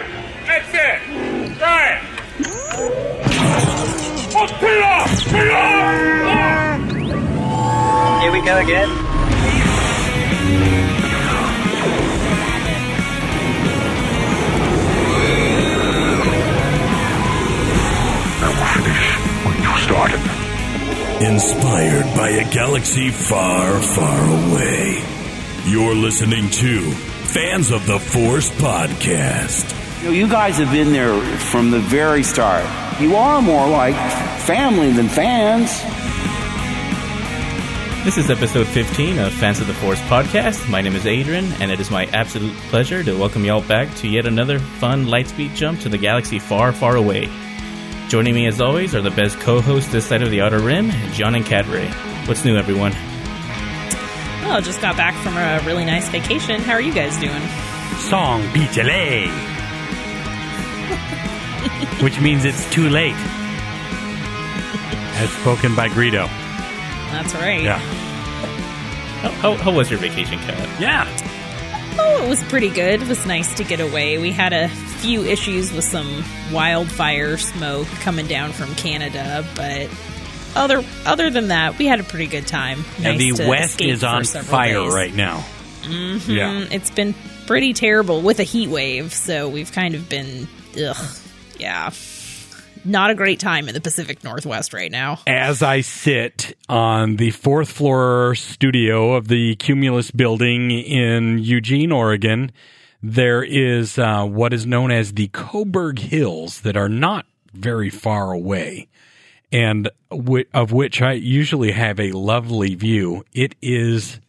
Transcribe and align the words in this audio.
right. 0.00 0.46
That's 0.46 0.74
it. 0.74 0.98
Right. 1.60 2.00
Oh, 4.40 4.46
peel 4.60 4.82
off. 4.82 5.24
Peel 5.30 5.52
off. 5.52 6.78
Here 8.22 8.32
we 8.32 8.40
go 8.42 8.58
again. 8.58 8.90
I 18.40 18.48
will 18.54 18.70
finish 18.82 19.04
what 19.44 19.56
you 19.58 19.72
started. 19.86 20.22
Inspired 21.32 22.16
by 22.16 22.28
a 22.30 22.44
galaxy 22.52 23.10
far, 23.10 23.80
far 23.80 24.20
away. 24.20 25.02
You're 25.66 25.94
listening 25.94 26.48
to 26.50 26.90
Fans 26.90 27.70
of 27.72 27.86
the 27.86 27.98
Force 27.98 28.50
podcast. 28.50 29.67
You 29.98 30.04
know, 30.04 30.10
you 30.10 30.28
guys 30.28 30.58
have 30.58 30.70
been 30.70 30.92
there 30.92 31.20
from 31.38 31.72
the 31.72 31.80
very 31.80 32.22
start. 32.22 32.64
You 33.00 33.16
are 33.16 33.42
more 33.42 33.68
like 33.68 33.96
family 34.42 34.92
than 34.92 35.08
fans. 35.08 35.72
This 38.04 38.16
is 38.16 38.30
episode 38.30 38.68
15 38.68 39.18
of 39.18 39.32
Fans 39.32 39.60
of 39.60 39.66
the 39.66 39.74
Force 39.74 40.00
podcast. 40.02 40.70
My 40.70 40.82
name 40.82 40.94
is 40.94 41.04
Adrian, 41.04 41.46
and 41.60 41.72
it 41.72 41.80
is 41.80 41.90
my 41.90 42.06
absolute 42.06 42.54
pleasure 42.68 43.02
to 43.02 43.18
welcome 43.18 43.44
y'all 43.44 43.60
back 43.60 43.92
to 43.96 44.06
yet 44.06 44.24
another 44.24 44.60
fun 44.60 45.06
lightspeed 45.06 45.56
jump 45.56 45.80
to 45.80 45.88
the 45.88 45.98
galaxy 45.98 46.38
far, 46.38 46.72
far 46.72 46.94
away. 46.94 47.28
Joining 48.06 48.36
me 48.36 48.46
as 48.46 48.60
always 48.60 48.94
are 48.94 49.02
the 49.02 49.10
best 49.10 49.40
co-hosts 49.40 49.90
this 49.90 50.06
side 50.06 50.22
of 50.22 50.30
the 50.30 50.42
Outer 50.42 50.60
Rim, 50.60 50.92
John 51.12 51.34
and 51.34 51.44
Cadre. 51.44 51.88
What's 52.26 52.44
new, 52.44 52.56
everyone? 52.56 52.92
Oh, 54.44 54.60
just 54.62 54.80
got 54.80 54.96
back 54.96 55.14
from 55.24 55.36
a 55.36 55.60
really 55.66 55.84
nice 55.84 56.08
vacation. 56.08 56.60
How 56.60 56.74
are 56.74 56.80
you 56.80 56.94
guys 56.94 57.18
doing? 57.18 57.42
Song 57.98 58.42
Beach 58.52 58.78
Which 62.02 62.20
means 62.20 62.44
it's 62.44 62.68
too 62.72 62.88
late. 62.88 63.14
As 65.16 65.30
spoken 65.40 65.74
by 65.74 65.88
Greedo. 65.88 66.26
That's 67.10 67.34
right. 67.34 67.62
Yeah. 67.62 67.78
How, 67.78 69.30
how, 69.30 69.54
how 69.56 69.72
was 69.72 69.90
your 69.90 69.98
vacation, 69.98 70.38
Cat? 70.40 70.80
Yeah. 70.80 71.06
Oh, 72.00 72.24
it 72.24 72.28
was 72.28 72.42
pretty 72.44 72.68
good. 72.70 73.02
It 73.02 73.08
was 73.08 73.26
nice 73.26 73.52
to 73.54 73.64
get 73.64 73.80
away. 73.80 74.18
We 74.18 74.30
had 74.30 74.52
a 74.52 74.68
few 74.68 75.24
issues 75.24 75.72
with 75.72 75.84
some 75.84 76.22
wildfire 76.52 77.36
smoke 77.36 77.88
coming 78.00 78.28
down 78.28 78.52
from 78.52 78.72
Canada, 78.76 79.44
but 79.56 79.90
other 80.54 80.84
other 81.04 81.30
than 81.30 81.48
that, 81.48 81.76
we 81.78 81.86
had 81.86 81.98
a 81.98 82.04
pretty 82.04 82.26
good 82.28 82.46
time. 82.46 82.84
And 82.98 83.18
Nice 83.18 83.18
the 83.18 83.32
to 83.42 83.48
West 83.48 83.70
escape 83.70 83.90
is 83.90 84.00
for 84.00 84.06
on 84.06 84.24
several 84.24 84.50
fire 84.50 84.74
days. 84.84 84.94
right 84.94 85.14
now. 85.14 85.44
Mhm. 85.82 86.28
Yeah. 86.28 86.66
It's 86.70 86.90
been 86.90 87.14
pretty 87.46 87.72
terrible 87.72 88.20
with 88.22 88.38
a 88.38 88.44
heat 88.44 88.68
wave, 88.68 89.12
so 89.12 89.48
we've 89.48 89.72
kind 89.72 89.96
of 89.96 90.08
been 90.08 90.46
ugh, 90.80 90.96
yeah. 91.58 91.90
Not 92.84 93.10
a 93.10 93.14
great 93.14 93.40
time 93.40 93.68
in 93.68 93.74
the 93.74 93.80
Pacific 93.80 94.22
Northwest 94.24 94.72
right 94.72 94.90
now. 94.90 95.18
As 95.26 95.62
I 95.62 95.80
sit 95.80 96.56
on 96.68 97.16
the 97.16 97.32
fourth 97.32 97.70
floor 97.70 98.34
studio 98.34 99.14
of 99.14 99.28
the 99.28 99.56
Cumulus 99.56 100.10
building 100.10 100.70
in 100.70 101.38
Eugene, 101.38 101.92
Oregon, 101.92 102.52
there 103.02 103.42
is 103.42 103.98
uh, 103.98 104.24
what 104.24 104.52
is 104.52 104.66
known 104.66 104.90
as 104.90 105.12
the 105.12 105.28
Coburg 105.28 105.98
Hills 105.98 106.60
that 106.62 106.76
are 106.76 106.88
not 106.88 107.26
very 107.52 107.90
far 107.90 108.32
away, 108.32 108.88
and 109.52 109.90
w- 110.10 110.44
of 110.54 110.72
which 110.72 111.02
I 111.02 111.12
usually 111.12 111.72
have 111.72 111.98
a 111.98 112.12
lovely 112.12 112.74
view. 112.74 113.24
It 113.32 113.54
is 113.60 114.20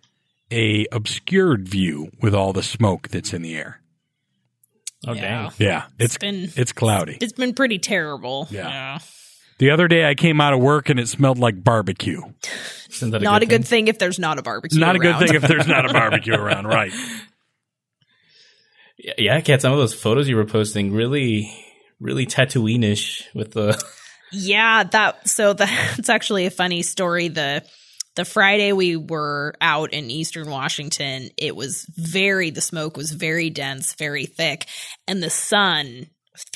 a 0.51 0.87
obscured 0.91 1.67
view 1.67 2.11
with 2.21 2.33
all 2.33 2.53
the 2.53 2.63
smoke 2.63 3.09
that's 3.09 3.33
in 3.33 3.41
the 3.41 3.55
air. 3.55 3.81
Oh, 5.07 5.13
Yeah. 5.13 5.21
dang. 5.21 5.51
Yeah, 5.57 5.85
it's 5.97 6.15
It's 6.15 6.17
been 6.17 6.51
it's 6.55 6.71
cloudy. 6.73 7.17
it's 7.21 7.33
been 7.33 7.53
pretty 7.53 7.79
terrible. 7.79 8.47
Yeah. 8.51 8.99
The 9.59 9.71
other 9.71 9.87
day 9.89 10.07
I 10.07 10.15
came 10.15 10.39
out 10.39 10.53
of 10.53 10.59
work 10.61 10.89
and 10.89 10.99
it 10.99 11.07
smelled 11.09 11.37
like 11.37 11.61
barbecue. 11.63 12.21
Isn't 12.91 13.11
that 13.11 13.21
Not 13.21 13.41
a 13.43 13.45
good 13.45 13.65
thing? 13.65 13.85
thing 13.85 13.87
if 13.89 13.99
there's 13.99 14.17
not 14.19 14.39
a 14.39 14.41
barbecue. 14.41 14.79
Not 14.79 14.95
a 14.95 14.99
good 14.99 15.11
around. 15.11 15.27
thing 15.27 15.35
if 15.35 15.41
there's 15.43 15.67
not 15.67 15.89
a 15.89 15.93
barbecue 15.93 16.33
around, 16.33 16.65
right? 16.67 16.91
Yeah, 18.97 19.13
Yeah, 19.17 19.41
Cat, 19.41 19.61
some 19.61 19.71
of 19.71 19.77
those 19.77 19.93
photos 19.93 20.27
you 20.27 20.35
were 20.35 20.45
posting 20.45 20.91
really, 20.93 21.49
really 22.01 22.25
Tatooine-ish 22.25 23.29
with 23.33 23.51
the... 23.53 23.81
Yeah, 24.31 24.83
that 24.83 25.27
so 25.27 25.53
that's 25.53 26.09
actually 26.09 26.45
a 26.45 26.51
funny 26.51 26.81
story. 26.81 27.29
The 27.29 27.63
the 28.19 28.25
Friday 28.25 28.73
we 28.73 28.97
were 28.97 29.55
out 29.61 29.93
in 29.93 30.11
Eastern 30.11 30.49
Washington, 30.49 31.29
it 31.37 31.55
was 31.55 31.85
very 31.95 32.49
the 32.49 32.59
smoke 32.59 32.97
was 32.97 33.13
very 33.13 33.49
dense, 33.49 33.93
very 33.93 34.25
thick, 34.25 34.67
and 35.07 35.23
the 35.23 35.29
sun 35.29 36.07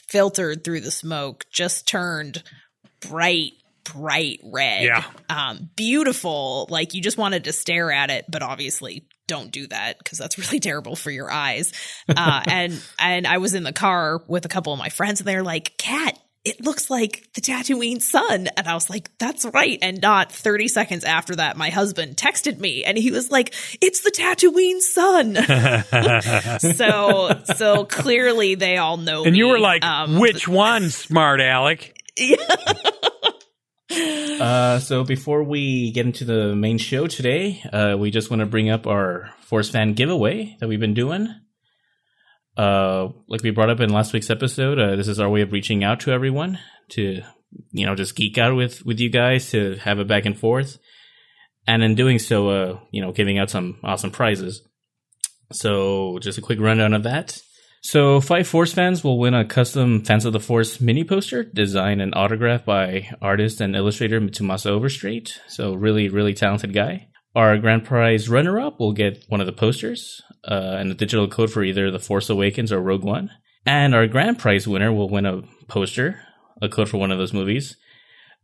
filtered 0.10 0.66
through 0.66 0.82
the 0.82 0.92
smoke 0.92 1.46
just 1.54 1.88
turned 1.88 2.44
bright 3.00 3.54
bright 3.94 4.42
red. 4.44 4.84
Yeah. 4.84 5.06
Um 5.30 5.70
beautiful, 5.78 6.68
like 6.70 6.94
you 6.94 7.02
just 7.02 7.18
wanted 7.18 7.46
to 7.46 7.54
stare 7.54 7.94
at 7.94 8.10
it, 8.10 8.26
but 8.28 8.44
obviously 8.44 9.08
don't 9.30 9.50
do 9.50 9.66
that 9.68 10.00
because 10.00 10.18
that's 10.18 10.38
really 10.46 10.60
terrible 10.60 10.98
for 10.98 11.12
your 11.12 11.32
eyes. 11.32 11.72
Uh 12.10 12.44
and 12.46 12.84
and 13.00 13.26
I 13.26 13.38
was 13.38 13.54
in 13.54 13.64
the 13.64 13.72
car 13.72 14.22
with 14.28 14.44
a 14.44 14.50
couple 14.50 14.74
of 14.74 14.80
my 14.80 14.90
friends 14.90 15.22
and 15.22 15.30
they're 15.30 15.44
like, 15.44 15.78
"Cat, 15.78 16.20
it 16.46 16.64
looks 16.64 16.90
like 16.90 17.30
the 17.34 17.42
Tatooine 17.42 18.02
sun. 18.02 18.48
And 18.58 18.68
I 18.68 18.74
was 18.74 18.90
like, 18.90 19.10
that's 19.18 19.46
right. 19.46 19.80
And 19.82 20.02
not 20.02 20.32
30 20.32 20.68
seconds 20.68 21.04
after 21.06 21.36
that, 21.38 21.56
my 21.56 21.70
husband 21.70 22.18
texted 22.18 22.60
me 22.60 22.84
and 22.84 22.98
he 22.98 23.12
was 23.12 23.32
like, 23.32 23.54
it's 23.82 24.02
the 24.02 24.12
Tatooine 24.12 24.82
sun. 24.82 25.36
so, 26.76 27.42
so 27.56 27.86
clearly 27.86 28.56
they 28.56 28.78
all 28.78 28.98
know 28.98 29.24
And 29.24 29.38
you 29.38 29.48
were 29.48 29.60
like, 29.60 29.86
Um, 29.86 30.20
which 30.20 30.48
one, 30.50 30.90
smart 30.90 31.40
Alec? 31.42 31.98
Uh, 33.94 34.80
so 34.80 35.04
before 35.04 35.44
we 35.44 35.92
get 35.92 36.06
into 36.08 36.26
the 36.26 36.56
main 36.56 36.80
show 36.80 37.06
today, 37.06 37.62
uh, 37.72 37.96
we 37.96 38.10
just 38.10 38.32
want 38.32 38.40
to 38.40 38.46
bring 38.48 38.68
up 38.68 38.88
our 38.88 39.30
Force 39.42 39.70
Fan 39.70 39.94
giveaway 39.94 40.58
that 40.60 40.68
we've 40.68 40.80
been 40.80 40.96
doing. 40.96 41.28
Uh, 42.58 43.10
like 43.28 43.42
we 43.42 43.52
brought 43.52 43.70
up 43.70 43.80
in 43.80 43.90
last 43.90 44.14
week's 44.14 44.30
episode, 44.30 44.80
uh, 44.80 44.96
this 44.96 45.08
is 45.08 45.20
our 45.20 45.30
way 45.30 45.42
of 45.42 45.52
reaching 45.52 45.84
out 45.84 46.00
to 46.02 46.12
everyone 46.12 46.60
to, 46.90 47.22
you 47.72 47.86
know, 47.86 47.96
just 47.96 48.16
geek 48.16 48.38
out 48.38 48.56
with, 48.56 48.86
with 48.86 49.00
you 49.00 49.10
guys 49.10 49.50
to 49.52 49.76
have 49.78 50.00
a 50.00 50.06
back 50.06 50.26
and 50.26 50.38
forth. 50.38 50.78
And 51.66 51.84
in 51.84 51.96
doing 51.96 52.20
so, 52.20 52.50
uh, 52.50 52.80
you 52.92 53.02
know, 53.02 53.12
giving 53.12 53.40
out 53.40 53.50
some 53.50 53.80
awesome 53.84 54.12
prizes. 54.12 54.62
So 55.52 56.20
just 56.20 56.38
a 56.38 56.42
quick 56.42 56.60
rundown 56.60 56.94
of 56.94 57.04
that. 57.04 57.42
So 57.82 58.22
five 58.22 58.48
Force 58.48 58.74
fans 58.74 59.04
will 59.04 59.20
win 59.20 59.34
a 59.34 59.44
custom 59.44 60.06
Fans 60.06 60.24
of 60.24 60.32
the 60.32 60.40
Force 60.40 60.80
mini 60.80 61.04
poster 61.04 61.44
designed 61.44 62.02
and 62.02 62.16
autographed 62.16 62.66
by 62.66 63.10
artist 63.22 63.60
and 63.60 63.76
illustrator 63.76 64.22
Mitsumasa 64.22 64.68
Overstreet. 64.68 65.40
So 65.48 65.74
really, 65.74 66.08
really 66.08 66.34
talented 66.34 66.74
guy. 66.74 67.10
Our 67.36 67.58
grand 67.58 67.86
prize 67.86 68.30
runner-up 68.30 68.80
will 68.80 68.94
get 68.94 69.26
one 69.28 69.42
of 69.42 69.48
the 69.48 69.54
posters 69.54 70.22
uh, 70.48 70.76
and 70.78 70.92
a 70.92 70.96
digital 70.96 71.28
code 71.28 71.52
for 71.52 71.64
either 71.64 71.90
The 71.90 72.00
Force 72.00 72.30
Awakens 72.30 72.72
or 72.72 72.80
Rogue 72.80 73.04
One. 73.04 73.32
And 73.66 73.96
our 73.96 74.08
grand 74.08 74.40
prize 74.40 74.68
winner 74.68 74.94
will 74.94 75.10
win 75.10 75.26
a 75.26 75.42
poster, 75.68 76.20
a 76.62 76.70
code 76.70 76.90
for 76.90 76.98
one 76.98 77.12
of 77.12 77.18
those 77.18 77.34
movies, 77.34 77.76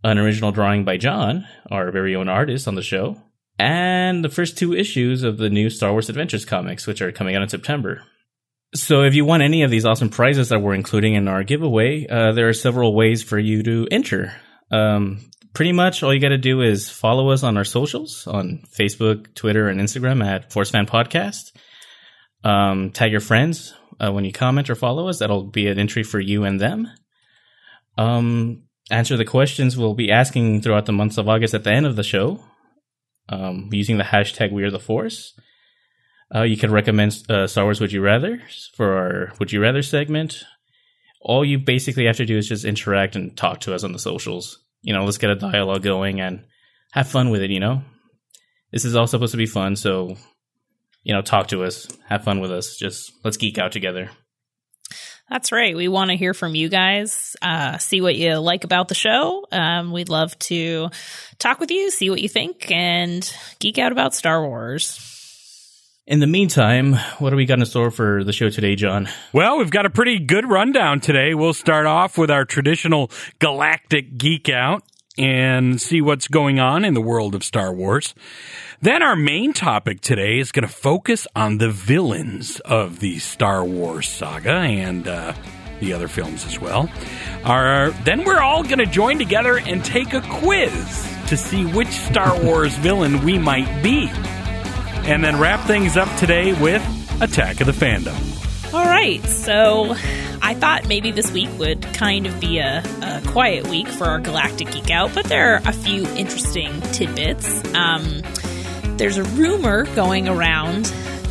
an 0.04 0.18
original 0.18 0.52
drawing 0.52 0.86
by 0.86 0.98
John, 0.98 1.46
our 1.70 1.92
very 1.92 2.16
own 2.16 2.30
artist 2.30 2.68
on 2.68 2.76
the 2.76 2.82
show, 2.82 3.22
and 3.60 4.24
the 4.24 4.30
first 4.30 4.58
two 4.58 4.74
issues 4.74 5.24
of 5.24 5.38
the 5.38 5.50
new 5.50 5.70
Star 5.70 5.92
Wars 5.92 6.10
Adventures 6.10 6.46
comics, 6.46 6.88
which 6.88 7.02
are 7.02 7.12
coming 7.12 7.36
out 7.36 7.44
in 7.44 7.50
September. 7.50 8.04
So 8.74 9.04
if 9.04 9.14
you 9.14 9.26
want 9.26 9.44
any 9.44 9.64
of 9.64 9.72
these 9.72 9.86
awesome 9.86 10.10
prizes 10.10 10.50
that 10.50 10.62
we're 10.62 10.74
including 10.74 11.16
in 11.16 11.28
our 11.28 11.44
giveaway, 11.44 12.08
uh, 12.08 12.32
there 12.32 12.48
are 12.48 12.54
several 12.54 12.96
ways 12.96 13.22
for 13.22 13.38
you 13.38 13.62
to 13.64 13.88
enter. 13.92 14.34
Um, 14.72 15.20
pretty 15.54 15.72
much 15.72 16.04
all 16.04 16.14
you 16.14 16.20
got 16.20 16.30
to 16.30 16.38
do 16.38 16.62
is 16.62 16.90
follow 16.90 17.30
us 17.30 17.44
on 17.44 17.58
our 17.58 17.66
socials 17.66 18.28
on 18.28 18.64
Facebook, 18.78 19.34
Twitter, 19.36 19.68
and 19.68 19.80
Instagram 19.80 20.26
at 20.26 20.52
Force 20.52 20.72
Fan 20.72 20.86
Podcast. 20.86 21.52
Um, 22.44 22.92
tag 22.92 23.12
your 23.12 23.22
friends 23.22 23.74
uh, 24.00 24.12
when 24.12 24.26
you 24.26 24.32
comment 24.32 24.70
or 24.70 24.76
follow 24.76 25.10
us. 25.10 25.20
That'll 25.20 25.44
be 25.44 25.68
an 25.68 25.80
entry 25.80 26.04
for 26.04 26.20
you 26.20 26.44
and 26.44 26.60
them. 26.60 26.88
Um, 27.98 28.64
answer 28.90 29.18
the 29.18 29.26
questions 29.26 29.78
we'll 29.78 29.94
be 29.94 30.12
asking 30.12 30.62
throughout 30.62 30.86
the 30.86 30.94
months 30.94 31.18
of 31.18 31.28
August 31.28 31.54
at 31.54 31.64
the 31.64 31.72
end 31.72 31.86
of 31.86 31.96
the 31.96 32.04
show 32.04 32.44
um, 33.30 33.70
using 33.72 33.98
the 33.98 34.04
hashtag 34.04 34.52
We 34.52 34.64
Are 34.64 34.72
the 34.72 34.80
Force. 34.80 35.34
Uh, 36.34 36.44
you 36.44 36.58
can 36.58 36.72
recommend 36.72 37.24
uh, 37.30 37.48
Star 37.48 37.64
Wars 37.64 37.82
Would 37.82 37.92
You 37.92 38.02
Rather 38.02 38.42
for 38.76 38.94
our 38.94 39.34
Would 39.40 39.52
You 39.52 39.62
Rather 39.62 39.82
segment. 39.82 40.44
All 41.22 41.44
you 41.44 41.60
basically 41.60 42.06
have 42.06 42.18
to 42.18 42.26
do 42.26 42.38
is 42.38 42.48
just 42.48 42.66
interact 42.66 43.16
and 43.16 43.36
talk 43.36 43.62
to 43.62 43.74
us 43.74 43.84
on 43.84 43.92
the 43.92 44.00
socials. 44.00 44.60
You 44.82 44.94
know, 44.94 45.04
let's 45.04 45.18
get 45.18 45.30
a 45.30 45.36
dialogue 45.36 45.84
going 45.84 46.22
and 46.22 46.46
have 46.92 47.08
fun 47.08 47.30
with 47.30 47.42
it, 47.42 47.52
you 47.52 47.60
know? 47.60 47.84
This 48.72 48.86
is 48.86 48.96
all 48.96 49.08
supposed 49.08 49.32
to 49.32 49.38
be 49.38 49.46
fun, 49.46 49.76
so, 49.76 50.16
you 51.04 51.14
know, 51.14 51.22
talk 51.22 51.48
to 51.48 51.64
us, 51.64 51.88
have 52.08 52.24
fun 52.24 52.40
with 52.40 52.52
us. 52.52 52.78
Just 52.78 53.12
let's 53.24 53.38
geek 53.38 53.58
out 53.58 53.72
together. 53.72 54.10
That's 55.30 55.52
right. 55.52 55.76
We 55.76 55.88
want 55.88 56.10
to 56.10 56.18
hear 56.18 56.34
from 56.34 56.56
you 56.56 56.70
guys, 56.70 57.36
uh, 57.42 57.78
see 57.78 58.02
what 58.02 58.16
you 58.16 58.38
like 58.38 58.64
about 58.64 58.88
the 58.88 58.96
show. 58.96 59.46
Um, 59.52 59.92
we'd 59.92 60.10
love 60.10 60.38
to 60.40 60.90
talk 61.38 61.60
with 61.60 61.70
you, 61.70 61.92
see 61.92 62.10
what 62.10 62.22
you 62.22 62.30
think, 62.30 62.72
and 62.72 63.32
geek 63.60 63.78
out 63.78 63.92
about 63.92 64.16
Star 64.16 64.44
Wars. 64.44 65.09
In 66.10 66.20
the 66.20 66.26
meantime, 66.26 66.94
what 67.20 67.30
do 67.30 67.36
we 67.36 67.46
got 67.46 67.60
in 67.60 67.66
store 67.68 67.92
for 67.92 68.24
the 68.24 68.34
show 68.34 68.50
today, 68.50 68.76
John? 68.76 69.08
Well, 69.32 69.60
we've 69.60 69.70
got 69.70 69.86
a 69.86 69.92
pretty 69.92 70.18
good 70.18 70.50
rundown 70.50 71.02
today. 71.02 71.36
We'll 71.36 71.54
start 71.54 71.86
off 71.86 72.18
with 72.18 72.32
our 72.32 72.46
traditional 72.46 73.12
galactic 73.38 74.18
geek 74.18 74.50
out 74.50 74.82
and 75.20 75.80
see 75.80 76.02
what's 76.02 76.28
going 76.28 76.60
on 76.60 76.84
in 76.84 76.96
the 76.96 77.02
world 77.02 77.36
of 77.36 77.44
Star 77.44 77.72
Wars. 77.72 78.16
Then 78.82 79.04
our 79.04 79.16
main 79.16 79.54
topic 79.54 80.02
today 80.02 80.40
is 80.40 80.52
going 80.52 80.68
to 80.68 80.74
focus 80.74 81.28
on 81.36 81.60
the 81.60 81.70
villains 81.70 82.60
of 82.62 83.02
the 83.02 83.20
Star 83.20 83.64
Wars 83.64 84.10
saga 84.10 84.50
and 84.50 85.08
uh, 85.08 85.36
the 85.80 85.94
other 85.94 86.08
films 86.08 86.44
as 86.48 86.60
well. 86.60 86.90
Our, 87.44 87.92
then 88.04 88.24
we're 88.24 88.42
all 88.42 88.64
going 88.64 88.80
to 88.80 88.88
join 88.88 89.20
together 89.20 89.60
and 89.60 89.86
take 89.86 90.14
a 90.14 90.22
quiz 90.22 91.08
to 91.28 91.38
see 91.38 91.66
which 91.68 91.90
Star 91.90 92.44
Wars 92.44 92.74
villain 92.78 93.24
we 93.24 93.38
might 93.38 93.84
be 93.84 94.12
and 95.06 95.24
then 95.24 95.40
wrap 95.40 95.66
things 95.68 95.98
up 95.98 96.14
today 96.18 96.54
with 96.54 96.82
Attack 97.22 97.62
of 97.62 97.68
the 97.68 97.74
Fandom. 97.74 98.74
All 98.74 98.86
right, 98.86 99.24
so 99.24 99.96
I 100.42 100.54
thought 100.54 100.88
maybe 100.88 101.12
this 101.12 101.32
week 101.32 101.50
would 101.58 101.82
kind 101.94 102.28
of 102.28 102.40
be 102.40 102.60
a, 102.60 102.84
a, 103.02 103.22
quiet 103.28 103.68
week 103.68 103.88
for 103.88 104.06
our 104.06 104.20
Galactic 104.20 104.72
Geek 104.72 104.92
Out, 104.92 105.14
but 105.16 105.26
there 105.26 105.56
are 105.56 105.62
a 105.66 105.74
few 105.74 106.06
interesting 106.10 106.80
tidbits. 106.92 107.64
Um, 107.74 108.22
there's 108.98 109.18
a 109.18 109.24
rumor 109.24 109.86
going 109.96 110.28
around 110.28 110.86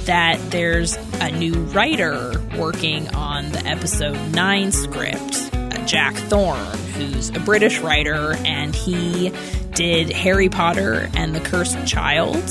that 0.06 0.38
there's 0.50 0.96
a 1.20 1.30
new 1.30 1.54
writer 1.54 2.32
working 2.58 3.08
on 3.14 3.52
the 3.52 3.64
episode 3.66 4.18
9 4.32 4.72
script, 4.72 5.50
Jack 5.86 6.14
Thorne, 6.14 6.78
who's 6.94 7.28
a 7.30 7.40
British 7.40 7.78
writer, 7.80 8.34
and 8.44 8.74
he 8.74 9.32
did 9.74 10.10
Harry 10.10 10.48
Potter 10.48 11.08
and 11.14 11.36
the 11.36 11.40
Cursed 11.40 11.86
Child 11.86 12.42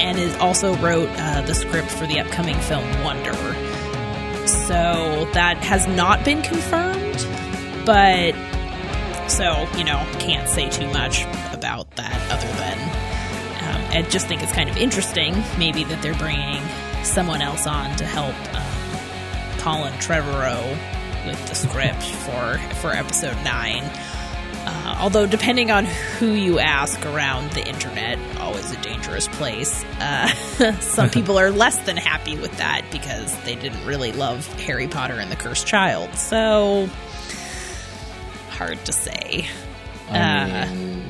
and 0.00 0.18
is 0.18 0.34
also 0.36 0.76
wrote 0.76 1.08
uh, 1.16 1.42
the 1.42 1.54
script 1.54 1.90
for 1.90 2.06
the 2.06 2.20
upcoming 2.20 2.58
film 2.60 2.84
Wonder. 3.02 3.34
So 4.46 5.28
that 5.34 5.58
has 5.58 5.86
not 5.86 6.24
been 6.24 6.42
confirmed, 6.42 7.26
but 7.84 8.32
so 9.28 9.68
you 9.76 9.84
know 9.84 9.98
can't 10.18 10.48
say 10.48 10.70
too 10.70 10.86
much 10.88 11.24
about 11.52 11.90
that 11.96 12.18
other 12.30 12.48
than 12.58 13.08
um, 13.68 13.84
I 13.90 14.02
just 14.08 14.26
think 14.26 14.42
it's 14.42 14.52
kind 14.52 14.70
of 14.70 14.76
interesting, 14.76 15.34
maybe 15.58 15.84
that 15.84 16.00
they're 16.00 16.14
bringing 16.14 16.62
someone 17.04 17.42
else 17.42 17.66
on 17.66 17.94
to 17.96 18.04
help 18.06 18.34
um, 18.54 19.58
Colin 19.58 19.92
Trevorrow 19.94 20.76
with 21.26 21.48
the 21.48 21.54
script 21.54 22.02
for 22.02 22.58
for 22.76 22.92
episode 22.92 23.36
nine. 23.44 23.84
Uh, 24.66 24.96
although, 25.00 25.26
depending 25.26 25.70
on 25.70 25.84
who 25.84 26.32
you 26.32 26.58
ask 26.58 27.04
around 27.06 27.50
the 27.52 27.66
internet, 27.66 28.18
always 28.38 28.70
a 28.70 28.80
dangerous 28.82 29.28
place. 29.28 29.84
Uh, 30.00 30.28
some 30.80 31.10
people 31.10 31.38
are 31.38 31.50
less 31.50 31.76
than 31.78 31.96
happy 31.96 32.36
with 32.36 32.56
that 32.58 32.84
because 32.90 33.36
they 33.44 33.54
didn't 33.54 33.84
really 33.86 34.12
love 34.12 34.46
Harry 34.60 34.88
Potter 34.88 35.14
and 35.14 35.30
the 35.30 35.36
Cursed 35.36 35.66
Child. 35.66 36.14
So, 36.14 36.88
hard 38.50 38.84
to 38.84 38.92
say. 38.92 39.46
I 40.10 40.66
mean, 40.66 41.04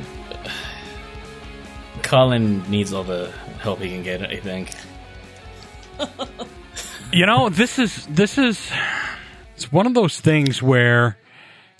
Colin 2.02 2.68
needs 2.70 2.92
all 2.92 3.04
the 3.04 3.32
help 3.60 3.80
he 3.80 3.90
can 3.90 4.02
get. 4.02 4.22
I 4.22 4.36
think. 4.36 4.70
you 7.12 7.26
know, 7.26 7.48
this 7.48 7.78
is 7.78 8.06
this 8.06 8.38
is 8.38 8.70
it's 9.54 9.70
one 9.72 9.86
of 9.86 9.94
those 9.94 10.20
things 10.20 10.62
where 10.62 11.18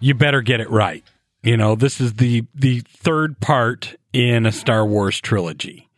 you 0.00 0.14
better 0.14 0.43
get 0.43 0.61
it 0.61 0.71
right. 0.71 1.05
You 1.43 1.56
know, 1.56 1.75
this 1.75 2.00
is 2.00 2.14
the 2.14 2.44
the 2.55 2.81
third 2.81 3.40
part 3.40 3.94
in 4.12 4.46
a 4.46 4.52
Star 4.52 4.85
Wars 4.85 5.20
trilogy, 5.20 5.88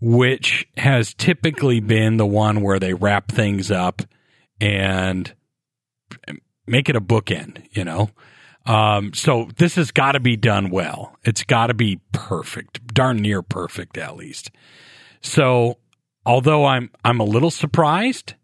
which 0.00 0.66
has 0.76 1.14
typically 1.14 1.80
been 1.80 2.16
the 2.16 2.26
one 2.26 2.62
where 2.62 2.80
they 2.80 2.94
wrap 2.94 3.30
things 3.30 3.70
up 3.70 4.02
and 4.60 5.32
make 6.66 6.88
it 6.88 6.96
a 6.96 7.00
bookend, 7.00 7.64
you 7.70 7.84
know. 7.84 8.10
Um, 8.66 9.12
so 9.12 9.48
this 9.56 9.76
has 9.76 9.90
got 9.90 10.12
to 10.12 10.20
be 10.20 10.36
done 10.36 10.70
well. 10.70 11.16
It's 11.24 11.44
got 11.44 11.68
to 11.68 11.74
be 11.74 12.00
perfect, 12.12 12.94
darn 12.94 13.18
near 13.18 13.42
perfect 13.42 13.96
at 13.98 14.16
least. 14.16 14.50
So, 15.20 15.78
although 16.26 16.64
I'm 16.64 16.90
I'm 17.04 17.20
a 17.20 17.24
little 17.24 17.50
surprised 17.50 18.34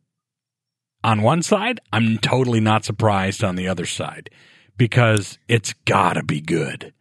on 1.03 1.23
one 1.23 1.43
side, 1.43 1.81
I'm 1.93 2.19
totally 2.19 2.61
not 2.61 2.85
surprised 2.85 3.43
on 3.43 3.57
the 3.57 3.67
other 3.67 3.87
side 3.87 4.31
because 4.79 5.39
it's 5.49 5.75
got 5.85 6.15
to 6.15 6.23
be 6.23 6.41
good. 6.41 6.95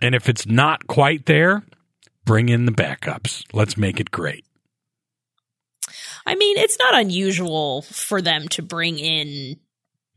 And 0.00 0.14
if 0.14 0.28
it's 0.28 0.46
not 0.46 0.86
quite 0.86 1.26
there, 1.26 1.64
bring 2.24 2.48
in 2.48 2.64
the 2.64 2.72
backups. 2.72 3.44
Let's 3.52 3.76
make 3.76 4.00
it 4.00 4.10
great. 4.10 4.46
I 6.26 6.36
mean, 6.36 6.56
it's 6.56 6.78
not 6.78 6.94
unusual 6.94 7.82
for 7.82 8.22
them 8.22 8.48
to 8.48 8.62
bring 8.62 8.98
in 8.98 9.58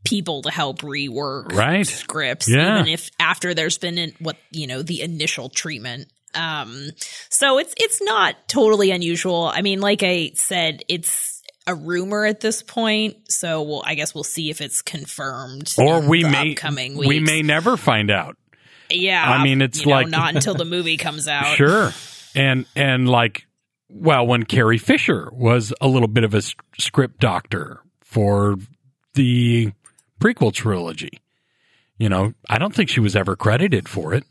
people 0.04 0.42
to 0.42 0.50
help 0.50 0.80
rework 0.80 1.52
right. 1.52 1.86
scripts, 1.86 2.48
yeah. 2.48 2.78
even 2.78 2.88
if 2.88 3.10
after 3.20 3.52
there's 3.52 3.76
been 3.76 3.98
in, 3.98 4.12
what 4.20 4.36
you 4.50 4.66
know 4.66 4.82
the 4.82 5.02
initial 5.02 5.48
treatment. 5.48 6.08
Um, 6.34 6.90
so 7.28 7.58
it's 7.58 7.74
it's 7.76 8.00
not 8.00 8.36
totally 8.48 8.90
unusual. 8.90 9.50
I 9.52 9.60
mean, 9.60 9.80
like 9.80 10.02
I 10.02 10.32
said, 10.34 10.82
it's 10.88 11.37
a 11.68 11.74
rumor 11.74 12.24
at 12.24 12.40
this 12.40 12.62
point, 12.62 13.30
so 13.30 13.62
we'll, 13.62 13.82
I 13.84 13.94
guess 13.94 14.14
we'll 14.14 14.24
see 14.24 14.48
if 14.48 14.60
it's 14.60 14.80
confirmed. 14.80 15.74
Or 15.78 16.00
we 16.00 16.24
may 16.24 16.56
we 16.96 17.20
may 17.20 17.42
never 17.42 17.76
find 17.76 18.10
out. 18.10 18.36
Yeah, 18.90 19.22
I 19.22 19.44
mean, 19.44 19.60
it's 19.60 19.80
you 19.80 19.86
know, 19.86 19.96
like 19.96 20.08
not 20.08 20.34
until 20.34 20.54
the 20.56 20.64
movie 20.64 20.96
comes 20.96 21.28
out. 21.28 21.56
Sure, 21.56 21.92
and 22.34 22.64
and 22.74 23.06
like, 23.06 23.46
well, 23.90 24.26
when 24.26 24.44
Carrie 24.44 24.78
Fisher 24.78 25.28
was 25.32 25.74
a 25.80 25.86
little 25.86 26.08
bit 26.08 26.24
of 26.24 26.34
a 26.34 26.40
script 26.78 27.20
doctor 27.20 27.80
for 28.00 28.56
the 29.12 29.72
prequel 30.20 30.52
trilogy, 30.52 31.20
you 31.98 32.08
know, 32.08 32.32
I 32.48 32.58
don't 32.58 32.74
think 32.74 32.88
she 32.88 33.00
was 33.00 33.14
ever 33.14 33.36
credited 33.36 33.90
for 33.90 34.14
it. 34.14 34.24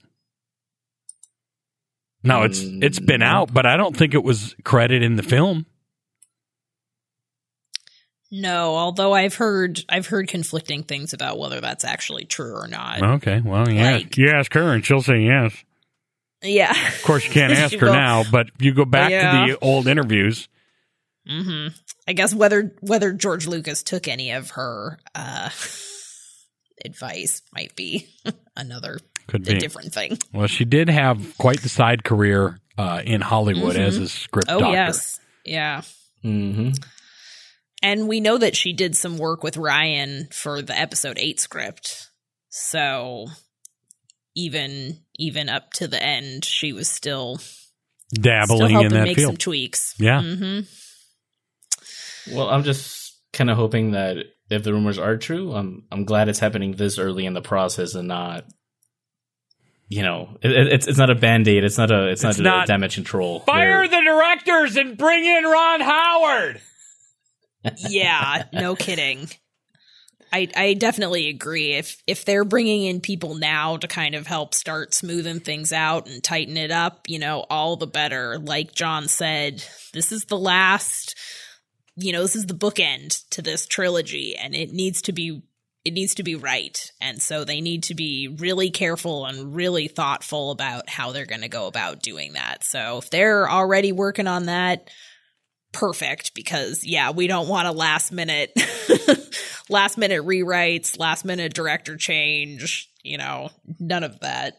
No, 2.24 2.42
it's 2.42 2.62
it's 2.64 3.00
been 3.00 3.22
mm. 3.22 3.28
out, 3.28 3.54
but 3.54 3.68
I 3.68 3.78
don't 3.78 3.96
think 3.96 4.16
it 4.16 4.24
was 4.24 4.56
credited 4.64 5.04
in 5.04 5.18
the 5.18 5.24
film. 5.24 5.68
No, 8.30 8.76
although 8.76 9.14
I've 9.14 9.36
heard 9.36 9.80
I've 9.88 10.08
heard 10.08 10.28
conflicting 10.28 10.84
things 10.84 11.14
about 11.14 11.40
whether 11.40 11.62
that's 11.62 11.86
actually 11.86 12.26
true 12.26 12.54
or 12.56 12.68
not. 12.68 13.02
Okay, 13.02 13.42
well, 13.44 13.70
yeah, 13.70 13.92
Like- 13.94 14.18
you 14.18 14.30
ask 14.30 14.54
her 14.54 14.74
and 14.74 14.86
she'll 14.86 15.02
say 15.02 15.22
yes. 15.22 15.56
Yeah. 16.44 16.72
Of 16.72 17.02
course, 17.04 17.26
you 17.26 17.32
can't 17.32 17.54
ask 17.58 17.74
her 17.78 17.88
Well, 17.88 17.96
now, 17.96 18.24
but 18.30 18.48
you 18.60 18.74
go 18.74 18.86
back 18.86 19.12
Yeah. 19.12 19.46
to 19.46 19.52
the 19.54 19.60
old 19.60 19.88
interviews. 19.88 20.48
hmm 21.28 21.68
I 22.08 22.14
guess 22.14 22.34
whether 22.34 22.74
whether 22.82 23.12
George 23.14 23.48
Lucas 23.48 23.82
took 23.84 24.08
any 24.08 24.32
of 24.32 24.52
her 24.52 25.00
uh 25.16 25.50
advice 26.86 27.42
might 27.54 27.76
be 27.76 28.08
another 28.56 29.00
Could 29.28 29.48
a 29.48 29.54
be. 29.54 29.60
different 29.60 29.94
thing. 29.94 30.18
Well, 30.34 30.48
she 30.48 30.66
did 30.66 30.90
have 30.90 31.38
quite 31.38 31.62
the 31.62 31.70
side 31.70 32.04
career 32.04 32.60
uh, 32.78 33.02
in 33.06 33.22
Hollywood 33.22 33.76
Mhm. 33.76 33.80
as 33.88 33.98
a 33.98 34.08
script 34.10 34.50
Oh 34.50 34.60
doctor. 34.60 34.74
yes. 34.76 35.20
Yeah. 35.44 35.82
Mm-hmm. 36.24 36.72
And 37.84 38.08
we 38.08 38.20
know 38.20 38.38
that 38.38 38.56
she 38.56 38.74
did 38.74 38.96
some 38.98 39.18
work 39.18 39.44
with 39.44 39.56
Rian 39.56 40.34
for 40.34 40.62
the 40.62 40.78
episode 40.78 41.18
8 41.20 41.40
script. 41.40 42.10
So 42.50 43.28
even 44.36 45.00
even 45.16 45.50
up 45.50 45.72
to 45.74 45.88
the 45.88 46.02
end 46.02 46.46
she 46.46 46.72
was 46.74 46.88
still 46.88 47.38
still 47.38 48.22
dabbling 48.22 48.72
helping 48.72 48.92
in 48.92 48.98
that 48.98 49.04
make 49.06 49.20
some 49.20 49.38
tweaks. 49.38 49.94
Yeah. 50.00 50.22
hmm 50.22 50.60
Well, 52.34 52.50
I'm 52.50 52.64
just 52.64 53.18
kind 53.34 53.50
of 53.50 53.58
hoping 53.58 53.92
that 53.92 54.18
if 54.50 54.64
the 54.64 54.74
rumors 54.74 54.98
are 54.98 55.18
true, 55.18 55.54
I'm 55.54 55.84
I'm 55.92 56.06
glad 56.06 56.30
it's 56.30 56.40
happening 56.40 56.72
this 56.74 56.98
early 56.98 57.26
in 57.26 57.34
the 57.34 57.42
process 57.42 57.96
and 57.96 58.08
not, 58.08 58.46
you 59.88 60.02
know, 60.02 60.38
it, 60.42 60.52
it- 60.52 60.74
it's 60.74 60.88
it's 60.88 60.98
not 60.98 61.10
a 61.10 61.16
band 61.16 61.48
aid. 61.48 61.64
It's 61.64 61.78
not 61.78 61.92
a 61.92 62.08
it's, 62.08 62.24
It's 62.24 62.40
not, 62.40 62.44
not- 62.44 62.64
a 62.66 62.68
damage 62.68 62.96
control. 62.96 63.42
Fire 63.42 63.88
They're- 63.88 64.00
the 64.02 64.06
directors 64.06 64.76
and 64.78 64.98
bring 64.98 65.26
in 65.26 65.44
Ron 65.44 65.82
Howard. 65.82 66.62
Yeah, 67.90 68.44
no 68.54 68.76
kidding. 68.76 69.30
I 70.32 70.50
I 70.56 70.74
definitely 70.74 71.30
agree. 71.30 71.74
If 71.74 72.02
if 72.06 72.26
they're 72.26 72.46
bringing 72.46 72.84
in 72.84 73.02
people 73.02 73.36
now 73.36 73.78
to 73.78 73.88
kind 73.88 74.16
of 74.16 74.28
help 74.28 74.54
start 74.54 74.94
smoothing 74.94 75.40
things 75.40 75.72
out 75.72 76.08
and 76.08 76.24
tighten 76.24 76.58
it 76.58 76.72
up, 76.72 77.08
you 77.08 77.20
know, 77.20 77.46
all 77.50 77.78
the 77.78 77.88
better. 77.88 78.38
Like 78.38 78.74
John 78.74 79.08
said, 79.08 79.64
this 79.94 80.12
is 80.12 80.26
the 80.26 80.38
last. 80.38 81.16
You 82.00 82.14
know, 82.14 82.22
this 82.22 82.36
is 82.36 82.46
the 82.46 82.54
bookend 82.54 83.28
to 83.32 83.42
this 83.42 83.66
trilogy, 83.66 84.36
and 84.36 84.54
it 84.54 84.72
needs 84.72 85.02
to 85.04 85.14
be 85.14 85.42
it 85.88 85.94
needs 85.94 86.16
to 86.16 86.24
be 86.24 86.36
right. 86.36 86.92
And 87.00 87.22
so 87.22 87.46
they 87.46 87.62
need 87.62 87.84
to 87.84 87.96
be 87.96 88.28
really 88.28 88.70
careful 88.72 89.26
and 89.26 89.56
really 89.56 89.88
thoughtful 89.88 90.52
about 90.52 90.90
how 90.90 91.14
they're 91.14 91.26
going 91.26 91.42
to 91.42 91.48
go 91.48 91.68
about 91.68 92.02
doing 92.02 92.34
that. 92.34 92.66
So 92.66 92.98
if 92.98 93.10
they're 93.10 93.50
already 93.50 93.94
working 93.94 94.28
on 94.28 94.48
that, 94.48 94.90
perfect 95.72 96.34
because 96.34 96.84
yeah, 96.86 97.12
we 97.12 97.28
don't 97.28 97.48
want 97.48 97.68
a 97.68 97.72
last 97.72 98.12
minute 98.12 98.52
last 99.70 99.98
minute 99.98 100.24
rewrites, 100.24 100.98
last 101.00 101.26
minute 101.26 101.54
director 101.54 101.98
change, 101.98 102.90
you 103.04 103.18
know, 103.18 103.50
none 103.80 104.04
of 104.04 104.20
that. 104.22 104.56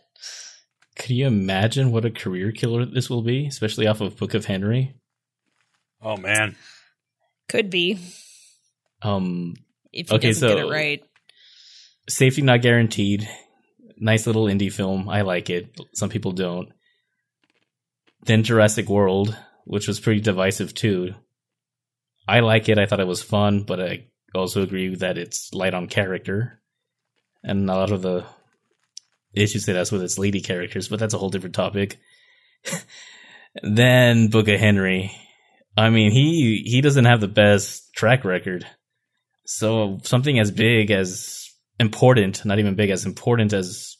Could 0.99 1.11
you 1.11 1.27
imagine 1.27 1.93
what 1.93 2.05
a 2.05 2.11
career 2.11 2.51
killer 2.53 2.85
this 2.85 3.09
will 3.09 3.23
be, 3.23 3.47
especially 3.47 3.87
off 3.87 4.01
of 4.01 4.17
Book 4.17 4.35
of 4.35 4.45
Henry? 4.47 4.95
Oh 6.03 6.17
man, 6.17 6.57
Could 7.49 7.71
be 7.71 7.99
Um, 9.03 9.55
if 9.93 10.09
he 10.11 10.15
Okay, 10.17 10.29
doesn't 10.29 10.49
get 10.49 10.59
so- 10.59 10.69
it 10.69 10.71
right. 10.73 11.03
safety 12.09 12.43
not 12.43 12.63
guaranteed. 12.63 13.29
Nice 14.01 14.27
little 14.29 14.45
indie 14.45 14.73
film. 14.73 15.09
I 15.09 15.23
like 15.23 15.51
it. 15.51 15.77
Some 15.95 16.09
people 16.09 16.31
don't. 16.33 16.69
Then 18.25 18.45
Jurassic 18.45 18.89
World, 18.89 19.37
which 19.69 19.87
was 19.87 20.01
pretty 20.01 20.21
divisive 20.21 20.75
too. 20.75 21.15
I 22.27 22.41
like 22.41 22.69
it. 22.69 22.79
I 22.79 22.87
thought 22.87 23.01
it 23.01 23.07
was 23.07 23.23
fun, 23.23 23.65
but 23.65 23.81
I 23.81 24.07
also 24.35 24.63
agree 24.63 24.95
that 24.97 25.19
it's 25.19 25.53
light 25.53 25.75
on 25.75 25.89
character, 25.89 26.61
and 27.45 27.69
a 27.69 27.75
lot 27.75 27.93
of 27.93 28.03
the 28.03 28.25
issues 29.35 29.69
it 29.69 29.77
has 29.77 29.93
with 29.93 30.03
its 30.03 30.19
lady 30.19 30.41
characters. 30.41 30.89
But 30.89 30.99
that's 30.99 31.13
a 31.13 31.19
whole 31.19 31.29
different 31.29 31.55
topic. 31.55 31.99
then 33.63 34.29
Book 34.29 34.49
of 34.49 34.59
Henry. 34.59 35.13
I 35.77 35.91
mean, 35.91 36.13
he 36.13 36.63
he 36.65 36.81
doesn't 36.81 37.05
have 37.05 37.21
the 37.21 37.29
best 37.29 37.93
track 37.95 38.25
record. 38.25 38.67
So 39.45 40.01
something 40.03 40.39
as 40.39 40.51
big 40.51 40.91
as 40.91 41.51
important, 41.79 42.45
not 42.45 42.59
even 42.59 42.75
big, 42.75 42.91
as 42.91 43.05
important 43.05 43.53
as 43.53 43.97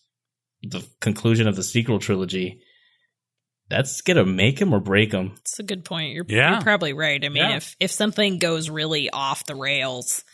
the 0.63 0.85
conclusion 1.01 1.47
of 1.47 1.57
the 1.57 1.63
sequel 1.63 1.99
trilogy, 1.99 2.63
that's 3.71 4.01
gonna 4.01 4.25
make 4.25 4.61
him 4.61 4.73
or 4.73 4.81
break 4.81 5.13
him. 5.13 5.33
It's 5.41 5.59
a 5.59 5.63
good 5.63 5.85
point. 5.85 6.13
You're, 6.15 6.25
Yeah. 6.29 6.53
you're 6.53 6.63
probably 6.63 6.93
right. 6.93 7.23
I 7.25 7.29
mean, 7.29 7.43
Yeah. 7.43 7.57
if 7.57 7.77
if 7.81 7.91
something 7.91 8.39
goes 8.39 8.71
really 8.71 9.11
off 9.11 9.45
the 9.47 9.55
rails, 9.55 10.25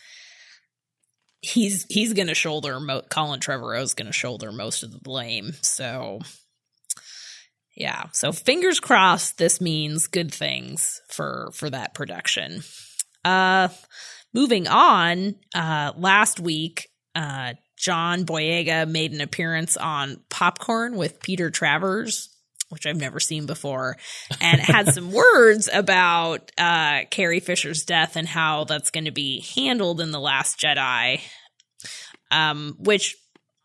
he's 1.41 1.85
he's 1.89 2.13
going 2.15 2.29
to 2.29 2.35
shoulder. 2.35 2.81
Mo- 2.81 3.03
Colin 3.11 3.41
Trevorrow's 3.41 3.95
going 3.95 4.07
to 4.07 4.13
shoulder 4.13 4.51
most 4.53 4.83
of 4.83 4.91
the 4.93 4.99
blame. 5.01 5.53
So, 5.63 6.21
yeah. 7.77 8.05
So 8.13 8.33
fingers 8.33 8.81
crossed. 8.81 9.37
This 9.39 9.61
means 9.61 10.07
good 10.07 10.33
things 10.33 11.01
for 11.11 11.51
for 11.55 11.69
that 11.71 11.93
production. 11.95 12.63
Uh, 13.25 13.69
moving 14.33 14.67
on. 14.69 15.35
Uh, 15.55 15.93
last 15.97 16.41
week, 16.41 16.89
uh, 17.15 17.55
John 17.79 18.25
Boyega 18.25 18.89
made 18.89 19.13
an 19.13 19.21
appearance 19.21 19.77
on 19.77 20.23
Popcorn 20.31 20.97
with 20.97 21.21
Peter 21.21 21.51
Travers, 21.51 22.29
which 22.75 22.87
I've 22.87 23.01
never 23.01 23.21
seen 23.21 23.47
before, 23.47 23.97
and 24.41 24.61
had 24.61 24.93
some 24.93 25.11
words 25.35 25.71
about 25.73 26.53
uh, 26.59 27.05
Carrie 27.11 27.41
Fisher's 27.41 27.85
death 27.85 28.17
and 28.17 28.29
how 28.29 28.65
that's 28.65 28.91
going 28.91 29.07
to 29.07 29.13
be 29.13 29.43
handled 29.55 30.01
in 30.01 30.11
the 30.11 30.21
Last 30.21 30.61
Jedi. 30.61 31.21
Um, 32.31 32.77
which 32.79 33.17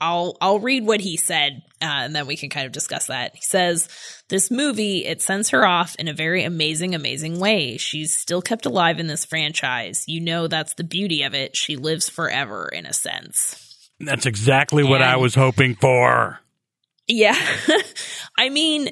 I'll 0.01 0.37
I'll 0.39 0.59
read 0.59 0.85
what 0.85 1.01
he 1.01 1.17
said, 1.17 1.61
uh, 1.81 1.85
and 1.85 2.15
then 2.15 2.25
we 2.25 2.37
can 2.37 2.49
kind 2.49 2.65
of 2.65 2.71
discuss 2.71 3.07
that. 3.07 3.35
He 3.35 3.41
says, 3.41 3.89
"This 4.29 4.49
movie 4.49 5.05
it 5.05 5.21
sends 5.21 5.49
her 5.49 5.65
off 5.65 5.95
in 5.97 6.07
a 6.07 6.13
very 6.13 6.43
amazing, 6.43 6.95
amazing 6.95 7.39
way. 7.39 7.77
She's 7.77 8.15
still 8.15 8.41
kept 8.41 8.65
alive 8.65 8.99
in 8.99 9.07
this 9.07 9.25
franchise. 9.25 10.05
You 10.07 10.21
know 10.21 10.47
that's 10.47 10.75
the 10.75 10.85
beauty 10.85 11.23
of 11.23 11.33
it. 11.33 11.57
She 11.57 11.75
lives 11.75 12.07
forever, 12.07 12.69
in 12.71 12.85
a 12.85 12.93
sense." 12.93 13.65
That's 13.99 14.25
exactly 14.25 14.83
what 14.83 15.01
I 15.01 15.17
was 15.17 15.35
hoping 15.35 15.75
for. 15.75 16.39
Yeah. 17.09 17.35
I 18.37 18.49
mean, 18.49 18.87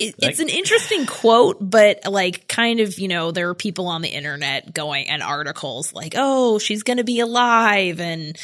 it, 0.00 0.14
it's 0.20 0.38
an 0.40 0.48
interesting 0.48 1.04
quote, 1.06 1.56
but 1.60 2.00
like, 2.06 2.46
kind 2.48 2.80
of, 2.80 2.98
you 2.98 3.08
know, 3.08 3.32
there 3.32 3.48
are 3.50 3.54
people 3.54 3.88
on 3.88 4.00
the 4.00 4.08
internet 4.08 4.72
going 4.72 5.08
and 5.08 5.22
articles 5.22 5.92
like, 5.92 6.14
oh, 6.16 6.58
she's 6.58 6.84
going 6.84 6.96
to 6.98 7.04
be 7.04 7.18
alive. 7.20 8.00
And, 8.00 8.38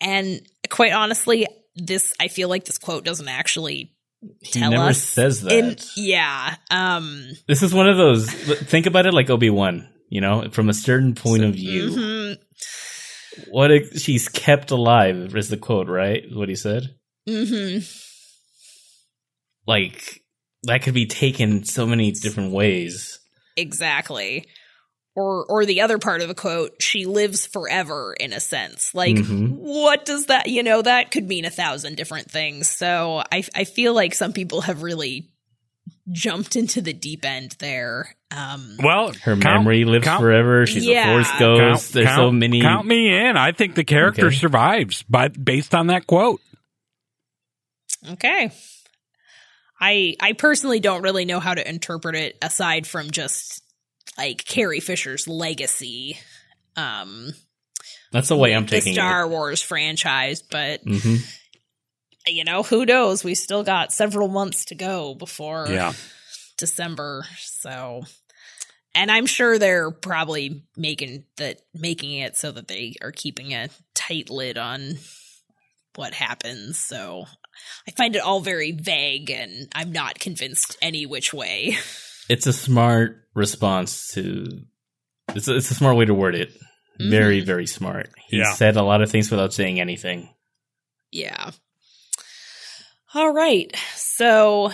and 0.00 0.42
quite 0.68 0.92
honestly, 0.92 1.46
this, 1.76 2.12
I 2.20 2.28
feel 2.28 2.48
like 2.48 2.64
this 2.64 2.78
quote 2.78 3.04
doesn't 3.04 3.28
actually 3.28 3.94
He 4.42 4.58
tell 4.60 4.72
never 4.72 4.90
us. 4.90 5.00
says 5.02 5.42
that. 5.42 5.52
in- 5.52 5.76
yeah. 5.96 6.56
Um, 6.70 7.24
this 7.46 7.62
is 7.62 7.72
one 7.72 7.88
of 7.88 7.96
those. 7.96 8.28
Think 8.30 8.86
about 8.86 9.06
it 9.06 9.14
like 9.14 9.30
Obi 9.30 9.48
Wan. 9.50 9.88
You 10.12 10.20
know, 10.20 10.48
from 10.50 10.68
a 10.68 10.74
certain 10.74 11.14
point 11.14 11.44
of 11.44 11.54
view, 11.54 11.88
mhm, 11.90 12.36
what 13.48 13.70
if 13.70 14.00
she's 14.00 14.28
kept 14.28 14.72
alive 14.72 15.36
is 15.36 15.48
the 15.50 15.56
quote, 15.56 15.86
right? 15.86 16.24
What 16.32 16.48
he 16.48 16.56
said. 16.56 16.96
mhm. 17.28 17.88
Like 19.70 20.20
that 20.64 20.82
could 20.82 20.94
be 20.94 21.06
taken 21.06 21.64
so 21.64 21.86
many 21.86 22.10
different 22.10 22.52
ways. 22.52 23.20
Exactly. 23.56 24.46
Or 25.16 25.44
or 25.48 25.64
the 25.64 25.80
other 25.82 25.98
part 25.98 26.22
of 26.22 26.28
the 26.28 26.34
quote, 26.34 26.82
she 26.82 27.04
lives 27.06 27.46
forever 27.46 28.14
in 28.18 28.32
a 28.32 28.40
sense. 28.40 28.94
Like 28.94 29.16
Mhm. 29.16 29.50
what 29.58 30.04
does 30.04 30.26
that, 30.26 30.48
you 30.48 30.62
know, 30.62 30.82
that 30.82 31.10
could 31.10 31.26
mean 31.28 31.44
a 31.44 31.50
thousand 31.50 31.96
different 31.96 32.30
things. 32.30 32.68
So 32.68 33.22
I 33.32 33.44
I 33.54 33.64
feel 33.64 33.94
like 33.94 34.14
some 34.14 34.32
people 34.32 34.62
have 34.62 34.82
really 34.82 35.28
jumped 36.12 36.56
into 36.56 36.80
the 36.80 36.92
deep 36.92 37.24
end 37.24 37.56
there. 37.58 38.14
Um 38.30 38.76
Well, 38.82 39.12
Her 39.12 39.36
count- 39.36 39.64
memory 39.64 39.84
lives 39.84 40.04
count- 40.04 40.20
forever. 40.20 40.66
She's 40.66 40.84
Yeah. 40.86 41.10
a 41.10 41.14
force 41.14 41.28
Count, 41.38 41.58
ghost. 41.58 41.92
There's 41.92 42.14
so 42.16 42.30
many. 42.32 42.60
Count 42.60 42.86
me 42.86 43.12
in. 43.14 43.36
I 43.36 43.52
think 43.52 43.74
the 43.76 43.84
character 43.84 44.26
Okay. 44.26 44.36
survives, 44.36 45.04
but 45.08 45.42
based 45.44 45.74
on 45.74 45.88
that 45.88 46.06
quote. 46.06 46.40
okay. 48.12 48.50
I 49.80 50.16
I 50.20 50.32
personally 50.34 50.80
don't 50.80 51.02
really 51.02 51.24
know 51.24 51.40
how 51.40 51.54
to 51.54 51.68
interpret 51.68 52.14
it 52.14 52.36
aside 52.42 52.86
from 52.86 53.10
just 53.10 53.62
like 54.18 54.44
Carrie 54.44 54.80
Fisher's 54.80 55.26
legacy. 55.26 56.18
Um 56.76 57.32
That's 58.12 58.28
the 58.28 58.36
way 58.36 58.54
I'm 58.54 58.66
taking 58.66 58.94
Star 58.94 59.26
Wars 59.26 59.62
franchise, 59.62 60.42
but 60.42 60.80
it. 60.84 61.02
hmm 61.02 61.16
you 62.26 62.44
know, 62.44 62.62
who 62.62 62.84
knows? 62.84 63.24
We 63.24 63.34
still 63.34 63.62
got 63.62 63.92
several 63.92 64.28
months 64.28 64.66
to 64.66 64.74
go 64.74 65.14
before 65.14 65.66
Yeah. 65.68 65.94
December. 66.58 67.24
So, 67.38 68.02
and 68.94 69.10
I'm 69.10 69.26
sure 69.26 69.58
they're 69.58 69.90
probably 69.90 70.62
making 70.76 71.24
that 71.38 71.60
making 71.74 72.12
it 72.12 72.36
so 72.36 72.52
that 72.52 72.68
they 72.68 72.94
are 73.02 73.12
keeping 73.12 73.54
a 73.54 73.68
tight 73.94 74.30
lid 74.30 74.58
on 74.58 74.98
what 75.94 76.12
happens. 76.14 76.78
So, 76.78 77.24
I 77.88 77.90
find 77.92 78.14
it 78.16 78.22
all 78.22 78.40
very 78.40 78.72
vague, 78.72 79.30
and 79.30 79.68
I'm 79.74 79.92
not 79.92 80.18
convinced 80.18 80.76
any 80.82 81.06
which 81.06 81.32
way. 81.32 81.76
It's 82.28 82.46
a 82.46 82.52
smart 82.52 83.24
response 83.34 84.06
to. 84.12 84.46
It's 85.34 85.48
a, 85.48 85.56
it's 85.56 85.72
a 85.72 85.74
smart 85.74 85.96
way 85.96 86.04
to 86.04 86.14
word 86.14 86.36
it. 86.36 86.52
Very 87.00 87.40
very 87.40 87.66
smart. 87.66 88.10
He 88.28 88.38
Yeah. 88.38 88.52
said 88.52 88.76
a 88.76 88.84
lot 88.84 89.02
of 89.02 89.10
things 89.10 89.32
without 89.32 89.52
saying 89.52 89.80
anything. 89.80 90.32
Yeah. 91.10 91.50
All 93.14 93.32
right. 93.32 93.74
So 93.96 94.70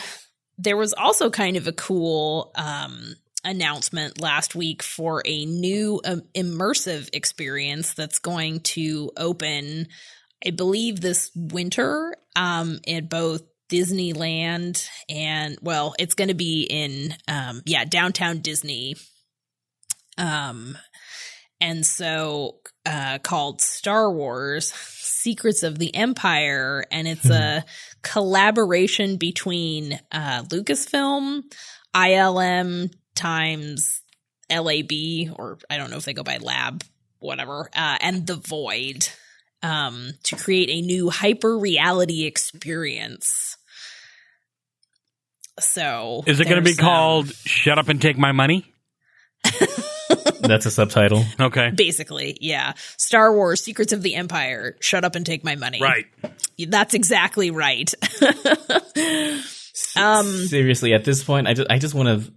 there 0.58 0.76
was 0.76 0.92
also 0.92 1.30
kind 1.30 1.56
of 1.56 1.66
a 1.66 1.72
cool 1.72 2.52
um, 2.56 3.14
announcement 3.42 4.20
last 4.20 4.54
week 4.54 4.82
for 4.82 5.22
a 5.24 5.44
new 5.46 6.00
um, 6.04 6.22
immersive 6.34 7.08
experience 7.14 7.94
that's 7.94 8.18
going 8.18 8.60
to 8.60 9.10
open, 9.16 9.88
I 10.44 10.50
believe, 10.50 11.00
this 11.00 11.30
winter 11.34 12.16
um, 12.34 12.80
at 12.86 13.08
both 13.08 13.42
Disneyland 13.68 14.88
and, 15.08 15.58
well, 15.60 15.94
it's 15.98 16.14
going 16.14 16.28
to 16.28 16.34
be 16.34 16.66
in, 16.68 17.14
um, 17.28 17.62
yeah, 17.64 17.84
downtown 17.84 18.38
Disney. 18.38 18.96
Um, 20.18 20.78
and 21.60 21.84
so 21.84 22.58
uh, 22.84 23.18
called 23.18 23.60
Star 23.60 24.10
Wars 24.10 24.72
Secrets 24.72 25.62
of 25.62 25.78
the 25.78 25.94
Empire, 25.94 26.84
and 26.90 27.08
it's 27.08 27.28
a 27.28 27.64
collaboration 28.02 29.16
between 29.16 29.98
uh, 30.12 30.42
Lucasfilm, 30.44 31.42
ILM 31.94 32.92
times 33.14 34.02
LAB, 34.50 34.92
or 35.34 35.58
I 35.70 35.78
don't 35.78 35.90
know 35.90 35.96
if 35.96 36.04
they 36.04 36.12
go 36.12 36.22
by 36.22 36.36
Lab, 36.36 36.84
whatever, 37.18 37.70
uh, 37.74 37.98
and 38.00 38.26
The 38.26 38.36
Void 38.36 39.08
um, 39.62 40.12
to 40.24 40.36
create 40.36 40.68
a 40.70 40.80
new 40.86 41.10
hyper 41.10 41.58
reality 41.58 42.24
experience. 42.24 43.56
So, 45.58 46.22
Is 46.26 46.40
it 46.40 46.44
going 46.44 46.56
to 46.56 46.62
be 46.62 46.70
there's, 46.70 46.78
called 46.78 47.34
"Shut 47.34 47.78
Up 47.78 47.88
and 47.88 48.00
Take 48.00 48.18
My 48.18 48.32
Money"? 48.32 48.70
That's 50.40 50.66
a 50.66 50.70
subtitle. 50.70 51.24
Okay. 51.40 51.70
Basically, 51.70 52.36
yeah. 52.40 52.74
Star 52.96 53.32
Wars 53.34 53.62
Secrets 53.62 53.92
of 53.92 54.02
the 54.02 54.14
Empire. 54.14 54.76
Shut 54.80 55.04
up 55.04 55.14
and 55.14 55.24
take 55.24 55.44
my 55.44 55.56
money. 55.56 55.80
Right. 55.80 56.06
That's 56.58 56.94
exactly 56.94 57.50
right. 57.50 57.92
um 59.96 60.26
Seriously, 60.26 60.94
at 60.94 61.04
this 61.04 61.24
point, 61.24 61.46
I 61.48 61.54
just 61.54 61.70
I 61.70 61.78
just 61.78 61.94
want 61.94 62.08
to 62.08 62.32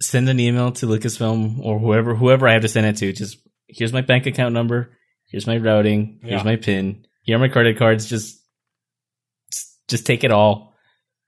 send 0.00 0.28
an 0.28 0.40
email 0.40 0.72
to 0.72 0.86
Lucasfilm 0.86 1.60
or 1.64 1.78
whoever 1.78 2.14
whoever 2.14 2.48
I 2.48 2.52
have 2.52 2.62
to 2.62 2.68
send 2.68 2.86
it 2.86 2.96
to. 2.98 3.12
Just 3.12 3.38
here's 3.68 3.92
my 3.92 4.02
bank 4.02 4.26
account 4.26 4.54
number. 4.54 4.90
Here's 5.36 5.46
my 5.46 5.58
routing. 5.58 6.18
Here's 6.22 6.40
Yeah. 6.40 6.44
my 6.44 6.56
PIN. 6.56 7.04
Here 7.24 7.36
are 7.36 7.38
my 7.38 7.48
credit 7.48 7.76
cards. 7.76 8.06
Just 8.06 8.38
just 9.86 10.06
take 10.06 10.24
it 10.24 10.30
all. 10.30 10.72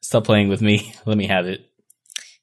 Stop 0.01 0.25
playing 0.25 0.49
with 0.49 0.63
me. 0.63 0.95
Let 1.05 1.19
me 1.19 1.27
have 1.27 1.45
it. 1.47 1.61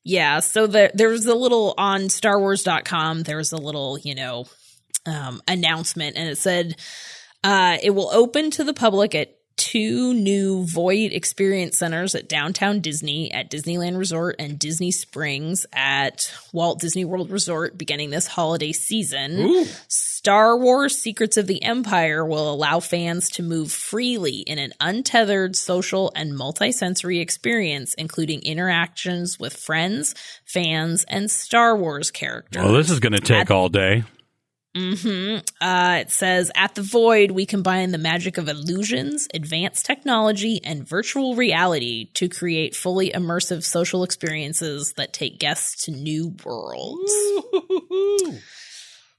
yeah, 0.04 0.42
so 0.42 0.68
there 0.68 0.92
there 0.94 1.10
was 1.10 1.26
a 1.26 1.34
little 1.34 1.74
on 1.80 2.02
starwars.com, 2.02 3.24
there 3.24 3.38
was 3.38 3.52
a 3.52 3.58
little, 3.58 3.98
you 3.98 4.14
know, 4.14 4.46
um 5.08 5.42
announcement 5.48 6.16
and 6.18 6.30
it 6.30 6.38
said 6.38 6.76
uh 7.44 7.78
it 7.82 7.90
will 7.96 8.12
open 8.12 8.52
to 8.52 8.64
the 8.64 8.74
public 8.76 9.16
at 9.16 9.35
two 9.58 10.14
new 10.14 10.66
Void 10.66 11.12
Experience 11.12 11.78
Centers 11.78 12.16
at 12.16 12.28
Downtown 12.28 12.80
Disney, 12.82 13.32
at 13.32 13.50
Disneyland 13.50 13.98
Resort, 13.98 14.36
and 14.40 14.60
Disney 14.60 14.92
Springs 14.92 15.66
at 15.74 16.32
Walt 16.54 16.80
Disney 16.80 17.06
World 17.06 17.32
Resort 17.32 17.78
beginning 17.78 18.10
this 18.10 18.28
holiday 18.28 18.72
season. 18.72 19.66
Star 19.88 20.58
Wars 20.58 20.98
Secrets 20.98 21.38
of 21.38 21.46
the 21.48 21.62
Empire 21.62 22.26
will 22.26 22.52
allow 22.52 22.80
fans 22.80 23.30
to 23.30 23.44
move 23.44 23.72
freely 23.72 24.40
in 24.40 24.58
an 24.58 24.74
untethered 24.80 25.56
social 25.56 26.12
and 26.16 26.34
multisensory 26.34 27.22
experience, 27.22 27.94
including 27.94 28.42
interactions 28.42 29.40
with 29.40 29.56
friends, 29.56 30.16
fans, 30.44 31.06
and 31.08 31.30
Star 31.30 31.78
Wars 31.78 32.10
characters. 32.12 32.64
Well, 32.64 32.74
this 32.74 32.90
is 32.90 33.00
going 33.00 33.14
to 33.14 33.20
take 33.20 33.52
all 33.52 33.70
day. 33.70 34.04
Hmm 34.76 35.38
Uh, 35.62 36.00
it 36.02 36.12
says 36.12 36.52
at 36.54 36.76
the 36.76 36.82
Void, 36.82 37.32
we 37.32 37.46
combine 37.46 37.92
the 37.92 37.98
magic 37.98 38.38
of 38.38 38.50
illusions, 38.50 39.28
advanced 39.34 39.86
technology, 39.86 40.60
and 40.64 40.88
virtual 40.88 41.36
reality 41.36 42.12
to 42.16 42.28
create 42.28 42.76
fully 42.76 43.10
immersive 43.12 43.64
social 43.64 44.04
experiences 44.04 44.94
that 44.98 45.14
take 45.14 45.40
guests 45.40 45.86
to 45.86 45.92
new 45.92 46.36
worlds. 46.44 47.12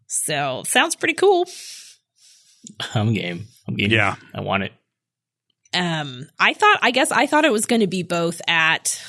So 0.06 0.62
sounds 0.66 0.94
pretty 0.94 1.14
cool. 1.14 1.48
I'm 2.94 3.12
game. 3.14 3.46
I'm 3.66 3.76
game. 3.76 3.90
Yeah. 3.90 4.16
I 4.34 4.40
want 4.40 4.64
it. 4.64 4.72
Um, 5.74 6.28
I 6.38 6.52
thought, 6.54 6.78
I 6.82 6.90
guess, 6.90 7.10
I 7.12 7.26
thought 7.26 7.44
it 7.44 7.52
was 7.52 7.66
going 7.66 7.80
to 7.80 7.86
be 7.86 8.02
both 8.02 8.40
at 8.46 9.02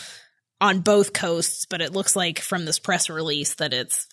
on 0.59 0.79
both 0.79 1.13
coasts, 1.13 1.65
but 1.65 1.81
it 1.81 1.93
looks 1.93 2.15
like 2.15 2.39
from 2.39 2.65
this 2.65 2.79
press 2.79 3.09
release 3.09 3.55
that 3.55 3.73
it's 3.73 4.07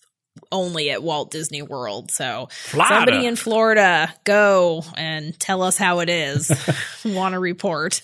only 0.50 0.91
at 0.91 1.03
Walt 1.03 1.31
Disney 1.31 1.62
World. 1.62 2.11
So 2.11 2.49
somebody 2.71 3.26
in 3.26 3.37
Florida, 3.37 4.12
go 4.25 4.83
and 4.97 5.38
tell 5.38 5.62
us 5.62 5.76
how 5.76 6.00
it 6.00 6.09
is. 6.09 6.50
Want 7.05 7.35
to 7.35 7.38
report? 7.38 8.03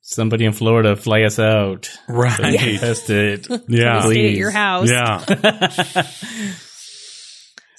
Somebody 0.00 0.46
in 0.46 0.52
Florida 0.52 0.96
fly 0.96 1.22
us 1.22 1.38
out. 1.38 1.84
So 1.84 2.12
we 2.12 2.14
Right. 2.18 2.78
test 2.80 3.10
it. 3.10 3.46
Yeah. 3.68 4.00
Stay 4.02 4.28
at 4.30 4.34
your 4.36 4.50
house. 4.50 4.90
Yeah. 4.90 6.04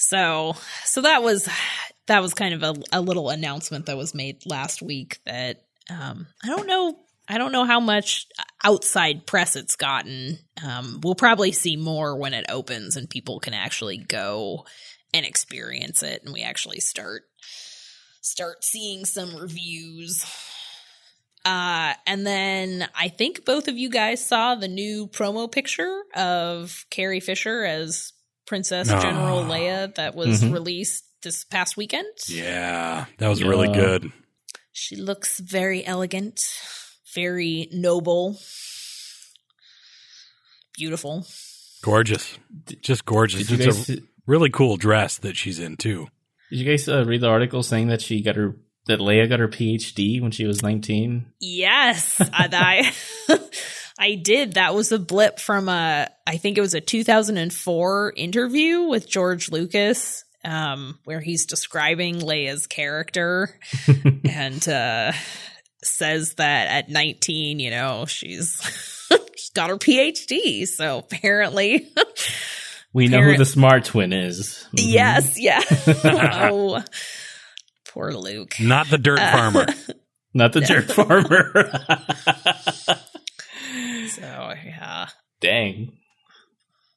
So, 0.01 0.55
so 0.85 1.01
that 1.01 1.21
was 1.23 1.47
that 2.07 2.21
was 2.21 2.33
kind 2.33 2.53
of 2.53 2.63
a, 2.63 2.81
a 2.93 3.01
little 3.01 3.29
announcement 3.29 3.85
that 3.87 3.97
was 3.97 4.15
made 4.15 4.45
last 4.45 4.81
week 4.81 5.19
that 5.25 5.61
um, 5.89 6.25
I 6.43 6.47
don't 6.47 6.67
know 6.67 6.97
I 7.31 7.37
don't 7.37 7.51
know 7.51 7.63
how 7.65 7.79
much 7.79 8.25
outside 8.63 9.27
press 9.27 9.55
it's 9.55 9.75
gotten. 9.75 10.39
Um, 10.65 10.99
we'll 11.03 11.13
probably 11.15 11.51
see 11.51 11.77
more 11.77 12.15
when 12.17 12.33
it 12.33 12.45
opens 12.49 12.97
and 12.97 13.07
people 13.09 13.39
can 13.39 13.53
actually 13.53 13.97
go 13.97 14.65
and 15.13 15.25
experience 15.25 16.01
it, 16.03 16.23
and 16.23 16.33
we 16.33 16.41
actually 16.41 16.79
start 16.79 17.21
start 18.21 18.63
seeing 18.63 19.05
some 19.05 19.35
reviews. 19.35 20.25
Uh, 21.45 21.93
and 22.05 22.27
then 22.27 22.87
I 22.95 23.07
think 23.07 23.45
both 23.45 23.67
of 23.67 23.77
you 23.77 23.89
guys 23.89 24.25
saw 24.25 24.55
the 24.55 24.67
new 24.67 25.07
promo 25.07 25.49
picture 25.51 26.03
of 26.15 26.85
Carrie 26.89 27.21
Fisher 27.21 27.63
as 27.63 28.11
Princess 28.45 28.89
Ah. 28.91 29.01
General 29.01 29.43
Leia 29.45 29.93
that 29.95 30.15
was 30.15 30.41
Mhm. 30.41 30.53
released 30.53 31.05
this 31.23 31.43
past 31.45 31.77
weekend. 31.77 32.07
yeah. 32.27 33.05
That 33.19 33.29
was 33.29 33.43
really 33.43 33.69
good. 33.69 34.11
She 34.73 34.95
looks 34.95 35.39
very 35.39 35.85
elegant, 35.85 36.41
very 37.13 37.69
noble, 37.71 38.37
beautiful. 40.75 41.25
Gorgeous. 41.81 42.37
Just 42.81 43.05
gorgeous. 43.05 43.47
Did 43.47 43.61
It's 43.61 43.87
guys 43.87 43.89
a 43.97 44.01
really 44.27 44.49
cool 44.49 44.77
dress 44.77 45.17
that 45.19 45.37
she's 45.37 45.59
in, 45.59 45.77
too. 45.77 46.07
did 46.49 46.59
you 46.59 46.65
guys 46.65 46.87
uh, 46.89 47.05
read 47.05 47.21
the 47.21 47.27
article 47.29 47.63
saying 47.63 47.87
that 47.87 48.01
she 48.01 48.21
got 48.21 48.35
her 48.35 48.55
that 48.87 48.99
Leia 48.99 49.29
got 49.29 49.39
her 49.39 49.47
PhD 49.47 50.21
when 50.21 50.31
she 50.31 50.45
was 50.45 50.63
19? 50.63 51.25
Yes, 51.39 52.19
I, 52.19 52.91
I, 53.29 53.39
I 53.99 54.15
did. 54.15 54.53
That 54.53 54.73
was 54.73 54.91
a 54.91 54.97
blip 54.99 55.39
from 55.39 55.69
a, 55.69 56.09
I 56.25 56.37
think 56.37 56.57
it 56.57 56.61
was 56.61 56.73
a 56.73 56.81
2004 56.81 58.13
interview 58.15 58.83
with 58.83 59.07
George 59.07 59.51
Lucas, 59.51 60.23
um, 60.43 60.97
where 61.03 61.19
he's 61.21 61.45
describing 61.45 62.15
Leia's 62.19 62.65
character 62.65 63.59
and 64.27 64.67
uh, 64.67 65.11
says 65.83 66.33
that 66.35 66.67
at 66.67 66.89
19, 66.89 67.59
you 67.59 67.69
know, 67.71 68.05
she's 68.05 68.59
she's 69.35 69.49
got 69.51 69.69
her 69.69 69.77
PhD. 69.77 70.67
So 70.67 70.99
apparently, 70.99 71.91
We 72.93 73.07
know 73.07 73.17
Parent- 73.19 73.37
who 73.37 73.43
the 73.43 73.49
smart 73.49 73.85
twin 73.85 74.11
is. 74.13 74.65
Mhm. 74.73 74.79
yes, 74.91 75.39
yeah. 75.39 75.61
oh, 76.51 76.83
poor 77.89 78.11
Luke. 78.13 78.55
Not 78.59 78.87
the 78.89 78.97
dirt 78.97 79.19
Uh, 79.19 79.31
farmer. 79.31 79.65
Not 80.33 80.53
the 80.53 80.61
dirt 80.61 80.91
farmer. 80.91 81.71
So 84.09 84.21
yeah. 84.65 85.07
Dang. 85.39 85.93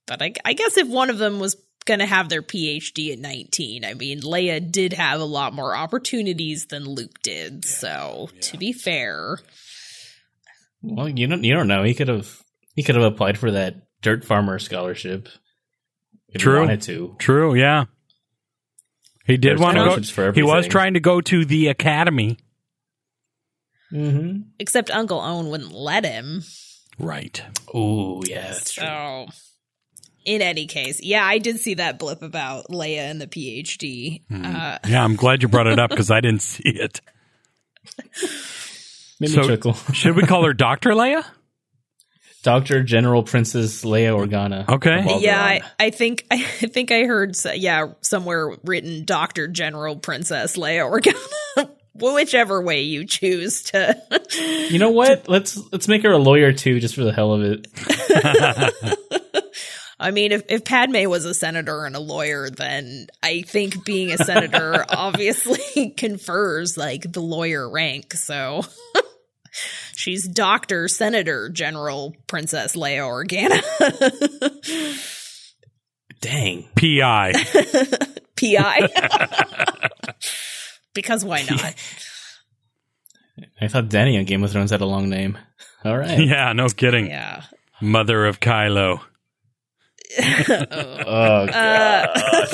But 0.06 0.22
I, 0.22 0.32
I 0.44 0.52
guess 0.54 0.76
if 0.78 0.88
one 0.88 1.10
of 1.10 1.18
them 1.18 1.38
was 1.38 1.56
going 1.82 2.00
to 2.00 2.06
have 2.06 2.28
their 2.28 2.42
PhD 2.42 3.12
at 3.12 3.18
19, 3.18 3.84
I 3.84 3.94
mean, 3.94 4.20
Leia 4.20 4.70
did 4.70 4.92
have 4.92 5.20
a 5.20 5.24
lot 5.24 5.52
more 5.52 5.74
opportunities 5.74 6.66
than 6.66 6.84
Luke 6.84 7.20
did. 7.22 7.64
so, 7.64 8.28
to 8.40 8.58
be 8.58 8.72
fair, 8.72 9.38
Well, 10.82 11.08
you 11.08 11.26
don't 11.26 11.44
you 11.44 11.54
don't 11.54 11.68
know. 11.68 11.82
He 11.82 11.94
could 11.94 12.08
have 12.08 12.42
he 12.74 12.82
could 12.82 12.94
have 12.94 13.04
applied 13.04 13.38
for 13.38 13.50
that 13.52 13.76
dirt 14.00 14.24
farmer 14.24 14.58
scholarship. 14.58 15.28
If 16.28 16.40
True. 16.40 16.54
he 16.54 16.60
wanted 16.60 16.82
to. 16.82 17.16
True, 17.18 17.54
yeah. 17.54 17.84
He 19.26 19.36
did 19.36 19.50
There's 19.50 19.60
want 19.60 19.76
to 19.76 19.82
scholarships 19.82 20.10
for 20.10 20.32
go. 20.32 20.34
He 20.34 20.42
was 20.42 20.66
trying 20.66 20.94
to 20.94 21.00
go 21.00 21.20
to 21.20 21.44
the 21.44 21.68
academy. 21.68 22.38
Mm-hmm. 23.92 24.48
except 24.58 24.90
Uncle 24.90 25.20
Owen 25.20 25.50
wouldn't 25.50 25.72
let 25.72 26.06
him. 26.06 26.42
Right. 26.98 27.42
Oh 27.74 28.22
yeah, 28.26 28.52
that's 28.52 28.72
true. 28.72 29.26
So, 30.24 30.32
in 30.32 30.42
any 30.42 30.66
case, 30.66 31.02
yeah, 31.02 31.24
I 31.24 31.38
did 31.38 31.58
see 31.60 31.74
that 31.74 31.98
blip 31.98 32.22
about 32.22 32.68
Leia 32.68 33.10
and 33.10 33.20
the 33.20 33.26
PhD. 33.26 34.22
Uh, 34.32 34.78
Yeah, 34.88 35.02
I'm 35.04 35.16
glad 35.16 35.42
you 35.42 35.48
brought 35.48 35.66
it 35.66 35.78
up 35.78 35.90
because 35.90 36.10
I 36.10 36.20
didn't 36.20 36.42
see 36.42 36.68
it. 36.68 37.00
Made 39.20 39.28
me 39.30 39.34
So- 39.36 39.42
chuckle. 39.48 39.74
Should 39.92 40.16
we 40.16 40.22
call 40.22 40.44
her 40.44 40.52
Doctor 40.54 40.90
Leia? 40.90 41.24
Doctor 42.42 42.82
General 42.82 43.22
Princess 43.22 43.84
Leia 43.84 44.18
Organa. 44.18 44.68
Okay. 44.68 45.18
yeah, 45.20 45.40
I, 45.40 45.60
I 45.78 45.90
think 45.90 46.26
I 46.30 46.42
think 46.42 46.90
I 46.90 47.04
heard 47.04 47.36
yeah 47.54 47.92
somewhere 48.00 48.56
written 48.64 49.04
Doctor 49.04 49.46
General 49.46 49.94
Princess 49.96 50.56
Leia 50.56 50.82
Organa. 50.90 51.70
Whichever 51.94 52.60
way 52.60 52.80
you 52.82 53.04
choose 53.04 53.62
to. 53.64 53.96
you 54.70 54.80
know 54.80 54.90
what? 54.90 55.28
Let's 55.28 55.56
let's 55.70 55.86
make 55.86 56.02
her 56.02 56.10
a 56.10 56.18
lawyer 56.18 56.52
too, 56.52 56.80
just 56.80 56.96
for 56.96 57.04
the 57.04 57.12
hell 57.12 57.32
of 57.32 57.42
it. 57.44 57.68
I 60.02 60.10
mean, 60.10 60.32
if, 60.32 60.42
if 60.48 60.64
Padme 60.64 61.08
was 61.08 61.24
a 61.24 61.32
senator 61.32 61.84
and 61.84 61.94
a 61.94 62.00
lawyer, 62.00 62.50
then 62.50 63.06
I 63.22 63.42
think 63.42 63.84
being 63.84 64.10
a 64.10 64.18
senator 64.18 64.84
obviously 64.90 65.90
confers 65.96 66.76
like 66.76 67.10
the 67.12 67.20
lawyer 67.20 67.70
rank. 67.70 68.12
So 68.14 68.62
she's 69.94 70.26
Doctor 70.26 70.88
Senator 70.88 71.48
General 71.50 72.16
Princess 72.26 72.74
Leia 72.74 73.06
Organa. 73.06 73.62
Dang. 76.20 76.68
Pi. 76.74 77.32
PI. 78.36 78.88
because 80.94 81.24
why 81.24 81.42
not? 81.48 81.74
I 83.60 83.68
thought 83.68 83.88
Danny 83.88 84.18
on 84.18 84.24
Game 84.24 84.42
of 84.42 84.50
Thrones 84.50 84.72
had 84.72 84.80
a 84.80 84.86
long 84.86 85.08
name. 85.08 85.38
All 85.84 85.96
right. 85.96 86.18
yeah, 86.18 86.52
no 86.52 86.66
kidding. 86.68 87.06
Yeah. 87.06 87.44
Mother 87.80 88.26
of 88.26 88.40
Kylo. 88.40 89.00
Oh, 91.04 91.46
God. 91.46 92.08
Uh, 92.14 92.46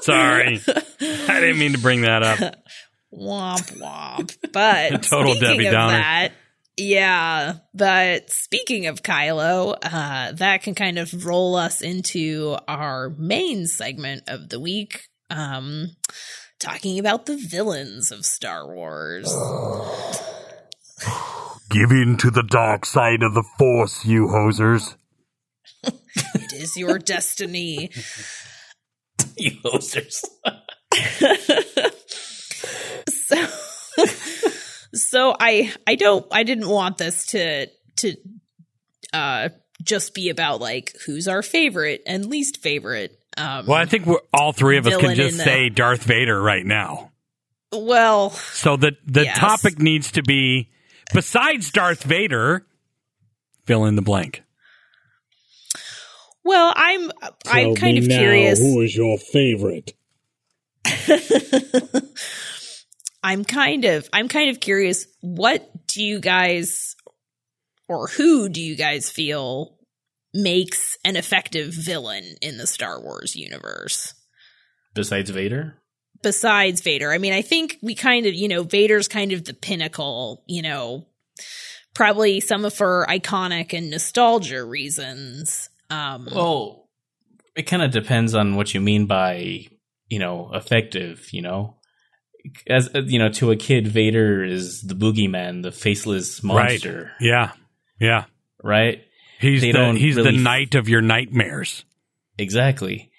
Sorry, 0.00 0.60
I 0.68 1.40
didn't 1.40 1.58
mean 1.58 1.72
to 1.72 1.78
bring 1.78 2.02
that 2.02 2.22
up. 2.22 2.38
womp 3.12 3.78
womp. 3.78 4.36
But 4.52 5.02
Total 5.02 5.34
speaking 5.34 5.40
Debbie 5.40 5.66
of 5.66 5.72
Downer. 5.72 5.92
that, 5.98 6.32
yeah. 6.76 7.54
But 7.74 8.30
speaking 8.30 8.86
of 8.86 9.02
Kylo, 9.02 9.76
uh, 9.82 10.32
that 10.32 10.62
can 10.62 10.74
kind 10.74 10.98
of 10.98 11.26
roll 11.26 11.56
us 11.56 11.82
into 11.82 12.56
our 12.68 13.10
main 13.10 13.66
segment 13.66 14.24
of 14.28 14.48
the 14.48 14.60
week, 14.60 15.08
um, 15.28 15.88
talking 16.58 16.98
about 16.98 17.26
the 17.26 17.36
villains 17.36 18.10
of 18.10 18.24
Star 18.24 18.66
Wars. 18.66 19.26
Give 21.70 21.90
in 21.92 22.16
to 22.18 22.30
the 22.30 22.42
dark 22.42 22.84
side 22.84 23.22
of 23.22 23.34
the 23.34 23.44
Force, 23.58 24.04
you 24.04 24.26
hosers. 24.26 24.96
It 25.84 26.52
is 26.54 26.76
your 26.76 26.98
destiny. 26.98 27.90
you 29.36 29.52
hosters. 29.64 30.24
so 33.08 33.46
so 34.92 35.36
i 35.38 35.72
i 35.86 35.94
don't 35.94 36.26
i 36.32 36.42
didn't 36.42 36.68
want 36.68 36.98
this 36.98 37.26
to 37.26 37.66
to 37.96 38.16
uh 39.12 39.48
just 39.82 40.14
be 40.14 40.30
about 40.30 40.60
like 40.60 40.96
who's 41.06 41.28
our 41.28 41.42
favorite 41.42 42.02
and 42.06 42.26
least 42.26 42.58
favorite 42.58 43.16
um 43.36 43.66
Well, 43.66 43.78
I 43.78 43.86
think 43.86 44.06
we're, 44.06 44.18
all 44.34 44.52
three 44.52 44.76
of 44.78 44.86
us 44.86 44.96
can 44.96 45.14
just 45.14 45.32
in 45.32 45.38
the- 45.38 45.44
say 45.44 45.68
Darth 45.68 46.02
Vader 46.02 46.40
right 46.40 46.66
now. 46.66 47.12
Well, 47.72 48.30
So 48.30 48.76
the 48.76 48.96
the 49.06 49.24
Yes. 49.24 49.38
topic 49.38 49.78
needs 49.78 50.10
to 50.12 50.22
be 50.22 50.70
besides 51.14 51.70
Darth 51.70 52.02
Vader, 52.02 52.66
fill 53.64 53.84
in 53.84 53.94
the 53.94 54.02
blank. 54.02 54.42
Well, 56.50 56.72
I'm 56.76 57.10
I'm 57.46 57.74
kind 57.76 57.96
of 57.96 58.08
curious. 58.08 58.58
Who 58.58 58.80
is 58.80 58.96
your 58.96 59.18
favorite? 59.18 59.94
I'm 63.22 63.44
kind 63.44 63.84
of 63.84 64.08
I'm 64.12 64.26
kind 64.28 64.50
of 64.50 64.58
curious 64.58 65.06
what 65.20 65.70
do 65.86 66.02
you 66.02 66.18
guys 66.18 66.96
or 67.88 68.08
who 68.08 68.48
do 68.48 68.60
you 68.60 68.74
guys 68.74 69.10
feel 69.10 69.76
makes 70.34 70.96
an 71.04 71.16
effective 71.16 71.72
villain 71.72 72.34
in 72.40 72.58
the 72.58 72.66
Star 72.66 73.00
Wars 73.00 73.36
universe? 73.36 74.14
Besides 74.94 75.30
Vader, 75.30 75.80
Besides 76.22 76.82
Vader. 76.82 77.12
I 77.12 77.18
mean, 77.18 77.32
I 77.32 77.40
think 77.42 77.78
we 77.80 77.94
kind 77.94 78.26
of, 78.26 78.34
you 78.34 78.48
know, 78.48 78.62
Vader's 78.62 79.08
kind 79.08 79.32
of 79.32 79.44
the 79.44 79.54
pinnacle, 79.54 80.44
you 80.46 80.60
know, 80.60 81.06
probably 81.94 82.40
some 82.40 82.64
of 82.66 82.74
for 82.74 83.06
iconic 83.08 83.72
and 83.72 83.90
nostalgia 83.90 84.62
reasons. 84.62 85.69
Um 85.90 86.28
well, 86.32 86.88
it 87.56 87.62
kind 87.64 87.82
of 87.82 87.90
depends 87.90 88.34
on 88.34 88.56
what 88.56 88.72
you 88.74 88.80
mean 88.80 89.06
by 89.06 89.66
you 90.08 90.18
know 90.18 90.50
effective. 90.54 91.28
You 91.32 91.42
know, 91.42 91.76
as 92.66 92.88
you 92.94 93.18
know, 93.18 93.28
to 93.30 93.50
a 93.50 93.56
kid, 93.56 93.86
Vader 93.86 94.44
is 94.44 94.82
the 94.82 94.94
boogeyman, 94.94 95.62
the 95.62 95.72
faceless 95.72 96.42
monster, 96.42 97.12
Right. 97.20 97.26
Yeah. 97.26 97.52
Yeah. 98.00 98.24
right? 98.62 99.02
He's 99.40 99.60
They 99.62 99.72
the 99.72 99.78
don't 99.78 99.96
he's 99.96 100.16
really 100.16 100.32
the 100.32 100.36
f- 100.38 100.42
knight 100.42 100.74
of 100.74 100.88
your 100.88 101.00
nightmares. 101.02 101.84
Exactly. 102.38 103.10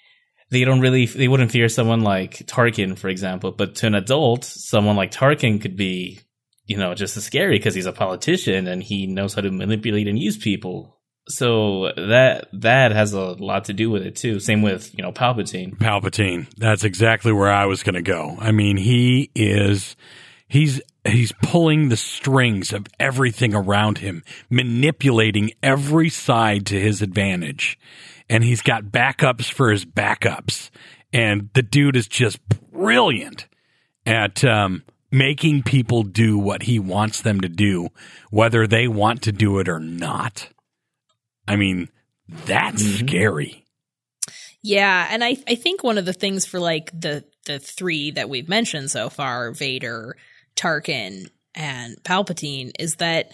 They 0.50 0.64
don't 0.64 0.80
really, 0.80 1.06
they 1.06 1.28
wouldn't 1.28 1.50
fear 1.50 1.68
someone 1.68 2.00
like 2.02 2.38
Tarkin, 2.46 2.98
for 2.98 3.08
example. 3.08 3.52
But 3.52 3.76
to 3.76 3.86
an 3.86 3.94
adult, 3.94 4.44
someone 4.44 4.96
like 4.96 5.10
Tarkin 5.10 5.60
could 5.62 5.76
be, 5.76 6.20
you 6.66 6.76
know, 6.76 6.94
just 6.94 7.16
as 7.16 7.24
scary 7.24 7.56
because 7.58 7.74
he's 7.74 7.86
a 7.86 7.92
politician 7.92 8.66
and 8.68 8.82
he 8.82 9.06
knows 9.06 9.34
how 9.34 9.40
to 9.40 9.50
manipulate 9.50 10.08
and 10.08 10.18
use 10.18 10.36
people. 10.36 11.00
So 11.28 11.92
that 11.96 12.48
that 12.52 12.92
has 12.92 13.12
a 13.12 13.20
lot 13.20 13.66
to 13.66 13.72
do 13.72 13.90
with 13.90 14.04
it 14.04 14.16
too. 14.16 14.40
Same 14.40 14.62
with 14.62 14.92
you 14.96 15.02
know 15.02 15.12
Palpatine. 15.12 15.76
Palpatine. 15.76 16.48
That's 16.56 16.84
exactly 16.84 17.32
where 17.32 17.52
I 17.52 17.66
was 17.66 17.82
going 17.82 17.94
to 17.94 18.02
go. 18.02 18.36
I 18.40 18.50
mean, 18.50 18.76
he 18.76 19.30
is 19.34 19.96
he's 20.48 20.80
he's 21.04 21.32
pulling 21.42 21.88
the 21.88 21.96
strings 21.96 22.72
of 22.72 22.86
everything 22.98 23.54
around 23.54 23.98
him, 23.98 24.22
manipulating 24.50 25.52
every 25.62 26.08
side 26.08 26.66
to 26.66 26.80
his 26.80 27.02
advantage. 27.02 27.78
And 28.28 28.44
he's 28.44 28.62
got 28.62 28.84
backups 28.84 29.50
for 29.50 29.70
his 29.70 29.84
backups. 29.84 30.70
And 31.12 31.50
the 31.54 31.62
dude 31.62 31.96
is 31.96 32.08
just 32.08 32.38
brilliant 32.72 33.46
at 34.06 34.44
um, 34.44 34.82
making 35.10 35.62
people 35.62 36.02
do 36.02 36.38
what 36.38 36.62
he 36.62 36.78
wants 36.78 37.20
them 37.20 37.40
to 37.42 37.48
do, 37.48 37.88
whether 38.30 38.66
they 38.66 38.88
want 38.88 39.22
to 39.22 39.32
do 39.32 39.58
it 39.58 39.68
or 39.68 39.78
not. 39.78 40.48
I 41.46 41.56
mean, 41.56 41.88
that's 42.46 42.82
scary. 42.98 43.64
Yeah, 44.62 45.08
and 45.10 45.24
I 45.24 45.36
I 45.48 45.56
think 45.56 45.82
one 45.82 45.98
of 45.98 46.04
the 46.04 46.12
things 46.12 46.46
for 46.46 46.60
like 46.60 46.90
the 46.98 47.24
the 47.46 47.58
three 47.58 48.12
that 48.12 48.28
we've 48.28 48.48
mentioned 48.48 48.90
so 48.90 49.08
far, 49.10 49.50
Vader, 49.52 50.16
Tarkin, 50.54 51.28
and 51.54 51.96
Palpatine, 52.04 52.70
is 52.78 52.96
that 52.96 53.32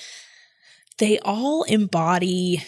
they 0.99 1.19
all 1.19 1.65
embody 1.65 2.65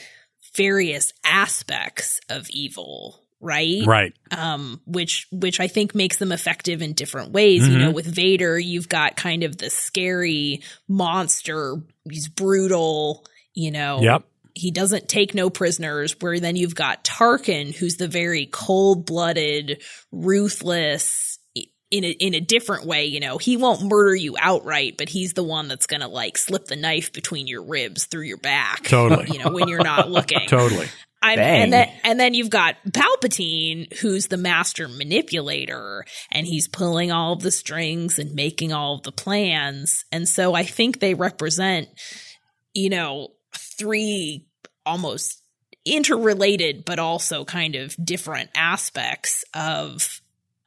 various 0.54 1.14
aspects 1.24 2.20
of 2.28 2.50
evil, 2.50 3.22
right? 3.40 3.82
Right. 3.86 4.12
um, 4.30 4.82
which 4.86 5.26
which 5.32 5.58
I 5.58 5.66
think 5.66 5.94
makes 5.94 6.18
them 6.18 6.30
effective 6.30 6.82
in 6.82 6.92
different 6.92 7.32
ways. 7.32 7.66
You 7.66 7.78
know, 7.78 7.90
with 7.90 8.06
Vader, 8.06 8.58
you've 8.58 8.90
got 8.90 9.16
kind 9.16 9.42
of 9.42 9.56
the 9.56 9.70
scary 9.70 10.62
monster. 10.86 11.76
He's 12.10 12.28
brutal. 12.28 13.24
You 13.54 13.70
know, 13.70 14.00
Yep. 14.02 14.24
He 14.54 14.70
doesn't 14.70 15.08
take 15.08 15.34
no 15.34 15.50
prisoners. 15.50 16.14
Where 16.20 16.40
then 16.40 16.56
you've 16.56 16.74
got 16.74 17.04
Tarkin, 17.04 17.74
who's 17.74 17.96
the 17.96 18.08
very 18.08 18.46
cold 18.46 19.06
blooded, 19.06 19.82
ruthless. 20.12 21.38
In 21.92 22.04
a, 22.04 22.10
in 22.10 22.34
a 22.34 22.40
different 22.40 22.86
way, 22.86 23.06
you 23.06 23.18
know, 23.18 23.36
he 23.36 23.56
won't 23.56 23.82
murder 23.82 24.14
you 24.14 24.36
outright, 24.38 24.94
but 24.96 25.08
he's 25.08 25.32
the 25.32 25.42
one 25.42 25.66
that's 25.66 25.86
gonna 25.86 26.06
like 26.06 26.38
slip 26.38 26.66
the 26.66 26.76
knife 26.76 27.12
between 27.12 27.48
your 27.48 27.64
ribs 27.64 28.06
through 28.06 28.22
your 28.22 28.36
back. 28.36 28.84
Totally. 28.84 29.26
You 29.32 29.42
know, 29.42 29.50
when 29.50 29.66
you're 29.66 29.82
not 29.82 30.08
looking. 30.08 30.38
Totally. 30.46 30.86
I'm, 31.22 31.36
Bang. 31.36 31.62
and 31.64 31.72
then 31.72 31.88
and 32.02 32.20
then 32.20 32.34
you've 32.34 32.50
got 32.50 32.76
Palpatine, 32.88 33.92
who's 33.98 34.28
the 34.28 34.38
master 34.38 34.88
manipulator, 34.88 36.04
and 36.30 36.46
he's 36.46 36.66
pulling 36.66 37.12
all 37.12 37.34
of 37.34 37.42
the 37.42 37.50
strings 37.50 38.18
and 38.18 38.34
making 38.34 38.72
all 38.72 38.94
of 38.94 39.02
the 39.02 39.12
plans. 39.12 40.04
And 40.10 40.26
so 40.26 40.54
I 40.54 40.64
think 40.64 40.98
they 40.98 41.14
represent, 41.14 41.88
you 42.72 42.88
know, 42.88 43.28
three 43.80 44.46
almost 44.84 45.42
interrelated 45.84 46.84
but 46.84 46.98
also 46.98 47.44
kind 47.44 47.74
of 47.74 47.96
different 48.04 48.50
aspects 48.54 49.44
of 49.54 50.20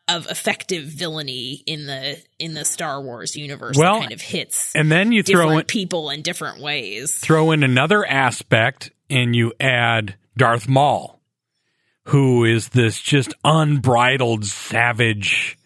of 0.07 0.27
effective 0.27 0.83
villainy 0.83 1.63
in 1.65 1.85
the 1.85 2.17
in 2.39 2.55
the 2.55 2.65
Star 2.65 3.01
Wars 3.01 3.35
universe 3.35 3.77
Well, 3.77 3.99
kind 3.99 4.11
of 4.11 4.21
hits 4.21 4.75
And 4.75 4.91
then 4.91 5.11
you 5.11 5.23
throw 5.23 5.59
in, 5.59 5.65
people 5.65 6.09
in 6.09 6.23
different 6.23 6.59
ways. 6.59 7.15
throw 7.15 7.51
in 7.51 7.63
another 7.63 8.05
aspect 8.05 8.91
and 9.09 9.35
you 9.35 9.53
add 9.59 10.15
Darth 10.35 10.67
Maul, 10.67 11.21
who 12.05 12.43
is 12.43 12.69
this 12.69 12.99
just 12.99 13.33
unbridled 13.43 14.45
savage 14.45 15.57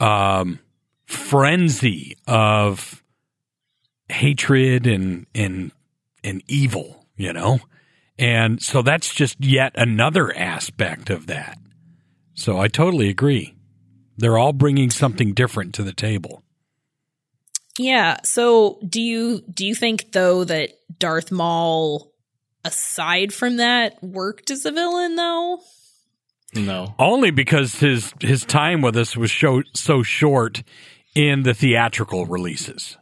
um, 0.00 0.58
frenzy 1.06 2.16
of 2.26 3.02
hatred 4.08 4.86
and 4.86 5.26
and 5.34 5.72
and 6.26 6.42
evil, 6.48 7.06
you 7.16 7.32
know? 7.32 7.60
And 8.18 8.62
so 8.62 8.82
that's 8.82 9.14
just 9.14 9.42
yet 9.42 9.72
another 9.76 10.36
aspect 10.36 11.10
of 11.10 11.26
that. 11.26 11.58
So 12.34 12.58
I 12.58 12.68
totally 12.68 13.08
agree. 13.08 13.54
They're 14.18 14.38
all 14.38 14.52
bringing 14.52 14.90
something 14.90 15.34
different 15.34 15.74
to 15.74 15.82
the 15.82 15.92
table. 15.92 16.42
Yeah. 17.78 18.16
So 18.24 18.78
do 18.86 19.00
you 19.00 19.42
do 19.52 19.66
you 19.66 19.74
think 19.74 20.12
though 20.12 20.44
that 20.44 20.70
Darth 20.98 21.30
Maul 21.30 22.12
aside 22.64 23.32
from 23.32 23.58
that 23.58 24.02
worked 24.02 24.50
as 24.50 24.64
a 24.64 24.72
villain 24.72 25.16
though? 25.16 25.60
No, 26.54 26.94
Only 26.98 27.30
because 27.30 27.80
his 27.80 28.14
his 28.20 28.44
time 28.44 28.80
with 28.80 28.96
us 28.96 29.14
was 29.14 29.30
show, 29.30 29.62
so 29.74 30.02
short 30.02 30.62
in 31.14 31.42
the 31.42 31.52
theatrical 31.52 32.24
releases. 32.24 32.96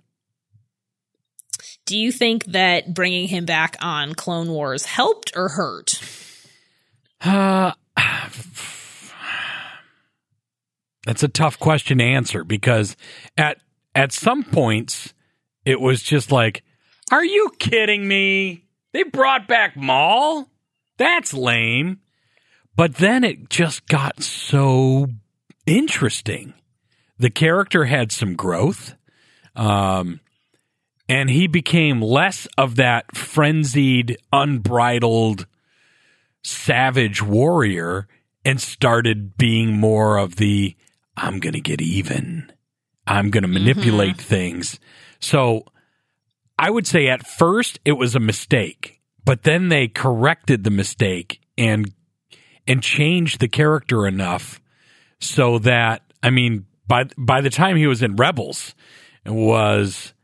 Do 1.87 1.99
you 1.99 2.13
think 2.13 2.47
that 2.47 2.95
bringing 2.95 3.29
him 3.29 3.45
back 3.45 3.77
on 3.81 4.15
Clone 4.15 4.49
Wars 4.49 4.87
helped 4.87 5.33
or 5.37 5.51
hurt? 5.51 6.01
Uh, 7.21 7.73
that's 11.05 11.23
a 11.23 11.29
tough 11.29 11.59
question 11.59 11.99
to 11.99 12.05
answer 12.05 12.43
because 12.45 12.97
at 13.37 13.59
at 13.95 14.13
some 14.13 14.43
points 14.45 15.13
it 15.65 15.81
was 15.81 16.03
just 16.03 16.33
like, 16.33 16.63
"Are 17.11 17.25
you 17.25 17.51
kidding 17.59 18.09
me? 18.09 18.65
They 18.93 19.03
brought 19.03 19.47
back 19.47 19.77
Maul? 19.77 20.49
That's 20.97 21.35
lame." 21.35 22.01
But 22.77 22.97
then 22.97 23.25
it 23.25 23.51
just 23.51 23.87
got 23.87 24.23
so 24.23 25.09
interesting. 25.67 26.55
The 27.19 27.31
character 27.31 27.85
had 27.85 28.11
some 28.11 28.35
growth. 28.35 28.95
Um, 29.55 30.21
and 31.09 31.31
he 31.31 31.47
became 31.47 32.01
less 32.01 32.47
of 32.57 32.77
that 32.77 33.17
frenzied, 33.17 34.17
unbridled, 34.33 35.47
savage 36.43 37.23
warrior 37.23 38.07
and 38.45 38.61
started 38.61 39.37
being 39.37 39.73
more 39.73 40.19
of 40.19 40.37
the 40.37 40.77
I'm 41.17 41.41
going 41.41 41.55
to 41.55 41.61
get 41.61 41.81
even. 41.81 42.53
I'm 43.07 43.31
going 43.31 43.43
to 43.43 43.49
mm-hmm. 43.49 43.65
manipulate 43.65 44.21
things. 44.21 44.79
So 45.21 45.65
I 46.59 46.71
would 46.71 46.87
say 46.87 47.09
at 47.09 47.27
first 47.27 47.79
it 47.85 47.93
was 47.93 48.15
a 48.15 48.21
mistake, 48.21 49.01
but 49.25 49.43
then 49.43 49.69
they 49.69 49.89
corrected 49.89 50.65
the 50.65 50.71
mistake 50.71 51.41
and 51.57 51.93
and 52.67 52.83
changed 52.83 53.41
the 53.41 53.49
character 53.49 54.07
enough 54.07 54.61
so 55.21 55.59
that 55.61 56.03
I 56.23 56.31
mean 56.31 56.67
by 56.87 57.05
by 57.17 57.41
the 57.41 57.51
time 57.51 57.77
he 57.77 57.87
was 57.87 58.03
in 58.03 58.17
Rebels 58.17 58.75
it 59.25 59.33
was 59.33 60.15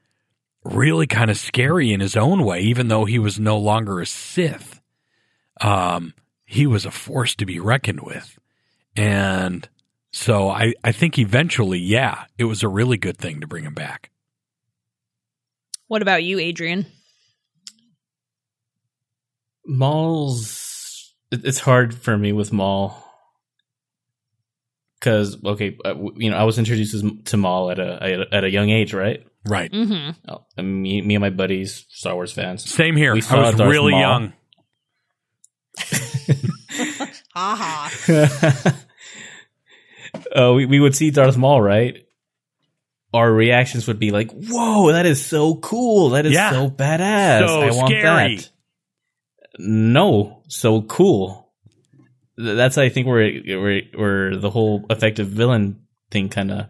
really 0.65 1.07
kind 1.07 1.31
of 1.31 1.39
scary 1.39 1.93
in 1.93 2.01
his 2.01 2.17
own 2.17 2.45
way 2.45 2.61
even 2.61 2.89
though 2.89 3.05
he 3.05 3.19
was 3.19 3.41
no 3.41 3.59
longer 3.59 4.01
a 4.01 4.07
Sith 4.07 4.81
um 5.61 6.15
he 6.45 6.67
was 6.67 6.85
a 6.87 6.91
force 6.91 7.35
to 7.37 7.47
be 7.47 7.59
reckoned 7.61 8.01
with 8.01 8.39
and 8.97 9.69
so 10.13 10.51
I 10.51 10.75
I 10.85 10.93
think 10.93 11.19
eventually 11.19 11.79
yeah 11.79 12.25
it 12.39 12.45
was 12.45 12.63
a 12.63 12.69
really 12.69 12.97
good 12.99 13.17
thing 13.19 13.41
to 13.41 13.47
bring 13.47 13.65
him 13.65 13.75
back 13.75 14.11
What 15.89 16.03
about 16.03 16.23
you, 16.25 16.39
Adrian? 16.39 16.87
Maul's. 19.67 21.15
It's 21.33 21.61
hard 21.61 21.95
for 21.95 22.17
me 22.19 22.33
with 22.33 22.53
Maul. 22.53 22.97
because 24.99 25.43
okay, 25.45 25.77
uh, 25.85 25.95
you 26.17 26.31
know, 26.31 26.37
I 26.37 26.45
was 26.45 26.59
introduced 26.59 27.05
to 27.27 27.37
Maul 27.37 27.71
at 27.71 27.79
a 27.79 28.27
at 28.33 28.45
a 28.45 28.51
young 28.51 28.71
age, 28.71 28.93
right? 28.95 29.25
Right. 29.47 29.73
Mm-hmm. 29.73 30.31
Oh, 30.31 30.45
and 30.57 30.83
me, 30.83 31.01
me 31.03 31.15
and 31.15 31.23
my 31.23 31.31
buddies, 31.31 31.87
Star 31.89 32.15
Wars 32.15 32.33
fans. 32.33 32.69
Same 32.71 32.97
here. 32.97 33.15
We 33.15 33.23
I 33.31 33.37
was 33.39 33.55
Darth 33.57 33.71
really 33.71 33.93
Maul. 33.93 34.01
young. 34.01 34.33
Haha. 37.35 37.89
uh, 40.37 40.53
we, 40.55 40.67
we 40.67 40.81
would 40.81 40.95
see 40.95 41.11
Darth 41.11 41.37
Maul, 41.37 41.61
right? 41.63 42.05
Our 43.13 43.33
reactions 43.33 43.87
would 43.89 43.99
be 43.99 44.11
like, 44.13 44.31
"Whoa, 44.31 44.93
that 44.93 45.05
is 45.07 45.25
so 45.25 45.57
cool! 45.57 46.11
That 46.11 46.27
is 46.27 46.33
Yeah. 46.33 46.51
so 46.53 46.71
badass! 46.71 47.47
So 47.49 47.61
I 47.63 47.71
want 47.73 47.89
scary." 47.89 48.37
that." 48.37 48.51
No, 49.59 50.43
so 50.49 50.83
cool. 50.83 51.51
That's 52.37 52.79
I 52.79 52.89
think 52.89 53.07
where 53.09 53.31
where 53.41 53.83
where 53.97 54.37
the 54.37 54.51
whole 54.51 54.87
effective 54.91 55.27
villain 55.29 55.83
thing 56.11 56.29
kind 56.29 56.51
of 56.53 56.67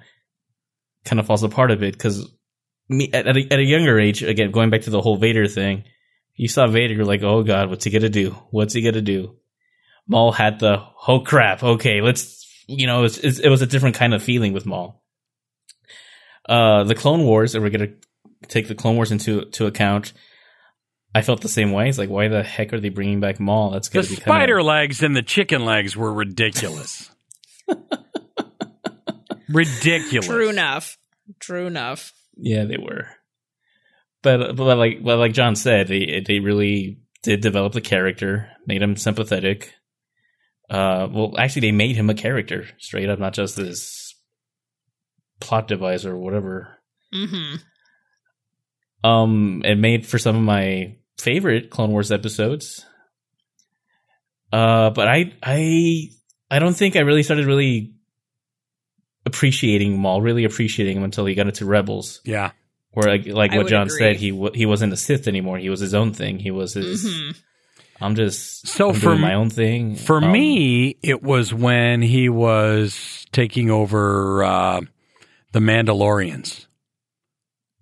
kind 1.04 1.20
of 1.20 1.26
falls 1.26 1.42
apart 1.42 1.70
a 1.70 1.76
bit 1.76 1.92
because 1.92 2.26
me 2.90 3.10
at, 3.12 3.26
at, 3.26 3.36
a, 3.36 3.52
at 3.52 3.58
a 3.58 3.64
younger 3.64 3.98
age, 3.98 4.22
again 4.22 4.50
going 4.50 4.70
back 4.70 4.82
to 4.82 4.90
the 4.90 5.00
whole 5.00 5.16
Vader 5.16 5.46
thing, 5.46 5.84
you 6.34 6.48
saw 6.48 6.66
Vader, 6.66 6.94
you're 6.94 7.04
like, 7.04 7.22
"Oh 7.22 7.42
God, 7.42 7.70
what's 7.70 7.84
he 7.84 7.90
gonna 7.90 8.08
do? 8.08 8.30
What's 8.50 8.74
he 8.74 8.82
gonna 8.82 9.00
do?" 9.00 9.36
Maul 10.06 10.32
had 10.32 10.58
the 10.58 10.82
oh 11.06 11.20
crap, 11.20 11.62
okay, 11.62 12.00
let's 12.00 12.40
you 12.66 12.86
know, 12.86 13.04
it's, 13.04 13.18
it's, 13.18 13.38
it 13.38 13.48
was 13.48 13.62
a 13.62 13.66
different 13.66 13.96
kind 13.96 14.14
of 14.14 14.22
feeling 14.22 14.52
with 14.52 14.64
Maul. 14.64 15.02
Uh, 16.48 16.84
the 16.84 16.94
Clone 16.94 17.24
Wars, 17.24 17.54
and 17.54 17.64
we're 17.64 17.70
gonna 17.70 17.92
take 18.48 18.68
the 18.68 18.74
Clone 18.74 18.96
Wars 18.96 19.12
into 19.12 19.44
to 19.46 19.66
account. 19.66 20.12
I 21.12 21.22
felt 21.22 21.40
the 21.40 21.48
same 21.48 21.72
way. 21.72 21.88
It's 21.88 21.98
like, 21.98 22.08
why 22.08 22.28
the 22.28 22.44
heck 22.44 22.72
are 22.72 22.78
they 22.78 22.88
bringing 22.88 23.18
back 23.18 23.40
Maul? 23.40 23.70
That's 23.70 23.88
The 23.88 23.94
gonna 23.94 24.08
be 24.08 24.14
spider 24.14 24.58
Kinda, 24.58 24.68
legs 24.68 25.02
and 25.02 25.16
the 25.16 25.22
chicken 25.22 25.64
legs 25.64 25.96
were 25.96 26.12
ridiculous. 26.12 27.10
ridiculous. 29.48 30.26
True 30.26 30.48
enough. 30.48 30.98
True 31.40 31.66
enough. 31.66 32.12
Yeah, 32.36 32.64
they 32.64 32.76
were. 32.78 33.06
But 34.22 34.56
but 34.56 34.76
like 34.76 35.02
but 35.02 35.18
like 35.18 35.32
John 35.32 35.56
said, 35.56 35.88
they 35.88 36.22
they 36.26 36.40
really 36.40 37.00
did 37.22 37.40
develop 37.40 37.72
the 37.72 37.80
character, 37.80 38.50
made 38.66 38.82
him 38.82 38.96
sympathetic. 38.96 39.74
Uh, 40.68 41.08
well, 41.10 41.34
actually, 41.38 41.62
they 41.62 41.72
made 41.72 41.96
him 41.96 42.10
a 42.10 42.14
character 42.14 42.66
straight 42.78 43.08
up, 43.08 43.18
not 43.18 43.32
just 43.32 43.56
this 43.56 44.14
plot 45.40 45.66
device 45.68 46.04
or 46.04 46.16
whatever. 46.16 46.76
Mm-hmm. 47.12 47.56
um 49.02 49.62
and 49.64 49.82
made 49.82 50.06
for 50.06 50.16
some 50.16 50.36
of 50.36 50.42
my 50.42 50.96
favorite 51.18 51.68
clone 51.68 51.90
wars 51.90 52.12
episodes 52.12 52.86
uh 54.52 54.90
but 54.90 55.08
i 55.08 55.32
i 55.42 56.08
i 56.52 56.60
don't 56.60 56.74
think 56.74 56.94
i 56.94 57.00
really 57.00 57.24
started 57.24 57.46
really 57.46 57.96
appreciating 59.30 59.98
maul 59.98 60.20
really 60.22 60.44
appreciating 60.44 60.96
him 60.98 61.04
until 61.04 61.24
he 61.26 61.34
got 61.34 61.46
into 61.46 61.64
rebels 61.64 62.20
Yeah. 62.24 62.50
where 62.92 63.08
like, 63.16 63.26
like 63.26 63.52
what 63.54 63.68
john 63.68 63.86
agree. 63.86 63.98
said 63.98 64.16
he 64.16 64.30
w- 64.30 64.52
he 64.54 64.66
wasn't 64.66 64.92
a 64.92 64.96
sith 64.96 65.26
anymore 65.28 65.58
he 65.58 65.70
was 65.70 65.80
his 65.80 65.94
own 65.94 66.12
thing 66.12 66.38
he 66.38 66.50
was 66.50 66.74
his 66.74 67.04
Mm-hmm. 67.04 67.30
i'm 68.04 68.14
just 68.14 68.66
So 68.66 68.88
I'm 68.90 68.94
for 68.94 69.00
doing 69.10 69.20
my 69.20 69.34
own 69.34 69.50
thing 69.50 69.96
For 69.96 70.18
Um, 70.22 70.32
me, 70.32 70.96
it 71.02 71.22
was 71.22 71.54
when 71.54 72.02
he 72.02 72.28
was 72.28 73.24
taking 73.32 73.70
over 73.70 74.42
uh, 74.44 74.80
the 75.52 75.60
Mandalorians 75.60 76.66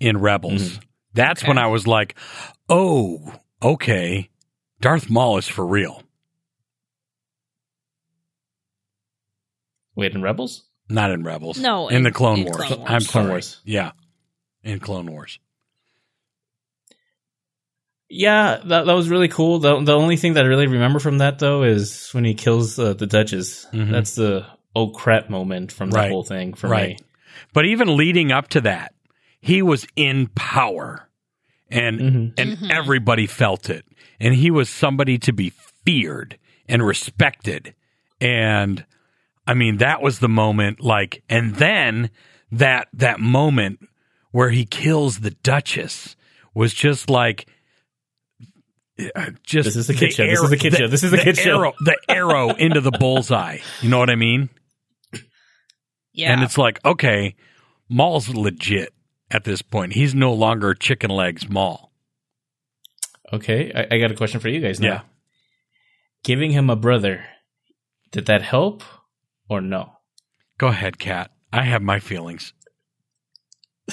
in 0.01 0.19
Rebels. 0.19 0.63
Mhm. 0.79 0.83
That's 1.15 1.43
Okay. 1.43 1.49
when 1.49 1.59
I 1.59 1.67
was 1.67 1.87
like, 1.87 2.15
oh, 2.69 3.33
okay. 3.63 4.29
Darth 4.81 5.09
Maul 5.11 5.39
is 5.39 5.49
for 5.49 5.67
real. 5.67 6.03
wait 9.97 10.15
in 10.15 10.23
rebels 10.23 10.68
Not 10.89 11.11
in 11.11 11.23
Rebels. 11.23 11.59
No, 11.59 11.89
in, 11.89 11.97
in- 11.99 12.03
the 12.05 12.11
Clone 12.13 12.39
in 12.39 12.45
Wars. 12.47 12.57
Clone 12.57 12.79
Wars. 12.81 12.91
I'm 12.91 13.01
Clone 13.01 13.07
sorry. 13.07 13.29
Wars. 13.29 13.61
Yeah. 13.65 13.93
In 14.65 14.81
Clone 14.81 15.11
Wars. 15.11 15.39
yeah 18.11 18.61
that, 18.65 18.87
that 18.87 18.93
was 18.95 19.09
really 19.11 19.29
cool 19.29 19.59
the, 19.59 19.81
the 19.83 19.95
only 19.95 20.17
thing 20.17 20.33
that 20.35 20.45
i 20.45 20.49
really 20.49 20.67
remember 20.67 20.99
from 20.99 21.19
that 21.19 21.39
though 21.39 21.63
is 21.63 22.09
when 22.13 22.25
he 22.25 22.33
kills 22.35 22.79
uh, 22.79 22.95
the 22.95 23.07
duchess 23.07 23.67
Mhm. 23.73 23.91
that's 23.93 24.15
the 24.15 24.47
oh 24.75 24.89
crap 24.91 25.29
moment 25.29 25.73
from 25.73 25.91
the 25.91 25.97
Right. 25.97 26.11
whole 26.11 26.23
thing 26.25 26.55
for 26.55 26.69
Right. 26.69 26.99
me 26.99 27.07
But 27.53 27.67
even 27.67 27.97
leading 27.97 28.33
up 28.33 28.49
to 28.49 28.61
that, 28.63 28.95
he 29.41 29.61
was 29.63 29.87
in 29.95 30.29
power 30.35 31.09
and 31.71 32.01
Mhm. 32.01 32.33
and 32.41 32.57
Mhm. 32.59 32.71
everybody 32.71 33.27
felt 33.27 33.69
it. 33.71 33.85
And 34.21 34.35
he 34.35 34.51
was 34.51 34.69
somebody 34.71 35.19
to 35.19 35.33
be 35.33 35.53
feared 35.85 36.39
and 36.69 36.85
respected. 36.85 37.75
And 38.21 38.85
I 39.49 39.55
mean, 39.55 39.79
that 39.79 40.03
was 40.03 40.19
the 40.19 40.29
moment 40.29 40.81
like 40.81 41.23
and 41.29 41.55
then 41.57 42.11
that 42.53 42.89
that 42.93 43.19
moment 43.19 43.81
where 44.31 44.51
he 44.51 44.65
kills 44.67 45.21
the 45.21 45.31
duchess 45.31 46.17
was 46.55 46.75
just 46.75 47.09
like 47.09 47.49
uh, 49.17 49.31
just 49.43 49.67
This 49.67 49.77
is 49.77 49.89
a 49.89 49.95
kid 49.95 50.11
the 50.11 50.15
show. 50.15 50.27
This 50.27 50.43
is 50.43 50.53
a 50.53 50.57
kid 50.57 50.73
the- 50.73 50.77
show. 50.77 50.89
This 50.89 51.03
is 51.05 51.13
a 51.13 51.17
the 51.17 51.23
kid 51.23 51.39
show. 51.39 51.73
the 51.81 51.97
arrow 52.09 52.51
into 52.55 52.81
the 52.81 52.91
bullseye. 52.91 53.59
You 53.81 53.89
know 53.89 53.99
what 53.99 54.11
I 54.11 54.17
mean? 54.17 54.51
Yeah. 56.13 56.33
And 56.33 56.43
it's 56.43 56.59
like, 56.59 56.85
okay, 56.85 57.37
Maul's 57.89 58.29
legit 58.29 58.93
at 59.31 59.45
this 59.45 59.63
point. 59.63 59.93
He's 59.93 60.15
no 60.15 60.33
longer 60.33 60.75
chicken 60.75 61.11
legs 61.11 61.49
Maul. 61.49 61.93
Okay, 63.33 63.73
I, 63.75 63.95
I 63.95 63.99
got 63.99 64.11
a 64.11 64.15
question 64.15 64.41
for 64.41 64.49
you 64.49 64.61
guys 64.61 64.81
now. 64.81 64.89
Yeah. 64.89 65.01
Giving 66.25 66.51
him 66.51 66.69
a 66.71 66.77
brother, 66.77 67.25
did 68.11 68.27
that 68.27 68.43
help 68.43 68.83
or 69.49 69.61
no? 69.61 69.93
Go 70.59 70.69
ahead, 70.69 70.99
Kat. 70.99 71.31
I 71.53 71.63
have 71.63 71.83
my 71.83 71.99
feelings. 72.01 72.53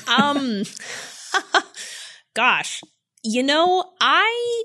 um 0.07 0.63
gosh 2.35 2.81
you 3.23 3.43
know 3.43 3.83
i 4.01 4.63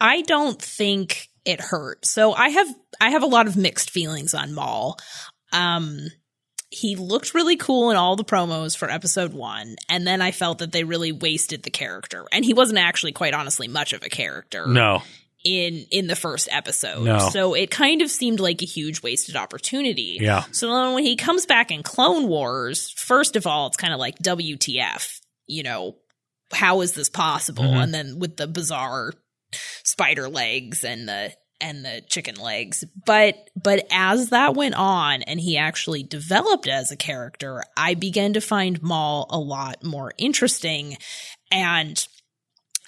i 0.00 0.22
don't 0.22 0.60
think 0.60 1.28
it 1.44 1.60
hurt 1.60 2.04
so 2.04 2.32
i 2.32 2.48
have 2.48 2.66
i 3.00 3.10
have 3.10 3.22
a 3.22 3.26
lot 3.26 3.46
of 3.46 3.56
mixed 3.56 3.90
feelings 3.90 4.34
on 4.34 4.52
maul 4.52 4.98
um 5.52 5.98
he 6.68 6.96
looked 6.96 7.32
really 7.32 7.56
cool 7.56 7.90
in 7.92 7.96
all 7.96 8.16
the 8.16 8.24
promos 8.24 8.76
for 8.76 8.90
episode 8.90 9.32
one 9.32 9.76
and 9.88 10.04
then 10.04 10.20
i 10.20 10.32
felt 10.32 10.58
that 10.58 10.72
they 10.72 10.82
really 10.82 11.12
wasted 11.12 11.62
the 11.62 11.70
character 11.70 12.26
and 12.32 12.44
he 12.44 12.52
wasn't 12.52 12.78
actually 12.78 13.12
quite 13.12 13.34
honestly 13.34 13.68
much 13.68 13.92
of 13.92 14.02
a 14.02 14.08
character 14.08 14.66
No. 14.66 15.02
In 15.46 15.86
in 15.92 16.08
the 16.08 16.16
first 16.16 16.48
episode 16.50 17.04
No. 17.04 17.18
so 17.30 17.54
it 17.54 17.70
kind 17.70 18.02
of 18.02 18.10
seemed 18.10 18.40
like 18.40 18.62
a 18.62 18.66
huge 18.66 19.00
wasted 19.02 19.36
opportunity 19.36 20.18
Yeah. 20.20 20.44
so 20.50 20.66
then 20.74 20.94
when 20.94 21.04
he 21.04 21.14
comes 21.16 21.46
back 21.46 21.70
in 21.70 21.82
Clone 21.84 22.26
Wars, 22.26 22.90
first 22.90 23.36
of 23.36 23.46
all, 23.46 23.68
it's 23.68 23.76
kind 23.76 23.92
of 23.94 24.00
like 24.00 24.18
WTF, 24.18 25.20
you 25.46 25.62
know, 25.62 25.96
how 26.52 26.80
is 26.80 26.92
this 26.92 27.08
possible? 27.08 27.64
Mhm. 27.64 27.82
And 27.82 27.94
then 27.94 28.18
with 28.18 28.36
the 28.36 28.46
bizarre 28.46 29.12
spider 29.84 30.28
legs 30.28 30.84
and 30.84 31.08
the 31.08 31.32
and 31.60 31.84
the 31.84 32.02
chicken 32.06 32.34
legs. 32.34 32.84
But 33.06 33.48
but 33.60 33.86
as 33.90 34.28
that 34.30 34.54
went 34.54 34.74
on 34.74 35.22
and 35.22 35.40
he 35.40 35.56
actually 35.56 36.02
developed 36.02 36.68
as 36.68 36.90
a 36.92 36.96
character, 36.96 37.62
I 37.76 37.94
began 37.94 38.34
to 38.34 38.40
find 38.40 38.82
Maul 38.82 39.26
a 39.30 39.38
lot 39.38 39.82
more 39.82 40.12
interesting 40.18 40.98
and 41.50 42.06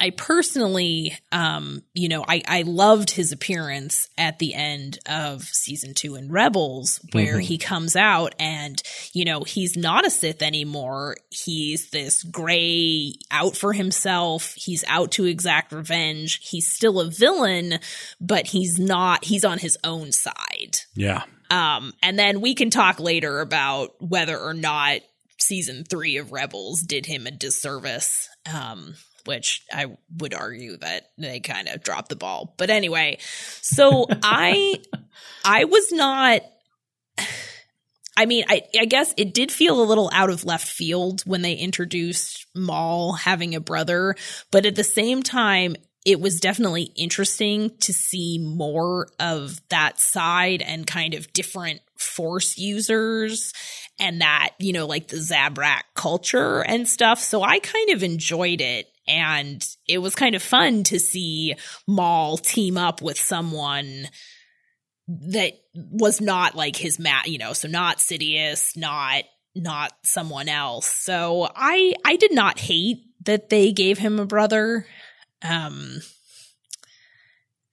I 0.00 0.10
personally, 0.10 1.18
um, 1.32 1.82
you 1.92 2.08
know, 2.08 2.24
I, 2.26 2.42
I 2.46 2.62
loved 2.62 3.10
his 3.10 3.32
appearance 3.32 4.08
at 4.16 4.38
the 4.38 4.54
end 4.54 4.98
of 5.06 5.42
season 5.42 5.94
two 5.94 6.14
in 6.14 6.30
Rebels, 6.30 7.00
where 7.12 7.38
Mhm. 7.38 7.42
he 7.42 7.58
comes 7.58 7.96
out 7.96 8.34
and, 8.38 8.80
you 9.12 9.24
know, 9.24 9.40
he's 9.42 9.76
not 9.76 10.06
a 10.06 10.10
Sith 10.10 10.40
anymore. 10.42 11.16
He's 11.30 11.90
this 11.90 12.22
gray 12.22 13.14
out 13.30 13.56
for 13.56 13.72
himself. 13.72 14.54
He's 14.56 14.84
out 14.88 15.10
to 15.12 15.24
exact 15.24 15.72
revenge. 15.72 16.40
He's 16.48 16.70
still 16.70 17.00
a 17.00 17.10
villain, 17.10 17.80
but 18.20 18.46
he's 18.48 18.78
not, 18.78 19.24
he's 19.24 19.44
on 19.44 19.58
his 19.58 19.76
own 19.82 20.12
side. 20.12 20.78
Yeah. 20.94 21.24
Um, 21.50 21.94
and 22.02 22.18
then 22.18 22.40
we 22.40 22.54
can 22.54 22.70
talk 22.70 23.00
later 23.00 23.40
about 23.40 23.94
whether 24.00 24.38
or 24.38 24.54
not 24.54 25.00
season 25.40 25.84
three 25.84 26.16
of 26.18 26.30
Rebels 26.32 26.82
did 26.82 27.06
him 27.06 27.26
a 27.26 27.30
disservice. 27.30 28.27
Um, 28.52 28.94
which 29.24 29.62
I 29.70 29.94
would 30.16 30.32
argue 30.32 30.78
that 30.78 31.10
they 31.18 31.40
kind 31.40 31.68
of 31.68 31.82
dropped 31.82 32.08
the 32.08 32.16
ball. 32.16 32.54
But 32.56 32.70
anyway, 32.70 33.18
so 33.20 34.06
I, 34.22 34.80
I 35.44 35.64
was 35.64 35.92
not. 35.92 36.40
I 38.16 38.26
mean, 38.26 38.44
I, 38.48 38.62
I 38.78 38.86
guess 38.86 39.14
it 39.16 39.34
did 39.34 39.52
feel 39.52 39.80
a 39.80 39.84
little 39.84 40.10
out 40.12 40.30
of 40.30 40.44
left 40.44 40.66
field 40.66 41.22
when 41.26 41.42
they 41.42 41.52
introduced 41.52 42.46
Maul 42.54 43.12
having 43.12 43.54
a 43.54 43.60
brother, 43.60 44.16
but 44.50 44.66
at 44.66 44.74
the 44.74 44.82
same 44.82 45.22
time, 45.22 45.76
it 46.04 46.20
was 46.20 46.40
definitely 46.40 46.92
interesting 46.96 47.76
to 47.80 47.92
see 47.92 48.38
more 48.38 49.08
of 49.18 49.60
that 49.68 49.98
side 49.98 50.62
and 50.62 50.86
kind 50.86 51.14
of 51.14 51.32
different 51.32 51.80
force 51.96 52.56
users 52.56 53.52
and 53.98 54.20
that, 54.20 54.50
you 54.58 54.72
know, 54.72 54.86
like 54.86 55.08
the 55.08 55.16
Zabrak 55.16 55.82
culture 55.94 56.60
and 56.60 56.88
stuff. 56.88 57.20
So 57.20 57.42
I 57.42 57.58
kind 57.58 57.90
of 57.90 58.02
enjoyed 58.02 58.60
it. 58.60 58.86
And 59.06 59.66
it 59.88 59.98
was 59.98 60.14
kind 60.14 60.34
of 60.34 60.42
fun 60.42 60.84
to 60.84 60.98
see 60.98 61.54
Maul 61.86 62.36
team 62.36 62.76
up 62.76 63.00
with 63.00 63.18
someone 63.18 64.08
that 65.08 65.54
was 65.74 66.20
not 66.20 66.54
like 66.54 66.76
his 66.76 66.98
mat, 66.98 67.26
you 67.26 67.38
know, 67.38 67.54
so 67.54 67.68
not 67.68 67.98
Sidious, 67.98 68.76
not 68.76 69.24
not 69.54 69.92
someone 70.04 70.48
else. 70.48 70.86
So 70.86 71.48
I 71.56 71.94
I 72.04 72.16
did 72.16 72.32
not 72.32 72.58
hate 72.58 72.98
that 73.24 73.48
they 73.48 73.72
gave 73.72 73.98
him 73.98 74.20
a 74.20 74.26
brother. 74.26 74.86
Um 75.42 76.00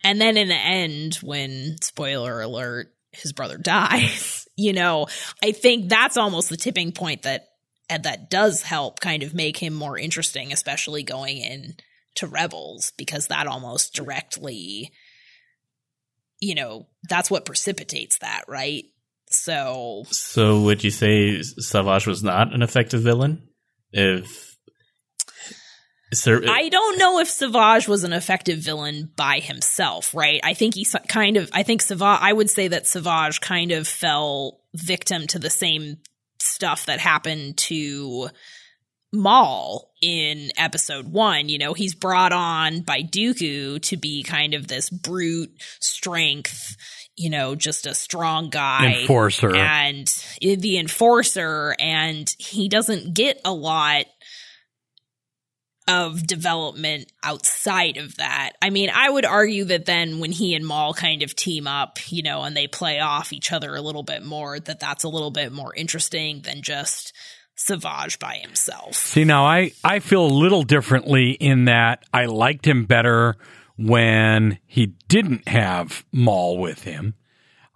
and 0.03 0.21
then 0.21 0.37
in 0.37 0.49
the 0.49 0.55
end 0.55 1.15
when 1.15 1.77
spoiler 1.81 2.41
alert 2.41 2.93
his 3.11 3.33
brother 3.33 3.57
dies, 3.61 4.47
you 4.55 4.73
know, 4.73 5.07
I 5.43 5.51
think 5.51 5.89
that's 5.89 6.17
almost 6.17 6.49
the 6.49 6.57
tipping 6.57 6.91
point 6.91 7.23
that 7.23 7.47
and 7.89 8.03
that 8.03 8.29
does 8.29 8.63
help 8.63 8.99
kind 8.99 9.21
of 9.23 9.33
make 9.33 9.57
him 9.57 9.73
more 9.73 9.97
interesting 9.97 10.51
especially 10.51 11.03
going 11.03 11.37
in 11.37 11.75
to 12.15 12.27
Rebels 12.27 12.93
because 12.97 13.27
that 13.27 13.47
almost 13.47 13.93
directly 13.93 14.91
you 16.41 16.55
know, 16.55 16.87
that's 17.09 17.31
what 17.31 17.45
precipitates 17.45 18.19
that, 18.19 18.43
right? 18.47 18.85
So 19.29 20.03
So 20.11 20.61
would 20.61 20.83
you 20.83 20.91
say 20.91 21.41
Savage 21.41 22.07
was 22.07 22.23
not 22.23 22.53
an 22.53 22.61
effective 22.61 23.01
villain? 23.01 23.47
If 23.91 24.54
Sir, 26.15 26.43
uh, 26.43 26.51
I 26.51 26.69
don't 26.69 26.97
know 26.97 27.19
if 27.19 27.29
Savage 27.29 27.87
was 27.87 28.03
an 28.03 28.13
effective 28.13 28.59
villain 28.59 29.11
by 29.15 29.39
himself, 29.39 30.13
right? 30.13 30.39
I 30.43 30.53
think 30.53 30.75
he 30.75 30.85
kind 31.07 31.37
of, 31.37 31.49
I 31.53 31.63
think 31.63 31.81
Savage, 31.81 32.19
I 32.21 32.33
would 32.33 32.49
say 32.49 32.67
that 32.69 32.87
Savage 32.87 33.41
kind 33.41 33.71
of 33.71 33.87
fell 33.87 34.61
victim 34.73 35.27
to 35.27 35.39
the 35.39 35.49
same 35.49 35.97
stuff 36.39 36.85
that 36.85 36.99
happened 36.99 37.57
to 37.57 38.29
Maul 39.15 39.91
in 40.01 40.51
episode 40.57 41.07
one. 41.11 41.49
You 41.49 41.57
know, 41.57 41.73
he's 41.73 41.95
brought 41.95 42.33
on 42.33 42.81
by 42.81 43.01
Dooku 43.01 43.81
to 43.81 43.97
be 43.97 44.23
kind 44.23 44.53
of 44.53 44.67
this 44.67 44.89
brute 44.89 45.51
strength, 45.79 46.75
you 47.15 47.29
know, 47.29 47.55
just 47.55 47.85
a 47.85 47.93
strong 47.93 48.49
guy. 48.49 49.01
Enforcer. 49.01 49.55
And 49.55 50.07
eh, 50.41 50.55
the 50.55 50.77
enforcer, 50.77 51.75
and 51.79 52.33
he 52.37 52.69
doesn't 52.69 53.13
get 53.13 53.41
a 53.45 53.53
lot 53.53 54.05
of 55.87 56.25
development 56.25 57.11
outside 57.23 57.97
of 57.97 58.15
that. 58.17 58.53
I 58.61 58.69
mean, 58.71 58.89
I 58.93 59.09
would 59.09 59.25
argue 59.25 59.65
that 59.65 59.85
then 59.85 60.19
when 60.19 60.31
he 60.31 60.55
and 60.55 60.65
Maul 60.65 60.93
kind 60.95 61.21
of 61.21 61.35
team 61.35 61.67
up, 61.67 61.99
you 62.11 62.23
know, 62.23 62.41
and 62.43 62.57
they 62.57 62.67
play 62.67 62.99
off 62.99 63.31
each 63.31 63.51
other 63.51 63.75
a 63.75 63.81
little 63.81 64.01
bit 64.03 64.23
more, 64.23 64.59
that 64.59 64.79
that's 64.79 65.03
a 65.03 65.09
little 65.09 65.29
bit 65.31 65.51
more 65.51 65.75
interesting 65.75 66.41
than 66.41 66.61
just 66.63 67.13
Savage 67.57 68.19
by 68.19 68.35
himself. 68.35 68.95
See, 68.95 69.23
now 69.23 69.45
I, 69.45 69.71
I 69.83 69.99
feel 69.99 70.25
a 70.25 70.27
little 70.27 70.63
differently 70.63 71.31
in 71.31 71.65
that 71.65 72.03
I 72.13 72.25
liked 72.25 72.67
him 72.67 72.83
better 72.85 73.37
when 73.77 74.57
he 74.65 74.87
didn't 75.07 75.47
have 75.47 76.03
Maul 76.11 76.57
with 76.57 76.83
him. 76.83 77.13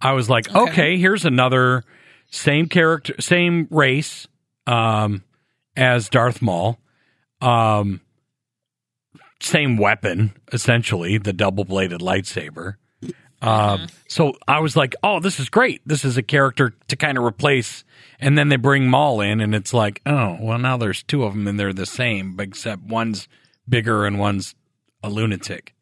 I 0.01 0.13
was 0.13 0.29
like, 0.29 0.49
okay, 0.53 0.71
Okay. 0.71 0.97
here's 0.97 1.23
another 1.25 1.83
same 2.29 2.67
character, 2.67 3.15
same 3.19 3.67
race 3.71 4.27
um, 4.67 5.23
as 5.77 6.09
Darth 6.09 6.41
Maul, 6.41 6.77
um, 7.41 8.01
same 9.41 9.77
weapon, 9.77 10.33
essentially, 10.51 11.17
the 11.17 11.33
double 11.33 11.63
bladed 11.63 12.01
lightsaber. 12.01 12.75
Um, 13.41 13.87
So 14.07 14.33
I 14.47 14.59
was 14.59 14.75
like, 14.75 14.95
oh, 15.01 15.19
this 15.19 15.39
is 15.39 15.49
great. 15.49 15.81
This 15.85 16.03
is 16.03 16.17
a 16.17 16.23
character 16.23 16.73
to 16.89 16.95
kind 16.95 17.17
of 17.17 17.23
replace. 17.23 17.83
And 18.19 18.37
then 18.37 18.49
they 18.49 18.57
bring 18.57 18.89
Maul 18.89 19.21
in, 19.21 19.39
and 19.39 19.55
it's 19.55 19.73
like, 19.73 20.01
oh, 20.05 20.37
well, 20.41 20.59
now 20.59 20.75
there's 20.75 21.03
two 21.03 21.23
of 21.23 21.33
them, 21.33 21.47
and 21.47 21.57
they're 21.57 21.71
the 21.71 21.85
same, 21.85 22.37
except 22.39 22.83
one's 22.83 23.29
bigger 23.67 24.05
and 24.05 24.19
one's 24.19 24.55
a 25.01 25.09
lunatic, 25.09 25.73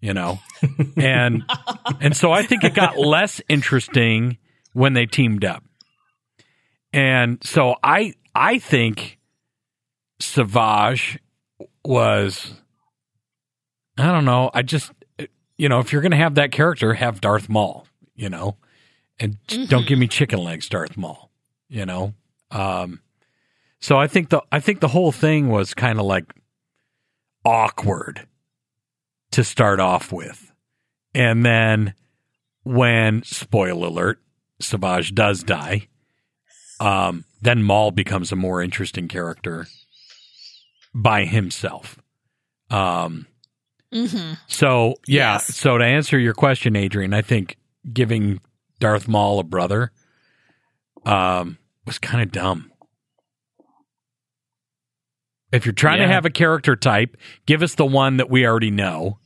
you 0.00 0.12
know? 0.12 0.40
and 0.98 1.44
and 2.00 2.14
so 2.14 2.32
I 2.32 2.42
think 2.42 2.64
it 2.64 2.74
got 2.74 2.98
less 2.98 3.40
interesting 3.48 4.36
when 4.74 4.92
they 4.92 5.06
teamed 5.06 5.44
up. 5.44 5.64
And 6.92 7.38
so 7.42 7.76
I 7.82 8.12
I 8.34 8.58
think 8.58 9.18
Savage 10.20 11.18
was 11.84 12.52
I 13.98 14.12
don't 14.12 14.24
know. 14.24 14.50
I 14.54 14.62
just 14.62 14.92
you 15.56 15.68
know, 15.68 15.80
if 15.80 15.92
you're 15.92 16.02
going 16.02 16.12
to 16.12 16.16
have 16.16 16.36
that 16.36 16.52
character, 16.52 16.94
have 16.94 17.20
Darth 17.20 17.48
Maul, 17.48 17.86
you 18.14 18.30
know. 18.30 18.56
And 19.18 19.36
don't 19.68 19.86
give 19.86 19.98
me 19.98 20.08
chicken 20.08 20.38
legs 20.42 20.68
Darth 20.68 20.96
Maul, 20.96 21.30
you 21.68 21.84
know. 21.84 22.14
Um 22.50 23.00
so 23.80 23.96
I 23.98 24.06
think 24.06 24.28
the 24.28 24.42
I 24.52 24.60
think 24.60 24.80
the 24.80 24.88
whole 24.88 25.12
thing 25.12 25.48
was 25.48 25.74
kind 25.74 25.98
of 25.98 26.06
like 26.06 26.32
awkward 27.44 28.26
to 29.32 29.44
start 29.44 29.80
off 29.80 30.12
with. 30.12 30.52
And 31.14 31.44
then 31.44 31.94
when 32.62 33.22
spoiler 33.22 33.88
alert, 33.88 34.20
Savage 34.60 35.14
does 35.14 35.42
die, 35.42 35.88
um, 36.78 37.24
then 37.40 37.62
Maul 37.62 37.90
becomes 37.90 38.32
a 38.32 38.36
more 38.36 38.62
interesting 38.62 39.08
character 39.08 39.66
by 40.94 41.24
himself. 41.24 41.98
Um, 42.70 43.26
Mm-hmm. 43.92 44.34
so 44.46 44.94
yeah, 45.08 45.32
Yes. 45.32 45.56
so 45.56 45.76
to 45.76 45.84
answer 45.84 46.16
your 46.16 46.32
question, 46.34 46.76
Adrian, 46.76 47.12
I 47.12 47.22
think 47.22 47.56
giving 47.92 48.40
Darth 48.78 49.08
Maul 49.08 49.40
a 49.40 49.42
brother 49.42 49.90
um, 51.04 51.58
was 51.86 51.98
kind 51.98 52.22
of 52.22 52.30
dumb. 52.30 52.70
If 55.52 55.66
you're 55.66 55.72
trying 55.72 55.98
to 55.98 56.06
have 56.06 56.24
a 56.24 56.30
character 56.30 56.76
type, 56.76 57.16
give 57.46 57.62
us 57.62 57.74
the 57.74 57.84
one 57.84 58.18
that 58.18 58.30
we 58.30 58.46
already 58.46 58.70
know, 58.70 59.18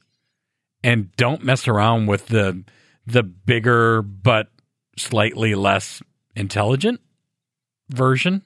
and 0.83 1.15
don't 1.17 1.45
mess 1.45 1.69
around 1.69 2.07
with 2.07 2.29
the 2.29 2.65
the 3.07 3.23
bigger 3.23 4.01
but 4.01 4.49
slightly 4.97 5.55
less 5.55 6.03
intelligent 6.35 7.01
version. 7.91 8.43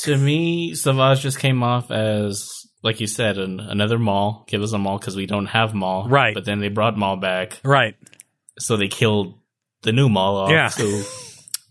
To 0.00 0.16
me, 0.16 0.74
Savage 0.74 1.20
just 1.20 1.38
came 1.38 1.62
off 1.62 1.90
as, 1.90 2.66
like 2.82 3.00
you 3.00 3.06
said, 3.06 3.38
an, 3.38 3.60
another 3.60 3.98
Maul. 3.98 4.44
Give 4.48 4.62
us 4.62 4.72
a 4.72 4.78
Maul 4.78 4.98
because 4.98 5.16
we 5.16 5.26
don't 5.26 5.46
have 5.46 5.74
Maul. 5.74 6.08
Right. 6.08 6.34
But 6.34 6.44
then 6.44 6.60
they 6.60 6.68
brought 6.68 6.96
Maul 6.96 7.16
back, 7.16 7.60
Right. 7.64 7.94
so 8.58 8.76
they 8.76 8.88
killed 8.88 9.38
the 9.82 9.92
new 9.92 10.08
Maul 10.08 10.36
off. 10.36 10.50
Yeah. 10.50 10.68
So 10.68 10.84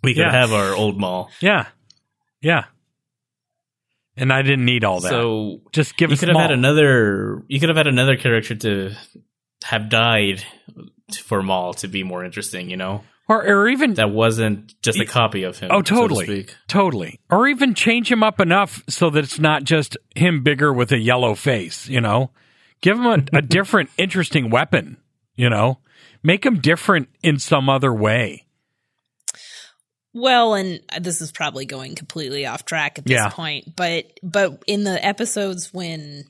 we 0.04 0.14
could 0.14 0.22
Yeah. 0.22 0.32
have 0.32 0.54
our 0.54 0.74
old 0.74 1.00
Maul. 1.00 1.30
Yeah. 1.42 1.68
Yeah. 2.42 2.66
And 4.18 4.34
I 4.34 4.42
didn't 4.42 4.66
need 4.66 4.84
all 4.84 5.00
that. 5.00 5.10
So 5.10 5.62
just 5.72 5.96
give 5.96 6.10
you 6.10 6.14
us 6.16 6.20
could 6.20 6.30
have 6.30 6.38
had 6.38 6.52
another. 6.52 7.44
You 7.48 7.60
could 7.60 7.70
have 7.70 7.78
had 7.78 7.88
another 7.88 8.18
character 8.18 8.56
to 8.56 8.92
have 9.64 9.90
died 9.90 10.44
for 11.24 11.42
Maul 11.42 11.74
to 11.76 11.88
be 11.88 12.04
more 12.04 12.26
interesting. 12.26 12.70
You 12.70 12.76
know, 12.78 13.04
or, 13.30 13.46
or 13.46 13.70
even 13.70 13.94
that 13.94 14.10
wasn't 14.10 14.74
just 14.82 15.00
a 15.00 15.06
copy 15.06 15.44
of 15.44 15.60
him. 15.60 15.70
Oh, 15.72 15.78
so 15.78 15.82
to 15.84 15.94
totally. 15.94 16.26
speak. 16.26 16.56
Totally. 16.68 17.20
Or 17.30 17.48
even 17.48 17.76
change 17.76 18.12
him 18.12 18.24
up 18.24 18.40
enough 18.40 18.84
so 18.90 19.10
that 19.12 19.24
it's 19.24 19.40
not 19.40 19.64
just 19.64 19.96
him 20.16 20.42
bigger 20.44 20.74
with 20.74 20.92
a 20.92 20.98
yellow 20.98 21.36
face, 21.36 21.88
you 21.88 22.02
know? 22.02 22.32
Give 22.82 22.98
him 22.98 23.06
a, 23.06 23.24
a 23.38 23.42
different, 23.44 23.92
interesting 23.98 24.50
weapon, 24.50 24.98
you 25.36 25.50
know? 25.50 25.78
Make 26.24 26.46
him 26.46 26.60
different 26.60 27.08
in 27.24 27.38
some 27.40 27.70
other 27.70 27.94
way. 27.94 28.46
Well, 30.14 30.56
and 30.56 30.82
this 31.00 31.22
is 31.22 31.32
probably 31.32 31.66
going 31.66 31.94
completely 31.96 32.46
off 32.46 32.66
track 32.66 32.98
at 32.98 33.06
this 33.06 33.14
Yeah. 33.14 33.30
point, 33.30 33.76
but 33.76 34.06
but 34.24 34.64
in 34.66 34.84
the 34.84 35.06
episodes 35.06 35.72
when 35.72 36.24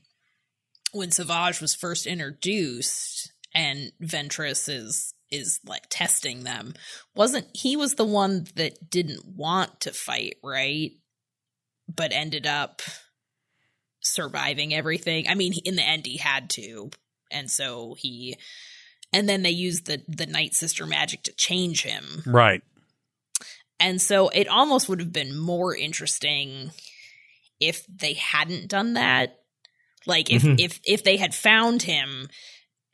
when 0.92 1.12
Savage 1.12 1.62
was 1.62 1.74
first 1.76 2.06
introduced 2.06 3.32
and 3.56 3.92
Ventress 4.04 4.68
is 4.68 5.14
is 5.32 5.60
like 5.66 5.84
testing 5.90 6.44
them, 6.44 6.74
wasn't 7.16 7.48
he 7.54 7.76
was 7.78 7.96
the 7.96 8.06
one 8.06 8.48
that 8.56 8.90
didn't 8.90 9.26
want 9.26 9.82
to 9.82 9.92
fight, 9.92 10.36
right? 10.44 10.92
But 11.94 12.12
ended 12.12 12.46
up 12.48 12.82
surviving 14.02 14.74
everything. 14.74 15.28
I 15.28 15.36
mean, 15.36 15.54
in 15.66 15.76
the 15.76 15.88
end 15.88 16.06
he 16.06 16.18
had 16.18 16.50
to. 16.52 16.90
And 17.32 17.50
so 17.50 17.96
he 17.98 18.38
and 19.12 19.28
then 19.28 19.42
they 19.44 19.50
used 19.50 19.86
the 19.86 20.02
the 20.08 20.26
Night 20.26 20.54
Sister 20.54 20.86
magic 20.86 21.24
to 21.24 21.34
change 21.34 21.84
him. 21.84 22.24
Right. 22.26 22.62
And 23.80 24.02
so 24.02 24.30
it 24.30 24.48
almost 24.48 24.90
would 24.90 25.00
have 25.00 25.14
been 25.14 25.38
more 25.38 25.76
interesting 25.76 26.72
if 27.60 27.86
they 27.88 28.14
hadn't 28.14 28.68
done 28.68 28.94
that. 28.94 29.40
Like 30.06 30.32
if 30.32 30.44
Mhm. 30.44 30.60
if 30.60 30.80
if 30.86 31.04
they 31.04 31.18
had 31.18 31.36
found 31.36 31.84
him 31.84 32.30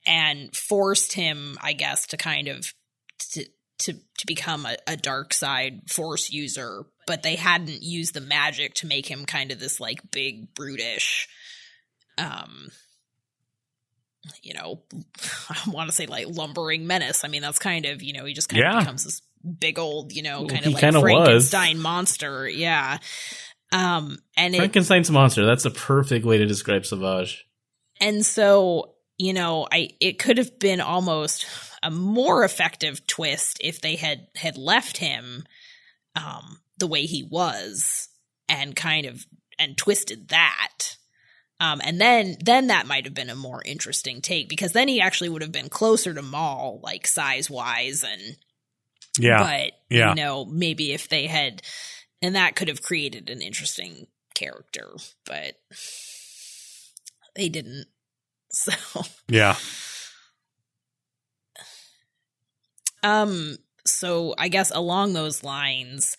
and 0.07 0.55
forced 0.55 1.13
him, 1.13 1.57
I 1.61 1.73
guess, 1.73 2.07
to 2.07 2.17
kind 2.17 2.47
of 2.47 2.73
to 3.33 3.45
to, 3.79 3.93
to 3.93 4.25
become 4.27 4.65
a, 4.65 4.77
a 4.87 4.95
dark 4.95 5.33
side 5.33 5.81
force 5.89 6.31
user, 6.31 6.85
but 7.07 7.23
they 7.23 7.35
hadn't 7.35 7.83
used 7.83 8.13
the 8.13 8.21
magic 8.21 8.73
to 8.75 8.87
make 8.87 9.05
him 9.07 9.25
kind 9.25 9.51
of 9.51 9.59
this 9.59 9.79
like 9.81 9.99
big 10.11 10.53
brutish 10.55 11.27
um 12.17 12.69
you 14.41 14.53
know, 14.55 14.81
I 15.49 15.69
want 15.69 15.89
to 15.89 15.95
say 15.95 16.07
like 16.07 16.25
lumbering 16.29 16.87
menace. 16.87 17.23
I 17.23 17.27
mean, 17.27 17.41
that's 17.43 17.59
kind 17.59 17.85
of, 17.85 18.01
you 18.01 18.13
know, 18.13 18.25
he 18.25 18.33
just 18.33 18.49
kind 18.49 18.61
Yeah. 18.63 18.73
of 18.77 18.79
becomes 18.79 19.03
this 19.03 19.21
big 19.59 19.77
old, 19.77 20.13
you 20.13 20.23
know, 20.23 20.47
kind 20.47 20.63
he 20.63 20.67
of 20.71 20.73
like 20.73 20.81
kinda 20.81 20.99
was. 21.01 21.11
Frankenstein 21.51 21.79
monster. 21.79 22.49
Yeah. 22.49 22.97
Um, 23.71 24.17
and 24.35 24.55
it, 24.55 24.57
Frankenstein's 24.57 25.11
monster. 25.11 25.45
That's 25.45 25.65
a 25.65 25.69
perfect 25.71 26.25
way 26.25 26.37
to 26.39 26.45
describe 26.47 26.85
Savage. 26.87 27.45
and 28.01 28.25
so, 28.25 28.94
you 29.17 29.33
know, 29.33 29.67
I, 29.71 29.89
it 30.01 30.19
could 30.19 30.37
have 30.37 30.59
been 30.59 30.81
almost 30.81 31.45
a 31.81 31.91
more 31.91 32.43
effective 32.43 33.05
twist 33.07 33.57
if 33.61 33.79
they 33.79 33.95
had 33.95 34.27
had 34.35 34.57
left 34.57 34.97
him 34.97 35.45
um 36.15 36.59
the 36.79 36.87
way 36.87 37.05
he 37.05 37.21
was 37.23 38.09
and 38.49 38.75
kind 38.75 39.05
of 39.05 39.25
and 39.59 39.77
twisted 39.77 40.29
that 40.29 40.97
um 41.59 41.79
and 41.83 42.01
then 42.01 42.37
then 42.43 42.67
that 42.67 42.87
might 42.87 43.05
have 43.05 43.13
been 43.13 43.29
a 43.29 43.35
more 43.35 43.61
interesting 43.65 44.19
take 44.21 44.49
because 44.49 44.71
then 44.71 44.87
he 44.87 44.99
actually 44.99 45.29
would 45.29 45.41
have 45.43 45.51
been 45.51 45.69
closer 45.69 46.13
to 46.13 46.21
Maul 46.23 46.79
like 46.81 47.05
size 47.05 47.49
wise 47.49 48.03
and 48.03 48.35
Yeah. 49.19 49.43
but 49.43 49.73
yeah. 49.89 50.09
you 50.09 50.15
know 50.15 50.45
maybe 50.45 50.91
if 50.91 51.07
they 51.07 51.27
had 51.27 51.61
and 52.21 52.35
that 52.35 52.55
could 52.55 52.67
have 52.67 52.81
created 52.81 53.29
an 53.29 53.41
interesting 53.41 54.07
character 54.33 54.95
but 55.25 55.53
they 57.35 57.49
didn't 57.49 57.85
so 58.55 59.01
yeah. 59.27 59.55
um 63.03 63.57
so 63.85 64.33
i 64.37 64.47
guess 64.47 64.71
along 64.71 65.13
those 65.13 65.43
lines 65.43 66.15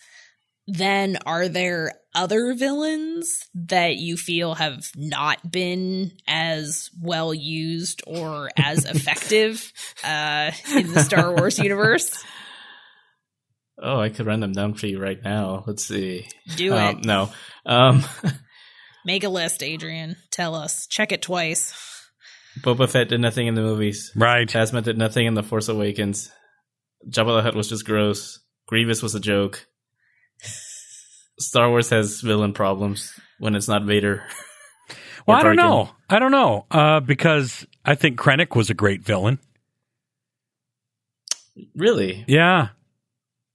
then 0.67 1.17
are 1.25 1.47
there 1.47 1.93
other 2.13 2.53
villains 2.53 3.47
that 3.55 3.95
you 3.95 4.17
feel 4.17 4.53
have 4.53 4.85
not 4.95 5.49
been 5.49 6.11
as 6.27 6.89
well 7.01 7.33
used 7.33 8.03
or 8.05 8.49
as 8.55 8.85
effective 8.95 9.73
uh 10.03 10.51
in 10.75 10.93
the 10.93 11.03
star 11.03 11.33
wars 11.35 11.57
universe 11.69 12.23
Oh, 13.79 13.99
I 13.99 14.09
could 14.09 14.25
run 14.25 14.39
them 14.39 14.53
down 14.53 14.73
for 14.73 14.87
you 14.87 14.99
right 14.99 15.23
now. 15.23 15.63
Let's 15.67 15.85
see. 15.85 16.27
do 16.55 16.73
Um, 16.73 16.97
it 16.97 17.05
no. 17.05 17.29
Um, 17.63 18.03
make 19.07 19.23
a 19.23 19.29
list 19.29 19.63
adrian 19.63 20.17
tell 20.31 20.53
us 20.53 20.85
check 20.85 21.13
it 21.13 21.21
twice 21.21 21.73
Boba 22.61 22.89
Fett 22.89 23.09
did 23.09 23.21
nothing 23.21 23.47
in 23.47 23.55
the 23.55 23.61
movies. 23.61 24.11
Right. 24.15 24.47
Phasma 24.47 24.83
did 24.83 24.97
nothing 24.97 25.25
in 25.25 25.33
The 25.33 25.43
Force 25.43 25.67
Awakens. 25.67 26.31
Jabba 27.09 27.37
the 27.37 27.41
Hutt 27.43 27.55
was 27.55 27.69
just 27.69 27.85
gross. 27.85 28.39
Grievous 28.67 29.01
was 29.01 29.15
a 29.15 29.19
joke. 29.19 29.65
Star 31.39 31.69
Wars 31.69 31.89
has 31.89 32.21
villain 32.21 32.53
problems 32.53 33.13
when 33.39 33.55
it's 33.55 33.67
not 33.67 33.83
Vader. 33.83 34.23
Well, 35.27 35.35
I 35.35 35.43
don't 35.43 35.57
know. 35.57 35.89
I 36.09 36.19
don't 36.19 36.31
know. 36.31 36.65
Uh, 36.71 37.01
because 37.01 37.67
I 37.83 37.95
think 37.95 38.17
Krennic 38.17 38.55
was 38.55 38.69
a 38.69 38.73
great 38.73 39.01
villain. 39.01 39.39
Really? 41.75 42.23
Yeah. 42.29 42.69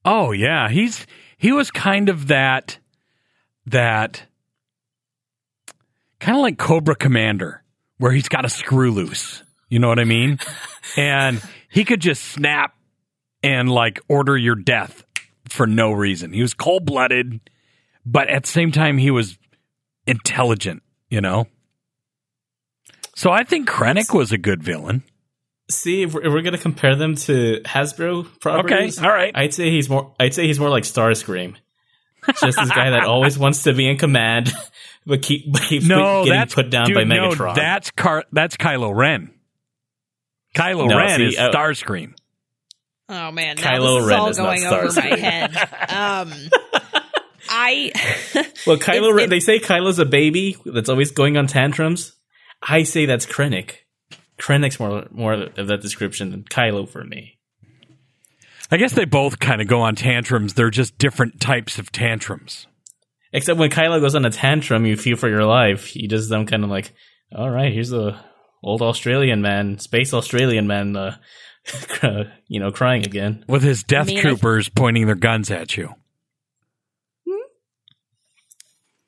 Oh 0.05 0.32
yeah. 0.32 0.68
He's 0.68 1.07
he 1.38 1.50
was 1.50 1.70
kind 1.70 2.11
of 2.11 2.26
that 2.26 2.78
that 3.64 4.24
kind 6.20 6.36
of 6.36 6.42
like 6.42 6.59
Cobra 6.59 6.94
Commander, 6.94 7.61
where 8.03 8.11
he's 8.11 8.28
got 8.28 8.44
a 8.44 8.48
screw 8.48 8.90
loose. 8.90 9.44
You 9.68 9.78
know 9.78 9.86
what 9.86 10.00
I 10.00 10.05
mean? 10.05 10.40
and 10.96 11.40
he 11.70 11.84
could 11.84 12.00
just 12.00 12.24
snap 12.24 12.74
and 13.44 13.70
like 13.70 14.00
order 14.09 14.36
your 14.36 14.57
death 14.57 15.05
for 15.48 15.68
no 15.68 15.92
reason. 15.92 16.32
He 16.32 16.42
was 16.42 16.53
cold 16.53 16.84
blooded, 16.84 17.38
but 18.05 18.28
at 18.28 18.42
the 18.42 18.48
same 18.48 18.72
time 18.72 18.98
he 18.98 19.12
was 19.12 19.38
intelligent, 20.05 20.82
you 21.11 21.20
know? 21.20 21.46
So 23.14 23.30
I 23.30 23.44
think 23.44 23.68
Krennic 23.68 24.12
was 24.12 24.32
a 24.32 24.38
good 24.38 24.64
villain. 24.64 25.05
See, 25.70 26.03
if 26.03 26.12
we're, 26.12 26.22
if 26.22 26.32
we're 26.32 26.42
gonna 26.42 26.59
compare 26.59 26.96
them 26.96 27.14
to 27.14 27.61
Hasbro 27.64 28.40
properties, 28.40 28.98
okay, 28.98 29.07
all 29.07 29.14
right. 29.14 29.30
I'd 29.32 29.55
say 29.55 29.70
he's 29.70 29.88
more. 29.88 30.12
I'd 30.18 30.34
say 30.34 30.48
he's 30.48 30.59
more 30.59 30.70
like 30.70 30.82
Starscream. 30.82 31.55
Just 32.41 32.59
this 32.59 32.70
guy 32.70 32.91
that 32.91 33.05
always 33.05 33.37
wants 33.39 33.64
to 33.64 33.73
be 33.73 33.89
in 33.89 33.99
command, 33.99 34.53
but 35.07 35.23
keep 35.23 35.51
but 35.53 35.62
keeps 35.62 35.87
No, 35.87 36.25
getting 36.25 36.39
that's 36.39 36.55
put 36.55 36.70
down 36.70 36.87
dude, 36.87 36.95
by 36.95 37.05
no, 37.05 37.31
Megatron. 37.31 37.55
that's 37.57 37.91
Car- 37.91 38.25
that's 38.33 38.57
Kylo 38.57 38.95
Ren. 38.95 39.31
Kylo 40.55 40.89
No, 40.89 40.99
Ren 40.99 41.16
see, 41.18 41.25
is 41.29 41.39
uh, 41.39 41.51
Starscream. 41.51 42.14
Oh 43.09 43.31
man, 43.33 43.57
now 43.57 43.62
Kylo 43.62 43.97
this 43.97 44.03
is 44.05 44.09
Ren 44.09 44.18
all 44.20 44.29
is 44.29 44.39
not 44.39 44.45
going 44.45 44.64
over 44.64 44.87
Starscream. 44.89 45.11
my 45.11 45.16
head. 45.18 45.57
Um, 45.91 46.33
I 47.49 47.91
well, 48.66 48.77
Kylo. 48.77 48.97
It's- 48.97 49.14
Ren, 49.14 49.25
it- 49.25 49.31
they 49.31 49.41
say 49.41 49.59
Kylo's 49.59 49.99
a 49.99 50.05
baby 50.07 50.57
that's 50.64 50.89
always 50.89 51.11
going 51.11 51.37
on 51.37 51.47
tantrums. 51.49 52.12
I 52.62 52.85
say 52.85 53.07
that's 53.07 53.27
Krennic. 53.27 53.79
Krennic's 54.39 54.79
more 54.79 55.07
more 55.11 55.33
of 55.35 55.66
that 55.66 55.81
description 55.83 56.31
than 56.31 56.45
Kylo 56.45 56.89
for 56.89 57.03
me. 57.05 57.39
I 58.73 58.79
guess 58.79 58.95
they 58.95 59.05
both 59.05 59.39
kind 59.39 59.61
of 59.61 59.68
go 59.68 59.83
on 59.83 59.95
tantrums. 59.95 60.55
They're 60.55 60.70
just 60.70 60.97
different 60.97 61.41
types 61.41 61.79
of 61.79 61.93
tantrums. 61.93 62.66
Except 63.31 63.59
when 63.59 63.70
Kylo 63.70 64.01
goes 64.01 64.14
on 64.14 64.25
a 64.25 64.31
tantrum, 64.31 64.87
you 64.87 64.97
feel 64.97 65.16
for 65.16 65.29
your 65.29 65.45
life. 65.45 65.87
He 65.87 66.07
does 66.07 66.29
them 66.31 66.47
kind 66.47 66.64
of 66.64 66.70
like, 66.70 66.93
all 67.37 67.51
right, 67.51 67.73
here's 67.73 67.91
the 67.91 68.18
old 68.62 68.81
Australian 68.81 69.43
man, 69.43 69.79
space 69.79 70.14
Australian 70.14 70.66
man, 70.66 70.97
uh, 70.97 71.16
you 72.49 72.61
know, 72.61 72.73
crying 72.73 73.05
again. 73.05 73.45
With 73.47 73.62
his 73.62 73.83
death 73.83 74.07
mean, 74.07 74.18
I- 74.18 74.20
troopers 74.23 74.70
pointing 74.70 75.07
their 75.07 75.16
guns 75.16 75.51
at 75.51 75.77
you. 75.77 75.95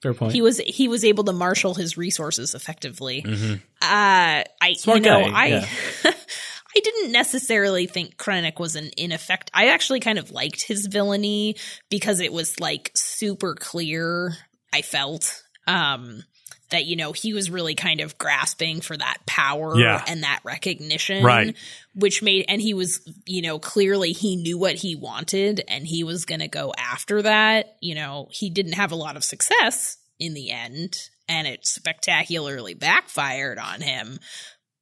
Fair 0.02 0.12
point. 0.12 0.34
he 0.34 0.42
was 0.42 0.58
he 0.58 0.86
was 0.86 1.02
able 1.02 1.24
to 1.24 1.32
marshal 1.32 1.72
his 1.72 1.96
resources 1.96 2.54
effectively. 2.54 3.22
Mm-hmm. 3.22 3.54
Uh, 3.80 4.44
I 4.60 4.74
Smart 4.76 4.98
you 4.98 5.04
know 5.06 5.24
guy, 5.24 5.30
I 5.30 5.46
yeah. 5.46 5.66
I 6.76 6.80
didn't 6.80 7.12
necessarily 7.12 7.86
think 7.86 8.16
Krennic 8.16 8.58
was 8.58 8.76
an 8.76 8.90
ineffect. 8.98 9.48
I 9.54 9.68
actually 9.68 10.00
kind 10.00 10.18
of 10.18 10.30
liked 10.30 10.62
his 10.62 10.86
villainy 10.86 11.56
because 11.90 12.20
it 12.20 12.32
was 12.32 12.58
like 12.60 12.90
super 12.94 13.54
clear. 13.54 14.34
I 14.72 14.82
felt 14.82 15.42
um 15.66 16.22
that 16.70 16.86
you 16.86 16.96
know 16.96 17.12
he 17.12 17.32
was 17.32 17.50
really 17.50 17.74
kind 17.74 18.00
of 18.00 18.18
grasping 18.18 18.80
for 18.80 18.96
that 18.96 19.18
power 19.26 19.78
Yeah. 19.78 20.02
and 20.08 20.24
that 20.24 20.40
recognition 20.44 21.22
Right. 21.22 21.56
which 21.94 22.22
made 22.22 22.46
and 22.48 22.60
he 22.60 22.74
was 22.74 23.00
you 23.26 23.42
know 23.42 23.58
clearly 23.60 24.12
he 24.12 24.34
knew 24.36 24.58
what 24.58 24.74
he 24.74 24.96
wanted 24.96 25.62
and 25.68 25.86
he 25.86 26.02
was 26.02 26.24
going 26.24 26.40
to 26.40 26.48
go 26.48 26.72
after 26.76 27.22
that 27.22 27.76
you 27.80 27.94
know 27.94 28.28
he 28.30 28.50
didn't 28.50 28.72
have 28.72 28.90
a 28.92 28.96
lot 28.96 29.16
of 29.16 29.22
success 29.22 29.98
in 30.18 30.34
the 30.34 30.50
end 30.50 30.96
and 31.28 31.46
it 31.46 31.64
spectacularly 31.66 32.74
backfired 32.74 33.58
on 33.58 33.80
him 33.80 34.18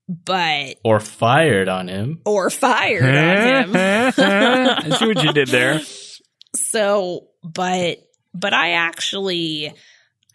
but 0.09 0.76
or 0.84 1.00
fired 1.00 1.68
on 1.68 1.88
him. 1.88 2.20
or 2.26 2.50
fired 2.50 3.05
on 3.05 3.70
him 3.70 3.72
I 3.76 4.96
see 4.98 5.07
what 5.07 5.22
you 5.22 5.32
did 5.32 5.48
there. 5.48 5.80
so 6.55 7.28
but 7.42 7.98
but 8.34 8.53
i 8.53 8.72
actually 8.72 9.72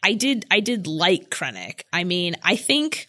i 0.03 0.13
did 0.13 0.45
i 0.51 0.59
did 0.61 0.87
like 0.87 1.29
krennic 1.29 1.81
i 1.93 2.03
mean 2.03 2.35
i 2.43 2.55
think 2.55 3.07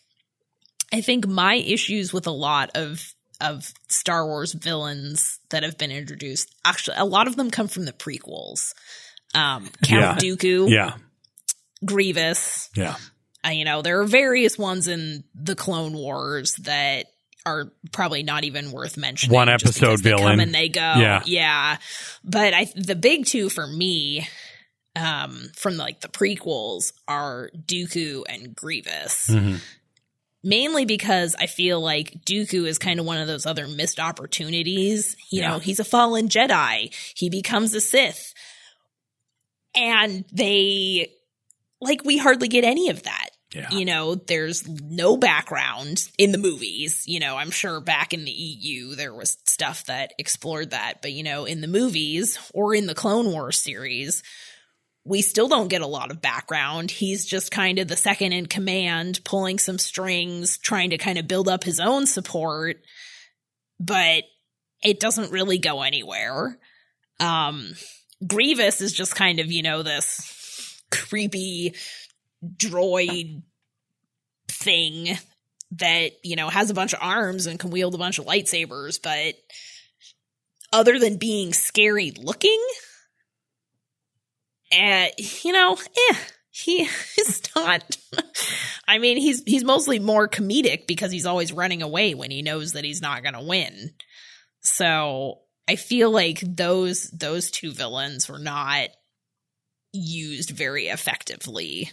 i 0.92 1.00
think 1.00 1.26
my 1.26 1.54
issues 1.54 2.12
with 2.12 2.26
a 2.26 2.30
lot 2.32 2.70
of 2.74 3.14
of 3.40 3.72
star 3.88 4.26
wars 4.26 4.52
villains 4.52 5.38
that 5.50 5.62
have 5.62 5.78
been 5.78 5.90
introduced 5.92 6.54
actually 6.64 6.96
a 6.98 7.04
lot 7.04 7.26
of 7.28 7.36
them 7.36 7.50
come 7.50 7.68
from 7.68 7.84
the 7.84 7.92
prequels 7.92 8.74
um 9.34 9.68
count 9.84 10.18
dooku 10.20 10.68
Yeah. 10.68 10.94
grievous 11.84 12.68
Yeah. 12.74 12.96
You 13.50 13.64
know 13.64 13.82
there 13.82 14.00
are 14.00 14.04
various 14.04 14.58
ones 14.58 14.88
in 14.88 15.24
the 15.34 15.54
clone 15.54 15.92
wars 15.94 16.54
that 16.56 17.06
are 17.46 17.72
probably 17.92 18.22
not 18.22 18.44
even 18.44 18.72
worth 18.72 18.96
mentioning 18.96 19.34
One 19.34 19.48
episode 19.48 19.80
because 19.80 20.02
they 20.02 20.10
villain. 20.10 20.24
come 20.32 20.40
and 20.40 20.54
they 20.54 20.68
go 20.68 20.80
Yeah. 20.80 21.22
yeah 21.24 21.76
but 22.24 22.52
i 22.54 22.66
the 22.76 22.96
big 22.96 23.24
two 23.26 23.48
for 23.48 23.66
me 23.66 24.28
um 24.96 25.50
from 25.54 25.76
like 25.76 26.00
the 26.00 26.08
prequels 26.08 26.92
are 27.06 27.50
dooku 27.56 28.24
and 28.28 28.54
grievous 28.56 29.28
Mhm. 29.30 29.60
mainly 30.42 30.84
because 30.84 31.34
I 31.38 31.46
feel 31.46 31.80
like 31.80 32.24
Dooku 32.24 32.66
is 32.66 32.78
kind 32.78 33.00
of 33.00 33.06
one 33.06 33.18
of 33.18 33.26
those 33.26 33.44
other 33.44 33.66
missed 33.66 33.98
opportunities. 34.00 35.16
You 35.30 35.42
know, 35.42 35.58
he's 35.58 35.80
a 35.80 35.84
fallen 35.84 36.28
Jedi. 36.28 36.94
He 37.16 37.28
becomes 37.28 37.74
a 37.74 37.80
Sith. 37.80 38.32
And 39.74 40.24
they 40.32 41.12
like 41.80 42.04
we 42.04 42.18
hardly 42.18 42.48
get 42.48 42.64
any 42.64 42.88
of 42.88 43.02
that. 43.04 43.30
Yeah. 43.54 43.70
You 43.70 43.86
know, 43.86 44.14
there's 44.14 44.68
no 44.68 45.16
background 45.16 46.06
in 46.18 46.32
the 46.32 46.38
movies. 46.38 47.04
You 47.06 47.18
know, 47.18 47.36
I'm 47.36 47.50
sure 47.50 47.80
back 47.80 48.12
in 48.12 48.24
the 48.24 48.30
EU 48.30 48.94
there 48.94 49.14
was 49.14 49.38
stuff 49.46 49.86
that 49.86 50.12
explored 50.18 50.70
that, 50.70 51.00
but 51.00 51.12
you 51.12 51.22
know, 51.22 51.46
in 51.46 51.62
the 51.62 51.66
movies 51.66 52.38
or 52.52 52.74
in 52.74 52.86
the 52.86 52.94
Clone 52.94 53.32
Wars 53.32 53.58
series, 53.58 54.22
we 55.04 55.22
still 55.22 55.48
don't 55.48 55.68
get 55.68 55.80
a 55.80 55.86
lot 55.86 56.10
of 56.10 56.20
background. 56.20 56.90
He's 56.90 57.24
just 57.24 57.50
kind 57.50 57.78
of 57.78 57.88
the 57.88 57.96
second 57.96 58.32
in 58.32 58.44
command, 58.44 59.20
pulling 59.24 59.58
some 59.58 59.78
strings, 59.78 60.58
trying 60.58 60.90
to 60.90 60.98
kind 60.98 61.18
of 61.18 61.26
build 61.26 61.48
up 61.48 61.64
his 61.64 61.80
own 61.80 62.06
support, 62.06 62.76
but 63.80 64.24
it 64.82 65.00
doesn't 65.00 65.32
really 65.32 65.56
go 65.56 65.80
anywhere. 65.80 66.58
Um, 67.18 67.72
Grievous 68.26 68.82
is 68.82 68.92
just 68.92 69.16
kind 69.16 69.40
of, 69.40 69.50
you 69.50 69.62
know, 69.62 69.82
this 69.82 70.37
creepy 70.90 71.74
droid 72.44 73.42
thing 74.48 75.18
that, 75.72 76.12
you 76.24 76.36
know, 76.36 76.48
has 76.48 76.70
a 76.70 76.74
bunch 76.74 76.92
of 76.92 77.00
arms 77.02 77.46
and 77.46 77.58
can 77.58 77.70
wield 77.70 77.94
a 77.94 77.98
bunch 77.98 78.18
of 78.18 78.26
lightsabers, 78.26 79.00
but 79.02 79.34
other 80.72 80.98
than 80.98 81.16
being 81.16 81.52
scary 81.52 82.10
looking, 82.10 82.62
and 84.70 85.10
you 85.18 85.52
know, 85.52 85.74
eh, 86.10 86.14
he 86.50 86.82
is 87.18 87.42
not. 87.54 87.96
I 88.86 88.98
mean, 88.98 89.18
he's 89.18 89.42
he's 89.44 89.64
mostly 89.64 89.98
more 89.98 90.28
comedic 90.28 90.86
because 90.86 91.12
he's 91.12 91.26
always 91.26 91.52
running 91.52 91.82
away 91.82 92.14
when 92.14 92.30
he 92.30 92.42
knows 92.42 92.72
that 92.72 92.84
he's 92.84 93.02
not 93.02 93.22
going 93.22 93.34
to 93.34 93.42
win. 93.42 93.92
So 94.60 95.40
I 95.68 95.76
feel 95.76 96.10
like 96.10 96.40
those 96.40 97.10
those 97.10 97.50
two 97.50 97.72
villains 97.72 98.28
were 98.28 98.38
not 98.38 98.88
used 99.92 100.50
very 100.50 100.88
effectively. 100.88 101.92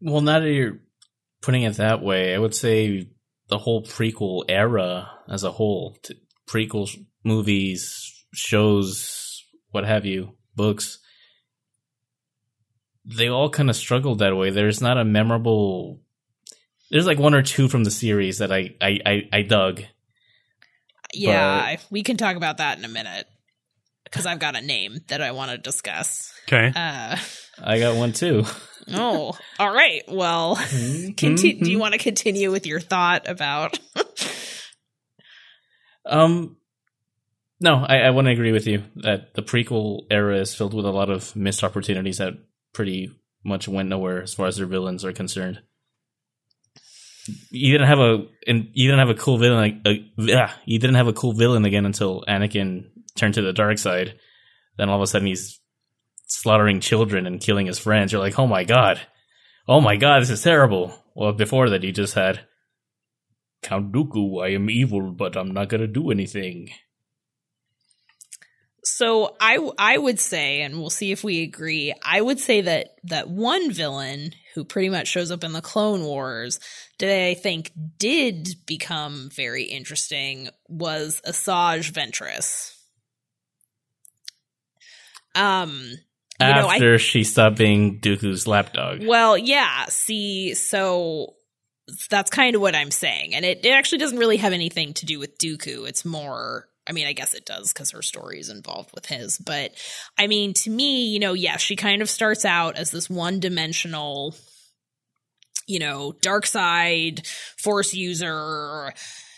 Well, 0.00 0.22
now 0.22 0.40
that 0.40 0.50
you're 0.50 0.80
putting 1.42 1.62
it 1.62 1.76
that 1.76 2.02
way, 2.02 2.34
I 2.34 2.38
would 2.38 2.54
say 2.54 3.08
the 3.48 3.58
whole 3.58 3.82
prequel 3.84 4.44
era 4.48 5.10
as 5.28 5.44
a 5.44 5.52
whole, 5.52 5.96
t- 6.02 6.14
prequel 6.48 6.88
movies, 7.24 8.24
shows, 8.32 9.44
what 9.70 9.84
have 9.84 10.06
you, 10.06 10.36
books, 10.56 10.98
they 13.04 13.28
all 13.28 13.50
kind 13.50 13.68
of 13.68 13.76
struggled 13.76 14.20
that 14.20 14.36
way. 14.36 14.50
There's 14.50 14.80
not 14.80 14.98
a 14.98 15.04
memorable. 15.04 16.00
There's 16.90 17.06
like 17.06 17.18
one 17.18 17.34
or 17.34 17.42
two 17.42 17.68
from 17.68 17.84
the 17.84 17.90
series 17.90 18.38
that 18.38 18.52
I 18.52 18.74
I 18.80 18.98
I, 19.04 19.28
I 19.32 19.42
dug. 19.42 19.82
Yeah, 21.12 21.76
we 21.90 22.02
can 22.02 22.16
talk 22.16 22.36
about 22.36 22.58
that 22.58 22.78
in 22.78 22.84
a 22.84 22.88
minute 22.88 23.26
because 24.10 24.26
I've 24.26 24.38
got 24.38 24.56
a 24.56 24.60
name 24.60 24.98
that 25.08 25.22
I 25.22 25.32
want 25.32 25.52
to 25.52 25.58
discuss. 25.58 26.32
Okay. 26.48 26.72
Uh, 26.74 27.16
I 27.62 27.78
got 27.78 27.96
one 27.96 28.12
too. 28.12 28.44
oh, 28.92 29.36
all 29.58 29.72
right. 29.72 30.02
Well, 30.08 30.56
conti- 31.16 31.54
do 31.54 31.70
you 31.70 31.78
want 31.78 31.92
to 31.92 31.98
continue 31.98 32.50
with 32.50 32.66
your 32.66 32.80
thought 32.80 33.28
about? 33.28 33.78
Um, 36.10 36.56
no, 37.60 37.76
I, 37.76 37.98
I 37.98 38.10
want 38.10 38.26
to 38.26 38.32
agree 38.32 38.52
with 38.52 38.66
you 38.66 38.82
that 38.96 39.34
the 39.34 39.42
prequel 39.42 40.06
era 40.10 40.38
is 40.38 40.54
filled 40.54 40.74
with 40.74 40.86
a 40.86 40.90
lot 40.90 41.10
of 41.10 41.36
missed 41.36 41.62
opportunities 41.62 42.18
that 42.18 42.34
pretty 42.72 43.10
much 43.44 43.68
went 43.68 43.88
nowhere 43.88 44.22
as 44.22 44.34
far 44.34 44.46
as 44.46 44.56
their 44.56 44.66
villains 44.66 45.04
are 45.04 45.12
concerned. 45.12 45.60
You 47.50 47.72
didn't 47.72 47.86
have 47.86 47.98
a 47.98 48.26
and 48.46 48.70
you 48.72 48.88
didn't 48.88 49.06
have 49.06 49.16
a 49.16 49.20
cool 49.20 49.38
villain 49.38 49.58
like 49.58 49.74
uh, 49.84 50.02
yeah, 50.16 50.52
you 50.64 50.78
didn't 50.78 50.96
have 50.96 51.06
a 51.06 51.12
cool 51.12 51.32
villain 51.32 51.64
again 51.64 51.86
until 51.86 52.24
Anakin 52.26 52.86
turned 53.16 53.34
to 53.34 53.42
the 53.42 53.52
dark 53.52 53.78
side. 53.78 54.18
Then 54.76 54.88
all 54.88 54.96
of 54.96 55.02
a 55.02 55.06
sudden 55.06 55.26
he's 55.26 55.60
slaughtering 56.26 56.80
children 56.80 57.26
and 57.26 57.40
killing 57.40 57.66
his 57.66 57.78
friends. 57.78 58.12
You're 58.12 58.20
like, 58.20 58.38
oh 58.38 58.46
my 58.46 58.64
god, 58.64 59.00
oh 59.68 59.80
my 59.80 59.96
god, 59.96 60.22
this 60.22 60.30
is 60.30 60.42
terrible. 60.42 60.94
Well, 61.14 61.32
before 61.32 61.70
that, 61.70 61.82
he 61.82 61.92
just 61.92 62.14
had 62.14 62.40
Count 63.62 63.92
Dooku. 63.92 64.42
I 64.42 64.54
am 64.54 64.70
evil, 64.70 65.12
but 65.12 65.36
I'm 65.36 65.52
not 65.52 65.68
gonna 65.68 65.86
do 65.86 66.10
anything. 66.10 66.70
So 68.82 69.36
I 69.40 69.58
I 69.78 69.98
would 69.98 70.18
say, 70.18 70.62
and 70.62 70.78
we'll 70.78 70.90
see 70.90 71.12
if 71.12 71.22
we 71.22 71.42
agree. 71.42 71.92
I 72.02 72.20
would 72.20 72.38
say 72.38 72.62
that 72.62 72.94
that 73.04 73.28
one 73.28 73.70
villain 73.70 74.32
who 74.54 74.64
pretty 74.64 74.88
much 74.88 75.08
shows 75.08 75.30
up 75.30 75.44
in 75.44 75.52
the 75.52 75.60
Clone 75.60 76.02
Wars 76.02 76.58
that 76.98 77.26
I 77.26 77.34
think 77.34 77.72
did 77.98 78.48
become 78.66 79.30
very 79.32 79.64
interesting 79.64 80.48
was 80.68 81.20
Asajj 81.26 81.92
Ventress. 81.92 82.79
Um, 85.34 85.70
you 86.40 86.46
know, 86.46 86.68
I 86.68 86.74
After 86.74 86.98
she 86.98 87.24
stopped 87.24 87.58
being 87.58 88.00
Dooku's 88.00 88.46
lapdog. 88.46 89.06
Well, 89.06 89.36
yeah. 89.36 89.84
See, 89.88 90.54
so 90.54 91.34
that's 92.08 92.30
kind 92.30 92.56
of 92.56 92.62
what 92.62 92.74
I'm 92.74 92.90
saying. 92.90 93.34
And 93.34 93.44
it, 93.44 93.64
it 93.64 93.70
actually 93.70 93.98
doesn't 93.98 94.18
really 94.18 94.38
have 94.38 94.52
anything 94.52 94.94
to 94.94 95.06
do 95.06 95.18
with 95.18 95.38
Dooku. 95.38 95.88
It's 95.88 96.04
more, 96.04 96.68
I 96.88 96.92
mean, 96.92 97.06
I 97.06 97.12
guess 97.12 97.34
it 97.34 97.44
does 97.44 97.72
because 97.72 97.90
her 97.90 98.02
story 98.02 98.40
is 98.40 98.48
involved 98.48 98.90
with 98.94 99.06
his. 99.06 99.38
But 99.38 99.72
I 100.16 100.26
mean, 100.28 100.54
to 100.54 100.70
me, 100.70 101.08
you 101.08 101.18
know, 101.18 101.34
yeah, 101.34 101.56
she 101.58 101.76
kind 101.76 102.00
of 102.00 102.08
starts 102.08 102.44
out 102.44 102.76
as 102.76 102.90
this 102.90 103.10
one 103.10 103.38
dimensional, 103.40 104.34
you 105.66 105.78
know, 105.78 106.12
dark 106.22 106.46
side 106.46 107.26
force 107.58 107.92
user. 107.92 108.94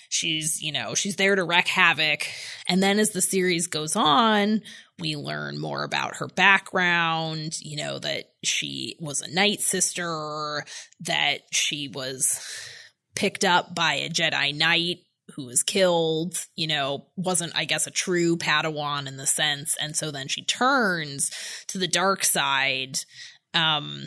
She's, 0.08 0.62
you 0.62 0.72
know, 0.72 0.94
she's 0.94 1.16
there 1.16 1.34
to 1.34 1.42
wreak 1.42 1.68
havoc. 1.68 2.26
And 2.68 2.82
then 2.82 2.98
as 2.98 3.10
the 3.10 3.22
series 3.22 3.66
goes 3.66 3.96
on, 3.96 4.60
we 4.98 5.16
learn 5.16 5.58
more 5.58 5.84
about 5.84 6.16
her 6.16 6.28
background, 6.28 7.58
you 7.60 7.76
know, 7.76 7.98
that 7.98 8.24
she 8.44 8.96
was 9.00 9.20
a 9.20 9.32
night 9.32 9.60
sister, 9.60 10.64
that 11.00 11.40
she 11.50 11.88
was 11.88 12.40
picked 13.14 13.44
up 13.44 13.74
by 13.74 13.94
a 13.94 14.08
Jedi 14.08 14.54
Knight 14.56 14.98
who 15.34 15.46
was 15.46 15.62
killed, 15.62 16.44
you 16.56 16.66
know, 16.66 17.06
wasn't, 17.16 17.52
I 17.56 17.64
guess, 17.64 17.86
a 17.86 17.90
true 17.90 18.36
Padawan 18.36 19.06
in 19.06 19.16
the 19.16 19.26
sense. 19.26 19.76
And 19.80 19.96
so 19.96 20.10
then 20.10 20.28
she 20.28 20.44
turns 20.44 21.30
to 21.68 21.78
the 21.78 21.88
dark 21.88 22.24
side. 22.24 22.98
Um, 23.54 24.04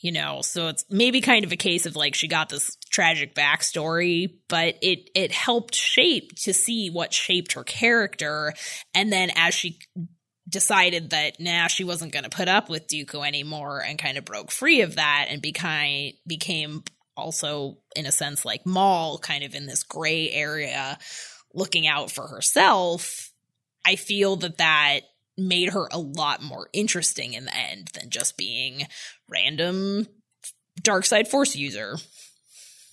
you 0.00 0.12
know, 0.12 0.42
so 0.42 0.68
it's 0.68 0.84
maybe 0.90 1.22
kind 1.22 1.46
of 1.46 1.52
a 1.52 1.56
case 1.56 1.86
of 1.86 1.96
like 1.96 2.14
she 2.14 2.28
got 2.28 2.50
this 2.50 2.76
tragic 2.90 3.34
backstory, 3.34 4.28
but 4.50 4.76
it 4.82 5.08
it 5.14 5.32
helped 5.32 5.74
shape 5.74 6.32
to 6.42 6.52
see 6.52 6.90
what 6.90 7.14
shaped 7.14 7.54
her 7.54 7.64
character. 7.64 8.52
And 8.92 9.10
then 9.10 9.30
as 9.34 9.54
she 9.54 9.78
decided 10.54 11.10
that 11.10 11.40
nah 11.40 11.66
she 11.66 11.82
wasn't 11.82 12.12
going 12.12 12.22
to 12.22 12.30
put 12.30 12.46
up 12.46 12.70
with 12.70 12.86
Dooku 12.86 13.26
anymore 13.26 13.82
and 13.82 13.98
kind 13.98 14.16
of 14.16 14.24
broke 14.24 14.52
free 14.52 14.82
of 14.82 14.94
that 14.94 15.26
and 15.28 15.42
became 15.42 16.14
became 16.28 16.84
also 17.16 17.78
in 17.96 18.06
a 18.06 18.12
sense 18.12 18.44
like 18.44 18.64
Maul 18.64 19.18
kind 19.18 19.42
of 19.42 19.56
in 19.56 19.66
this 19.66 19.82
gray 19.82 20.30
area 20.30 20.96
looking 21.52 21.88
out 21.88 22.12
for 22.12 22.28
herself 22.28 23.32
I 23.84 23.96
feel 23.96 24.36
that 24.36 24.58
that 24.58 25.00
made 25.36 25.70
her 25.70 25.88
a 25.90 25.98
lot 25.98 26.40
more 26.40 26.68
interesting 26.72 27.32
in 27.32 27.46
the 27.46 27.56
end 27.56 27.88
than 27.92 28.08
just 28.08 28.38
being 28.38 28.86
random 29.28 30.06
dark 30.80 31.04
side 31.04 31.26
force 31.26 31.56
user 31.56 31.96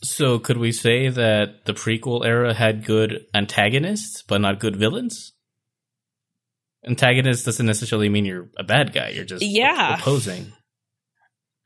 So 0.04 0.40
could 0.40 0.58
we 0.58 0.72
say 0.72 1.10
that 1.10 1.66
the 1.66 1.74
prequel 1.74 2.26
era 2.26 2.56
had 2.56 2.86
good 2.86 3.28
antagonists, 3.36 4.24
but 4.24 4.42
not 4.42 4.60
good 4.60 4.76
villains? 4.76 5.34
Antagonist 6.86 7.46
doesn't 7.46 7.66
necessarily 7.66 8.10
mean 8.10 8.26
you're 8.26 8.50
a 8.58 8.64
bad 8.64 8.92
guy. 8.94 9.10
You're 9.10 9.26
just 9.26 9.44
Yeah. 9.44 9.96
opposing. 9.96 10.52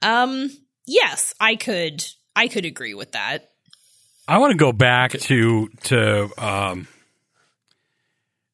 um 0.02 0.50
yes 0.86 1.34
I 1.40 1.56
could 1.56 2.04
I 2.36 2.48
could 2.48 2.66
agree 2.66 2.94
with 2.94 3.14
that 3.14 3.50
I 4.28 4.38
want 4.40 4.52
to 4.52 4.58
go 4.58 4.72
back 4.74 5.12
to 5.12 5.70
to 5.84 6.30
um 6.44 6.88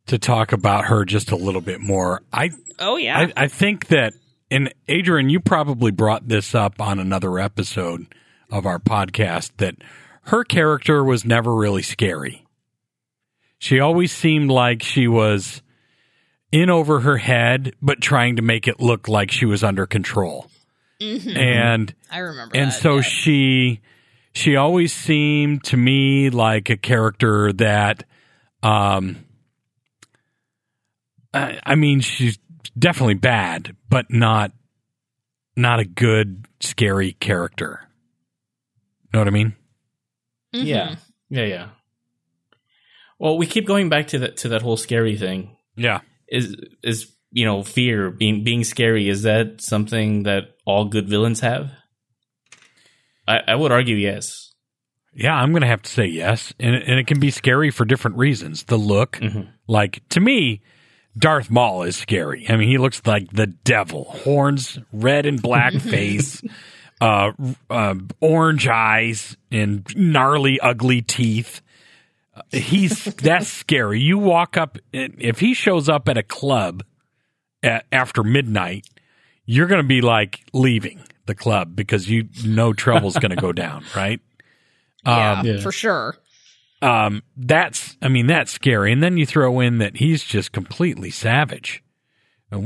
to 0.08 0.18
talk 0.20 0.52
about 0.52 0.86
her 0.86 1.06
just 1.06 1.32
a 1.32 1.36
little 1.36 1.62
bit 1.62 1.80
more. 1.80 2.22
I 2.34 2.52
oh 2.80 2.98
yeah 2.98 3.18
I, 3.36 3.44
I 3.44 3.48
think 3.48 3.88
that, 3.88 4.14
and 4.50 4.74
Adrian, 4.88 5.30
you 5.30 5.40
probably 5.40 5.92
brought 5.92 6.28
this 6.28 6.54
up 6.54 6.82
on 6.82 7.00
another 7.00 7.40
episode 7.40 8.06
of 8.52 8.66
our 8.66 8.80
podcast 8.80 9.52
that 9.58 9.76
her 10.24 10.44
character 10.44 11.04
was 11.04 11.24
never 11.24 11.56
really 11.56 11.82
scary. 11.82 12.46
She 13.60 13.80
always 13.80 14.12
seemed 14.12 14.52
like 14.52 14.84
she 14.84 15.08
was 15.08 15.62
in 16.52 16.70
over 16.70 17.00
her 17.02 17.18
head, 17.18 17.74
but 17.82 18.02
trying 18.02 18.36
to 18.38 18.42
make 18.42 18.68
it 18.68 18.80
look 18.80 19.08
like 19.08 19.32
she 19.32 19.46
was 19.46 19.64
under 19.64 19.86
control. 19.86 20.50
Mhm. 21.02 21.36
And 21.36 21.96
I 22.12 22.20
remember 22.20 22.56
and 22.56 22.72
that, 22.72 22.80
so 22.80 22.96
yeah. 22.98 23.02
she 23.02 23.82
she 24.34 24.56
always 24.56 24.94
seemed 24.94 25.64
to 25.66 25.78
me 25.78 26.30
like 26.30 26.70
a 26.70 26.78
character 26.78 27.52
that 27.54 28.04
um 28.64 29.26
I, 31.34 31.60
I 31.66 31.76
mean 31.76 32.02
she's 32.02 32.38
definitely 32.78 33.16
bad 33.16 33.76
but 33.90 34.12
not 34.12 34.52
not 35.58 35.80
a 35.80 35.86
good 35.86 36.46
scary 36.60 37.14
character 37.14 37.82
know 39.14 39.20
what 39.20 39.28
i 39.28 39.32
mean 39.32 39.54
Mhm. 40.54 40.66
Yeah, 40.66 40.96
yeah, 41.30 41.46
yeah. 41.46 41.68
Well, 43.20 43.38
we 43.38 43.46
keep 43.48 43.66
going 43.66 43.88
back 43.88 44.08
to 44.08 44.20
that 44.20 44.36
to 44.38 44.50
that 44.50 44.62
whole 44.62 44.76
scary 44.78 45.16
thing. 45.18 45.56
yeah 45.78 46.02
Is 46.32 46.56
is 46.84 47.12
you 47.32 47.46
know 47.46 47.62
fear 47.64 48.10
being 48.10 48.44
being 48.44 48.64
scary? 48.64 49.08
Is 49.10 49.22
that 49.24 49.62
something 49.62 50.24
that 50.24 50.56
all 50.66 50.86
good 50.86 51.08
villains 51.08 51.42
have? 51.42 51.72
I, 53.28 53.40
I 53.50 53.56
would 53.56 53.72
argue 53.72 53.96
yes. 53.96 54.54
yeah 55.14 55.36
i'm 55.36 55.54
gonna 55.54 55.68
have 55.68 55.82
to 55.84 55.92
say 55.92 56.06
yes 56.06 56.54
and, 56.60 56.74
it- 56.76 56.84
and 56.88 57.00
it 57.00 57.06
can 57.08 57.20
be 57.20 57.30
scary 57.32 57.70
for 57.70 57.86
different 57.86 58.18
reasons 58.18 58.64
the 58.64 58.78
look 58.78 59.18
Mhm. 59.18 59.48
like 59.68 60.02
to 60.10 60.20
me 60.20 60.62
darth 61.18 61.52
maul 61.52 61.84
is 61.84 61.96
scary 61.98 62.46
i 62.50 62.56
mean 62.56 62.68
he 62.70 62.78
looks 62.78 63.02
like 63.06 63.30
the 63.32 63.48
devil 63.48 64.06
horns 64.06 64.80
red 64.94 65.26
and 65.26 65.42
black 65.42 65.74
face 65.94 66.42
uh, 67.02 67.32
uh, 67.70 67.96
orange 68.20 68.68
eyes 68.68 69.36
and 69.52 69.86
gnarly, 69.96 70.60
ugly 70.60 71.02
teeth. 71.02 71.62
He's 72.52 73.06
that's 73.06 73.48
scary. 73.48 74.00
You 74.00 74.18
walk 74.18 74.58
up 74.58 74.78
if 74.94 75.40
he 75.40 75.54
shows 75.54 75.90
up 75.90 76.08
at 76.10 76.18
a 76.18 76.24
club 76.24 76.84
at, 77.64 77.86
after 77.92 78.24
midnight, 78.24 78.88
you're 79.46 79.68
going 79.68 79.82
to 79.82 79.88
be 79.88 80.02
like 80.02 80.44
leaving 80.54 81.00
the 81.26 81.36
club 81.36 81.76
because 81.76 82.10
you 82.10 82.28
know 82.46 82.74
trouble's 82.74 83.16
going 83.18 83.30
to 83.32 83.36
go 83.36 83.52
down, 83.52 83.84
right? 83.96 84.20
yeah, 85.06 85.40
Um, 85.40 85.46
Yeah. 85.46 85.60
for 85.62 85.72
sure 85.72 86.16
um, 86.82 87.22
that's 87.38 87.96
I 88.02 88.08
mean 88.08 88.28
that's 88.28 88.52
scary. 88.52 88.92
And 88.92 89.04
then 89.04 89.18
you 89.18 89.26
throw 89.26 89.60
in 89.60 89.78
that 89.78 89.98
he's 89.98 90.24
just 90.24 90.52
completely 90.52 91.12
savage 91.12 91.84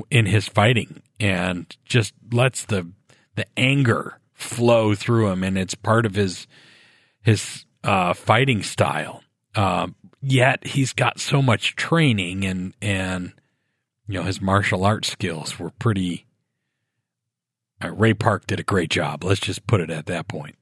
in 0.09 0.25
his 0.25 0.47
fighting 0.47 1.01
and 1.19 1.75
just 1.85 2.13
lets 2.31 2.65
the 2.65 2.89
the 3.35 3.45
anger 3.57 4.19
flow 4.33 4.95
through 4.95 5.29
him, 5.29 5.43
and 5.43 5.57
it's 5.57 5.75
part 5.75 6.05
of 6.05 6.15
his 6.15 6.47
his 7.21 7.65
uh, 7.83 8.13
fighting 8.13 8.63
style. 8.63 9.21
Um, 9.55 9.95
yet 10.21 10.65
he's 10.65 10.93
got 10.93 11.19
so 11.19 11.41
much 11.41 11.75
training 11.75 12.43
and 12.45 12.73
and 12.81 13.33
you 14.07 14.15
know 14.19 14.23
his 14.23 14.41
martial 14.41 14.83
arts 14.85 15.11
skills 15.11 15.59
were 15.59 15.71
pretty. 15.71 16.25
Uh, 17.83 17.91
Ray 17.91 18.13
Park 18.13 18.47
did 18.47 18.59
a 18.59 18.63
great 18.63 18.89
job. 18.89 19.23
Let's 19.23 19.41
just 19.41 19.67
put 19.67 19.81
it 19.81 19.89
at 19.89 20.05
that 20.07 20.27
point. 20.27 20.55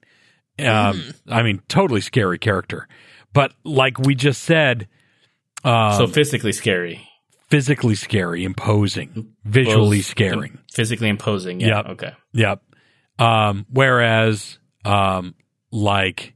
Um, 0.59 1.13
I 1.27 1.41
mean, 1.41 1.61
totally 1.67 2.01
scary 2.01 2.37
character, 2.37 2.87
but 3.33 3.53
like 3.63 3.97
we 3.99 4.13
just 4.15 4.43
said, 4.43 4.87
um, 5.63 5.93
so 5.93 6.07
physically 6.07 6.51
scary, 6.51 7.07
physically 7.49 7.95
scary, 7.95 8.43
imposing, 8.43 9.33
visually 9.43 9.97
Both 9.99 10.05
scaring. 10.05 10.59
physically 10.71 11.09
imposing. 11.09 11.59
Yeah. 11.59 11.77
Yep. 11.77 11.85
Okay. 11.87 12.11
Yep. 12.33 12.61
Um, 13.19 13.65
whereas, 13.69 14.59
um, 14.85 15.33
like 15.71 16.33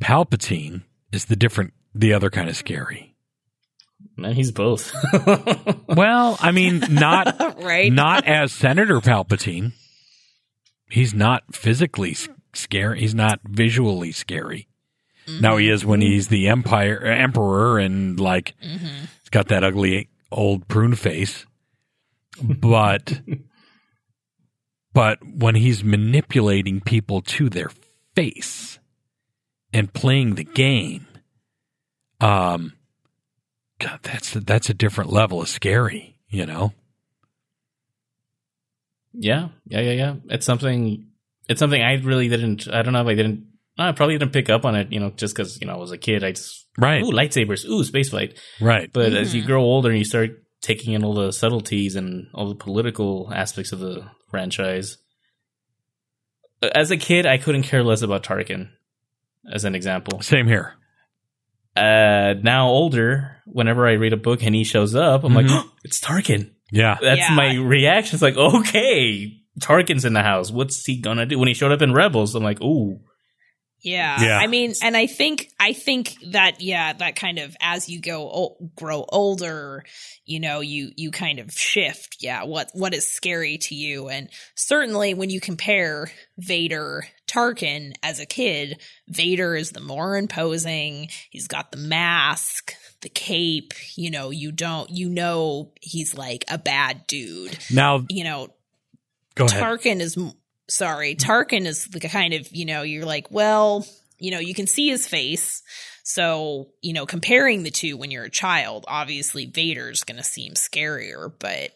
Palpatine 0.00 0.82
is 1.12 1.26
the 1.26 1.36
different, 1.36 1.72
the 1.94 2.12
other 2.12 2.30
kind 2.30 2.48
of 2.48 2.56
scary. 2.56 3.14
Man, 4.16 4.34
he's 4.34 4.52
both. 4.52 4.92
Well, 5.88 6.36
I 6.40 6.52
mean, 6.52 6.84
not 6.88 7.58
right? 7.62 7.92
not 7.92 8.24
as 8.24 8.52
Senator 8.52 9.00
Palpatine. 9.00 9.72
He's 10.88 11.12
not 11.12 11.52
physically 11.52 12.16
scary. 12.54 13.00
He's 13.00 13.14
not 13.14 13.40
visually 13.44 14.12
scary. 14.12 14.68
Now 15.38 15.58
he 15.58 15.68
is 15.68 15.84
when 15.84 16.00
mm-hmm. 16.00 16.10
he's 16.10 16.28
the 16.28 16.48
empire 16.48 16.98
emperor 17.04 17.78
and 17.78 18.18
like 18.18 18.54
mm-hmm. 18.64 18.86
he's 18.86 19.30
got 19.30 19.48
that 19.48 19.62
ugly 19.62 20.08
old 20.32 20.66
prune 20.66 20.94
face. 20.94 21.46
But 22.42 23.20
but 24.92 25.18
when 25.24 25.54
he's 25.54 25.84
manipulating 25.84 26.80
people 26.80 27.20
to 27.22 27.48
their 27.48 27.70
face 28.14 28.79
and 29.72 29.92
playing 29.92 30.34
the 30.34 30.44
game, 30.44 31.06
um, 32.20 32.72
God, 33.78 34.00
that's 34.02 34.32
that's 34.34 34.68
a 34.70 34.74
different 34.74 35.12
level 35.12 35.40
of 35.40 35.48
scary, 35.48 36.16
you 36.28 36.46
know. 36.46 36.72
yeah. 39.12 39.48
Yeah. 39.66 39.80
Yeah. 39.80 39.92
Yeah. 39.92 40.14
It's 40.28 40.46
something. 40.46 41.06
It's 41.48 41.58
something 41.58 41.82
I 41.82 41.94
really 41.94 42.28
didn't. 42.28 42.68
I 42.72 42.82
don't 42.82 42.92
know 42.92 43.00
if 43.02 43.08
I 43.08 43.14
didn't. 43.14 43.46
I 43.78 43.92
probably 43.92 44.18
didn't 44.18 44.32
pick 44.32 44.50
up 44.50 44.64
on 44.64 44.74
it. 44.76 44.92
You 44.92 45.00
know, 45.00 45.10
just 45.10 45.34
because 45.34 45.58
you 45.60 45.66
know 45.66 45.74
I 45.74 45.78
was 45.78 45.90
a 45.92 45.98
kid. 45.98 46.22
I 46.22 46.32
just 46.32 46.66
Right, 46.78 47.02
ooh 47.02 47.10
lightsabers. 47.10 47.64
Ooh 47.64 47.82
spaceflight. 47.82 48.38
right. 48.60 48.90
But 48.92 49.12
as 49.14 49.34
you 49.34 49.44
grow 49.44 49.62
older 49.62 49.88
and 49.88 49.98
you 49.98 50.04
start 50.04 50.30
taking 50.60 50.92
in 50.92 51.04
all 51.04 51.14
the 51.14 51.32
subtleties 51.32 51.96
and 51.96 52.26
all 52.34 52.48
the 52.48 52.54
political 52.54 53.32
aspects 53.34 53.72
of 53.72 53.80
the 53.80 54.04
franchise, 54.30 54.98
as 56.74 56.90
a 56.90 56.96
kid, 56.96 57.26
I 57.26 57.38
couldn't 57.38 57.62
care 57.64 57.82
less 57.82 58.02
about 58.02 58.22
Tarkin, 58.22 58.68
as 59.52 59.64
an 59.64 59.74
example. 59.74 60.20
Same 60.22 60.46
here. 60.46 60.74
Uh, 61.76 62.34
now 62.42 62.68
older, 62.68 63.36
whenever 63.46 63.86
I 63.86 63.92
read 63.92 64.12
a 64.12 64.16
book 64.16 64.42
and 64.42 64.54
he 64.54 64.64
shows 64.64 64.94
up, 64.94 65.24
I'm 65.24 65.32
Mhm. 65.32 65.48
like, 65.48 65.66
it's 65.84 66.00
Tarkin. 66.00 66.50
Yeah, 66.72 66.98
That's 67.00 67.20
Yeah. 67.20 67.34
my 67.34 67.54
reaction. 67.54 68.16
It's 68.16 68.22
like, 68.22 68.36
okay, 68.36 69.36
Tarkin's 69.60 70.04
in 70.04 70.12
the 70.12 70.22
house. 70.22 70.50
What's 70.50 70.84
he 70.84 70.96
gonna 71.00 71.26
do? 71.26 71.38
When 71.38 71.48
he 71.48 71.54
showed 71.54 71.72
up 71.72 71.82
in 71.82 71.92
Rebels, 71.92 72.34
I'm 72.34 72.44
like, 72.44 72.60
ooh, 72.62 73.00
Yeah. 73.82 74.22
Yeah. 74.22 74.38
I 74.38 74.46
mean, 74.46 74.74
and 74.82 74.94
I 74.96 75.06
think 75.06 75.48
I 75.58 75.72
think 75.72 76.14
that 76.32 76.60
yeah, 76.60 76.92
that 76.92 77.16
kind 77.16 77.38
of 77.38 77.56
as 77.62 77.88
you 77.88 78.00
go 78.00 78.28
o- 78.30 78.70
grow 78.76 79.06
older, 79.08 79.84
you 80.26 80.38
know, 80.38 80.60
you 80.60 80.90
you 80.96 81.10
kind 81.10 81.38
of 81.38 81.50
shift. 81.52 82.18
Yeah, 82.20 82.44
what 82.44 82.68
what 82.74 82.92
is 82.94 83.10
scary 83.10 83.56
to 83.58 83.74
you? 83.74 84.08
And 84.10 84.28
certainly 84.54 85.14
when 85.14 85.30
you 85.30 85.40
compare 85.40 86.10
Vader 86.36 87.06
Tarkin 87.30 87.94
as 88.02 88.18
a 88.18 88.26
kid, 88.26 88.80
Vader 89.08 89.54
is 89.54 89.70
the 89.70 89.80
more 89.80 90.16
imposing. 90.16 91.08
He's 91.30 91.46
got 91.46 91.70
the 91.70 91.78
mask, 91.78 92.74
the 93.02 93.08
cape, 93.08 93.74
you 93.94 94.10
know, 94.10 94.30
you 94.30 94.52
don't 94.52 94.90
you 94.90 95.08
know 95.08 95.72
he's 95.80 96.16
like 96.16 96.44
a 96.48 96.58
bad 96.58 97.06
dude. 97.06 97.56
Now, 97.72 98.04
You 98.08 98.24
know. 98.24 98.48
Tarkin 99.36 100.00
is 100.00 100.18
sorry, 100.68 101.14
Tarkin 101.14 101.66
is 101.66 101.86
the 101.86 102.00
kind 102.00 102.34
of, 102.34 102.48
you 102.52 102.64
know, 102.64 102.82
you're 102.82 103.06
like, 103.06 103.30
well, 103.30 103.86
you 104.18 104.30
know, 104.30 104.38
you 104.38 104.54
can 104.54 104.66
see 104.66 104.88
his 104.88 105.06
face. 105.06 105.62
So, 106.02 106.68
you 106.82 106.92
know, 106.92 107.06
comparing 107.06 107.62
the 107.62 107.70
two 107.70 107.96
when 107.96 108.10
you're 108.10 108.24
a 108.24 108.30
child, 108.30 108.84
obviously 108.88 109.46
Vader's 109.46 110.04
going 110.04 110.16
to 110.16 110.24
seem 110.24 110.54
scarier, 110.54 111.32
but 111.38 111.70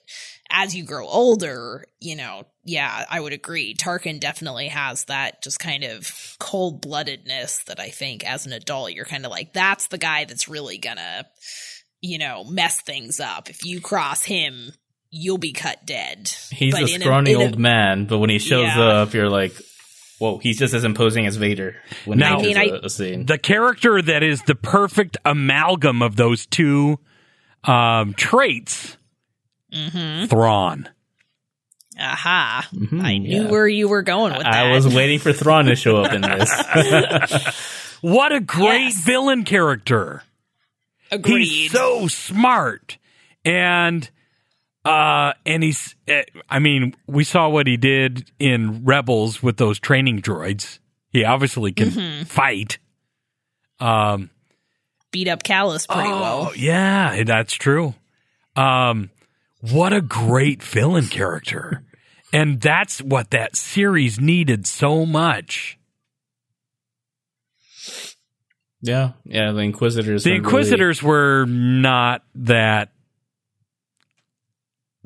as 0.50 0.74
you 0.74 0.84
grow 0.84 1.06
older, 1.06 1.84
you 2.00 2.16
know, 2.16 2.44
yeah, 2.64 3.04
I 3.10 3.20
would 3.20 3.32
agree. 3.32 3.74
Tarkin 3.74 4.20
definitely 4.20 4.68
has 4.68 5.04
that 5.06 5.42
just 5.42 5.58
kind 5.58 5.84
of 5.84 6.36
cold 6.38 6.82
bloodedness 6.84 7.64
that 7.64 7.80
I 7.80 7.88
think 7.90 8.24
as 8.24 8.46
an 8.46 8.52
adult, 8.52 8.92
you're 8.92 9.04
kind 9.04 9.24
of 9.24 9.30
like, 9.30 9.52
that's 9.52 9.88
the 9.88 9.98
guy 9.98 10.24
that's 10.24 10.48
really 10.48 10.78
gonna, 10.78 11.26
you 12.00 12.18
know, 12.18 12.44
mess 12.44 12.80
things 12.80 13.20
up. 13.20 13.50
If 13.50 13.64
you 13.64 13.80
cross 13.80 14.22
him, 14.22 14.72
you'll 15.10 15.38
be 15.38 15.52
cut 15.52 15.86
dead. 15.86 16.28
he's 16.50 16.72
But 16.74 16.90
a 16.90 16.94
in 16.94 17.00
scrawny 17.00 17.32
in 17.32 17.40
old 17.40 17.58
man. 17.58 18.04
But 18.06 18.18
when 18.18 18.30
he 18.30 18.38
shows 18.38 18.66
Yeah. 18.76 18.80
up, 18.82 19.14
you're 19.14 19.30
like, 19.30 19.52
whoa, 20.18 20.38
he's 20.38 20.58
just 20.58 20.74
as 20.74 20.84
imposing 20.84 21.26
as 21.26 21.36
Vader. 21.36 21.76
When 22.04 22.18
Now- 22.18 22.40
he 22.40 22.54
I 22.54 22.58
mean, 22.64 22.68
enters 22.74 22.82
a, 22.82 22.86
a 22.86 22.90
scene. 22.90 23.26
the 23.26 23.38
character 23.38 24.00
that 24.02 24.22
is 24.22 24.42
the 24.42 24.54
perfect 24.54 25.16
amalgam 25.24 26.02
of 26.02 26.16
those 26.16 26.46
two 26.46 26.98
um, 27.64 28.12
traits, 28.14 28.96
Mm-hmm. 29.74 30.26
Thrawn. 30.26 30.88
Aha. 31.98 32.68
Mhm, 32.74 33.04
I 33.04 33.18
knew 33.18 33.42
yeah. 33.44 33.50
where 33.50 33.68
you 33.68 33.88
were 33.88 34.02
going 34.02 34.32
with 34.32 34.42
that. 34.42 34.52
I 34.54 34.72
was 34.72 34.86
waiting 34.92 35.18
for 35.20 35.32
Thrawn 35.32 35.66
to 35.66 35.76
show 35.76 35.98
up 35.98 36.12
in 36.12 36.22
this. 36.22 37.80
What 38.00 38.32
a 38.32 38.40
great 38.40 38.88
Yes. 38.92 39.02
villain 39.04 39.44
character. 39.44 40.22
Agreed. 41.10 41.46
He's 41.46 41.72
so 41.72 42.06
smart. 42.06 42.98
And 43.46 44.10
uh 44.84 45.32
and 45.46 45.62
he's 45.62 45.94
uh, 46.06 46.20
I 46.50 46.58
mean, 46.58 46.94
we 47.06 47.24
saw 47.24 47.48
what 47.48 47.66
he 47.66 47.78
did 47.78 48.30
in 48.38 48.84
Rebels 48.84 49.42
with 49.42 49.56
those 49.56 49.78
training 49.80 50.20
droids. 50.20 50.80
He 51.08 51.24
obviously 51.24 51.72
can 51.72 51.90
Mm-hmm. 51.92 52.22
fight. 52.24 52.78
Um 53.80 54.28
Beat 55.10 55.28
up 55.28 55.42
Kallus 55.42 55.88
pretty 55.88 56.10
oh, 56.10 56.20
well. 56.20 56.52
yeah, 56.56 57.22
that's 57.24 57.54
true. 57.54 57.94
Um 58.54 59.08
what 59.72 59.92
a 59.92 60.00
great 60.00 60.62
villain 60.62 61.06
character. 61.06 61.84
and 62.32 62.60
that's 62.60 63.00
what 63.00 63.30
that 63.30 63.56
series 63.56 64.20
needed 64.20 64.66
so 64.66 65.06
much. 65.06 65.78
yeah, 68.80 69.12
yeah. 69.24 69.52
The 69.52 69.60
Inquisitors. 69.60 70.24
The 70.24 70.30
are 70.30 70.32
really- 70.34 70.44
Inquisitors 70.44 71.02
were 71.02 71.46
not 71.46 72.22
that. 72.34 72.90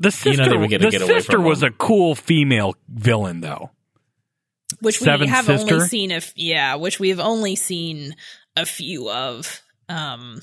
The 0.00 0.08
You 0.24 0.36
know 0.36 0.44
sister, 0.44 0.50
they 0.50 0.56
would 0.56 0.70
get 0.70 0.80
the 0.80 0.90
getaway 0.90 1.08
sister 1.08 1.32
from 1.38 1.44
was 1.44 1.60
them. 1.60 1.72
a 1.72 1.76
cool 1.76 2.14
female 2.14 2.74
villain, 2.88 3.40
though. 3.40 3.70
Which 4.80 5.00
we 5.00 5.06
have 5.26 5.46
Sister? 5.46 5.74
only 5.74 5.88
seen 5.88 6.10
if 6.12 6.32
yeah, 6.36 6.76
which 6.76 7.00
we 7.00 7.08
have 7.08 7.18
only 7.18 7.56
seen 7.56 8.14
a 8.56 8.64
few 8.64 9.10
of 9.10 9.60
um 9.88 10.40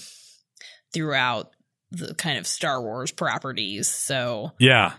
throughout 0.94 1.52
the 1.98 2.14
kind 2.16 2.38
of 2.38 2.48
Star 2.48 2.82
Wars 2.82 3.12
properties. 3.12 3.88
So 3.88 4.52
Yeah, 4.60 4.94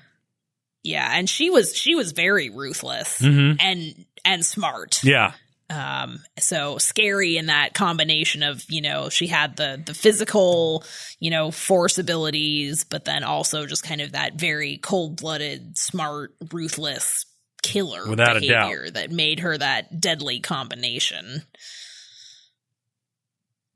yeah, 0.82 1.09
and 1.12 1.28
she 1.28 1.51
was 1.51 1.74
she 1.76 1.94
was 1.94 2.12
very 2.12 2.51
ruthless 2.51 3.18
hmm 3.18 3.53
and 3.61 4.05
and 4.24 4.44
smart. 4.44 5.03
yeah, 5.05 5.32
um 5.68 6.20
so 6.38 6.78
scary 6.78 7.36
in 7.36 7.47
that 7.47 7.74
combination 7.74 8.42
of 8.44 8.64
you 8.68 8.80
know 8.80 9.09
she 9.09 9.26
had 9.26 9.57
the 9.57 9.82
the 9.84 9.94
physical 9.94 10.84
you 11.18 11.28
know 11.30 11.51
force 11.51 11.99
abilities 11.99 12.84
but 12.84 13.05
then 13.05 13.24
also 13.24 13.66
just 13.66 13.82
kind 13.82 14.01
of 14.01 14.12
that 14.12 14.34
very 14.34 14.76
cold-blooded 14.78 15.76
smart 15.76 16.32
ruthless 16.53 17.26
killer 17.62 18.09
Without 18.09 18.36
a 18.36 18.40
doubt. 18.47 18.70
behavior 18.70 18.90
that 18.90 19.11
made 19.11 19.40
her 19.40 19.59
that 19.59 20.01
deadly 20.01 20.38
combination 20.38 21.42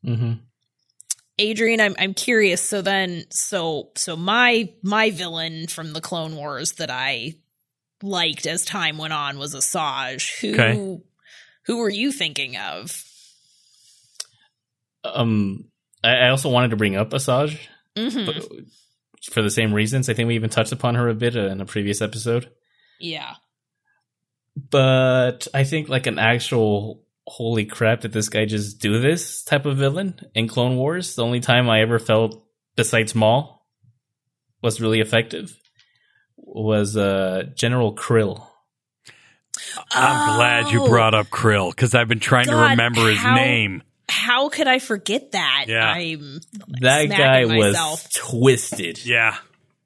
Mhm. 0.04 0.40
Adrian, 1.40 1.80
I'm 1.80 1.96
I'm 1.98 2.14
curious. 2.14 2.62
So 2.62 2.82
then, 2.82 3.24
so 3.30 3.90
so 3.96 4.14
my 4.14 4.72
my 4.82 5.10
villain 5.10 5.66
from 5.66 5.92
the 5.92 6.00
Clone 6.00 6.36
Wars 6.36 6.72
that 6.74 6.90
I 6.90 7.34
liked 8.02 8.46
as 8.46 8.64
time 8.64 8.98
went 8.98 9.12
on 9.12 9.38
was 9.38 9.54
Asajj. 9.54 10.40
Who 10.40 10.54
Okay. 10.54 11.00
who 11.66 11.78
were 11.78 11.90
you 11.90 12.12
thinking 12.12 12.56
of? 12.56 13.04
Um, 15.02 15.70
I, 16.04 16.16
I 16.16 16.28
also 16.28 16.50
wanted 16.50 16.70
to 16.70 16.76
bring 16.76 16.96
up 16.96 17.10
Asajj 17.10 17.58
hmm 17.96 18.28
for 19.30 19.42
the 19.42 19.50
same 19.50 19.74
reasons. 19.74 20.08
I 20.08 20.14
think 20.14 20.28
we 20.28 20.34
even 20.34 20.50
touched 20.50 20.72
upon 20.72 20.94
her 20.94 21.08
a 21.08 21.14
bit 21.14 21.36
uh, 21.36 21.46
in 21.46 21.60
a 21.60 21.66
previous 21.66 22.00
episode. 22.00 22.50
Yeah. 22.98 23.34
But 24.56 25.46
I 25.54 25.64
think 25.64 25.88
like 25.88 26.06
an 26.06 26.18
actual 26.18 27.02
holy 27.26 27.64
crap 27.64 28.00
did 28.00 28.12
this 28.12 28.28
guy 28.28 28.44
just 28.44 28.80
do 28.80 29.00
this 29.00 29.42
type 29.44 29.66
of 29.66 29.76
villain 29.78 30.18
in 30.34 30.48
Clone 30.48 30.76
Wars? 30.76 31.14
The 31.14 31.24
only 31.24 31.40
time 31.40 31.68
I 31.70 31.80
ever 31.82 31.98
felt 31.98 32.44
besides 32.76 33.14
Maul 33.14 33.66
was 34.62 34.80
really 34.80 35.00
effective 35.00 35.56
was 36.36 36.96
uh 36.96 37.44
General 37.54 37.94
Krill. 37.94 38.46
I'm 39.92 40.36
glad 40.36 40.72
you 40.72 40.82
Oh, 40.82 40.88
brought 40.88 41.14
up 41.14 41.26
Krill 41.28 41.70
because 41.70 41.94
I've 41.94 42.08
been 42.08 42.20
trying 42.20 42.46
to 42.46 42.52
God, 42.52 42.70
remember 42.70 43.08
his 43.08 43.18
how- 43.18 43.34
name. 43.34 43.82
How 44.08 44.48
could 44.48 44.66
I 44.66 44.80
forget 44.80 45.32
that? 45.32 45.66
Yeah. 45.68 45.88
I'm 45.88 46.40
That 46.80 47.08
guy 47.10 47.44
myself. 47.44 48.02
was 48.04 48.08
twisted. 48.12 49.04
Yeah. 49.06 49.36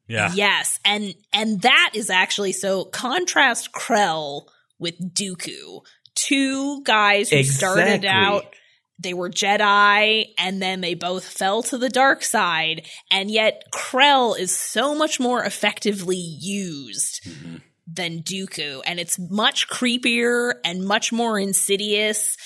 Yeah. 0.08 0.32
Yes, 0.34 0.80
and 0.84 1.14
and 1.32 1.60
that 1.62 1.90
is 1.94 2.08
actually 2.10 2.52
so 2.52 2.84
contrast 2.84 3.72
Krell 3.72 4.46
with 4.78 4.98
Dooku. 5.14 5.80
Two 6.14 6.82
guys 6.82 7.30
who 7.30 7.42
started 7.44 8.04
out 8.04 8.44
they 9.00 9.12
were 9.12 9.28
Jedi 9.28 10.28
and 10.38 10.62
then 10.62 10.80
they 10.80 10.94
both 10.94 11.24
fell 11.24 11.64
to 11.64 11.76
the 11.76 11.88
dark 11.88 12.22
side 12.22 12.86
and 13.10 13.28
yet 13.28 13.64
Krell 13.72 14.38
is 14.38 14.56
so 14.56 14.94
much 14.94 15.18
more 15.18 15.42
effectively 15.44 16.16
used 16.16 17.26
than 17.92 18.22
Dooku 18.22 18.82
and 18.86 19.00
it's 19.00 19.18
much 19.18 19.68
creepier 19.68 20.54
and 20.64 20.84
much 20.86 21.12
more 21.12 21.40
insidious 21.40 22.36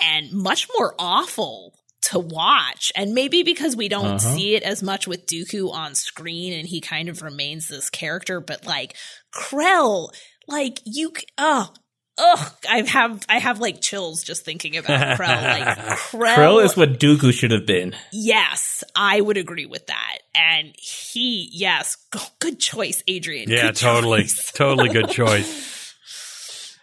and 0.00 0.32
much 0.32 0.66
more 0.78 0.94
awful 0.98 1.74
to 2.00 2.18
watch. 2.18 2.90
And 2.96 3.12
maybe 3.12 3.42
because 3.42 3.76
we 3.76 3.88
don't 3.88 4.06
Uh-huh. 4.06 4.34
see 4.34 4.54
it 4.54 4.62
as 4.62 4.82
much 4.82 5.06
with 5.06 5.26
Dooku 5.26 5.70
on 5.72 5.94
screen 5.94 6.54
and 6.54 6.66
he 6.66 6.80
kind 6.80 7.10
of 7.10 7.20
remains 7.22 7.68
this 7.68 7.90
character, 7.90 8.40
but 8.40 8.64
like 8.64 8.96
Krell, 9.32 10.08
like 10.46 10.80
you, 10.86 11.12
oh, 11.36 11.72
oh, 12.18 12.52
I 12.68 12.82
have, 12.82 13.24
I 13.28 13.38
have 13.38 13.60
like 13.60 13.80
chills 13.80 14.22
just 14.22 14.44
thinking 14.44 14.76
about 14.76 15.18
Krell. 15.18 15.42
Like 15.42 15.78
Krell, 15.78 16.34
Krill 16.36 16.64
is 16.64 16.76
what 16.76 16.98
Dooku 17.00 17.32
should 17.32 17.50
have 17.52 17.66
been. 17.66 17.94
yes, 18.12 18.84
I 18.96 19.20
would 19.20 19.36
agree 19.36 19.66
with 19.66 19.86
that. 19.86 20.18
And 20.34 20.74
he, 20.76 21.48
yes, 21.52 21.96
good 22.38 22.58
choice, 22.60 23.02
Adrian. 23.06 23.48
Yeah, 23.50 23.68
Good 23.68 23.76
totally. 23.76 24.22
choice. 24.22 24.52
totally 24.54 24.88
good 24.90 25.08
choice. 25.10 25.94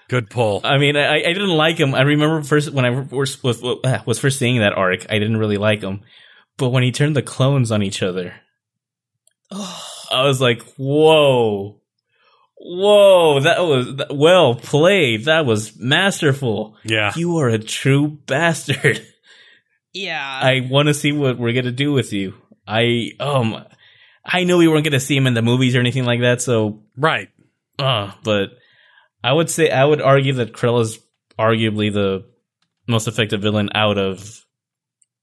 Good 0.08 0.30
pull. 0.30 0.62
I 0.64 0.78
mean, 0.78 0.96
I, 0.98 1.16
I 1.24 1.34
didn't 1.34 1.56
like 1.56 1.78
him. 1.80 1.96
I 1.96 2.02
remember 2.02 2.44
first 2.44 2.72
when 2.72 2.86
I 2.86 2.90
was, 2.92 3.42
was 3.44 3.64
ah, 3.64 4.04
was 4.06 4.20
first 4.20 4.38
seeing 4.38 4.60
that 4.60 4.74
arc, 4.74 5.06
I 5.10 5.18
didn't 5.20 5.38
really 5.38 5.58
like 5.58 5.82
him. 5.82 6.02
But 6.58 6.70
when 6.70 6.84
he 6.84 6.92
turned 6.92 7.16
the 7.16 7.22
clones 7.24 7.72
on 7.72 7.82
each 7.82 8.04
other, 8.04 8.34
I 9.52 10.24
was 10.24 10.40
like, 10.40 10.62
"Whoa, 10.78 11.82
whoa! 12.58 13.39
That 13.41 13.62
was 13.62 13.95
that, 13.97 14.16
well 14.16 14.56
played. 14.56 15.26
That 15.26 15.45
was 15.45 15.78
masterful. 15.78 16.78
Yeah. 16.84 17.12
You 17.16 17.38
are 17.38 17.49
a 17.49 17.60
true 17.60 18.08
bastard. 18.26 19.06
yeah. 19.93 20.39
I 20.43 20.68
want 20.70 20.88
to 20.88 20.93
see 20.93 21.12
what 21.12 21.38
we're 21.38 21.53
gonna 21.53 21.72
do 21.72 21.91
with 21.93 22.14
you. 22.14 22.34
I 22.68 23.12
um, 23.20 23.64
I 24.24 24.43
knew 24.43 24.58
we 24.58 24.68
weren't 24.68 24.84
gonna 24.86 24.99
see 24.99 25.16
him 25.16 25.28
in 25.28 25.34
the 25.34 25.41
movies 25.41 25.76
or 25.76 25.80
anything 25.80 26.06
like 26.06 26.22
that. 26.22 26.41
So, 26.41 26.84
Right. 26.97 27.30
uh, 27.80 28.12
but 28.24 28.49
I 29.24 29.34
would 29.34 29.49
say 29.49 29.70
I 29.70 29.86
would 29.86 30.01
argue 30.01 30.34
that 30.34 30.53
Krill 30.53 30.82
is 30.82 30.99
arguably 31.38 31.91
the 31.93 32.26
most 32.88 33.08
effective 33.08 33.41
villain 33.41 33.70
out 33.76 33.97
of 33.97 34.43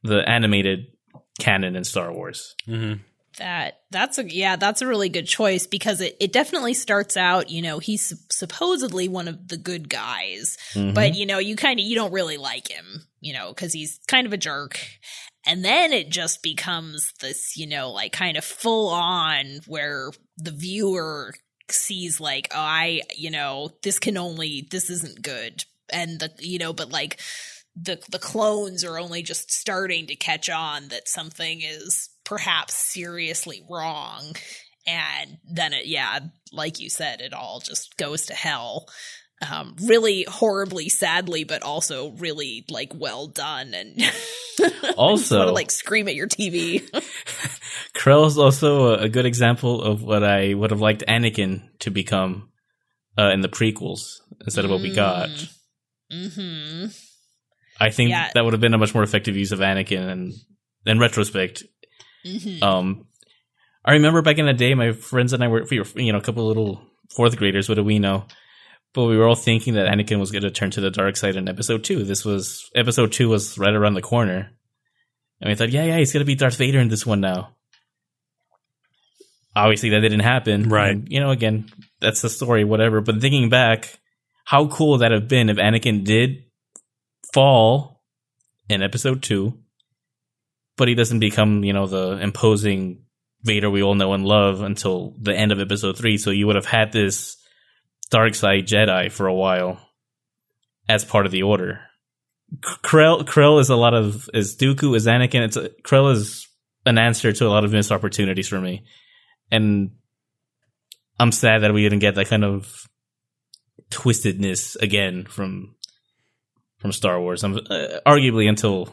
the 0.03 0.18
animated 0.28 0.87
canon 1.39 1.76
in 1.76 1.85
Star 1.85 2.12
Wars. 2.12 2.55
hmm 2.66 2.95
That 3.39 3.80
that's 3.91 4.18
a 4.18 4.30
yeah, 4.30 4.57
that's 4.57 4.83
a 4.83 4.87
really 4.87 5.09
good 5.09 5.26
choice 5.26 5.66
because 5.66 6.01
it, 6.01 6.16
it 6.20 6.33
definitely 6.33 6.74
starts 6.74 7.16
out, 7.16 7.49
you 7.51 7.62
know, 7.62 7.78
he's 7.78 8.12
supposedly 8.30 9.09
one 9.09 9.26
of 9.28 9.49
the 9.49 9.57
good 9.57 9.89
guys, 9.89 10.59
Mhm. 10.74 10.95
but 10.95 11.14
you 11.14 11.24
know, 11.24 11.39
you 11.39 11.57
kind 11.57 11.80
of 11.80 11.87
you 11.87 11.95
don't 11.95 12.12
really 12.12 12.37
like 12.37 12.68
him, 12.68 13.07
you 13.20 13.33
know, 13.33 13.55
cuz 13.55 13.72
he's 13.72 13.99
kind 14.07 14.26
of 14.26 14.33
a 14.33 14.37
jerk. 14.37 14.78
And 15.47 15.64
then 15.64 15.93
it 15.93 16.09
just 16.11 16.43
becomes 16.43 17.12
this, 17.20 17.57
you 17.57 17.66
know, 17.66 17.91
like 17.91 18.12
kind 18.12 18.37
of 18.37 18.45
full 18.45 18.89
on 18.91 19.61
where 19.66 20.12
the 20.37 20.53
viewer 20.53 21.35
sees 21.70 22.20
like, 22.20 22.49
oh, 22.53 22.59
I, 22.61 23.01
you 23.16 23.30
know, 23.30 23.70
this 23.83 23.99
can 23.99 24.16
only 24.18 24.68
this 24.70 24.91
isn't 24.91 25.22
good. 25.22 25.64
And 25.91 26.20
the 26.20 26.30
you 26.39 26.59
know, 26.59 26.72
but 26.72 26.91
like 26.91 27.18
the 27.74 27.99
the 28.11 28.18
clones 28.18 28.85
are 28.85 28.99
only 28.99 29.22
just 29.22 29.51
starting 29.51 30.07
to 30.09 30.16
catch 30.16 30.51
on 30.51 30.89
that 30.89 31.09
something 31.09 31.62
is 31.62 32.11
perhaps 32.33 32.74
seriously 32.74 33.62
wrong. 33.68 34.35
And 34.87 35.39
then 35.51 35.72
it 35.72 35.87
yeah 35.87 36.18
like 36.53 36.80
you 36.80 36.89
said 36.91 37.20
it 37.20 37.33
all 37.33 37.61
just 37.61 37.97
goes 37.97 38.26
to 38.26 38.35
hell. 38.35 38.89
Um 39.51 39.76
really 39.85 40.24
horribly 40.28 40.89
sadly 40.89 41.45
but 41.45 41.62
also 41.62 42.11
really 42.12 42.64
like 42.70 42.93
well 42.95 43.26
done 43.26 43.74
and 43.74 44.01
Also- 44.97 45.39
want 45.39 45.49
to 45.49 45.55
like 45.55 45.70
scream 45.70 46.09
at 46.09 46.14
your 46.14 46.28
tv 46.28 46.89
Krill 47.95 48.26
is 48.26 48.39
also 48.39 48.95
a, 48.95 49.09
good 49.09 49.26
example 49.26 49.83
of 49.83 50.03
what 50.03 50.24
I 50.24 50.55
would 50.55 50.70
have 50.70 50.80
liked 50.80 51.05
Anakin 51.07 51.62
to 51.80 51.91
become 51.91 52.49
uh, 53.18 53.30
in 53.33 53.43
the 53.43 53.49
prequels 53.49 54.20
instead 54.45 54.64
of 54.64 54.70
what 54.70 54.80
we 54.80 54.95
got. 54.95 55.28
mm-hmm. 56.11 56.87
I 57.78 57.91
think 57.91 58.11
Yeah. 58.11 58.30
that 58.35 58.45
would 58.45 58.55
have 58.55 58.61
been 58.61 58.74
a 58.74 58.78
much 58.78 58.95
more 58.95 59.03
effective 59.05 59.37
use 59.37 59.53
of 59.53 59.59
Anakin, 59.61 60.09
and 60.09 60.33
in 60.87 60.99
retrospect, 60.99 61.64
mm-hmm 62.25 62.62
um, 62.62 63.07
I 63.85 63.93
remember 63.95 64.23
back 64.23 64.39
in 64.39 64.47
the 64.47 64.53
day, 64.53 64.75
my 64.75 64.93
friends 64.93 65.33
and 65.33 65.43
I 65.43 65.49
were, 65.49 65.66
we 65.70 65.81
were 65.81 65.87
you 65.97 66.12
know, 66.12 66.18
a 66.18 66.23
couple 66.23 66.43
of 66.43 66.49
little 66.49 66.83
fourth 67.11 67.37
graders. 67.37 67.68
What 67.68 67.75
do 67.75 67.85
we 67.85 67.99
know? 67.99 68.27
But 68.95 69.07
we 69.07 69.16
were 69.16 69.27
all 69.27 69.35
thinking 69.35 69.75
that 69.75 69.89
Anakin 69.89 70.20
was 70.20 70.31
going 70.31 70.43
to 70.43 70.51
turn 70.51 70.70
to 70.73 70.81
the 70.81 70.91
dark 70.91 71.16
side 71.16 71.37
in 71.37 71.49
episode 71.49 71.83
two. 71.83 72.05
This 72.05 72.25
was 72.25 72.70
episode 72.75 73.12
two 73.12 73.29
was 73.29 73.59
right 73.59 73.75
around 73.75 73.95
the 73.95 74.03
corner, 74.03 74.51
and 75.41 75.49
we 75.49 75.55
thought, 75.55 75.70
yeah, 75.70 75.85
yeah, 75.85 75.97
he's 75.97 76.12
going 76.12 76.20
to 76.20 76.27
be 76.27 76.35
Darth 76.35 76.57
Vader 76.57 76.79
in 76.79 76.89
this 76.89 77.07
one 77.07 77.20
now. 77.20 77.57
Obviously, 79.57 79.91
that 79.91 80.01
didn't 80.01 80.20
happen. 80.20 80.68
Right. 80.68 80.93
And, 80.93 81.09
you 81.11 81.20
know, 81.20 81.31
again, 81.31 81.70
that's 82.01 82.23
the 82.23 82.31
story, 82.31 82.64
whatever. 82.64 83.01
But 83.01 83.20
thinking 83.20 83.49
back, 83.49 83.99
how 84.45 84.68
cool 84.68 84.93
would 84.93 85.01
that 85.01 85.11
have 85.11 85.29
been 85.29 85.49
if 85.51 85.57
Anakin 85.57 86.05
did 86.05 86.45
fall 87.35 88.03
in 88.68 88.83
episode 88.83 89.23
two, 89.23 89.59
but 90.77 90.89
he 90.89 90.95
doesn't 90.95 91.20
become, 91.20 91.64
you 91.64 91.73
know, 91.73 91.87
the 91.87 92.18
imposing 92.18 93.05
Vader 93.43 93.70
we 93.70 93.83
all 93.83 93.95
know 93.95 94.12
and 94.12 94.25
love 94.25 94.62
until 94.62 95.14
the 95.20 95.35
end 95.35 95.53
of 95.53 95.61
episode 95.61 95.99
three. 95.99 96.16
So 96.16 96.31
you 96.31 96.47
would 96.47 96.57
have 96.57 96.66
had 96.66 96.93
this 96.93 97.37
dark 98.11 98.35
side 98.35 98.66
Jedi 98.66 99.11
for 99.11 99.27
a 99.27 99.35
while 99.35 99.81
as 100.89 101.05
part 101.05 101.27
of 101.27 101.33
the 101.33 101.43
order. 101.43 101.81
Krell, 102.61 103.25
Krell 103.25 103.61
is 103.61 103.70
a 103.70 103.77
lot 103.77 103.95
of 103.95 104.29
is 104.35 104.57
Dooku 104.57 104.95
is 104.95 105.07
Anakin. 105.07 105.45
It's 105.45 105.57
a, 105.57 105.70
Krell 105.85 106.12
is 106.12 106.49
an 106.85 106.99
answer 106.99 107.33
to 107.33 107.47
a 107.47 107.49
lot 107.49 107.64
of 107.64 107.73
missed 107.73 107.91
opportunities 107.91 108.49
for 108.49 108.61
me, 108.61 108.85
and 109.51 109.93
I'm 111.18 111.33
sad 111.33 111.62
that 111.62 111.73
we 111.73 111.83
didn't 111.83 112.01
get 112.01 112.14
that 112.16 112.29
kind 112.29 112.45
of 112.45 112.87
twistedness 113.91 114.77
again 114.83 115.25
from 115.25 115.77
from 116.79 116.93
Star 116.93 117.18
Wars. 117.20 117.43
I'm, 117.43 117.57
uh, 117.57 118.01
arguably 118.07 118.49
until 118.49 118.93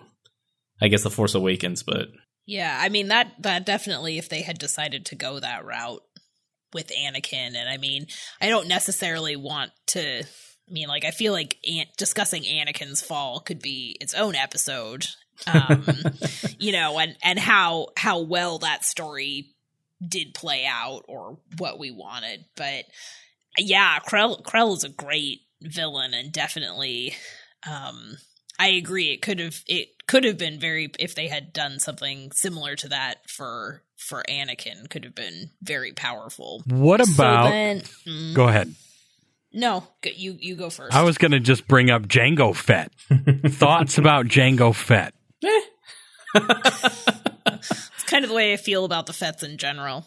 I 0.82 0.88
guess 0.88 1.03
the 1.03 1.09
Force 1.09 1.36
Awakens, 1.36 1.84
but 1.84 2.07
Yeah, 2.45 2.77
I 2.80 2.89
mean 2.89 3.09
that 3.09 3.34
that 3.39 3.65
definitely 3.65 4.17
if 4.17 4.30
they 4.30 4.41
had 4.41 4.57
decided 4.57 5.05
to 5.07 5.15
go 5.15 5.39
that 5.39 5.65
route 5.65 6.03
with 6.73 6.91
Anakin 6.91 7.55
and 7.55 7.69
I 7.69 7.77
mean, 7.77 8.07
I 8.41 8.49
don't 8.49 8.67
necessarily 8.67 9.36
want 9.36 9.71
to 9.88 10.23
I 10.23 10.71
mean 10.71 10.88
like 10.88 11.05
I 11.05 11.11
feel 11.11 11.34
like 11.34 11.57
An- 11.67 11.88
discussing 11.97 12.43
Anakin's 12.43 13.01
fall 13.01 13.39
could 13.39 13.61
be 13.61 13.97
its 13.99 14.13
own 14.13 14.36
episode. 14.36 15.07
Um 15.47 15.86
you 16.59 16.71
know, 16.71 16.99
and 16.99 17.15
and 17.23 17.39
how 17.39 17.88
how 17.97 18.21
well 18.21 18.59
that 18.59 18.86
story 18.86 19.55
did 20.07 20.34
play 20.34 20.65
out 20.65 21.03
or 21.07 21.39
what 21.57 21.77
we 21.77 21.91
wanted, 21.91 22.45
but 22.55 22.86
yeah, 23.57 23.99
Krell 23.99 24.41
Krell 24.43 24.75
is 24.77 24.84
a 24.84 24.89
great 24.89 25.41
villain 25.61 26.13
and 26.13 26.32
definitely 26.32 27.15
um 27.67 28.17
I 28.59 28.69
agree. 28.69 29.11
It 29.11 29.21
could 29.21 29.39
have 29.39 29.61
it 29.67 29.88
could 30.10 30.24
have 30.24 30.38
been 30.39 30.60
very 30.60 30.89
if 30.99 31.14
they 31.14 31.28
had 31.28 31.53
done 31.53 31.80
something 31.80 32.32
similar 32.34 32.76
to 32.76 32.89
that 32.89 33.30
for 33.30 33.84
for 33.95 34.24
Anakin 34.28 34.89
could 34.89 35.03
have 35.03 35.14
been 35.16 35.51
very 35.62 35.91
powerful. 35.93 36.64
What 36.66 37.05
So 37.05 37.14
about? 37.14 37.49
then- 37.51 37.82
mm, 38.07 38.34
go 38.34 38.47
ahead. 38.47 38.74
no, 39.53 39.84
you 40.03 40.36
you 40.39 40.55
go 40.55 40.70
first. 40.72 40.95
I 40.95 41.03
was 41.03 41.18
going 41.20 41.32
to 41.32 41.39
just 41.39 41.68
bring 41.68 41.89
up 41.91 42.03
Jango 42.07 42.55
Fett. 42.55 42.91
Thoughts 43.51 43.97
about 43.99 44.26
Jango 44.26 44.74
Fett? 44.74 45.14
it's 46.34 48.03
kind 48.05 48.24
of 48.24 48.30
the 48.30 48.36
way 48.36 48.53
I 48.53 48.57
feel 48.57 48.86
about 48.86 49.05
the 49.05 49.14
Fetts 49.14 49.43
in 49.43 49.57
general. 49.57 50.05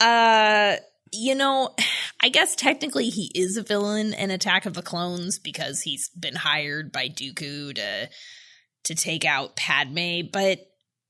Eh. 0.00 0.04
Uh, 0.04 0.76
you 1.12 1.34
know, 1.34 1.74
I 2.22 2.28
guess 2.28 2.56
technically 2.56 3.08
he 3.08 3.30
is 3.34 3.56
a 3.56 3.62
villain 3.62 4.12
in 4.14 4.30
Attack 4.30 4.66
of 4.66 4.74
the 4.74 4.82
Clones 4.82 5.38
because 5.38 5.82
he's 5.82 6.08
been 6.10 6.34
hired 6.34 6.90
by 6.92 7.08
Dooku 7.08 7.74
to 7.76 8.08
to 8.84 8.94
take 8.94 9.24
out 9.24 9.56
Padme, 9.56 10.22
but 10.32 10.60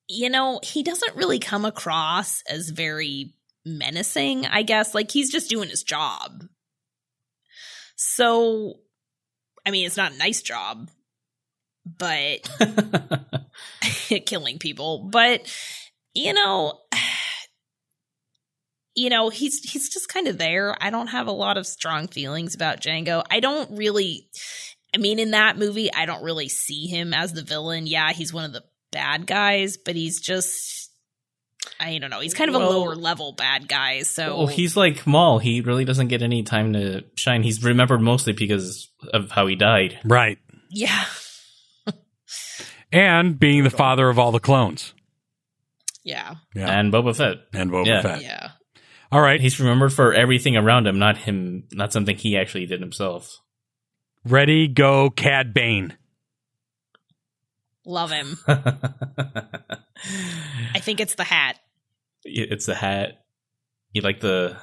you 0.08 0.28
know, 0.28 0.60
he 0.62 0.82
doesn't 0.82 1.16
really 1.16 1.38
come 1.38 1.64
across 1.64 2.42
as 2.50 2.68
very 2.68 3.34
menacing, 3.64 4.46
I 4.46 4.62
guess. 4.62 4.94
Like 4.94 5.10
he's 5.10 5.30
just 5.30 5.48
doing 5.48 5.70
his 5.70 5.82
job. 5.82 6.44
So 7.96 8.74
I 9.66 9.70
mean, 9.70 9.86
it's 9.86 9.96
not 9.96 10.12
a 10.12 10.18
nice 10.18 10.42
job, 10.42 10.90
but 11.86 12.48
killing 14.26 14.58
people. 14.58 15.08
But 15.10 15.52
you 16.14 16.32
know, 16.32 16.80
you 18.94 19.10
know, 19.10 19.30
he's 19.30 19.60
he's 19.60 19.88
just 19.88 20.08
kind 20.08 20.28
of 20.28 20.38
there. 20.38 20.76
I 20.80 20.90
don't 20.90 21.08
have 21.08 21.26
a 21.26 21.32
lot 21.32 21.56
of 21.56 21.66
strong 21.66 22.08
feelings 22.08 22.54
about 22.54 22.80
Jango. 22.80 23.24
I 23.30 23.40
don't 23.40 23.76
really 23.76 24.28
I 24.94 24.98
mean 24.98 25.18
in 25.18 25.32
that 25.32 25.58
movie 25.58 25.92
I 25.92 26.06
don't 26.06 26.22
really 26.22 26.48
see 26.48 26.86
him 26.86 27.12
as 27.12 27.32
the 27.32 27.42
villain. 27.42 27.86
Yeah, 27.86 28.12
he's 28.12 28.32
one 28.32 28.44
of 28.44 28.52
the 28.52 28.62
bad 28.92 29.26
guys, 29.26 29.76
but 29.76 29.96
he's 29.96 30.20
just 30.20 30.90
I 31.80 31.98
don't 31.98 32.10
know. 32.10 32.20
He's 32.20 32.34
kind 32.34 32.48
of 32.48 32.54
a 32.54 32.64
lower 32.64 32.94
level 32.94 33.32
bad 33.32 33.68
guy. 33.68 34.02
So 34.02 34.36
Well, 34.38 34.46
he's 34.46 34.76
like 34.76 35.06
Maul. 35.06 35.38
He 35.38 35.60
really 35.62 35.84
doesn't 35.84 36.08
get 36.08 36.22
any 36.22 36.42
time 36.42 36.74
to 36.74 37.04
shine. 37.16 37.42
He's 37.42 37.64
remembered 37.64 38.00
mostly 38.00 38.32
because 38.32 38.88
of 39.12 39.30
how 39.30 39.46
he 39.46 39.56
died. 39.56 39.98
Right. 40.04 40.38
yeah. 40.70 41.04
And 42.92 43.38
being 43.40 43.64
the 43.64 43.70
father 43.70 44.08
of 44.08 44.20
all 44.20 44.30
the 44.30 44.38
clones. 44.38 44.94
Yeah. 46.04 46.36
Yeah. 46.54 46.78
And 46.78 46.92
Boba 46.92 47.16
Fett. 47.16 47.38
And 47.52 47.68
Boba 47.68 47.86
Yeah. 47.86 48.02
Fett. 48.02 48.22
Yeah. 48.22 48.50
All 49.10 49.20
right. 49.20 49.40
He's 49.40 49.58
remembered 49.58 49.92
for 49.92 50.12
everything 50.12 50.56
around 50.56 50.86
him, 50.86 50.98
not 51.00 51.16
him, 51.16 51.64
not 51.72 51.92
something 51.92 52.16
he 52.16 52.36
actually 52.36 52.66
did 52.66 52.80
himself. 52.80 53.36
Ready, 54.26 54.68
go, 54.68 55.10
Cad 55.10 55.52
Bane. 55.52 55.96
Love 57.84 58.10
him. 58.10 58.38
I 58.46 58.60
think 60.78 61.00
it's 61.00 61.14
the 61.14 61.24
hat. 61.24 61.58
it's 62.24 62.66
the 62.66 62.74
hat. 62.74 63.24
You 63.92 64.00
like 64.02 64.20
the 64.20 64.56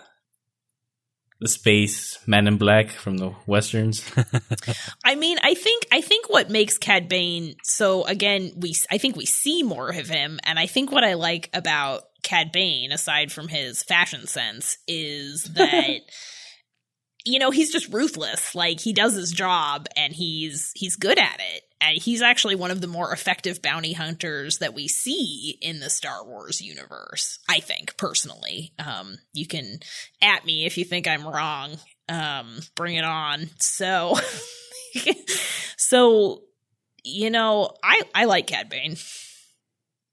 the 1.40 1.48
space 1.48 2.20
man 2.28 2.48
in 2.48 2.58
black 2.58 2.90
from 2.90 3.18
the 3.18 3.34
westerns. 3.48 4.04
I 5.06 5.16
mean, 5.16 5.38
I 5.44 5.54
think 5.56 5.88
I 5.92 6.02
think 6.02 6.30
what 6.30 6.50
makes 6.50 6.78
Cad 6.78 7.08
Bane 7.08 7.56
so 7.64 8.04
again, 8.06 8.54
we 8.58 8.76
I 8.90 8.98
think 8.98 9.16
we 9.16 9.26
see 9.26 9.64
more 9.64 9.90
of 9.90 10.08
him, 10.08 10.40
and 10.44 10.58
I 10.58 10.66
think 10.66 10.92
what 10.92 11.04
I 11.04 11.14
like 11.14 11.50
about 11.54 12.04
Cad 12.24 12.52
Bane, 12.52 12.92
aside 12.92 13.32
from 13.32 13.48
his 13.48 13.84
fashion 13.84 14.28
sense, 14.28 14.78
is 14.88 15.44
that 15.56 16.02
you 17.26 17.40
know 17.40 17.52
he's 17.52 17.72
just 17.72 17.94
ruthless. 17.94 18.56
Like 18.56 18.80
he 18.80 18.94
does 18.94 19.14
his 19.14 19.32
job, 19.32 19.88
and 19.96 20.14
he's 20.14 20.72
he's 20.76 20.96
good 20.96 21.20
at 21.20 21.40
it. 21.40 21.64
And 21.80 21.98
he's 21.98 22.22
actually 22.22 22.56
one 22.56 22.70
of 22.70 22.80
the 22.80 22.88
more 22.88 23.12
effective 23.12 23.62
bounty 23.62 23.94
hunters 23.94 24.60
that 24.60 24.76
we 24.76 24.88
see 24.88 25.58
in 25.62 25.80
the 25.80 25.90
Star 25.90 26.24
Wars 26.24 26.62
universe. 26.62 27.40
I 27.50 27.60
think 27.60 27.98
personally, 27.98 28.74
um, 28.78 29.18
you 29.34 29.48
can 29.48 29.80
at 30.22 30.46
me 30.46 30.66
if 30.66 30.78
you 30.78 30.86
think 30.86 31.08
I'm 31.08 31.28
wrong. 31.28 31.78
Um, 32.08 32.60
bring 32.76 32.96
it 32.96 33.04
on. 33.04 33.50
So, 33.58 34.18
so 35.78 36.44
you 37.04 37.30
know, 37.30 37.76
I 37.84 38.02
I 38.14 38.26
like 38.26 38.48
Cad 38.48 38.70
Bane. 38.70 38.96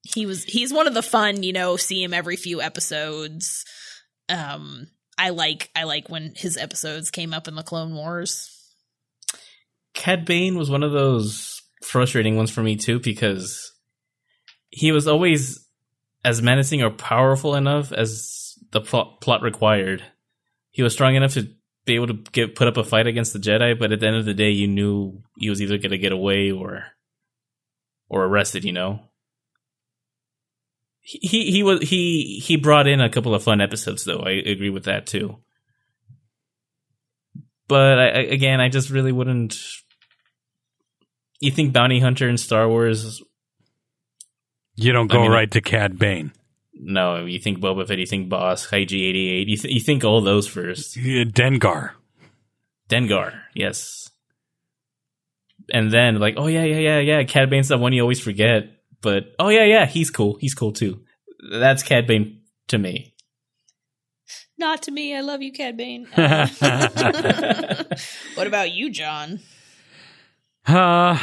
He 0.02 0.26
was 0.26 0.44
he's 0.44 0.72
one 0.72 0.86
of 0.86 0.94
the 0.94 1.02
fun, 1.02 1.42
you 1.42 1.52
know, 1.52 1.76
see 1.76 2.02
him 2.02 2.14
every 2.14 2.36
few 2.36 2.62
episodes. 2.62 3.64
Um, 4.28 4.88
I 5.18 5.30
like 5.30 5.70
I 5.74 5.84
like 5.84 6.08
when 6.08 6.32
his 6.36 6.56
episodes 6.56 7.10
came 7.10 7.34
up 7.34 7.48
in 7.48 7.56
the 7.56 7.62
Clone 7.62 7.94
Wars. 7.94 8.54
Cad 9.94 10.24
Bane 10.24 10.56
was 10.56 10.70
one 10.70 10.84
of 10.84 10.92
those 10.92 11.60
frustrating 11.82 12.36
ones 12.36 12.50
for 12.50 12.62
me 12.62 12.76
too 12.76 13.00
because 13.00 13.72
he 14.70 14.92
was 14.92 15.08
always 15.08 15.66
as 16.24 16.42
menacing 16.42 16.82
or 16.82 16.90
powerful 16.90 17.54
enough 17.54 17.92
as 17.92 18.54
the 18.70 18.80
plot, 18.80 19.20
plot 19.20 19.42
required. 19.42 20.02
He 20.70 20.82
was 20.82 20.92
strong 20.92 21.14
enough 21.14 21.34
to 21.34 21.48
be 21.84 21.94
able 21.94 22.08
to 22.08 22.22
get 22.32 22.54
put 22.54 22.68
up 22.68 22.76
a 22.76 22.84
fight 22.84 23.06
against 23.06 23.32
the 23.32 23.38
Jedi, 23.38 23.78
but 23.78 23.92
at 23.92 24.00
the 24.00 24.06
end 24.06 24.16
of 24.16 24.24
the 24.24 24.34
day, 24.34 24.50
you 24.50 24.68
knew 24.68 25.22
he 25.38 25.48
was 25.48 25.62
either 25.62 25.78
going 25.78 25.90
to 25.90 25.98
get 25.98 26.12
away 26.12 26.50
or 26.50 26.84
or 28.08 28.24
arrested. 28.24 28.64
You 28.64 28.72
know, 28.72 29.00
he 31.10 31.50
he 31.50 31.62
was 31.62 31.80
he 31.88 32.38
he 32.44 32.56
brought 32.56 32.86
in 32.86 33.00
a 33.00 33.08
couple 33.08 33.34
of 33.34 33.42
fun 33.42 33.60
episodes 33.62 34.04
though. 34.04 34.20
I 34.20 34.32
agree 34.32 34.68
with 34.70 34.84
that 34.84 35.06
too. 35.06 35.38
But 37.66 37.98
I, 37.98 38.06
again, 38.22 38.60
I 38.60 38.68
just 38.68 38.90
really 38.90 39.12
wouldn't. 39.12 39.58
You 41.40 41.50
think 41.50 41.72
bounty 41.72 42.00
hunter 42.00 42.28
in 42.28 42.36
Star 42.36 42.68
Wars? 42.68 43.22
You 44.76 44.92
don't 44.92 45.06
go 45.08 45.18
I 45.18 45.22
mean- 45.22 45.30
right 45.30 45.50
to 45.50 45.60
Cad 45.60 45.98
Bane. 45.98 46.32
No, 46.80 47.24
you 47.24 47.40
think 47.40 47.58
Boba 47.58 47.88
Fett. 47.88 47.98
You 47.98 48.06
think 48.06 48.30
Bossk 48.30 48.68
IG88. 48.70 49.48
You 49.48 49.56
th- 49.56 49.74
you 49.74 49.80
think 49.80 50.04
all 50.04 50.20
those 50.20 50.46
first. 50.46 50.96
Yeah, 50.96 51.24
Dengar. 51.24 51.90
Dengar, 52.88 53.40
yes. 53.52 54.10
And 55.74 55.90
then 55.90 56.20
like, 56.20 56.34
oh 56.36 56.46
yeah, 56.46 56.62
yeah, 56.64 56.78
yeah, 56.78 56.98
yeah. 57.00 57.24
Cad 57.24 57.50
Bane's 57.50 57.68
the 57.68 57.78
one 57.78 57.92
you 57.92 58.02
always 58.02 58.20
forget. 58.20 58.70
But 59.00 59.34
oh 59.38 59.48
yeah, 59.48 59.64
yeah, 59.64 59.86
he's 59.86 60.10
cool. 60.10 60.36
He's 60.40 60.54
cool 60.54 60.72
too. 60.72 61.02
That's 61.50 61.82
Cad 61.82 62.06
Bane 62.06 62.40
to 62.68 62.78
me. 62.78 63.14
Not 64.58 64.82
to 64.82 64.90
me. 64.90 65.14
I 65.14 65.20
love 65.20 65.40
you, 65.40 65.52
Cad 65.52 65.76
Bane. 65.76 66.06
Uh, 66.16 66.48
what 68.34 68.46
about 68.46 68.72
you, 68.72 68.90
John? 68.90 69.40
Uh, 70.66 71.16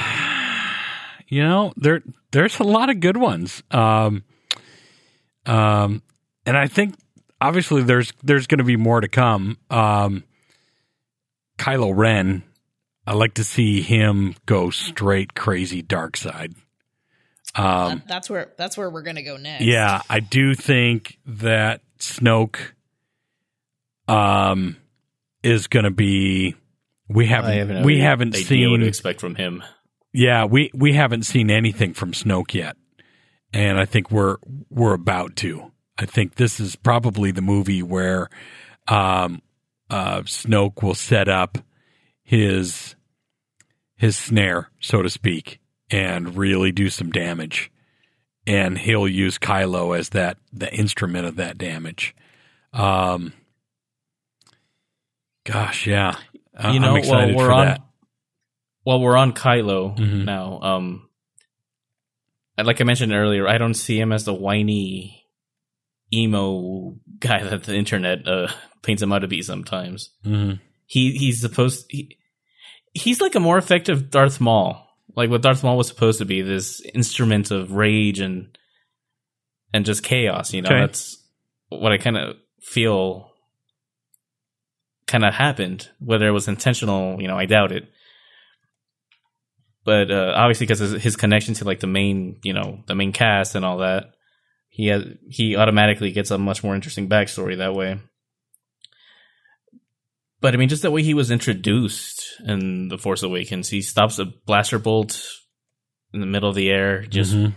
you 1.27 1.43
know, 1.43 1.73
there 1.75 2.01
there's 2.31 2.59
a 2.59 2.63
lot 2.63 2.89
of 2.89 3.01
good 3.01 3.17
ones. 3.17 3.61
Um, 3.71 4.23
um, 5.45 6.01
and 6.45 6.57
I 6.57 6.67
think 6.67 6.95
obviously 7.41 7.83
there's 7.83 8.13
there's 8.23 8.47
going 8.47 8.59
to 8.59 8.63
be 8.63 8.77
more 8.77 9.01
to 9.01 9.09
come. 9.09 9.57
Um, 9.69 10.23
Kylo 11.57 11.95
Ren, 11.95 12.43
I 13.05 13.13
like 13.13 13.35
to 13.35 13.43
see 13.43 13.81
him 13.81 14.35
go 14.45 14.69
straight 14.69 15.35
crazy 15.35 15.81
dark 15.81 16.17
side. 16.17 16.53
Um, 17.55 17.89
That- 17.99 18.07
that's 18.07 18.29
where 18.29 18.51
that's 18.57 18.77
where 18.77 18.89
we're 18.89 19.01
gonna 19.03 19.23
go 19.23 19.37
next. 19.37 19.63
yeah, 19.63 20.01
I 20.09 20.19
do 20.19 20.53
think 20.55 21.17
that 21.25 21.81
Snoke 21.99 22.57
um 24.07 24.77
is 25.43 25.67
going 25.67 25.85
to 25.85 25.91
be 25.91 26.55
we 27.07 27.27
haven't, 27.27 27.51
I 27.51 27.55
have 27.55 27.69
no 27.69 27.81
we 27.83 27.99
haven't 27.99 28.35
idea 28.35 28.67
what 28.69 28.75
seen 28.75 28.79
to 28.81 28.85
expect 28.87 29.19
from 29.21 29.35
him. 29.35 29.63
yeah, 30.13 30.45
we 30.45 30.71
we 30.73 30.93
haven't 30.93 31.23
seen 31.23 31.49
anything 31.51 31.93
from 31.93 32.11
Snoke 32.11 32.53
yet, 32.53 32.77
and 33.53 33.79
I 33.79 33.85
think 33.85 34.11
we're 34.11 34.37
we're 34.69 34.93
about 34.93 35.35
to. 35.37 35.71
I 35.97 36.05
think 36.05 36.35
this 36.35 36.59
is 36.59 36.75
probably 36.75 37.31
the 37.31 37.41
movie 37.41 37.81
where 37.83 38.29
um, 38.87 39.41
uh, 39.89 40.21
Snoke 40.21 40.83
will 40.83 40.95
set 40.95 41.29
up 41.29 41.57
his 42.23 42.95
his 43.95 44.17
snare, 44.17 44.69
so 44.81 45.01
to 45.01 45.09
speak, 45.09 45.59
and 45.91 46.35
really 46.37 46.71
do 46.71 46.89
some 46.89 47.11
damage, 47.11 47.71
and 48.47 48.77
he'll 48.77 49.07
use 49.07 49.37
Kylo 49.37 49.97
as 49.97 50.09
that 50.09 50.37
the 50.51 50.73
instrument 50.73 51.25
of 51.27 51.35
that 51.37 51.57
damage. 51.57 52.15
Um, 52.73 53.33
gosh, 55.45 55.87
yeah, 55.87 56.15
I- 56.57 56.73
you 56.73 56.79
know, 56.79 56.91
I'm 56.91 56.97
excited 56.97 57.35
while 57.35 57.45
we're 57.45 57.49
for 57.49 57.53
on 57.53 57.65
that. 57.67 57.81
while 58.83 58.99
we're 59.01 59.17
on 59.17 59.33
Kylo 59.33 59.97
Mhm. 59.97 60.25
now, 60.25 60.59
um, 60.61 61.09
like 62.57 62.79
I 62.81 62.83
mentioned 62.83 63.13
earlier, 63.13 63.47
I 63.47 63.57
don't 63.57 63.73
see 63.73 63.99
him 63.99 64.11
as 64.11 64.25
the 64.25 64.33
whiny 64.33 65.25
emo 66.13 66.95
guy 67.19 67.43
that 67.43 67.63
the 67.63 67.75
internet 67.75 68.27
uh, 68.27 68.47
paints 68.83 69.01
him 69.01 69.11
out 69.11 69.19
to 69.19 69.27
be 69.27 69.41
sometimes. 69.41 70.11
Mhm. 70.25 70.59
He 70.85 71.13
he's 71.17 71.41
supposed 71.41 71.85
he, 71.89 72.17
he's 72.93 73.19
like 73.21 73.35
a 73.35 73.39
more 73.39 73.57
effective 73.57 74.09
Darth 74.11 74.39
Maul, 74.39 74.84
like 75.15 75.29
what 75.29 75.41
Darth 75.41 75.63
Maul 75.63 75.77
was 75.77 75.87
supposed 75.87 76.19
to 76.19 76.25
be, 76.25 76.41
this 76.41 76.81
instrument 76.93 77.51
of 77.51 77.71
rage 77.71 78.19
and 78.19 78.57
and 79.73 79.85
just 79.85 80.03
chaos. 80.03 80.53
You 80.53 80.61
know, 80.61 80.69
Okay. 80.69 80.79
that's 80.79 81.17
what 81.69 81.91
I 81.91 81.97
kind 81.97 82.17
of 82.17 82.35
feel 82.61 83.31
kind 85.07 85.25
of 85.25 85.33
happened. 85.33 85.89
Whether 85.99 86.27
it 86.27 86.31
was 86.31 86.47
intentional, 86.47 87.21
you 87.21 87.27
know, 87.27 87.37
I 87.37 87.45
doubt 87.45 87.71
it. 87.71 87.89
But 89.83 90.09
uh, 90.09 90.33
obviously, 90.35 90.65
because 90.65 90.79
his, 90.79 91.03
his 91.03 91.15
connection 91.15 91.53
to 91.55 91.63
like 91.65 91.79
the 91.79 91.87
main, 91.87 92.39
you 92.43 92.53
know, 92.53 92.79
the 92.87 92.95
main 92.95 93.11
cast 93.11 93.53
and 93.55 93.63
all 93.63 93.77
that, 93.77 94.05
he 94.67 94.87
has 94.87 95.03
he 95.29 95.55
automatically 95.55 96.11
gets 96.11 96.31
a 96.31 96.37
much 96.37 96.63
more 96.63 96.73
interesting 96.75 97.07
backstory 97.07 97.57
that 97.57 97.75
way. 97.75 97.99
But 100.45 100.53
I 100.53 100.57
mean, 100.57 100.69
just 100.69 100.83
the 100.83 100.91
way 100.91 101.01
he 101.01 101.15
was 101.15 101.31
introduced 101.31 102.39
in 102.45 102.89
The 102.89 102.99
Force 102.99 103.23
Awakens, 103.23 103.69
he 103.69 103.81
stops 103.81 104.19
a 104.19 104.25
blaster 104.25 104.77
bolt 104.77 105.19
in 106.13 106.19
the 106.19 106.27
middle 106.27 106.49
of 106.49 106.53
the 106.55 106.69
air. 106.69 107.01
Just 107.01 107.33
Mhm. 107.33 107.53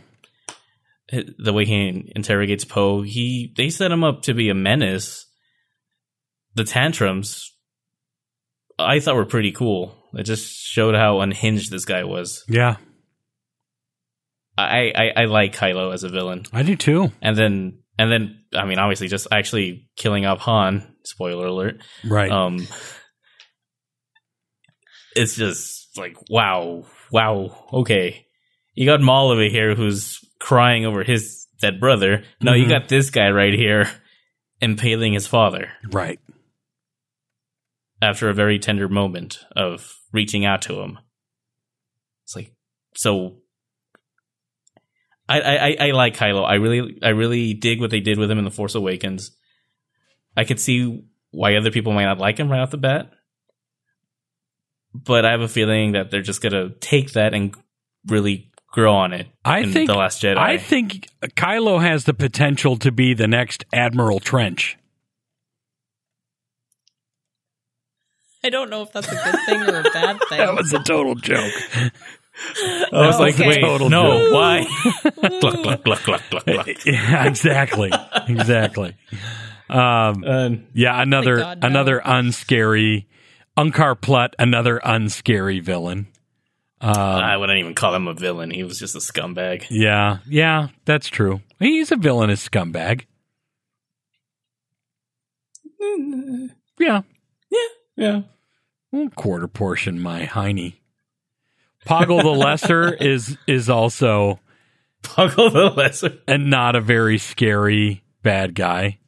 the 1.39 1.53
way 1.53 1.67
he 1.67 2.11
interrogates 2.17 2.65
Poe, 2.65 3.03
he 3.03 3.53
they 3.59 3.69
set 3.69 3.93
him 3.93 4.03
up 4.05 4.23
to 4.23 4.33
be 4.33 4.49
a 4.49 4.55
menace. 4.55 5.27
The 6.55 6.65
tantrums, 6.65 7.53
I 8.79 9.01
thought 9.01 9.17
were 9.17 9.27
pretty 9.27 9.53
cool. 9.53 9.95
It 10.15 10.23
just 10.23 10.51
showed 10.57 10.95
how 10.95 11.21
unhinged 11.21 11.71
this 11.71 11.85
guy 11.85 12.05
was. 12.05 12.43
yeah, 12.49 12.77
I, 14.57 14.93
I, 14.95 15.13
I 15.23 15.25
like 15.27 15.55
Kylo 15.55 15.93
as 15.93 16.05
a 16.05 16.09
villain, 16.09 16.45
I 16.55 16.63
do 16.63 16.75
too. 16.75 17.13
and 17.21 17.37
then 17.37 17.81
and 17.99 18.11
then 18.11 18.45
I 18.55 18.65
mean, 18.65 18.79
obviously, 18.79 19.09
just 19.09 19.27
actually 19.33 19.89
killing 19.97 20.25
off 20.27 20.39
Han. 20.41 20.95
Spoiler 21.05 21.47
alert. 21.47 21.83
Right. 22.05 22.31
Um, 22.31 22.67
it's 25.15 25.35
just 25.37 25.97
like 25.99 26.17
wow, 26.31 26.85
wow. 27.11 27.67
Okay, 27.73 28.27
you 28.75 28.87
got 28.87 29.01
Maul 29.01 29.31
over 29.31 29.43
here 29.49 29.75
who's 29.75 30.19
crying 30.41 30.85
over 30.87 31.03
his 31.03 31.47
dead 31.61 31.81
brother. 31.81 32.25
No, 32.41 32.53
you 32.55 32.67
Mhm. 32.67 32.69
got 32.69 32.89
this 32.89 33.11
guy 33.11 33.31
right 33.31 33.53
here 33.55 33.91
impaling 34.61 35.13
his 35.15 35.27
father 35.27 35.73
Right. 35.91 36.21
after 38.01 38.29
a 38.29 38.35
very 38.35 38.59
tender 38.59 38.89
moment 38.89 39.45
of 39.57 39.97
reaching 40.13 40.45
out 40.45 40.63
to 40.63 40.81
him. 40.81 40.99
It's 42.25 42.37
like 42.37 42.53
so. 42.95 43.39
I, 45.29 45.41
I, 45.41 45.57
I- 45.57 45.77
I 45.81 45.91
like 45.93 46.17
Kylo. 46.17 46.45
I 46.45 46.55
really 46.55 46.99
I 47.03 47.11
really 47.11 47.55
dig 47.55 47.81
what 47.81 47.91
they 47.91 48.01
did 48.01 48.19
with 48.19 48.31
him 48.31 48.39
in 48.39 48.45
the 48.45 48.51
Force 48.51 48.75
Awakens. 48.75 49.31
I 50.37 50.45
could 50.45 50.59
see 50.61 51.05
why 51.31 51.57
other 51.57 51.71
people 51.71 51.93
might 51.93 52.05
not 52.07 52.19
like 52.19 52.39
him 52.39 52.51
right 52.51 52.61
off 52.61 52.71
the 52.71 52.79
bat, 52.79 53.11
but 54.95 55.25
I 55.25 55.33
have 55.33 55.41
a 55.43 55.49
feeling 55.49 55.93
that 55.93 56.11
they're 56.11 56.23
just 56.23 56.41
gonna 56.41 56.71
take 56.81 57.13
that 57.13 57.35
and 57.35 57.55
really 58.07 58.51
grow 58.71 58.95
on 58.95 59.13
it. 59.13 59.27
I 59.45 59.61
in 59.61 59.73
think 59.73 59.89
the 59.89 59.95
Last 59.97 60.23
Jedi. 60.23 60.37
I 60.39 60.57
think 60.59 61.09
Kylo 61.23 61.81
has 61.81 62.05
the 62.05 62.15
potential 62.15 62.77
to 62.79 62.91
be 62.93 63.13
the 63.15 63.27
next 63.29 63.65
Admiral 63.73 64.21
Trench. 64.21 64.77
I 68.45 68.51
don't 68.51 68.71
know 68.71 68.83
if 68.83 68.93
that's 68.93 69.09
a 69.09 69.15
good 69.15 69.41
thing 69.47 69.63
or 69.63 69.81
a 69.81 69.83
bad 69.83 70.19
thing. 70.29 70.39
That 70.39 70.55
was 70.55 70.73
a 70.73 70.79
total 70.83 71.17
joke. 71.17 71.53
I 72.93 73.07
was 73.07 73.19
like, 73.19 73.35
Okay. 73.35 73.47
wait, 73.49 73.61
Total 73.61 73.91
no, 73.91 74.31
why? 74.33 74.67
gluck, 75.21 75.41
gluck, 75.63 75.85
gluck, 75.85 76.05
gluck, 76.05 76.23
gluck, 76.31 76.45
gluck. 76.47 76.69
yeah, 76.87 77.27
exactly. 77.27 77.91
Exactly. 78.29 78.97
Um, 79.69 80.25
And 80.25 80.67
yeah, 80.75 81.01
another 81.03 81.37
God, 81.39 81.61
no. 81.63 81.67
another 81.69 82.01
unscary 82.05 83.07
Unkar 83.59 84.01
Plutt, 84.01 84.35
another 84.39 84.79
unscary 84.85 85.61
villain. 85.61 86.07
Um, 86.81 86.95
I 86.97 87.37
wouldn't 87.37 87.59
even 87.59 87.75
call 87.75 87.93
him 87.95 88.07
a 88.07 88.15
villain. 88.15 88.51
He 88.53 88.63
was 88.63 88.79
just 88.79 88.95
a 88.95 88.99
scumbag. 89.01 89.67
yeah, 89.69 90.19
yeah, 90.29 90.69
that's 90.85 91.09
true. 91.09 91.41
He's 91.59 91.91
a 91.91 91.97
villainous 91.97 92.49
scumbag. 92.49 93.03
Yeah, 96.79 97.03
Yeah. 97.97 98.23
Well, 98.93 99.09
quarter 99.11 99.49
portion 99.49 100.01
my 100.01 100.25
hiney. 100.27 100.75
Poggle 101.89 102.23
the 102.23 102.29
Lesser 102.29 102.93
is 102.93 103.37
is 103.47 103.69
also 103.71 104.39
Puggle 105.03 105.53
the 105.53 105.71
Lesser. 105.77 106.19
and 106.29 106.51
not 106.51 106.77
a 106.77 106.81
very 106.81 107.19
scary 107.19 108.03
bad 108.23 108.55
guy. 108.55 108.99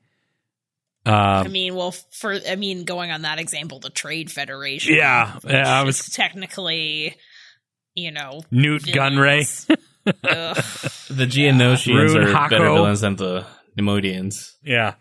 I 1.06 1.40
Um, 1.40 1.52
mean, 1.52 1.74
well, 1.74 1.92
for 1.92 2.38
I 2.48 2.56
mean, 2.56 2.84
going 2.84 3.10
on 3.10 3.22
that 3.22 3.38
example, 3.38 3.78
the 3.80 3.90
Trade 3.90 4.30
Federation. 4.30 4.94
yeah, 4.94 5.38
yeah, 5.46 5.80
I 5.80 5.82
was 5.84 6.06
technically, 6.10 7.16
you 7.94 8.10
know, 8.10 8.42
Nute 8.50 8.82
Gunray. 8.82 9.66
villains. 9.66 9.66
Ugh. 10.06 10.56
The 11.10 11.26
Geonosians 11.26 11.94
Rune 12.14 12.16
are 12.28 12.48
better 12.48 12.64
Haako. 12.64 12.74
villains 12.74 13.00
than 13.00 13.16
the 13.16 13.46
Neimoidians. 13.78 14.52
Yeah, 14.62 14.94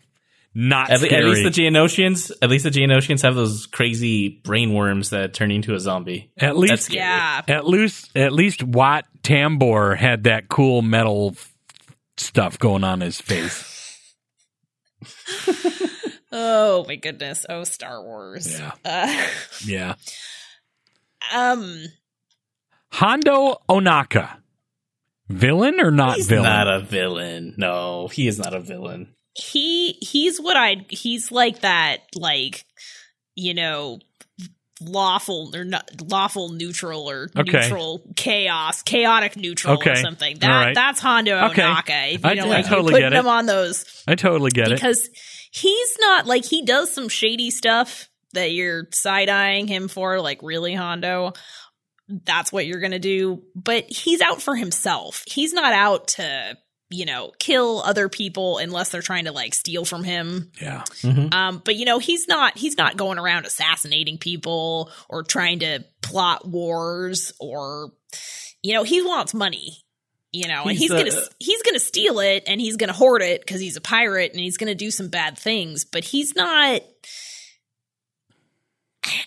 not 0.54 0.89
At, 0.89 1.02
le- 1.02 1.08
scary. 1.08 1.24
at 1.24 1.30
least 1.30 1.56
the 1.56 1.62
Geonosians, 1.64 2.32
at 2.41 2.50
least 2.50 2.64
the 2.64 2.72
Geonosians 2.72 3.22
have 3.22 3.36
those 3.36 3.66
crazy 3.68 4.30
brain 4.43 4.74
worms 4.74 5.12
that 5.12 5.34
turn 5.34 5.52
into 5.52 5.74
a 5.76 5.80
zombie. 5.80 6.32
at 6.38 6.58
least 6.58 6.91
yeah. 6.93 7.41
at 7.47 7.68
least 7.68 8.16
at 8.18 8.34
least 8.34 8.64
Wat 8.64 9.06
Tambor 9.24 9.95
had 9.97 10.24
that 10.24 10.50
cool 10.50 10.82
metal 10.82 11.34
f- 11.36 11.54
stuff 12.18 12.58
going 12.60 12.84
on 12.84 13.02
his 13.02 13.20
face. 13.22 13.66
Oh 16.32 16.86
my 16.88 16.95
goodness. 16.95 17.43
Oh, 17.50 17.64
Star 17.64 18.04
Wars. 18.04 18.60
Yeah. 18.60 18.72
Uh, 18.86 19.28
Yeah, 19.66 19.95
um. 21.34 21.86
Hondo 22.91 23.58
Ohnaka, 23.68 24.38
villain 25.28 25.80
or 25.80 25.89
not 25.89 26.18
He's 26.18 26.28
villain? 26.28 26.43
not 26.43 26.68
a 26.68 26.80
villain. 26.82 27.56
No, 27.58 28.08
he 28.10 28.28
is 28.28 28.38
not 28.38 28.54
a 28.54 28.60
villain. 28.60 29.16
He 29.39 29.93
he's 30.01 30.39
what 30.39 30.57
I 30.57 30.85
he's 30.89 31.31
like 31.31 31.61
that 31.61 31.99
like 32.15 32.65
you 33.35 33.53
know 33.53 33.99
lawful 34.81 35.51
or 35.55 35.65
not 35.65 35.89
lawful 36.09 36.49
neutral 36.49 37.09
or 37.09 37.29
Okay. 37.37 37.59
neutral 37.59 38.01
chaos 38.15 38.81
chaotic 38.81 39.35
neutral 39.35 39.77
or 39.77 39.95
something 39.95 40.39
that 40.39 40.47
right. 40.47 40.75
that's 40.75 41.01
Hondo 41.01 41.47
Okay. 41.49 41.61
Ohnaka 41.61 42.13
if 42.15 42.23
you 42.23 42.29
I- 42.29 42.33
know 42.35 42.45
I 42.45 42.47
like 42.47 42.65
totally 42.67 42.93
get 42.93 43.03
putting 43.07 43.19
him 43.19 43.27
on 43.27 43.45
those 43.45 44.03
I 44.07 44.15
totally 44.15 44.51
get 44.51 44.67
it. 44.71 44.75
because 44.75 45.09
he's 45.51 45.97
not 45.99 46.27
like 46.27 46.45
he 46.45 46.63
does 46.63 46.93
some 46.93 47.09
shady 47.09 47.51
stuff 47.51 48.07
that 48.33 48.51
you're 48.53 48.87
side 48.93 49.27
eyeing 49.27 49.67
him 49.67 49.89
for 49.89 50.21
like 50.21 50.39
really 50.43 50.73
Hondo 50.75 51.33
that's 52.07 52.51
what 52.53 52.65
you're 52.65 52.79
gonna 52.79 52.99
do 52.99 53.43
but 53.55 53.83
he's 53.89 54.21
out 54.21 54.41
for 54.41 54.55
himself 54.55 55.23
he's 55.27 55.51
not 55.51 55.73
out 55.73 56.07
to 56.09 56.57
you 56.89 57.05
know 57.05 57.31
kill 57.39 57.81
other 57.81 58.09
people 58.09 58.57
unless 58.57 58.89
they're 58.89 59.01
trying 59.01 59.25
to 59.25 59.31
like 59.31 59.53
steal 59.53 59.85
from 59.85 60.03
him. 60.03 60.51
Yeah, 60.61 60.83
um 61.31 61.61
but 61.63 61.75
you 61.75 61.85
know 61.85 61.99
he's 61.99 62.27
not 62.27 62.57
he's 62.57 62.77
not 62.77 62.97
going 62.97 63.19
around 63.19 63.45
assassinating 63.45 64.17
people 64.17 64.91
or 65.07 65.23
trying 65.23 65.59
to 65.59 65.83
plot 66.01 66.47
wars 66.47 67.31
or 67.39 67.91
you 68.61 68.73
know 68.73 68.83
he 68.83 69.01
wants 69.01 69.33
money 69.33 69.83
you 70.31 70.47
know 70.47 70.63
and 70.63 70.71
He's, 70.71 70.91
he's 70.91 70.91
gonna 70.91 71.25
he's 71.39 71.61
gonna 71.63 71.79
steal 71.79 72.19
it 72.19 72.43
and 72.47 72.59
he's 72.61 72.77
gonna 72.77 72.93
hoard 72.93 73.21
it 73.21 73.41
because 73.41 73.61
he's 73.61 73.77
a 73.77 73.81
pirate 73.81 74.31
and 74.31 74.39
he's 74.39 74.57
gonna 74.57 74.75
do 74.75 74.91
some 74.91 75.07
bad 75.09 75.37
things 75.37 75.85
but 75.85 76.03
he's 76.03 76.35
not 76.35 76.81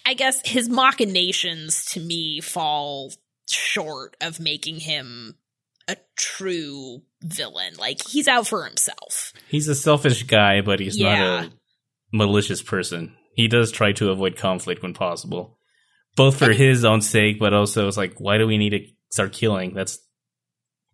i 0.07 0.15
guess 0.15 0.41
his 0.45 0.69
machinations 0.69 1.87
to 1.87 2.01
me 2.01 2.41
fall 2.41 3.13
short 3.51 4.17
of 4.21 4.39
making 4.39 4.79
him 4.79 5.35
a 5.89 5.97
true 6.17 7.03
villain 7.23 7.75
like 7.79 8.07
he's 8.09 8.29
out 8.29 8.47
for 8.47 8.65
himself 8.65 9.33
He's 9.49 9.69
a 9.69 9.75
selfish 9.75 10.23
guy, 10.25 10.61
but 10.61 10.81
he's 10.81 10.99
Yeah. 10.99 11.17
not 11.19 11.45
a 11.47 11.53
malicious 12.13 12.63
person. 12.63 13.15
He 13.35 13.49
does 13.49 13.73
try 13.73 13.93
to 13.93 14.11
avoid 14.11 14.37
conflict 14.37 14.83
when 14.83 14.95
possible, 14.95 15.59
both 16.17 16.39
for 16.39 16.53
his 16.53 16.85
own 16.85 17.01
sake, 17.01 17.39
but 17.41 17.55
also 17.55 17.89
it's 17.89 17.97
like, 17.97 18.15
why 18.21 18.39
do 18.39 18.47
we 18.47 18.59
need 18.59 18.71
to 18.71 18.87
start 19.11 19.33
killing? 19.33 19.73
That's 19.75 19.99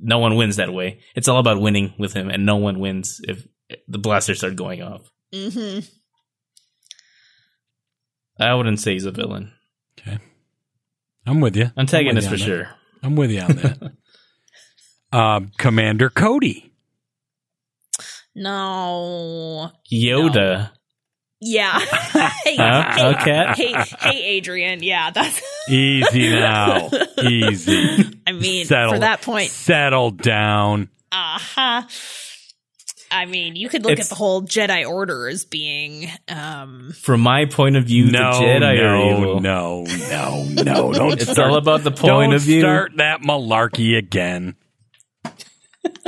no 0.01 0.19
one 0.21 0.37
wins 0.37 0.57
that 0.57 0.73
way. 0.73 1.01
It's 1.17 1.27
all 1.29 1.39
about 1.41 1.61
winning 1.61 1.95
with 1.99 2.13
him, 2.15 2.31
and 2.31 2.47
no 2.47 2.57
one 2.57 2.79
wins 2.79 3.21
if 3.27 3.45
the 3.89 3.99
blasters 3.99 4.39
start 4.39 4.55
going 4.57 4.83
off. 4.83 5.11
mm-hmm 5.35 5.81
I 8.41 8.55
wouldn't 8.55 8.79
say 8.81 8.93
he's 8.93 9.05
a 9.05 9.11
villain. 9.11 9.53
Okay, 10.01 10.19
I'm 11.27 11.41
with 11.41 11.57
you. 11.57 11.73
Antagonist 11.77 12.29
I'm 12.29 12.39
for 12.39 12.39
with 12.39 12.47
you 12.47 12.53
on 12.55 12.59
that. 12.61 12.65
sure. 12.67 12.75
I'm 13.03 13.17
with 13.17 13.31
you 13.33 13.41
on 13.41 13.57
that. 13.57 13.93
Um, 15.13 15.51
Commander 15.59 16.11
Cody. 16.11 16.73
No. 18.35 19.71
Yoda. 19.93 20.71
Yeah. 21.41 21.79
hey, 22.45 22.57
Huh? 22.57 22.93
hey, 22.95 23.07
Okay. 23.09 23.47
hey, 23.57 23.85
hey, 24.01 24.23
Adrian. 24.25 24.83
Yeah, 24.83 25.11
that's. 25.11 25.41
Easy 25.69 26.31
now. 26.31 26.89
Easy. 27.23 28.11
I 28.27 28.33
mean, 28.33 28.67
Settle. 28.67 28.95
for 28.95 28.99
that 29.01 29.23
point, 29.23 29.51
Settle 29.51 30.11
down. 30.11 30.89
uh 31.13 31.39
huh. 31.39 31.83
I 33.11 33.25
mean, 33.25 33.57
you 33.57 33.69
could 33.71 33.83
look 33.85 33.93
It's- 33.93 34.07
at 34.07 34.11
the 34.11 34.17
whole 34.17 34.43
Jedi 34.43 34.87
Order 34.87 35.29
as 35.29 35.45
being, 35.47 36.11
um, 36.29 36.93
From 37.01 37.21
my 37.21 37.47
point 37.47 37.77
of 37.77 37.85
view, 37.85 38.11
No, 38.11 38.33
the 38.39 38.45
Jedi 38.45 38.81
are 38.81 38.99
no, 38.99 39.19
evil. 39.21 39.41
no, 39.41 39.85
no, 40.11 40.45
no. 40.45 40.93
Don't 40.93 41.13
It's 41.15 41.31
start, 41.31 41.51
all 41.51 41.57
about 41.57 41.85
the 41.85 41.91
point 41.91 42.03
don't 42.03 42.35
of 42.35 42.43
view. 42.43 42.61
start 42.61 42.93
that 42.97 43.21
malarkey 43.23 43.97
again. 43.97 44.57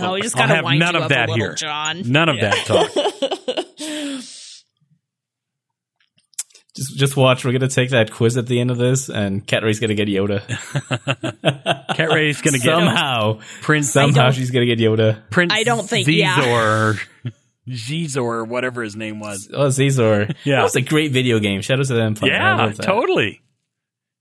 oh, 0.00 0.12
we 0.14 0.22
just 0.22 0.36
I'll 0.36 0.42
gotta 0.42 0.54
have 0.56 0.64
wind 0.64 0.78
none 0.80 0.94
you 0.94 0.98
of 0.98 1.04
up 1.04 1.08
that 1.10 1.28
a 1.28 1.32
little, 1.32 1.46
here. 1.46 1.54
John. 1.54 2.02
None 2.10 2.28
of 2.28 2.40
that 2.40 2.66
talk. 2.66 4.22
Just, 6.74 6.98
just 6.98 7.16
watch. 7.16 7.42
We're 7.42 7.52
gonna 7.52 7.68
take 7.68 7.88
that 7.90 8.12
quiz 8.12 8.36
at 8.36 8.46
the 8.46 8.60
end 8.60 8.70
of 8.70 8.76
this, 8.76 9.08
and 9.08 9.46
Cat 9.46 9.62
Ray's 9.62 9.80
gonna 9.80 9.94
get 9.94 10.08
Yoda. 10.08 10.42
Cat 11.96 12.10
Ray's 12.10 12.42
gonna 12.42 12.58
get 12.58 12.64
somehow. 12.66 13.40
Prince 13.62 13.90
Somehow 13.90 14.30
she's 14.30 14.50
gonna 14.50 14.66
get 14.66 14.78
Yoda. 14.78 15.22
Prince 15.30 15.54
I 15.54 15.62
don't 15.62 15.88
think- 15.88 16.06
yeah. 16.06 16.36
Xizor, 16.36 17.00
Xizor, 17.66 18.16
or 18.22 18.44
whatever 18.44 18.82
his 18.82 18.94
name 18.94 19.20
was. 19.20 19.48
Oh, 19.50 19.68
Zazor. 19.68 20.36
Yeah. 20.44 20.56
that 20.56 20.62
was 20.64 20.76
a 20.76 20.82
great 20.82 21.12
video 21.12 21.38
game. 21.38 21.62
Shadows 21.62 21.90
of 21.90 21.96
the 21.96 22.02
Empire. 22.02 22.28
Yeah, 22.30 22.72
totally. 22.72 23.40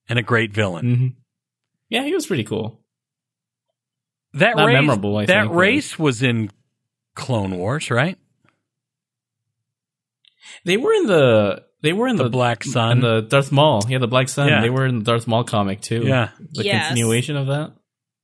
And 0.07 0.17
a 0.17 0.23
great 0.23 0.53
villain. 0.53 0.85
Mhm. 0.85 1.13
Yeah, 1.89 2.03
he 2.03 2.13
was 2.13 2.25
pretty 2.25 2.45
cool. 2.45 2.79
That 4.35 4.55
Not 4.57 4.67
race, 4.67 4.73
memorable, 4.73 5.17
I 5.17 5.25
that 5.25 5.33
think, 5.41 5.49
but- 5.51 5.55
race 5.57 5.97
was 5.99 6.21
in 6.21 6.51
Clone 7.15 7.57
Wars, 7.57 7.89
right? 7.89 8.17
They 10.65 10.77
were 10.77 10.93
in 10.93 11.07
the. 11.07 11.63
They 11.81 11.93
were 11.93 12.07
in 12.07 12.15
The 12.15 12.23
the, 12.23 12.29
Black 12.31 12.63
Sun. 12.63 12.93
in 12.93 12.99
the 13.01 13.21
Darth 13.21 13.51
Maul. 13.51 13.83
Yeah, 13.87 13.99
the 13.99 14.07
Black 14.07 14.27
Sun. 14.27 14.47
Yeah. 14.47 14.61
They 14.61 14.71
were 14.71 14.85
in 14.87 14.99
the 14.99 15.03
Darth 15.05 15.27
Maul 15.27 15.43
comic 15.43 15.81
too. 15.81 16.03
Yeah. 16.05 16.29
the 16.39 16.63
Yes. 16.63 16.87
continuation 16.87 17.35
of 17.37 17.47
that. 17.47 17.73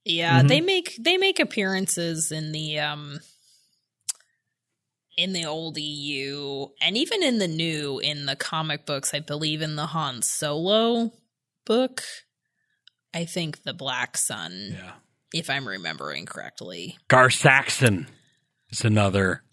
Yeah, 0.04 0.42
Mhm. 0.42 0.48
they 0.48 0.62
make 0.62 0.96
they 1.00 1.18
make 1.18 1.40
appearances 1.40 2.32
in 2.32 2.52
the 2.54 2.80
um 2.80 3.20
in 5.16 5.34
the 5.34 5.46
old 5.46 5.78
EU 5.78 6.68
and 6.82 6.98
even 6.98 7.22
in 7.22 7.38
the 7.38 7.48
new 7.48 8.00
in 8.00 8.26
the 8.26 8.36
comic 8.36 8.88
books, 8.88 9.14
I 9.14 9.20
believe 9.20 9.62
in 9.62 9.76
the 9.76 9.88
Han 9.88 10.24
Solo 10.24 11.12
book. 11.66 12.02
I 13.14 13.26
think 13.26 13.62
the 13.64 13.74
Black 13.74 14.18
Sun, 14.18 14.72
Yeah. 14.74 14.94
If 15.34 15.50
I'm 15.50 15.68
remembering 15.68 16.26
correctly. 16.26 16.98
Gar 17.08 17.30
Saxon 17.30 18.08
is 18.70 18.84
another 18.86 19.44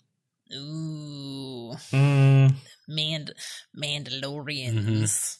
Ooh, 0.55 1.75
Mm, 1.93 2.55
Mand- 2.89 3.35
Mandalorians. 3.77 5.37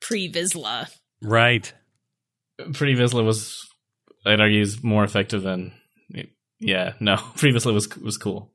Pre 0.00 0.32
Vizsla. 0.32 0.88
Right. 1.22 1.72
Pre 2.74 2.94
Vizsla 2.94 3.24
was, 3.24 3.68
I'd 4.24 4.40
argue, 4.40 4.60
is 4.60 4.82
more 4.82 5.04
effective 5.04 5.42
than. 5.42 5.72
Yeah, 6.60 6.92
no, 7.00 7.16
Pre 7.36 7.52
Vizsla 7.52 7.72
was 7.74 7.88
was 7.96 8.18
cool. 8.18 8.52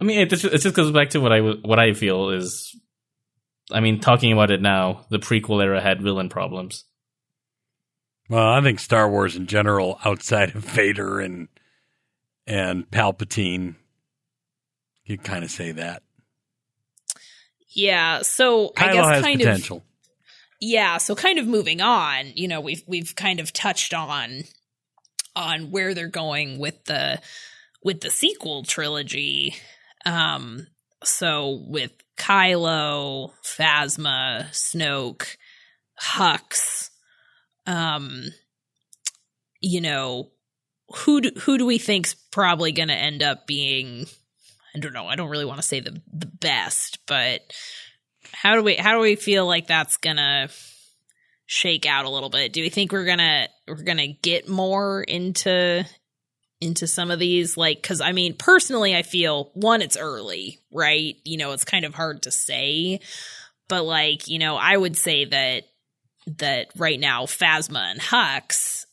I 0.00 0.04
mean, 0.04 0.20
it, 0.20 0.32
it 0.32 0.58
just 0.60 0.74
goes 0.74 0.90
back 0.92 1.10
to 1.10 1.20
what 1.20 1.32
I 1.32 1.38
w- 1.38 1.60
what 1.62 1.78
I 1.78 1.92
feel 1.92 2.30
is, 2.30 2.74
I 3.70 3.80
mean, 3.80 4.00
talking 4.00 4.32
about 4.32 4.50
it 4.50 4.62
now, 4.62 5.04
the 5.10 5.18
prequel 5.18 5.62
era 5.62 5.80
had 5.80 6.00
villain 6.02 6.28
problems. 6.30 6.84
Well, 8.28 8.46
I 8.46 8.60
think 8.60 8.78
Star 8.78 9.08
Wars 9.08 9.36
in 9.36 9.46
general, 9.46 9.98
outside 10.04 10.54
of 10.54 10.64
Vader 10.64 11.20
and 11.20 11.48
and 12.46 12.90
Palpatine, 12.90 13.76
you 15.04 15.18
kind 15.18 15.44
of 15.44 15.50
say 15.50 15.72
that. 15.72 16.02
Yeah, 17.70 18.22
so 18.22 18.72
I 18.76 18.92
guess 18.92 19.22
kind 19.22 19.40
potential. 19.40 19.76
of 19.78 19.82
yeah, 20.60 20.96
so 20.98 21.14
kind 21.14 21.38
of 21.38 21.46
moving 21.46 21.80
on, 21.80 22.32
you 22.34 22.48
know, 22.48 22.60
we've 22.60 22.82
we've 22.86 23.14
kind 23.14 23.40
of 23.40 23.52
touched 23.52 23.94
on 23.94 24.42
on 25.36 25.70
where 25.70 25.94
they're 25.94 26.08
going 26.08 26.58
with 26.58 26.84
the 26.84 27.20
with 27.82 28.00
the 28.00 28.10
sequel 28.10 28.64
trilogy. 28.64 29.54
Um 30.04 30.66
so 31.04 31.64
with 31.68 31.92
Kylo, 32.16 33.30
Phasma, 33.44 34.48
Snoke, 34.50 35.36
Hux, 36.02 36.90
um 37.68 38.24
you 39.60 39.80
know, 39.80 40.30
who 40.94 41.20
do, 41.20 41.30
who 41.40 41.58
do 41.58 41.66
we 41.66 41.78
think's 41.78 42.14
probably 42.14 42.72
going 42.72 42.88
to 42.88 42.94
end 42.94 43.22
up 43.22 43.46
being 43.46 44.06
I 44.74 44.78
don't 44.78 44.92
know, 44.92 45.06
I 45.06 45.16
don't 45.16 45.30
really 45.30 45.44
want 45.44 45.60
to 45.60 45.66
say 45.66 45.80
the 45.80 46.00
the 46.12 46.26
best, 46.26 46.98
but 47.06 47.40
how 48.32 48.54
do 48.54 48.62
we 48.62 48.76
how 48.76 48.92
do 48.92 49.00
we 49.00 49.16
feel 49.16 49.46
like 49.46 49.66
that's 49.66 49.96
gonna 49.96 50.48
shake 51.46 51.86
out 51.86 52.04
a 52.04 52.10
little 52.10 52.30
bit? 52.30 52.52
Do 52.52 52.60
we 52.60 52.68
think 52.68 52.92
we're 52.92 53.06
gonna 53.06 53.48
we're 53.66 53.82
gonna 53.82 54.08
get 54.08 54.48
more 54.48 55.02
into 55.02 55.84
into 56.60 56.86
some 56.86 57.10
of 57.10 57.18
these 57.18 57.56
like 57.56 57.80
because 57.80 58.00
I 58.00 58.12
mean 58.12 58.34
personally 58.34 58.94
I 58.94 59.02
feel 59.02 59.50
one 59.54 59.80
it's 59.80 59.96
early 59.96 60.58
right 60.72 61.14
you 61.24 61.38
know 61.38 61.52
it's 61.52 61.64
kind 61.64 61.84
of 61.84 61.94
hard 61.94 62.22
to 62.22 62.32
say 62.32 62.98
but 63.68 63.84
like 63.84 64.26
you 64.26 64.40
know 64.40 64.56
I 64.56 64.76
would 64.76 64.96
say 64.96 65.24
that 65.24 65.62
that 66.38 66.68
right 66.76 67.00
now 67.00 67.24
Phasma 67.24 67.90
and 67.90 68.00
Hux 68.00 68.84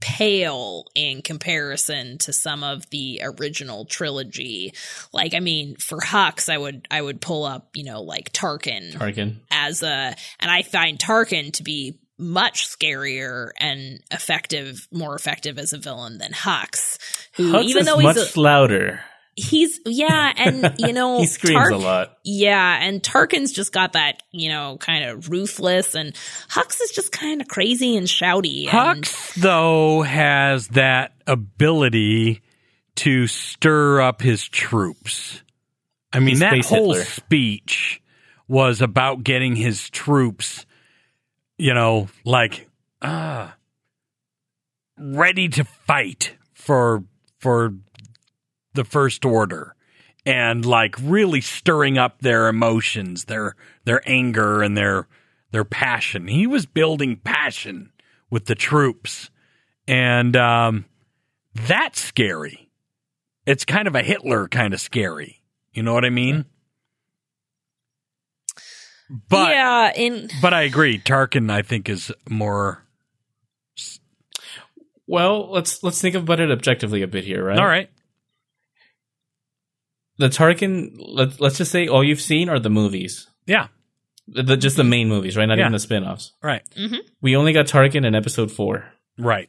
pale 0.00 0.84
in 0.94 1.22
comparison 1.22 2.18
to 2.18 2.32
some 2.32 2.62
of 2.62 2.88
the 2.90 3.20
original 3.24 3.84
trilogy 3.84 4.72
like 5.12 5.34
i 5.34 5.40
mean 5.40 5.74
for 5.76 5.98
hux 5.98 6.48
i 6.48 6.56
would 6.56 6.86
i 6.88 7.02
would 7.02 7.20
pull 7.20 7.44
up 7.44 7.70
you 7.74 7.82
know 7.82 8.02
like 8.02 8.32
tarkin 8.32 8.92
Tarkin. 8.92 9.38
as 9.50 9.82
a 9.82 10.14
and 10.38 10.50
i 10.50 10.62
find 10.62 11.00
tarkin 11.00 11.52
to 11.52 11.64
be 11.64 11.98
much 12.16 12.68
scarier 12.68 13.50
and 13.58 14.00
effective 14.12 14.86
more 14.92 15.16
effective 15.16 15.58
as 15.58 15.72
a 15.72 15.78
villain 15.78 16.18
than 16.18 16.30
hux 16.30 16.98
who 17.34 17.52
Hux 17.52 17.64
even 17.64 17.84
though 17.84 17.98
much 17.98 18.16
he's 18.16 18.36
a, 18.36 18.40
louder. 18.40 19.00
He's 19.38 19.80
yeah 19.86 20.32
and 20.36 20.74
you 20.78 20.92
know 20.92 21.18
He 21.20 21.26
screams 21.26 21.54
Tark- 21.56 21.72
a 21.72 21.76
lot. 21.76 22.18
yeah, 22.24 22.78
and 22.82 23.02
Tarkin's 23.02 23.52
just 23.52 23.72
got 23.72 23.92
that, 23.94 24.22
you 24.32 24.48
know, 24.50 24.76
kind 24.78 25.04
of 25.04 25.30
ruthless, 25.30 25.94
and 25.94 26.14
Hux 26.50 26.80
is 26.82 26.90
just 26.90 27.12
kind 27.12 27.40
of 27.40 27.48
crazy 27.48 27.96
and 27.96 28.06
shouty. 28.06 28.72
And, 28.72 29.04
Hux, 29.04 29.34
though, 29.34 30.02
has 30.02 30.68
that 30.68 31.12
ability 31.26 32.42
to 32.96 33.26
stir 33.26 34.00
up 34.00 34.20
his 34.22 34.46
troops. 34.48 35.42
I 36.12 36.18
mean, 36.18 36.30
He's 36.30 36.40
that 36.40 36.64
whole 36.64 36.94
Hitler. 36.94 37.04
speech 37.04 38.02
was 38.48 38.80
about 38.82 39.22
getting 39.24 39.54
his 39.56 39.88
troops, 39.90 40.64
you 41.58 41.74
know, 41.74 42.08
like 42.24 42.68
ah, 43.02 43.54
ready 44.98 45.48
to 45.48 45.64
fight 45.64 46.34
for 46.54 47.04
for 47.38 47.74
the 48.74 48.84
first 48.84 49.24
order 49.24 49.74
and 50.26 50.64
like 50.64 50.94
really 51.00 51.40
stirring 51.40 51.96
up 51.96 52.20
their 52.20 52.48
emotions, 52.48 53.24
their 53.24 53.56
their 53.84 54.02
anger 54.08 54.62
and 54.62 54.76
their 54.76 55.08
their 55.52 55.64
passion. 55.64 56.28
He 56.28 56.46
was 56.46 56.66
building 56.66 57.16
passion 57.16 57.92
with 58.30 58.44
the 58.44 58.54
troops. 58.54 59.30
And 59.86 60.36
um 60.36 60.84
that's 61.54 62.00
scary. 62.00 62.70
It's 63.46 63.64
kind 63.64 63.88
of 63.88 63.94
a 63.94 64.02
Hitler 64.02 64.48
kind 64.48 64.74
of 64.74 64.80
scary. 64.80 65.42
You 65.72 65.82
know 65.82 65.94
what 65.94 66.04
I 66.04 66.10
mean? 66.10 66.44
But 69.08 69.50
yeah, 69.52 69.92
in 69.96 70.28
but 70.42 70.52
I 70.52 70.62
agree. 70.62 70.98
Tarkin 70.98 71.50
I 71.50 71.62
think 71.62 71.88
is 71.88 72.12
more 72.28 72.84
Well, 75.06 75.50
let's 75.50 75.82
let's 75.82 76.02
think 76.02 76.14
about 76.14 76.40
it 76.40 76.50
objectively 76.50 77.00
a 77.00 77.06
bit 77.06 77.24
here, 77.24 77.42
right? 77.42 77.58
All 77.58 77.66
right. 77.66 77.90
The 80.18 80.28
Tarkin. 80.28 80.96
Let's 80.98 81.40
let's 81.40 81.58
just 81.58 81.70
say 81.72 81.86
all 81.88 82.02
you've 82.04 82.20
seen 82.20 82.48
are 82.48 82.58
the 82.58 82.70
movies, 82.70 83.28
Yeah. 83.46 83.68
the, 84.26 84.42
the- 84.42 84.56
just 84.56 84.76
the 84.76 84.84
main 84.84 85.08
movies, 85.08 85.36
right? 85.36 85.46
Not 85.46 85.58
Yeah. 85.58 85.64
even 85.64 85.72
the 85.72 85.78
spin-offs. 85.78 86.32
Right. 86.42 86.62
Mm-hmm. 86.76 86.96
We 87.20 87.36
only 87.36 87.52
got 87.52 87.66
Tarkin 87.66 88.04
in 88.04 88.14
Episode 88.14 88.50
Four. 88.50 88.92
Right. 89.16 89.48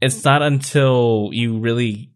It's 0.00 0.24
not 0.24 0.42
until 0.42 1.30
you 1.32 1.58
really 1.58 2.10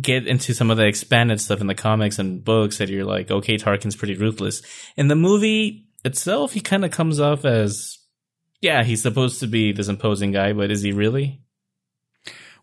get 0.00 0.26
into 0.26 0.52
some 0.54 0.70
of 0.70 0.76
the 0.76 0.86
expanded 0.86 1.40
stuff 1.40 1.60
in 1.60 1.68
the 1.68 1.74
comics 1.74 2.18
and 2.18 2.44
books 2.44 2.78
that 2.78 2.88
you're 2.88 3.04
like, 3.04 3.30
okay, 3.30 3.56
Tarkin's 3.56 3.94
pretty 3.94 4.16
ruthless. 4.16 4.60
In 4.96 5.06
the 5.06 5.14
movie 5.14 5.86
itself, 6.04 6.52
he 6.52 6.60
kind 6.60 6.84
of 6.84 6.90
comes 6.90 7.20
off 7.20 7.44
as, 7.44 7.98
yeah, 8.60 8.82
he's 8.82 9.02
supposed 9.02 9.38
to 9.40 9.46
be 9.46 9.70
this 9.72 9.86
imposing 9.88 10.32
guy, 10.32 10.52
but 10.52 10.72
is 10.72 10.82
he 10.82 10.90
really? 10.90 11.42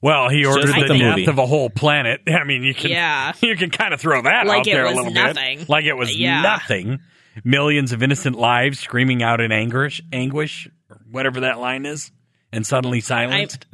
Well, 0.02 0.30
he 0.30 0.46
ordered 0.46 0.68
the 0.68 0.82
the 0.88 0.98
death 0.98 1.18
movie. 1.18 1.26
of 1.28 1.38
a 1.38 1.46
whole 1.46 1.70
planet. 1.70 2.22
I 2.28 2.44
mean, 2.44 2.64
you 2.64 2.74
can 2.74 2.90
Yeah. 2.92 3.34
you 3.42 3.56
can 3.56 3.70
kind 3.70 3.94
of 3.94 4.02
throw 4.02 4.22
that 4.24 4.48
Like 4.48 4.60
out 4.62 4.66
there 4.66 4.86
a 4.86 4.92
little 4.96 5.12
nothing. 5.12 5.60
bit, 5.60 5.70
like 5.70 5.86
it 5.86 5.94
was 5.94 6.16
Yeah. 6.16 6.42
nothing. 6.42 7.00
Millions 7.44 7.94
of 7.94 8.02
innocent 8.04 8.36
lives 8.36 8.80
screaming 8.80 9.24
out 9.24 9.40
in 9.40 9.52
anguish, 9.52 10.02
anguish, 10.12 10.68
or 10.90 11.00
whatever 11.10 11.42
that 11.42 11.60
line 11.60 11.86
is, 11.86 12.12
and 12.52 12.66
suddenly 12.68 13.00
silenced. 13.00 13.66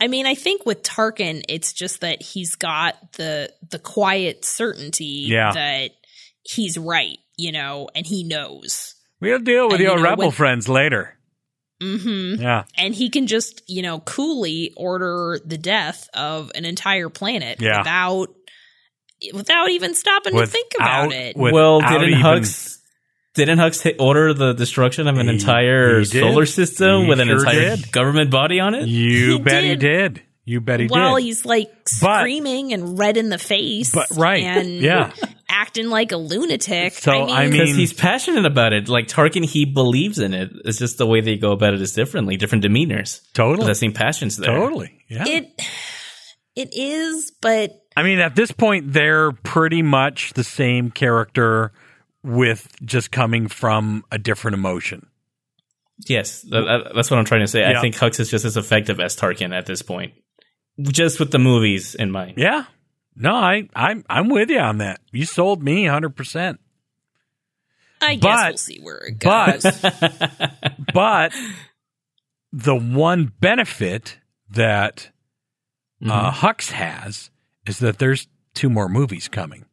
I 0.00 0.08
mean, 0.08 0.26
I 0.26 0.34
think 0.34 0.66
with 0.66 0.82
Tarkin, 0.82 1.42
it's 1.48 1.72
just 1.72 2.00
that 2.02 2.22
he's 2.22 2.54
got 2.56 3.12
the 3.14 3.52
the 3.70 3.78
quiet 3.78 4.44
certainty 4.44 5.24
Yeah. 5.28 5.52
that 5.52 5.90
he's 6.42 6.76
right, 6.76 7.18
you 7.36 7.52
know, 7.52 7.88
and 7.94 8.06
he 8.06 8.24
knows. 8.24 8.94
we'll 9.20 9.38
deal 9.38 9.64
with 9.68 9.74
And, 9.74 9.80
you 9.80 9.86
your 9.88 9.96
know, 9.96 10.02
rebel 10.02 10.24
when- 10.26 10.32
friends 10.32 10.68
later. 10.68 11.16
Hmm 11.80 12.34
Yeah, 12.38 12.64
And 12.78 12.94
he 12.94 13.10
can 13.10 13.26
just, 13.26 13.62
you 13.68 13.82
know, 13.82 14.00
coolly 14.00 14.72
order 14.76 15.40
the 15.44 15.58
death 15.58 16.08
of 16.14 16.50
an 16.54 16.64
entire 16.64 17.08
planet 17.08 17.60
Yeah. 17.60 17.78
without 17.78 18.28
without 19.32 19.70
even 19.70 19.94
stopping 19.94 20.36
to 20.36 20.46
think 20.46 20.72
about 20.78 21.12
it. 21.12 21.36
well, 21.36 21.80
didn't 21.80 22.10
even- 22.10 22.20
Hux 22.20 22.78
didn't 23.34 23.58
Hux 23.58 23.82
hit, 23.82 23.96
order 23.98 24.32
the 24.34 24.52
destruction 24.52 25.08
of 25.08 25.16
an 25.18 25.26
He- 25.28 25.34
entire 25.34 26.00
he 26.00 26.04
solar 26.04 26.46
system 26.46 27.02
He 27.04 27.08
with 27.08 27.20
an 27.20 27.30
entire 27.30 27.76
did. 27.76 27.90
government 27.92 28.30
body 28.30 28.60
on 28.60 28.74
it? 28.74 28.86
you 28.86 29.32
He 29.32 29.38
bet 29.38 29.62
he 29.64 29.70
did. 29.76 30.14
did. 30.14 30.22
You 30.44 30.60
bet 30.60 30.78
he 30.80 30.86
While 30.86 30.98
did. 31.00 31.04
While 31.06 31.16
he's 31.16 31.44
like 31.46 31.70
But- 32.02 32.20
screaming 32.20 32.72
and 32.74 32.98
red 32.98 33.16
in 33.16 33.30
the 33.30 33.38
face, 33.38 33.92
But- 33.92 34.08
right. 34.12 34.42
and 34.42 34.68
Yeah. 34.80 35.10
acting 35.54 35.88
like 35.88 36.12
a 36.12 36.16
lunatic. 36.16 36.92
So, 36.94 37.12
I 37.12 37.16
mean, 37.18 37.30
I 37.30 37.42
mean- 37.42 37.50
Because 37.52 37.76
he's 37.76 37.92
passionate 37.92 38.44
about 38.44 38.72
it. 38.72 38.88
Like 38.88 39.06
Tarkin, 39.06 39.44
he 39.44 39.64
believes 39.64 40.18
in 40.18 40.34
it. 40.34 40.50
It's 40.64 40.78
just 40.78 40.98
the 40.98 41.06
way 41.06 41.20
they 41.20 41.36
go 41.36 41.52
about 41.52 41.74
it 41.74 41.80
is 41.80 41.92
differently, 41.92 42.36
different 42.36 42.64
demeanors. 42.64 43.20
Totally. 43.34 43.64
But 43.64 43.68
the 43.68 43.74
same 43.76 43.92
passions 43.92 44.36
there. 44.36 44.54
Totally. 44.54 44.92
Yeah. 45.08 45.24
it 45.26 45.50
it 46.56 46.70
is, 46.72 47.32
but 47.40 47.70
I 47.96 48.02
mean, 48.02 48.18
at 48.18 48.34
this 48.36 48.50
point, 48.52 48.92
they're 48.92 49.30
pretty 49.32 49.82
much 49.82 50.32
the 50.34 50.44
same 50.44 50.90
character 50.90 51.72
with 52.22 52.68
just 52.84 53.10
coming 53.12 53.48
from 53.48 54.04
a 54.10 54.18
different 54.18 54.54
emotion. 54.56 55.06
Yes, 56.08 56.42
that, 56.42 56.62
that- 56.62 56.92
that's 56.94 57.10
what 57.10 57.18
I'm 57.18 57.24
trying 57.24 57.42
to 57.42 57.46
say. 57.48 57.60
Yeah. 57.60 57.78
I 57.78 57.80
think 57.80 57.94
Hux 57.94 58.18
is 58.18 58.28
just 58.30 58.44
as 58.44 58.56
effective 58.56 58.98
as 59.00 59.16
Tarkin 59.16 59.54
at 59.56 59.66
this 59.66 59.82
point, 59.82 60.12
just 60.80 61.20
with 61.20 61.30
the 61.30 61.38
movies 61.38 61.94
in 61.94 62.10
mind. 62.10 62.34
Yeah. 62.36 62.64
No, 63.16 63.34
I, 63.34 63.68
I'm 63.76 64.04
I'm 64.08 64.28
with 64.28 64.50
you 64.50 64.58
on 64.58 64.78
that. 64.78 65.00
You 65.12 65.24
sold 65.24 65.62
me 65.62 65.84
100. 65.84 66.10
percent 66.16 66.60
I 68.00 68.16
guess 68.16 68.22
But- 68.40 68.50
we'll 68.50 68.58
see 68.58 68.80
where 68.80 68.98
it 68.98 69.18
goes. 69.18 69.62
But 69.62 70.52
but 70.92 71.32
the 72.52 72.74
one 72.76 73.32
benefit 73.40 74.18
that 74.50 75.10
uh, 76.04 76.30
Mm-hmm. 76.32 76.46
Hux 76.46 76.70
has 76.72 77.30
is 77.66 77.78
that 77.78 77.98
there's 77.98 78.26
two 78.52 78.68
more 78.68 78.88
movies 78.88 79.26
coming. 79.28 79.64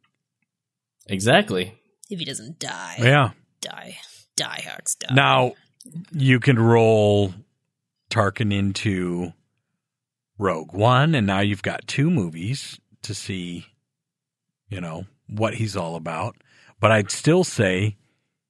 Exactly. 1.08 1.74
if 2.10 2.18
he 2.18 2.24
doesn't 2.24 2.58
die, 2.58 2.96
Yeah. 3.00 3.30
die, 3.60 3.98
die, 4.36 4.62
Hux, 4.66 4.96
die. 4.98 5.14
Now 5.14 5.54
you 6.12 6.40
can 6.40 6.58
roll 6.58 7.34
Tarkin 8.08 8.52
into 8.52 9.32
Rogue 10.38 10.72
One, 10.72 11.14
and 11.14 11.26
now 11.26 11.40
you've 11.40 11.62
got 11.62 11.86
two 11.86 12.10
movies 12.10 12.78
to 13.02 13.14
see, 13.14 13.66
you 14.68 14.80
know, 14.80 15.06
what 15.28 15.54
he's 15.54 15.76
all 15.76 15.96
about. 15.96 16.36
But 16.80 16.90
I'd 16.92 17.10
still 17.10 17.44
say 17.44 17.96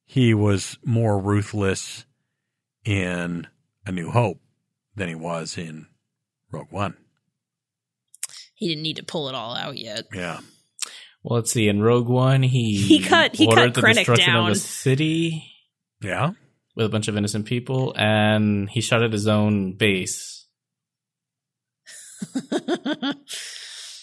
he 0.05 0.33
was 0.33 0.77
more 0.85 1.19
ruthless 1.19 2.05
in 2.85 3.47
A 3.85 3.91
New 3.91 4.09
Hope 4.11 4.39
than 4.95 5.07
he 5.09 5.15
was 5.15 5.57
in 5.57 5.87
Rogue 6.51 6.71
One. 6.71 6.95
He 8.55 8.67
didn't 8.69 8.83
need 8.83 8.97
to 8.97 9.03
pull 9.03 9.27
it 9.29 9.35
all 9.35 9.55
out 9.55 9.77
yet. 9.77 10.05
Yeah. 10.13 10.39
Well, 11.23 11.39
let's 11.39 11.51
see. 11.51 11.67
In 11.67 11.81
Rogue 11.81 12.07
One, 12.07 12.43
he 12.43 12.75
He 12.81 12.99
cut- 13.01 13.35
he 13.35 13.47
cut 13.47 13.73
the 13.73 13.81
Krennic 13.81 13.95
destruction 13.95 14.33
down. 14.33 14.45
of 14.51 14.51
a 14.51 14.59
city 14.59 15.43
Yeah. 16.01 16.31
with 16.75 16.85
a 16.85 16.89
bunch 16.89 17.07
of 17.07 17.15
innocent 17.17 17.45
people, 17.45 17.93
and 17.97 18.69
he 18.69 18.81
shot 18.81 19.03
at 19.03 19.11
his 19.13 19.27
own 19.27 19.73
base. 19.73 20.45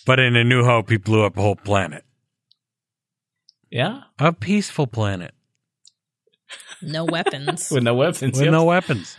But 0.07 0.19
in 0.19 0.37
A 0.37 0.45
New 0.45 0.65
Hope, 0.65 0.91
he 0.91 0.97
blew 0.97 1.25
up 1.25 1.37
a 1.37 1.41
whole 1.41 1.57
planet. 1.57 2.05
Yeah, 3.71 4.01
A 4.19 4.33
peaceful 4.33 4.87
planet 4.89 5.33
no 6.83 7.05
weapons. 7.05 7.71
with 7.73 7.83
no 7.83 7.95
weapons. 7.95 8.39
with 8.39 8.45
yep. 8.45 8.53
no 8.53 8.65
weapons. 8.65 9.17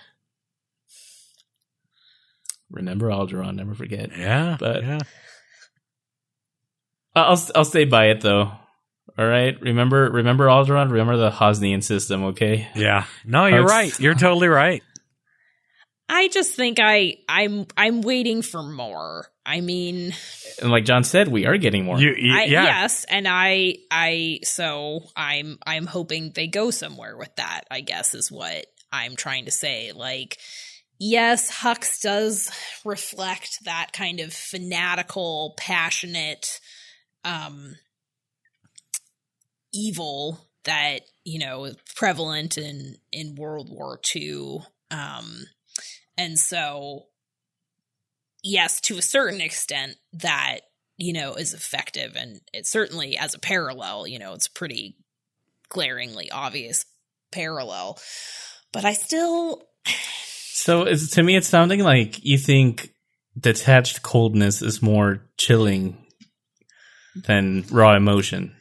Remember 2.70 3.08
Alderaan, 3.08 3.56
never 3.56 3.74
forget. 3.74 4.12
Yeah. 4.18 4.58
But- 4.60 4.84
yeah. 4.84 5.00
I'll 7.14 7.42
I'll 7.56 7.66
stay 7.66 7.84
by 7.84 8.06
it 8.06 8.22
though. 8.22 8.54
All 9.18 9.26
right. 9.28 9.60
Remember 9.60 10.10
remember 10.10 10.46
Alderaan. 10.46 10.90
Remember 10.90 11.18
the 11.18 11.30
Hosnian 11.30 11.84
system. 11.84 12.24
Okay. 12.24 12.70
Yeah. 12.74 13.04
No, 13.26 13.48
you're 13.48 13.64
Hugs. 13.64 13.72
right. 13.72 14.00
You're 14.00 14.16
totally 14.16 14.48
right. 14.48 14.82
I 16.08 16.30
just 16.30 16.56
think 16.56 16.80
I 16.82 17.18
I'm 17.28 17.68
I'm 17.76 18.02
waiting 18.02 18.42
for 18.42 18.64
more. 18.64 19.28
I 19.46 19.62
mean, 19.62 20.14
And 20.62 20.72
like 20.72 20.86
John 20.86 21.04
said, 21.04 21.28
we 21.28 21.46
are 21.46 21.58
getting 21.58 21.86
more. 21.86 22.00
You, 22.00 22.14
you 22.14 22.34
I, 22.34 22.44
yeah. 22.44 22.64
yes, 22.64 23.06
and 23.06 23.28
I 23.28 23.78
I 23.90 24.40
so 24.44 25.02
I'm 25.16 25.58
I'm 25.66 25.88
hoping 25.88 26.32
they 26.36 26.48
go 26.48 26.70
somewhere 26.72 27.18
with 27.18 27.36
that. 27.38 27.62
I 27.72 27.82
guess 27.82 28.14
is 28.14 28.32
what 28.32 28.66
I'm 28.92 29.16
trying 29.16 29.46
to 29.46 29.52
say. 29.52 29.92
Like, 29.94 30.38
yes, 31.00 31.52
Hux 31.52 32.02
does 32.02 32.52
reflect 32.86 33.66
that 33.66 33.92
kind 33.94 34.20
of 34.20 34.34
fanatical, 34.34 35.56
passionate, 35.58 36.60
um, 37.24 37.76
evil 39.74 40.48
that 40.66 41.02
you 41.24 41.40
know 41.40 41.66
is 41.66 41.78
prevalent 41.96 42.58
in 42.60 42.98
in 43.12 43.36
World 43.36 43.70
War 43.72 44.00
II. 44.16 44.60
Um, 44.92 45.46
and 46.18 46.38
so, 46.38 47.08
yes, 48.44 48.82
to 48.82 48.98
a 48.98 49.02
certain 49.02 49.42
extent, 49.42 49.96
that 50.14 50.60
you 50.98 51.14
know 51.14 51.36
is 51.36 51.54
effective, 51.54 52.16
and 52.16 52.42
it 52.54 52.68
certainly 52.68 53.18
as 53.18 53.34
a 53.34 53.40
parallel, 53.40 54.08
you 54.08 54.20
know, 54.20 54.34
it's 54.34 54.48
pretty 54.48 54.98
glaringly 55.70 56.30
obvious 56.32 56.86
parallel. 57.32 58.00
But 58.74 58.86
I 58.86 58.94
still, 58.94 59.64
So 60.54 60.86
to 60.86 61.24
me, 61.24 61.36
it's 61.36 61.48
sounding 61.48 61.80
like 61.80 62.24
you 62.24 62.38
think 62.38 62.90
detached 63.40 64.04
coldness 64.04 64.62
is 64.62 64.82
more 64.82 65.22
chilling 65.38 65.98
than 67.16 67.66
raw 67.72 67.96
emotion. 67.96 68.56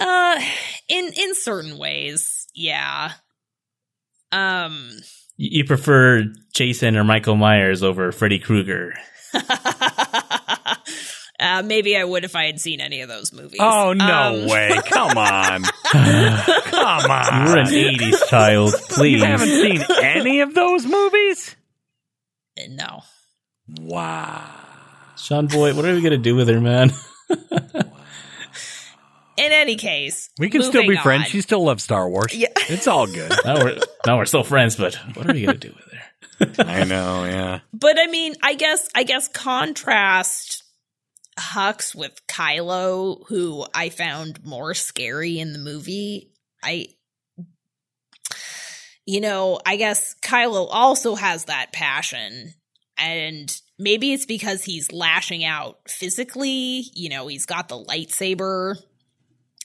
uh, 0.00 0.40
in 0.88 1.12
in 1.14 1.34
certain 1.34 1.78
ways, 1.78 2.46
yeah. 2.54 3.12
Um. 4.32 4.90
You 5.40 5.48
you 5.52 5.64
prefer 5.64 6.24
Jason 6.52 6.96
or 6.98 7.04
Michael 7.04 7.36
Myers 7.36 7.82
over 7.82 8.12
Freddy 8.12 8.38
Krueger. 8.38 8.92
uh, 11.40 11.62
maybe 11.64 11.96
I 11.96 12.04
would 12.04 12.24
if 12.24 12.36
I 12.36 12.44
had 12.44 12.60
seen 12.60 12.80
any 12.82 13.00
of 13.00 13.08
those 13.08 13.32
movies. 13.32 13.58
Oh 13.60 13.94
no 13.94 14.42
Um, 14.42 14.46
way! 14.50 14.78
Come 14.86 15.16
on, 15.16 15.62
come 15.62 17.10
on! 17.10 17.46
You're 17.46 17.58
an 17.58 17.66
'80s 17.66 18.28
child, 18.28 18.74
please. 18.90 19.20
You 19.20 19.24
haven't 19.24 19.48
seen 19.48 19.82
any 20.02 20.40
of 20.40 20.54
those 20.54 20.84
movies? 20.84 21.56
No. 22.68 23.00
Wow. 23.80 24.44
Sean 25.16 25.46
Boy, 25.46 25.74
what 25.74 25.86
are 25.86 25.94
we 25.94 26.02
gonna 26.02 26.18
do 26.18 26.34
with 26.36 26.48
her, 26.48 26.60
man? 26.60 26.90
In 29.40 29.52
any 29.52 29.76
case, 29.76 30.28
We 30.38 30.50
can 30.50 30.62
still 30.62 30.82
be 30.82 30.88
moving 30.88 31.02
friends. 31.02 31.24
on. 31.24 31.30
She 31.30 31.40
still 31.40 31.64
loves 31.64 31.82
Star 31.82 32.08
Wars. 32.08 32.34
Yeah. 32.34 32.48
It's 32.68 32.86
all 32.86 33.06
good. 33.06 33.32
now 33.44 33.64
we're 33.64 33.78
now 34.06 34.18
we're 34.18 34.26
still 34.26 34.44
friends, 34.44 34.76
but 34.76 34.94
what 35.14 35.28
are 35.28 35.32
we 35.32 35.44
gonna 35.46 35.58
do 35.58 35.72
with 35.74 36.56
her? 36.58 36.64
I 36.70 36.84
know, 36.84 37.24
yeah. 37.24 37.60
But 37.72 37.98
I 37.98 38.06
mean, 38.06 38.34
I 38.42 38.54
guess 38.54 38.88
I 38.94 39.02
guess 39.02 39.28
contrast 39.28 40.62
Hux 41.38 41.94
with 41.94 42.20
Kylo, 42.28 43.26
who 43.28 43.66
I 43.74 43.88
found 43.88 44.44
more 44.44 44.74
scary 44.74 45.38
in 45.38 45.52
the 45.52 45.58
movie. 45.58 46.30
I 46.62 46.86
you 49.06 49.20
know, 49.20 49.58
I 49.66 49.76
guess 49.76 50.14
Kylo 50.22 50.68
also 50.70 51.14
has 51.14 51.46
that 51.46 51.72
passion 51.72 52.54
and 52.98 53.60
maybe 53.78 54.12
it's 54.12 54.26
because 54.26 54.62
he's 54.62 54.92
lashing 54.92 55.42
out 55.44 55.78
physically, 55.88 56.84
you 56.94 57.08
know, 57.08 57.26
he's 57.26 57.46
got 57.46 57.68
the 57.68 57.82
lightsaber. 57.82 58.76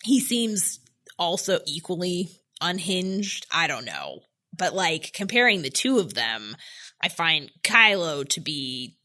He 0.06 0.20
seems 0.20 0.80
also 1.18 1.60
equally 1.66 2.30
unhinged. 2.62 3.46
I 3.52 3.68
don't 3.68 3.86
know. 3.86 4.22
But 4.58 4.74
like 4.74 5.12
comparing 5.14 5.62
the 5.62 5.70
two 5.70 6.00
of 6.00 6.14
them, 6.14 6.56
I 7.02 7.10
find 7.10 7.52
Kylo 7.64 8.28
to 8.30 8.40
be 8.40 8.98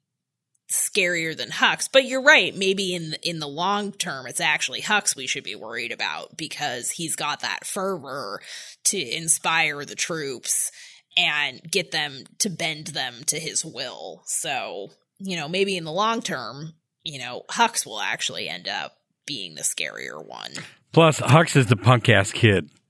scarier 0.70 1.36
than 1.36 1.48
Hux. 1.48 1.88
But 1.92 2.04
you're 2.04 2.22
right. 2.22 2.54
Maybe 2.54 2.94
in 2.94 3.10
the, 3.10 3.28
in 3.28 3.40
the 3.40 3.48
long 3.48 3.90
term, 3.90 4.26
it's 4.26 4.40
actually 4.40 4.82
Hux 4.82 5.16
we 5.16 5.26
should 5.26 5.42
be 5.42 5.56
worried 5.56 5.90
about 5.90 6.36
because 6.36 6.90
he's 6.92 7.16
got 7.16 7.40
that 7.40 7.66
fervor 7.66 8.40
to 8.84 8.98
inspire 8.98 9.84
the 9.84 9.96
troops 9.96 10.70
and 11.16 11.60
get 11.68 11.90
them 11.90 12.22
to 12.38 12.48
bend 12.48 12.88
them 12.88 13.24
to 13.26 13.40
his 13.40 13.64
will. 13.64 14.22
So 14.26 14.90
you 15.20 15.36
know, 15.36 15.48
maybe 15.48 15.76
in 15.76 15.84
the 15.84 15.92
long 15.92 16.22
term, 16.22 16.72
you 17.04 17.18
know, 17.18 17.44
Hux 17.50 17.86
will 17.86 18.00
actually 18.00 18.48
end 18.48 18.66
up 18.66 18.96
being 19.30 19.54
the 19.54 19.62
scarier 19.62 20.26
one. 20.26 20.50
Plus, 20.92 21.20
Hux 21.20 21.54
is 21.54 21.66
the 21.66 21.76
punk 21.76 22.08
ass 22.08 22.32
kid. 22.32 22.68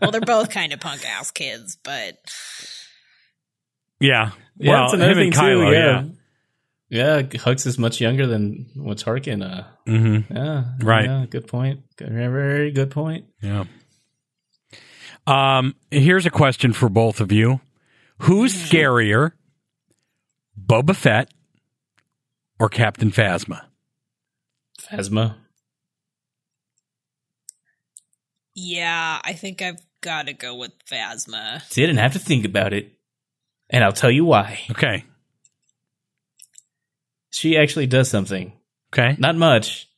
Well, 0.00 0.10
they're 0.12 0.20
both 0.20 0.50
kind 0.50 0.72
of 0.72 0.78
punk 0.80 1.04
ass 1.04 1.32
kids, 1.32 1.76
but 1.82 2.16
Yeah. 4.00 4.30
Yeah, 4.58 4.72
well, 4.72 4.82
that's 4.82 4.94
another 4.94 5.10
him 5.10 5.16
thing 5.16 5.26
and 5.26 5.34
Kylo, 5.34 5.70
too. 5.70 6.14
Yeah. 6.88 7.16
yeah, 7.18 7.22
Hux 7.22 7.66
is 7.66 7.78
much 7.78 8.00
younger 8.00 8.26
than 8.28 8.66
what 8.76 8.98
Tarkin. 8.98 9.42
Uh, 9.42 9.64
yeah. 9.86 9.98
hmm 9.98 10.32
yeah, 10.32 10.64
Right. 10.80 11.04
Yeah, 11.06 11.26
good 11.28 11.48
point. 11.48 11.80
Good- 11.96 12.10
Very 12.12 12.70
good 12.70 12.90
point. 12.92 13.26
Yeah. 13.42 13.64
Um, 15.26 15.74
here's 15.90 16.26
a 16.26 16.30
question 16.30 16.72
for 16.72 16.88
both 16.88 17.20
of 17.20 17.32
you. 17.32 17.60
Who's 18.20 18.54
scarier, 18.54 19.32
Boba 20.58 20.94
Fett 20.94 21.30
or 22.58 22.68
Captain 22.68 23.10
Phasma? 23.10 23.66
Phasma. 24.80 25.36
yeah, 28.56 29.20
I 29.22 29.34
think 29.34 29.60
I've 29.60 29.80
got 30.00 30.26
to 30.26 30.32
go 30.32 30.54
with 30.54 30.72
Phasma. 30.90 31.62
See, 31.70 31.82
I 31.82 31.86
didn't 31.86 32.00
have 32.00 32.14
to 32.14 32.18
think 32.18 32.44
about 32.44 32.72
it, 32.72 32.90
and 33.68 33.84
I'll 33.84 33.92
tell 33.92 34.10
you 34.10 34.24
why. 34.24 34.60
Okay. 34.70 35.04
She 37.30 37.58
actually 37.58 37.86
does 37.86 38.08
something. 38.08 38.52
Okay. 38.92 39.14
Not 39.18 39.36
much, 39.36 39.88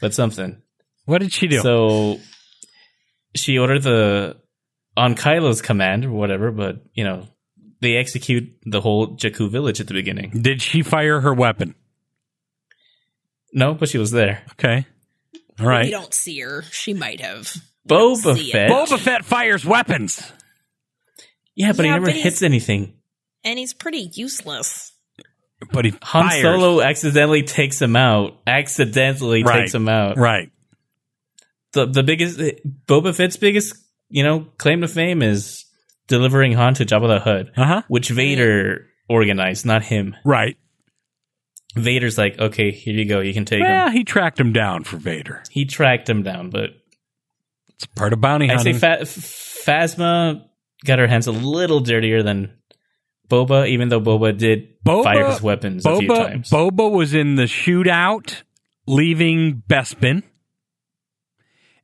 but 0.00 0.14
something. 0.14 0.62
What 1.04 1.18
did 1.18 1.32
she 1.32 1.48
do? 1.48 1.60
So 1.60 2.18
she 3.34 3.58
ordered 3.58 3.82
the 3.82 4.36
on 4.96 5.14
Kylo's 5.14 5.60
command 5.60 6.06
or 6.06 6.12
whatever, 6.12 6.50
but 6.50 6.82
you 6.94 7.04
know 7.04 7.26
they 7.80 7.96
execute 7.96 8.56
the 8.64 8.80
whole 8.80 9.16
Jakku 9.16 9.50
village 9.50 9.80
at 9.80 9.86
the 9.86 9.94
beginning. 9.94 10.30
did 10.30 10.62
she 10.62 10.82
fire 10.82 11.20
her 11.20 11.34
weapon? 11.34 11.74
No, 13.52 13.74
but 13.74 13.88
she 13.88 13.98
was 13.98 14.10
there. 14.10 14.42
Okay. 14.52 14.86
All 15.60 15.66
We 15.66 15.90
don't 15.90 16.14
see 16.14 16.38
her. 16.40 16.62
She 16.70 16.94
might 16.94 17.20
have. 17.20 17.52
Boba. 17.88 18.50
Fett. 18.52 18.70
Boba 18.70 18.98
Fett 18.98 19.24
fires 19.24 19.64
weapons. 19.64 20.32
Yeah, 21.54 21.72
but 21.72 21.84
he 21.84 21.90
never 21.90 22.06
but 22.06 22.14
hits 22.14 22.42
anything. 22.42 22.94
And 23.44 23.58
he's 23.58 23.74
pretty 23.74 24.10
useless. 24.12 24.92
But 25.72 25.86
he 25.86 25.94
Han 26.02 26.28
fires. 26.28 26.42
Solo 26.42 26.80
accidentally 26.82 27.42
takes 27.42 27.82
him 27.82 27.96
out. 27.96 28.34
Accidentally 28.46 29.42
Right. 29.42 29.60
takes 29.62 29.74
him 29.74 29.88
out. 29.88 30.16
Right. 30.16 30.50
The 31.72 31.86
the 31.86 32.02
biggest 32.04 32.38
Boba 32.86 33.14
Fett's 33.14 33.36
biggest 33.36 33.74
you 34.08 34.22
know 34.22 34.46
claim 34.58 34.82
to 34.82 34.88
fame 34.88 35.20
is 35.22 35.64
delivering 36.06 36.52
Han 36.52 36.74
to 36.74 36.84
Jabba 36.84 37.08
the 37.08 37.20
Hutt, 37.20 37.46
Uh 37.58 37.64
huh. 37.66 37.82
which 37.88 38.08
Vader 38.10 38.86
organized, 39.08 39.66
not 39.66 39.82
him. 39.82 40.14
Right. 40.24 40.56
Vader's 41.82 42.18
like, 42.18 42.38
okay, 42.38 42.70
here 42.70 42.94
you 42.94 43.04
go, 43.04 43.20
you 43.20 43.32
can 43.34 43.44
take 43.44 43.60
Well, 43.62 43.86
him. 43.88 43.92
he 43.92 44.04
tracked 44.04 44.38
him 44.38 44.52
down 44.52 44.84
for 44.84 44.96
Vader. 44.96 45.42
He 45.50 45.64
tracked 45.64 46.08
him 46.08 46.22
down, 46.22 46.50
but 46.50 46.70
It's 47.74 47.86
part 47.86 48.12
of 48.12 48.20
bounty 48.20 48.50
I 48.50 48.56
say. 48.58 48.72
Fa- 48.72 48.98
Phasma 49.02 50.44
got 50.84 50.98
her 50.98 51.06
hands 51.06 51.26
a 51.26 51.32
little 51.32 51.80
dirtier 51.80 52.22
than 52.22 52.52
Boba, 53.28 53.68
even 53.68 53.88
though 53.88 54.00
Boba 54.00 54.36
did 54.36 54.82
Boba, 54.84 55.04
fire 55.04 55.26
his 55.26 55.42
weapons 55.42 55.84
a 55.84 55.96
few 55.98 56.08
Boba, 56.08 56.26
times. 56.28 56.50
Boba 56.50 56.90
was 56.90 57.14
in 57.14 57.34
the 57.34 57.44
shootout 57.44 58.42
leaving 58.86 59.62
Bespin, 59.68 60.22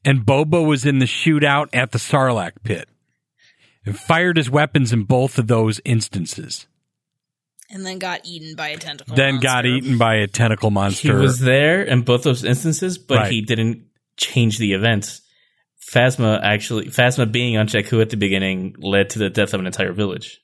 and 0.04 0.20
Boba 0.24 0.66
was 0.66 0.84
in 0.86 0.98
the 1.00 1.06
shootout 1.06 1.68
at 1.72 1.92
the 1.92 1.98
Sarlacc 1.98 2.52
pit. 2.62 2.88
And 3.86 3.98
fired 3.98 4.38
his 4.38 4.48
weapons 4.50 4.94
in 4.94 5.02
both 5.02 5.38
of 5.38 5.46
those 5.46 5.78
instances. 5.84 6.66
And 7.70 7.84
then 7.84 7.98
got 7.98 8.20
eaten 8.24 8.54
by 8.56 8.68
a 8.68 8.76
tentacle. 8.76 9.14
then 9.16 9.40
got 9.40 9.66
eaten 9.66 9.98
by 9.98 10.16
a 10.16 10.26
tentacle 10.26 10.70
monster. 10.70 11.08
he 11.08 11.14
was 11.22 11.40
there 11.40 11.82
in 11.82 12.02
both 12.02 12.22
those 12.22 12.44
instances, 12.44 12.98
but 12.98 13.18
Right. 13.18 13.32
he 13.32 13.40
didn't 13.40 13.86
change 14.16 14.58
the 14.58 14.72
events. 14.74 15.22
Phasma 15.92 16.40
actually, 16.42 16.86
Phasma 16.86 17.30
being 17.30 17.56
on 17.56 17.66
Jakku 17.68 18.00
at 18.00 18.10
the 18.10 18.16
beginning 18.16 18.74
led 18.78 19.10
to 19.10 19.18
the 19.18 19.30
death 19.30 19.52
of 19.54 19.60
an 19.60 19.66
entire 19.66 19.92
village. 19.92 20.40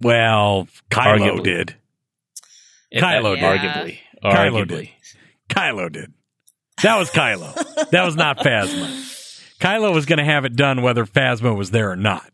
well, 0.00 0.66
Kylo 0.90 1.18
Arguably. 1.40 1.44
did. 1.44 1.74
If 2.90 3.02
Kylo 3.02 3.38
that- 3.38 3.40
did. 3.40 3.60
arguably, 3.60 3.98
Kylo 4.24 4.66
arguably. 4.66 4.90
Kylo 5.50 5.92
did. 5.92 6.12
That 6.82 6.96
was 6.96 7.10
Kylo. 7.10 7.90
that 7.90 8.04
was 8.04 8.16
not 8.16 8.38
Phasma. 8.38 8.86
Kylo 9.60 9.92
was 9.92 10.06
going 10.06 10.18
to 10.18 10.24
have 10.24 10.46
it 10.46 10.56
done 10.56 10.80
whether 10.80 11.04
Phasma 11.04 11.54
was 11.54 11.70
there 11.70 11.90
or 11.90 11.96
not. 11.96 12.24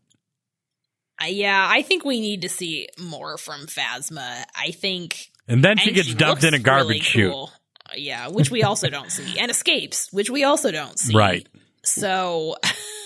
Yeah, 1.25 1.67
I 1.69 1.81
think 1.81 2.05
we 2.05 2.19
need 2.21 2.41
to 2.43 2.49
see 2.49 2.87
more 2.99 3.37
from 3.37 3.67
Phasma. 3.67 4.43
I 4.55 4.71
think 4.71 5.29
And 5.47 5.63
then 5.63 5.77
she 5.77 5.87
and 5.89 5.95
gets 5.95 6.13
dumped 6.13 6.43
in 6.43 6.53
a 6.53 6.59
garbage 6.59 6.87
really 6.89 6.99
chute. 6.99 7.31
cool. 7.31 7.51
Uh, 7.89 7.93
Yeah, 7.95 8.27
which 8.27 8.51
we 8.51 8.63
also 8.63 8.89
don't 8.89 9.11
see, 9.11 9.39
and 9.39 9.49
escapes, 9.49 10.11
which 10.13 10.29
we 10.29 10.43
also 10.43 10.71
don't 10.71 10.99
see. 10.99 11.15
Right. 11.15 11.47
So, 11.83 12.57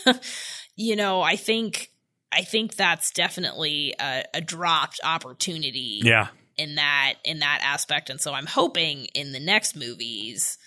you 0.75 0.95
know, 0.95 1.21
I 1.21 1.35
think 1.35 1.89
I 2.31 2.41
think 2.43 2.75
that's 2.75 3.11
definitely 3.11 3.93
a, 3.99 4.23
a 4.33 4.41
dropped 4.41 4.99
opportunity. 5.03 6.01
Yeah. 6.03 6.27
in 6.57 6.75
that 6.75 7.13
in 7.23 7.39
that 7.39 7.61
aspect 7.63 8.09
and 8.09 8.19
so 8.19 8.33
i'm 8.33 8.45
hoping 8.45 9.05
in 9.15 9.31
the 9.31 9.39
next 9.39 9.75
movies 9.75 10.57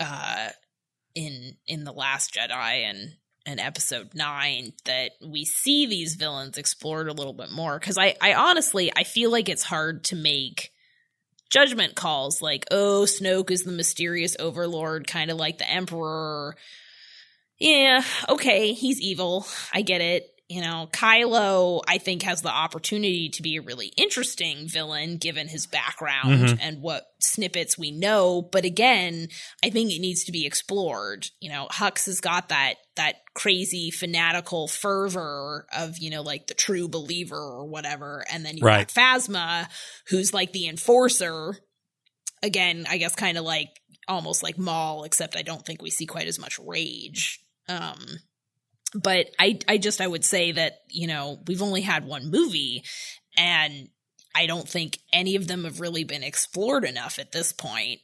uh 0.00 0.48
in 1.14 1.56
in 1.66 1.84
the 1.84 1.92
last 1.92 2.32
jedi 2.34 2.82
and 2.90 3.12
and 3.46 3.60
episode 3.60 4.14
9 4.14 4.72
that 4.84 5.12
we 5.24 5.44
see 5.44 5.86
these 5.86 6.16
villains 6.16 6.58
explored 6.58 7.08
a 7.08 7.12
little 7.12 7.32
bit 7.32 7.50
more. 7.50 7.78
Cuz 7.78 7.96
i 7.96 8.14
i 8.20 8.34
honestly 8.34 8.92
i 8.94 9.04
feel 9.04 9.30
like 9.30 9.48
it's 9.48 9.62
hard 9.62 10.04
to 10.04 10.16
make 10.16 10.72
judgment 11.48 11.94
calls 11.94 12.42
like 12.42 12.66
oh 12.70 13.06
snoke 13.06 13.50
is 13.50 13.62
the 13.62 13.72
mysterious 13.72 14.36
overlord 14.40 15.06
kind 15.06 15.30
of 15.30 15.36
like 15.36 15.58
the 15.58 15.70
emperor. 15.70 16.56
Yeah 17.58 18.02
okay 18.28 18.72
he's 18.72 19.00
evil. 19.00 19.46
I 19.72 19.82
get 19.82 20.00
it. 20.00 20.32
You 20.48 20.60
know, 20.60 20.88
Kylo, 20.92 21.82
I 21.88 21.98
think, 21.98 22.22
has 22.22 22.40
the 22.40 22.50
opportunity 22.50 23.30
to 23.30 23.42
be 23.42 23.56
a 23.56 23.62
really 23.62 23.88
interesting 23.96 24.68
villain 24.68 25.16
given 25.16 25.48
his 25.48 25.66
background 25.66 26.38
mm-hmm. 26.38 26.60
and 26.60 26.80
what 26.80 27.04
snippets 27.20 27.76
we 27.76 27.90
know. 27.90 28.42
But 28.42 28.64
again, 28.64 29.26
I 29.64 29.70
think 29.70 29.90
it 29.90 30.00
needs 30.00 30.22
to 30.24 30.32
be 30.32 30.46
explored. 30.46 31.26
You 31.40 31.50
know, 31.50 31.66
Hux 31.72 32.06
has 32.06 32.20
got 32.20 32.50
that 32.50 32.76
that 32.96 33.16
crazy 33.34 33.90
fanatical 33.90 34.68
fervor 34.68 35.66
of, 35.76 35.98
you 35.98 36.10
know, 36.10 36.22
like 36.22 36.46
the 36.46 36.54
true 36.54 36.88
believer 36.88 37.36
or 37.36 37.66
whatever. 37.66 38.24
And 38.32 38.44
then 38.44 38.56
you 38.56 38.64
Right. 38.64 38.86
got 38.86 38.88
Phasma, 38.88 39.68
who's 40.08 40.34
like 40.34 40.52
the 40.52 40.68
enforcer. 40.68 41.56
Again, 42.42 42.86
I 42.88 42.98
guess 42.98 43.14
kind 43.14 43.38
of 43.38 43.44
like 43.44 43.68
almost 44.08 44.42
like 44.42 44.58
Maul, 44.58 45.04
except 45.04 45.36
I 45.36 45.42
don't 45.42 45.64
think 45.64 45.82
we 45.82 45.90
see 45.90 46.06
quite 46.06 46.28
as 46.28 46.38
much 46.38 46.58
rage. 46.58 47.40
Um, 47.68 47.98
but 48.94 49.28
I 49.38 49.58
I 49.68 49.78
just 49.78 50.00
I 50.00 50.06
would 50.06 50.24
say 50.24 50.52
that 50.52 50.80
you 50.90 51.06
know 51.06 51.40
we've 51.46 51.62
only 51.62 51.82
had 51.82 52.06
one 52.06 52.30
movie, 52.30 52.84
and 53.36 53.88
I 54.34 54.46
don't 54.46 54.68
think 54.68 54.98
any 55.12 55.36
of 55.36 55.48
them 55.48 55.64
have 55.64 55.80
really 55.80 56.04
been 56.04 56.22
explored 56.22 56.84
enough 56.84 57.18
at 57.18 57.32
this 57.32 57.52
point 57.52 58.00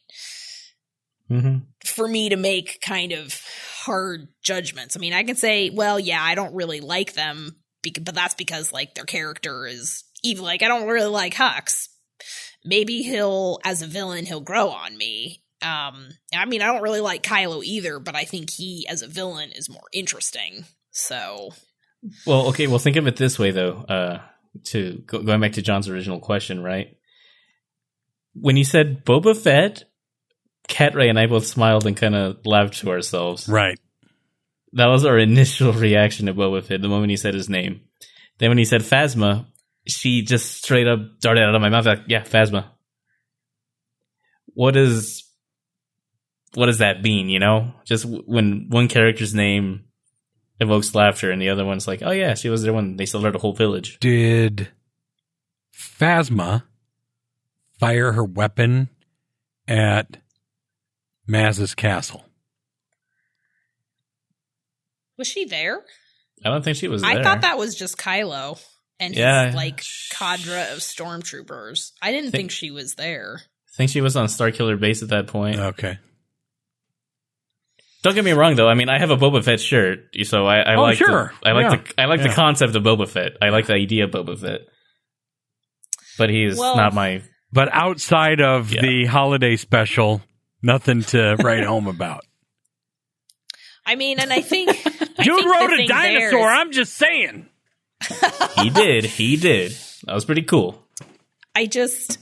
hmm 1.29 1.59
for 1.85 2.07
me 2.07 2.29
to 2.29 2.37
make 2.37 2.81
kind 2.81 3.13
of 3.13 3.41
hard 3.83 4.29
judgments. 4.43 4.97
I 4.97 5.01
mean, 5.01 5.13
I 5.13 5.25
can 5.25 5.37
say, 5.37 5.71
well, 5.71 5.99
yeah, 5.99 6.23
I 6.23 6.35
don't 6.35 6.55
really 6.55 6.81
like 6.81 7.15
them, 7.15 7.57
but 7.83 8.15
that's 8.15 8.35
because 8.35 8.73
like 8.73 8.95
their 8.95 9.05
character 9.05 9.67
is 9.67 10.05
evil. 10.23 10.45
Like 10.45 10.63
I 10.63 10.69
don't 10.69 10.89
really 10.89 11.11
like 11.11 11.35
Hux. 11.35 11.89
Maybe 12.65 13.03
he'll, 13.03 13.59
as 13.65 13.83
a 13.83 13.87
villain, 13.87 14.25
he'll 14.25 14.41
grow 14.41 14.69
on 14.69 14.97
me. 14.97 15.43
Um, 15.63 16.11
I 16.35 16.45
mean, 16.47 16.63
I 16.63 16.67
don't 16.67 16.83
really 16.83 17.01
like 17.01 17.23
Kylo 17.23 17.63
either, 17.65 17.99
but 17.99 18.15
I 18.15 18.25
think 18.25 18.51
he, 18.51 18.87
as 18.89 19.03
a 19.03 19.09
villain, 19.09 19.51
is 19.53 19.69
more 19.69 19.89
interesting. 19.93 20.65
So, 20.91 21.51
Well, 22.27 22.49
okay. 22.49 22.67
Well, 22.67 22.79
think 22.79 22.97
of 22.97 23.07
it 23.07 23.17
this 23.17 23.39
way, 23.39 23.51
though. 23.51 23.85
Uh, 23.89 24.21
to 24.65 25.03
go, 25.07 25.23
going 25.23 25.41
back 25.41 25.53
to 25.53 25.63
John's 25.63 25.89
original 25.89 26.21
question, 26.21 26.63
right? 26.63 26.97
When 28.35 28.57
he 28.57 28.65
said 28.65 29.05
Boba 29.05 29.37
Fett, 29.37 29.85
Cat 30.69 30.95
Ray 30.95 31.09
and 31.09 31.19
I 31.19 31.27
both 31.27 31.47
smiled 31.47 31.87
and 31.87 31.97
kind 31.97 32.15
of 32.15 32.45
laughed 32.45 32.79
to 32.79 32.91
ourselves. 32.91 33.49
Right. 33.49 33.79
That 34.73 34.87
was 34.87 35.05
our 35.05 35.19
initial 35.19 35.73
reaction 35.73 36.27
to 36.27 36.35
Boba 36.35 36.63
Fett 36.63 36.81
the 36.81 36.89
moment 36.89 37.11
he 37.11 37.17
said 37.17 37.35
his 37.35 37.49
name. 37.49 37.83
Then 38.39 38.51
when 38.51 38.59
he 38.59 38.65
said 38.65 38.83
Phasma, 38.83 39.47
she 39.87 40.23
just 40.23 40.63
straight 40.63 40.87
up 40.87 41.21
darted 41.21 41.43
out 41.43 41.55
of 41.55 41.61
my 41.61 41.69
mouth 41.69 41.87
like, 41.87 42.03
"Yeah, 42.07 42.23
Phasma." 42.23 42.67
What 44.55 44.77
is 44.77 45.25
what 46.55 46.67
does 46.67 46.79
that 46.79 47.03
mean? 47.03 47.29
You 47.29 47.39
know, 47.39 47.73
just 47.85 48.05
w- 48.05 48.23
when 48.27 48.67
one 48.69 48.89
character's 48.89 49.35
name 49.35 49.85
evokes 50.61 50.95
laughter 50.95 51.31
and 51.31 51.41
the 51.41 51.49
other 51.49 51.65
one's 51.65 51.89
like, 51.89 52.03
"Oh 52.03 52.11
yeah, 52.11 52.35
she 52.35 52.49
was 52.49 52.63
there 52.63 52.73
when 52.73 52.97
they 52.97 53.07
slaughtered 53.07 53.37
a 53.37 53.39
whole 53.39 53.55
village." 53.55 53.99
Did 54.01 54.69
Phasma 55.75 56.65
fire 57.79 58.13
her 58.13 58.25
weapon 58.25 58.89
at 59.67 60.22
Maz's 61.27 61.75
castle? 61.75 62.25
was 65.19 65.29
she 65.29 65.45
there? 65.45 65.81
I 66.45 66.49
don't 66.49 66.65
think 66.65 66.77
she 66.77 66.89
was 66.89 67.03
there. 67.03 67.11
I 67.11 67.23
thought 67.23 67.43
that 67.43 67.57
was 67.59 67.77
just 67.77 67.97
Kylo 67.97 68.61
and 68.99 69.15
Yeah. 69.15 69.47
his 69.47 69.55
like 69.55 69.83
cadre 70.11 70.63
of 70.73 70.79
stormtroopers. 70.79 71.93
I 72.01 72.11
didn't 72.11 72.33
think 72.33 72.51
she 72.51 72.71
was 72.73 72.95
there. 72.95 73.41
I 73.43 73.77
think 73.77 73.91
she 73.91 74.01
was 74.01 74.17
on 74.17 74.27
Starkiller 74.27 74.81
Base 74.81 75.03
at 75.03 75.11
that 75.11 75.29
point. 75.29 75.59
Okay. 75.61 75.99
Don't 78.03 78.15
get 78.17 78.25
me 78.25 78.33
wrong, 78.33 78.57
though. 78.57 78.69
I 78.69 78.75
mean, 78.75 78.89
I 78.89 78.99
have 78.99 79.11
a 79.11 79.17
Boba 79.17 79.45
Fett 79.45 79.61
shirt, 79.61 80.01
so 80.25 80.45
I, 80.47 80.59
I 80.61 80.75
Oh, 80.75 80.83
like 80.83 80.99
sure. 80.99 81.33
the, 81.41 81.49
I 81.49 81.53
like 81.53 81.71
Yeah. 81.71 81.77
the 81.95 82.03
I 82.03 82.07
like 82.07 82.21
Yeah. 82.21 82.29
the 82.29 82.35
concept 82.35 82.75
of 82.75 82.83
Boba 82.83 83.09
Fett. 83.09 83.37
I 83.41 83.51
like 83.51 83.67
the 83.67 83.75
idea 83.75 84.05
of 84.05 84.11
Boba 84.11 84.37
Fett, 84.41 84.63
but 86.19 86.31
he's 86.31 86.59
Well- 86.59 86.77
not 86.77 86.95
my. 86.95 87.23
But 87.53 87.69
outside 87.73 88.41
of 88.41 88.73
Yeah. 88.73 88.81
the 88.83 89.05
holiday 89.05 89.55
special, 89.57 90.21
nothing 90.63 91.03
to 91.03 91.37
write 91.43 91.65
home 91.65 91.87
about. 91.89 92.25
I 93.87 93.97
mean, 93.97 94.21
and 94.21 94.33
I 94.33 94.41
think 94.43 94.71
I 95.19 95.25
Dude 95.25 95.37
think 95.41 95.53
rode 95.55 95.73
a 95.73 95.87
dinosaur. 95.87 96.41
is- 96.53 96.59
I'm 96.59 96.73
just 96.73 96.95
saying. 96.95 97.49
He 98.63 98.71
did. 98.71 99.05
He 99.05 99.37
did. 99.37 99.73
That 100.05 100.15
was 100.15 100.25
pretty 100.25 100.43
cool. 100.43 100.81
I 101.55 101.67
just, 101.67 102.19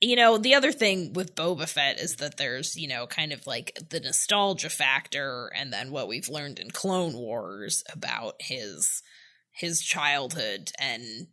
you 0.00 0.16
know, 0.16 0.38
the 0.38 0.54
other 0.54 0.72
thing 0.72 1.12
with 1.12 1.36
Boba 1.36 1.68
Fett 1.68 2.00
is 2.00 2.16
that 2.16 2.36
there's, 2.36 2.76
you 2.76 2.88
know, 2.88 3.06
kind 3.06 3.32
of 3.32 3.46
like 3.46 3.78
the 3.90 4.00
nostalgia 4.00 4.70
factor, 4.70 5.52
and 5.54 5.72
then 5.72 5.92
what 5.92 6.08
we've 6.08 6.28
learned 6.28 6.58
in 6.58 6.70
Clone 6.70 7.12
Wars 7.14 7.84
about 7.92 8.34
his 8.40 9.02
his 9.52 9.80
childhood, 9.82 10.72
and 10.80 11.28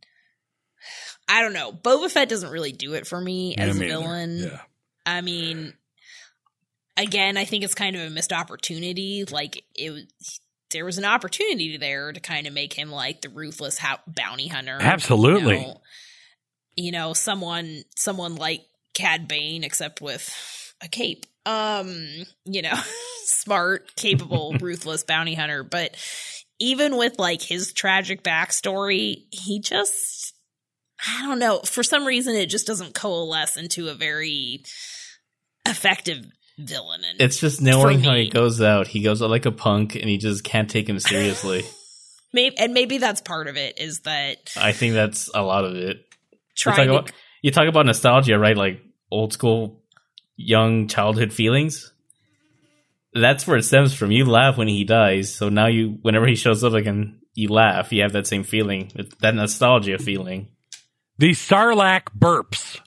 I 1.27 1.41
don't 1.41 1.53
know, 1.53 1.71
Boba 1.71 2.11
Fett 2.11 2.29
doesn't 2.29 2.51
really 2.51 2.71
do 2.73 2.93
it 2.93 3.07
for 3.07 3.19
me 3.19 3.55
Yeah, 3.57 3.63
as 3.65 3.77
a 3.77 3.79
me 3.79 3.85
either. 3.87 4.01
villain. 4.01 4.37
Yeah. 4.43 4.59
I 5.05 5.21
mean, 5.21 5.73
again, 6.99 7.37
I 7.37 7.45
think 7.45 7.63
it's 7.63 7.75
kind 7.75 7.95
of 7.95 8.03
a 8.03 8.09
missed 8.09 8.33
opportunity. 8.33 9.25
Like 9.29 9.63
it. 9.75 10.11
There 10.71 10.85
was 10.85 10.99
an 10.99 11.05
opportunity 11.05 11.77
there 11.77 12.11
to 12.11 12.19
kind 12.19 12.45
of 12.45 12.53
make 12.53 12.73
him 12.73 12.91
like 12.91 13.21
the 13.21 13.29
ruthless 13.29 13.79
ho- 13.79 13.97
bounty 14.05 14.47
hunter. 14.47 14.77
Absolutely. 14.79 15.57
You 15.57 15.61
know, 15.61 15.81
you 16.75 16.91
know, 16.91 17.13
someone 17.13 17.81
someone 17.95 18.35
like 18.35 18.61
Cad 18.93 19.27
Bane, 19.27 19.63
except 19.63 19.99
with 19.99 20.31
a 20.81 20.87
cape. 20.87 21.25
Um, 21.45 21.97
you 22.45 22.61
know, 22.61 22.75
smart, 23.23 23.95
capable, 23.95 24.55
ruthless 24.61 25.03
bounty 25.03 25.33
hunter. 25.33 25.63
But 25.63 25.95
even 26.59 26.97
with 26.97 27.17
like 27.17 27.41
his 27.41 27.73
tragic 27.73 28.21
backstory, 28.21 29.23
he 29.31 29.61
just 29.61 30.35
I 31.07 31.25
don't 31.25 31.39
know. 31.39 31.61
For 31.61 31.81
some 31.81 32.05
reason 32.05 32.35
it 32.35 32.47
just 32.47 32.67
doesn't 32.67 32.93
coalesce 32.93 33.57
into 33.57 33.87
a 33.87 33.95
very 33.95 34.63
effective 35.65 36.25
villain. 36.59 37.01
And 37.09 37.21
It's 37.21 37.39
just 37.39 37.61
knowing 37.61 37.99
For 37.99 38.09
how 38.09 38.15
he 38.15 38.29
goes 38.29 38.61
out. 38.61 38.87
He 38.87 39.01
goes 39.01 39.21
out 39.21 39.29
like 39.29 39.45
a 39.45 39.51
punk, 39.51 39.95
and 39.95 40.05
he 40.09 40.17
just 40.17 40.43
can't 40.43 40.69
take 40.69 40.87
him 40.87 40.99
seriously. 40.99 41.63
maybe 42.33 42.57
and 42.57 42.73
maybe 42.73 42.97
that's 42.97 43.21
part 43.21 43.47
of 43.47 43.57
it 43.57 43.79
is 43.79 44.01
that 44.01 44.53
I 44.57 44.71
think 44.71 44.93
that's 44.93 45.29
a 45.33 45.41
lot 45.41 45.65
of 45.65 45.75
it. 45.75 45.97
You 45.97 46.35
trying 46.57 46.75
talk, 46.75 46.85
to 46.85 46.91
about, 46.91 47.11
you 47.41 47.51
talk 47.51 47.67
about 47.67 47.85
nostalgia, 47.85 48.37
right? 48.37 48.57
Like 48.57 48.81
old 49.11 49.33
school, 49.33 49.83
young 50.35 50.87
childhood 50.87 51.33
feelings. 51.33 51.91
That's 53.13 53.47
where 53.47 53.57
it 53.57 53.63
stems 53.63 53.93
from. 53.93 54.11
You 54.11 54.25
laugh 54.25 54.57
when 54.57 54.67
he 54.67 54.83
dies, 54.83 55.33
so 55.33 55.49
now 55.49 55.67
you, 55.67 55.97
whenever 56.01 56.27
he 56.27 56.35
shows 56.35 56.63
up 56.63 56.73
again, 56.73 57.21
you 57.33 57.49
laugh. 57.49 57.91
You 57.91 58.03
have 58.03 58.13
that 58.13 58.27
same 58.27 58.43
feeling, 58.43 58.91
that 59.21 59.33
nostalgia 59.33 59.97
feeling. 59.97 60.49
The 61.17 61.31
Sarlacc 61.31 62.03
burps. 62.17 62.79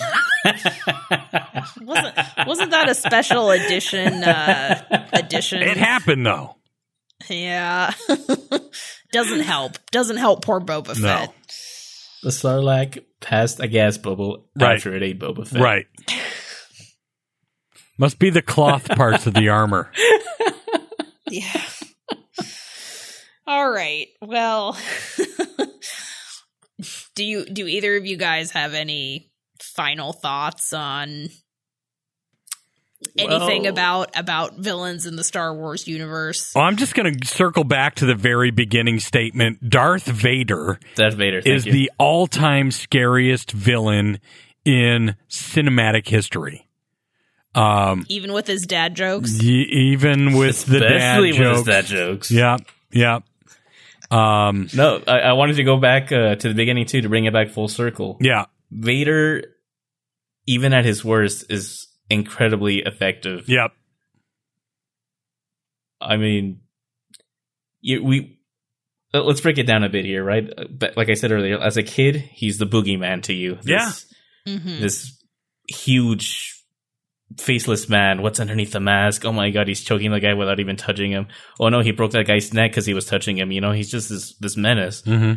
wasn't 1.82 2.14
wasn't 2.46 2.70
that 2.70 2.88
a 2.88 2.94
special 2.94 3.50
edition 3.50 4.24
uh 4.24 5.08
edition? 5.12 5.62
It 5.62 5.76
happened 5.76 6.24
though. 6.26 6.56
Yeah. 7.28 7.92
Doesn't 9.12 9.40
help. 9.40 9.78
Doesn't 9.90 10.16
help 10.16 10.44
poor 10.44 10.60
Boba 10.60 10.98
No. 11.00 11.08
Fett. 11.08 11.34
The 12.22 12.30
Sarlacc 12.30 13.04
passed 13.20 13.60
a 13.60 13.68
gas 13.68 13.98
bubble 13.98 14.48
Right. 14.58 14.76
after 14.76 14.94
it 14.96 15.02
ate 15.02 15.18
Boba 15.20 15.46
Fett. 15.46 15.60
Right. 15.60 15.86
Must 17.98 18.18
be 18.18 18.30
the 18.30 18.42
cloth 18.42 18.88
parts 18.96 19.26
of 19.26 19.34
the 19.34 19.48
armor. 19.50 19.90
Yeah. 21.28 21.62
All 23.46 23.70
right. 23.70 24.06
Well, 24.20 24.76
do 27.14 27.24
you 27.24 27.44
do 27.44 27.66
either 27.66 27.96
of 27.96 28.06
you 28.06 28.16
guys 28.16 28.52
have 28.52 28.74
any 28.74 29.31
final 29.62 30.12
thoughts 30.12 30.72
on 30.72 31.28
anything 33.18 33.62
Well- 33.62 33.72
about 33.72 34.10
about 34.18 34.58
villains 34.58 35.06
in 35.06 35.16
the 35.16 35.24
Star 35.24 35.54
Wars 35.54 35.86
universe? 35.88 36.52
Well, 36.54 36.64
I'm 36.64 36.76
just 36.76 36.94
going 36.94 37.18
to 37.18 37.26
circle 37.26 37.64
back 37.64 37.96
to 37.96 38.06
the 38.06 38.14
very 38.14 38.50
beginning 38.50 39.00
statement. 39.00 39.68
Darth 39.68 40.04
Vader 40.04 40.78
Darth 40.94 41.14
Vader 41.14 41.38
is 41.44 41.66
you. 41.66 41.72
the 41.72 41.90
all-time 41.98 42.70
scariest 42.70 43.50
villain 43.52 44.20
in 44.64 45.16
cinematic 45.28 46.06
history. 46.08 46.68
Um, 47.54 48.06
Even 48.08 48.32
with 48.32 48.46
his 48.46 48.66
dad 48.66 48.94
jokes? 48.94 49.38
y- 49.42 49.46
even 49.48 50.32
with 50.38 50.64
the 50.64 50.80
dad 50.80 50.92
Especially 50.92 51.32
with 51.32 51.38
his 51.40 51.56
jokes. 51.58 51.66
dad 51.68 51.84
jokes. 51.86 52.30
Yeah, 52.30 52.56
yeah. 52.92 53.18
Um, 54.10 54.68
No, 54.74 55.02
I, 55.06 55.18
I 55.20 55.32
wanted 55.34 55.56
to 55.56 55.64
go 55.64 55.76
back 55.76 56.12
uh, 56.12 56.36
to 56.36 56.48
the 56.48 56.54
beginning 56.54 56.86
too 56.86 57.02
to 57.02 57.08
bring 57.10 57.24
it 57.26 57.32
back 57.32 57.50
full 57.50 57.68
circle. 57.68 58.16
yeah, 58.20 58.46
Vader, 58.70 59.51
even 60.46 60.72
at 60.72 60.84
his 60.84 61.04
worst, 61.04 61.50
is 61.50 61.86
incredibly 62.10 62.78
effective. 62.78 63.48
yep. 63.48 63.72
I 66.00 66.16
mean, 66.16 66.60
you, 67.80 68.02
we 68.04 68.38
uh, 69.14 69.22
let's 69.22 69.40
break 69.40 69.58
it 69.58 69.66
down 69.66 69.84
a 69.84 69.88
bit 69.88 70.04
here, 70.04 70.24
right? 70.24 70.48
Uh, 70.56 70.64
But 70.70 70.96
like 70.96 71.08
I 71.08 71.14
said 71.14 71.30
earlier, 71.32 71.58
as 71.60 71.76
a 71.76 71.82
kid, 71.82 72.16
he's 72.16 72.58
the 72.58 72.66
boogeyman 72.66 73.22
to 73.24 73.32
you. 73.34 73.58
This, 73.62 74.12
Mhm. 74.48 74.80
this 74.80 75.22
huge 75.68 76.58
faceless 77.38 77.88
man. 77.88 78.20
What's 78.22 78.40
underneath 78.40 78.72
the 78.72 78.80
mask? 78.80 79.24
Oh 79.24 79.32
my 79.32 79.50
god, 79.50 79.68
he's 79.68 79.82
choking 79.84 80.10
the 80.10 80.18
guy 80.20 80.34
without 80.34 80.58
even 80.60 80.76
touching 80.76 81.12
him. 81.12 81.28
Oh 81.60 81.68
no, 81.68 81.80
he 81.80 81.92
broke 81.92 82.10
that 82.12 82.26
guy's 82.26 82.52
neck 82.52 82.72
because 82.72 82.84
he 82.86 82.94
was 82.94 83.04
touching 83.06 83.38
him. 83.38 83.52
You 83.52 83.60
know, 83.60 83.72
he's 83.72 83.90
just 83.90 84.08
this 84.08 84.34
this 84.38 84.56
menace. 84.56 85.02
hmm 85.02 85.34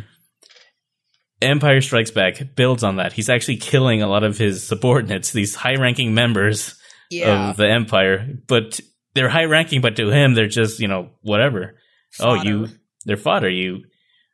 Empire 1.42 1.80
Strikes 1.80 2.10
Back 2.10 2.54
builds 2.54 2.82
on 2.82 2.96
that. 2.96 3.12
He's 3.12 3.28
actually 3.28 3.58
killing 3.58 4.02
a 4.02 4.08
lot 4.08 4.24
of 4.24 4.38
his 4.38 4.66
subordinates, 4.66 5.32
these 5.32 5.54
high-ranking 5.54 6.14
members 6.14 6.74
Yeah. 7.10 7.50
of 7.50 7.56
the 7.56 7.68
Empire, 7.68 8.26
but 8.46 8.80
they're 9.14 9.28
high-ranking, 9.28 9.80
but 9.82 9.96
to 9.96 10.10
him, 10.10 10.34
they're 10.34 10.46
just 10.48 10.80
you 10.80 10.88
know 10.88 11.10
whatever. 11.22 11.74
Oh, 12.20 12.34
you, 12.34 12.66
Fodder. 12.66 12.78
they're 13.04 13.16
fodder. 13.16 13.48
You, 13.50 13.84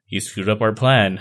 you 0.06 0.20
screwed 0.20 0.48
up 0.48 0.60
our 0.62 0.72
plan. 0.72 1.20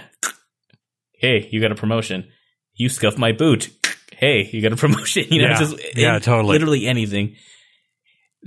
Hey, 1.13 1.47
you 1.51 1.61
got 1.61 1.71
a 1.71 1.75
promotion. 1.75 2.27
You 2.75 2.89
scuffed 2.89 3.17
my 3.17 3.31
boot. 3.31 3.69
Hey, 4.11 4.49
you 4.51 4.61
got 4.61 4.73
a 4.73 4.75
promotion. 4.87 5.25
You 5.29 5.41
know, 5.43 5.49
Yeah. 5.49 5.59
just 5.59 5.75
Yeah, 5.95 6.19
totally. 6.19 6.53
literally 6.53 6.87
anything. 6.87 7.35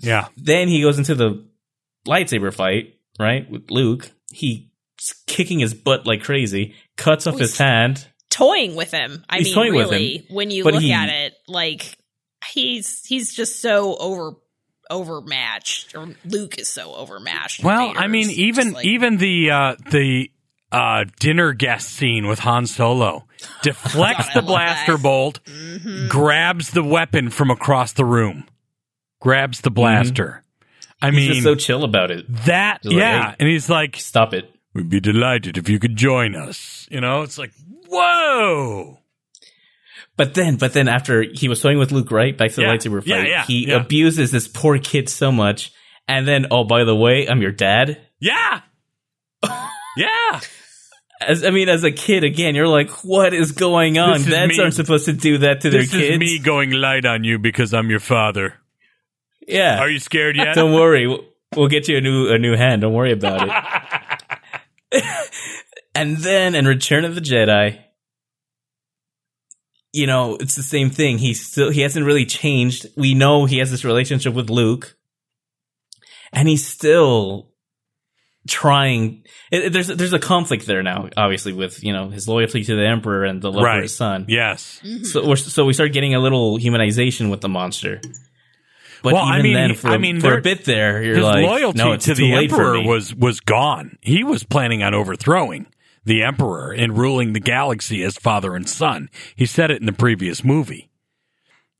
Yeah, 0.03 0.27
Then 0.37 0.67
he 0.69 0.83
goes 0.83 0.99
into 0.99 1.15
the 1.15 1.47
lightsaber 2.07 2.53
fight, 2.53 2.95
right, 3.19 3.49
with 3.49 3.71
Luke. 3.71 4.11
He's 4.33 4.67
kicking 5.27 5.59
his 5.61 5.75
butt 5.75 6.07
like 6.07 6.23
crazy, 6.23 6.75
cuts 6.97 7.27
off 7.27 7.35
Oh, 7.35 7.39
his 7.39 7.57
hand. 7.59 8.07
toying 8.31 8.75
with 8.77 8.91
him. 8.91 9.25
I 9.29 9.39
He's 9.39 9.47
mean, 9.47 9.55
toying 9.55 9.75
with 9.75 9.91
really, 9.91 10.27
when 10.31 10.51
you 10.51 10.65
but 10.65 10.75
look 10.75 10.83
he- 10.83 10.93
at 10.93 11.09
it, 11.09 11.35
like 11.49 11.97
he's 12.53 13.05
he's 13.05 13.35
just 13.35 13.61
so 13.61 13.97
over 13.97 14.33
overmatched, 14.91 15.95
or 15.95 16.15
Luke 16.25 16.59
is 16.59 16.69
so 16.69 16.95
overmatched. 16.95 17.63
Well, 17.65 17.89
Vader's 17.89 18.03
I 18.03 18.07
mean, 18.07 18.31
even 18.31 18.73
like- 18.73 18.85
even 18.87 19.17
the 19.19 19.51
uh, 19.51 19.75
the 19.91 20.31
uh, 20.73 21.05
dinner 21.21 21.53
guest 21.53 21.89
scene 21.91 22.27
with 22.27 22.41
Han 22.41 22.67
Solo 22.67 23.27
deflects 23.63 24.27
God, 24.29 24.35
the 24.35 24.43
blaster 24.43 24.93
that. 24.97 25.03
bolt, 25.03 25.41
Mhm. 25.45 26.09
grabs 26.09 26.71
the 26.71 26.83
weapon 26.83 27.31
from 27.31 27.51
across 27.51 27.93
the 27.93 28.05
room, 28.05 28.47
grabs 29.21 29.61
the 29.61 29.71
blaster. 29.71 30.43
I 31.03 31.11
He's 31.11 31.17
mean, 31.17 31.29
just 31.33 31.43
so 31.43 31.55
chill 31.55 31.85
about 31.85 32.11
it. 32.11 32.25
that 32.47 32.79
He's 32.83 32.93
like, 32.93 32.99
yeah, 33.01 33.31
"Hey." 33.31 33.37
and 33.41 33.49
he's 33.49 33.69
like, 33.69 33.97
Stop 33.97 34.33
it. 34.33 34.51
"We'd 34.75 34.91
be 34.91 35.01
delighted 35.01 35.57
if 35.57 35.69
you 35.69 35.79
could 35.79 35.97
join 35.97 36.35
us." 36.35 36.87
You 36.91 37.01
know, 37.01 37.23
it's 37.23 37.39
like, 37.39 37.53
whoa, 37.89 38.99
But 40.17 40.35
then, 40.35 40.57
but 40.57 40.73
then 40.75 40.87
after 40.89 41.23
he 41.23 41.49
was 41.49 41.61
toying 41.61 41.79
with 41.79 41.91
Luke, 41.93 42.11
right? 42.11 42.37
Back 42.37 42.51
to 42.51 42.57
the 42.57 42.63
Yeah. 42.63 42.73
lightsaber 42.75 42.99
fight. 43.01 43.07
Yeah, 43.07 43.23
yeah, 43.25 43.45
he 43.47 43.69
yeah. 43.69 43.77
abuses 43.81 44.31
this 44.31 44.47
poor 44.47 44.79
kid 44.79 45.09
so 45.09 45.33
much. 45.33 45.73
And 46.07 46.29
then, 46.29 46.47
oh, 46.51 46.65
by 46.65 46.85
the 46.85 46.95
way, 46.95 47.27
I'm 47.27 47.41
your 47.43 47.51
dad. 47.53 47.99
yeah, 48.21 48.61
yeah. 49.97 50.41
As 51.21 51.45
I 51.45 51.51
mean, 51.51 51.69
as 51.69 51.83
a 51.85 51.91
kid, 51.93 52.23
again, 52.25 52.55
you're 52.55 52.69
like, 52.69 52.91
what 53.05 53.33
is 53.33 53.53
going 53.53 53.99
on? 53.99 54.17
Is 54.17 54.27
Dads 54.27 54.57
me. 54.57 54.61
aren't 54.63 54.75
supposed 54.75 55.07
to 55.07 55.13
do 55.15 55.39
that 55.39 55.63
to 55.63 55.71
This 55.71 55.91
their 55.91 56.01
kids. 56.01 56.19
This 56.21 56.31
is 56.33 56.39
me 56.39 56.45
going 56.45 56.71
light 56.73 57.07
on 57.07 57.25
you 57.25 57.39
because 57.39 57.73
I'm 57.73 57.89
your 57.91 58.01
father. 58.01 58.55
Yeah. 59.49 59.79
Are 59.79 59.89
you 59.89 59.99
scared 59.99 60.37
yet? 60.37 60.55
Don't 60.55 60.73
worry. 60.75 61.07
We'll- 61.07 61.25
We'll 61.57 61.69
get 61.69 61.87
you 61.87 61.99
a 61.99 62.01
new 62.01 62.33
a 62.33 62.39
new 62.39 62.57
hand. 62.57 62.83
Don't 62.83 62.93
worry 62.95 63.13
about 63.13 63.43
it. 63.43 63.49
and 65.95 66.17
then 66.19 66.55
in 66.55 66.67
Return 66.67 67.05
of 67.05 67.15
the 67.15 67.21
Jedi, 67.21 67.81
you 69.93 70.07
know, 70.07 70.37
it's 70.41 70.57
the 70.57 70.63
same 70.63 70.91
thing. 70.91 71.19
He's 71.19 71.45
still 71.47 71.71
he 71.71 71.81
hasn't 71.83 72.05
really 72.07 72.27
changed. 72.27 72.87
We 72.97 73.15
know 73.15 73.45
he 73.45 73.59
has 73.59 73.71
this 73.71 73.85
relationship 73.85 74.35
with 74.35 74.51
Luke, 74.51 74.97
and 76.33 76.49
he's 76.49 76.67
still 76.67 77.51
trying. 78.49 79.25
It, 79.53 79.67
it- 79.67 79.73
there's 79.73 79.87
there's 79.89 80.13
a 80.13 80.19
conflict 80.19 80.67
there 80.67 80.83
now, 80.83 81.09
obviously, 81.17 81.53
with 81.53 81.83
you 81.85 81.93
know 81.93 82.09
his 82.09 82.27
loyalty 82.27 82.65
to 82.65 82.75
the 82.77 82.87
Emperor 82.87 83.25
and 83.25 83.41
the 83.41 83.51
love 83.53 83.61
for 83.61 83.67
Right. 83.67 83.83
his 83.83 83.97
son. 83.97 84.27
yes. 84.29 84.81
Mm-hmm. 84.85 85.05
So 85.05 85.29
we're, 85.29 85.37
so 85.37 85.65
we 85.65 85.73
start 85.73 85.93
getting 85.93 86.15
a 86.15 86.21
little 86.21 86.59
humanization 86.59 87.31
with 87.31 87.41
the 87.41 87.49
monster. 87.49 88.01
But 89.05 89.13
Well, 89.13 89.25
even 89.29 89.39
I 89.39 89.43
mean, 89.43 89.53
then, 89.55 89.75
for, 89.75 89.89
I 89.89 89.99
mean, 89.99 90.17
for 90.17 90.31
there- 90.31 90.39
a 90.39 90.43
bit 90.43 90.65
there, 90.65 91.03
you're 91.03 91.17
his 91.17 91.25
like, 91.25 91.45
loyalty 91.47 91.79
no, 91.79 91.93
it's 91.93 92.07
to 92.07 92.15
the 92.15 92.33
emperor 92.33 92.81
was 92.83 93.15
was 93.15 93.39
gone. 93.39 93.99
He 94.01 94.25
was 94.25 94.43
planning 94.45 94.83
on 94.83 94.95
overthrowing 94.95 95.67
the 96.07 96.23
emperor 96.23 96.73
and 96.73 96.97
ruling 96.97 97.35
the 97.35 97.41
galaxy 97.41 98.03
as 98.03 98.17
father 98.17 98.55
and 98.57 98.67
son. 98.69 99.11
He 99.37 99.45
said 99.47 99.71
it 99.71 99.79
in 99.81 99.87
the 99.87 99.93
previous 99.93 100.43
movie. 100.43 100.91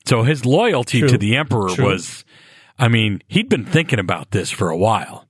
So 0.07 0.23
his 0.23 0.45
loyalty 0.45 1.01
True. 1.01 1.09
to 1.09 1.19
the 1.19 1.35
emperor 1.37 1.71
True. 1.71 1.87
was 1.87 2.25
I 2.79 2.89
mean, 2.89 3.23
he'd 3.27 3.49
been 3.49 3.65
thinking 3.65 3.99
about 3.99 4.31
this 4.31 4.51
for 4.51 4.69
a 4.69 4.77
while. 4.77 5.27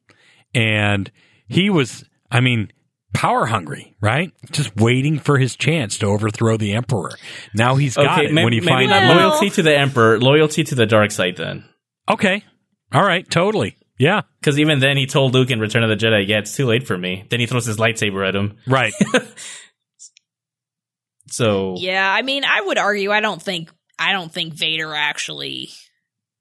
And 0.53 1.11
he 1.47 1.71
was 1.71 2.05
I 2.31 2.41
mean, 2.41 2.73
power 3.12 3.47
hungry, 3.47 3.95
right? 4.01 4.33
Just 4.51 4.75
waiting 4.77 5.21
for 5.21 5.39
his 5.39 5.55
chance 5.55 5.97
to 5.99 6.07
overthrow 6.07 6.57
the 6.57 6.73
emperor. 6.73 7.12
Now 7.55 7.77
he's 7.77 7.95
got 7.95 8.19
okay, 8.19 8.27
it 8.29 8.33
maybe, 8.33 8.45
when 8.45 8.53
he 8.55 8.61
finds 8.61 8.91
not 8.91 9.03
Well- 9.03 9.29
loyalty 9.29 9.51
to 9.51 9.62
the 9.62 9.77
emperor, 9.79 10.19
loyalty 10.21 10.65
to 10.65 10.75
the 10.75 10.87
dark 10.87 11.12
side. 11.12 11.37
Then, 11.37 11.65
Okay. 12.09 12.44
All 12.93 13.05
right, 13.05 13.28
totally. 13.28 13.76
Yeah. 13.98 14.22
because 14.40 14.59
even 14.59 14.81
then, 14.81 14.97
he 14.97 15.06
told 15.06 15.35
Luke 15.35 15.51
in 15.51 15.60
Return 15.60 15.85
of 15.85 15.89
the 15.89 15.97
Jedi, 15.97 16.26
"Yeah, 16.26 16.39
it's 16.39 16.56
too 16.56 16.66
late 16.66 16.86
for 16.86 16.98
me." 16.98 17.24
Then 17.31 17.39
he 17.40 17.47
throws 17.47 17.64
his 17.64 17.76
lightsaber 17.76 18.26
at 18.26 18.35
him. 18.35 18.56
Right. 18.66 18.93
So 21.35 21.74
Yeah, 21.78 22.09
I 22.12 22.22
mean, 22.22 22.44
I 22.44 22.60
would 22.60 22.78
argue 22.78 23.10
I 23.10 23.20
don't 23.20 23.43
think 23.43 23.70
I 23.98 24.12
don't 24.12 24.32
think 24.32 24.55
Vader 24.55 24.94
actually 24.94 25.70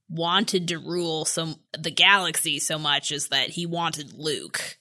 wanted 0.10 0.68
to 0.68 0.78
rule 0.78 1.26
some 1.26 1.56
the 1.78 1.90
galaxy 1.90 2.60
so 2.60 2.78
much 2.78 3.12
as 3.12 3.30
that 3.30 3.50
he 3.50 3.66
wanted 3.66 4.14
Luke. 4.14 4.78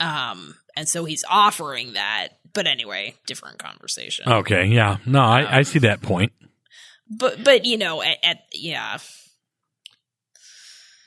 Um, 0.00 0.54
and 0.76 0.88
so 0.88 1.04
he's 1.04 1.24
offering 1.28 1.94
that. 1.94 2.28
But 2.52 2.66
anyway, 2.66 3.16
different 3.26 3.58
conversation. 3.58 4.26
Okay, 4.32 4.66
yeah. 4.66 4.98
No, 5.04 5.20
I, 5.20 5.58
I 5.58 5.62
see 5.62 5.80
that 5.80 6.00
point. 6.00 6.32
But 7.10 7.44
but 7.44 7.64
you 7.64 7.76
know, 7.76 8.00
at, 8.00 8.16
at 8.22 8.38
yeah, 8.52 8.98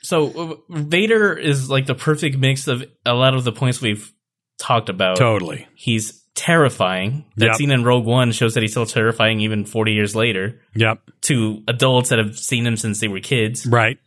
So 0.08 0.62
Vader 0.70 1.36
is 1.36 1.68
like 1.68 1.84
the 1.84 1.94
perfect 1.94 2.38
mix 2.38 2.66
of 2.66 2.82
a 3.04 3.12
lot 3.12 3.34
of 3.34 3.44
the 3.44 3.52
points 3.52 3.82
we've 3.82 4.10
talked 4.58 4.88
about. 4.88 5.18
Totally. 5.18 5.66
He's 5.74 6.24
terrifying. 6.34 7.26
That 7.36 7.46
Yep. 7.48 7.54
scene 7.56 7.70
in 7.70 7.84
Rogue 7.84 8.06
One 8.06 8.32
shows 8.32 8.54
that 8.54 8.62
he's 8.62 8.70
still 8.70 8.86
terrifying 8.86 9.40
even 9.40 9.66
40 9.66 9.92
years 9.92 10.16
later 10.16 10.62
Yep. 10.74 11.02
to 11.22 11.62
adults 11.68 12.08
that 12.08 12.18
have 12.18 12.38
seen 12.38 12.66
him 12.66 12.78
since 12.78 13.00
they 13.00 13.08
were 13.08 13.20
kids. 13.20 13.66
Right. 13.66 13.98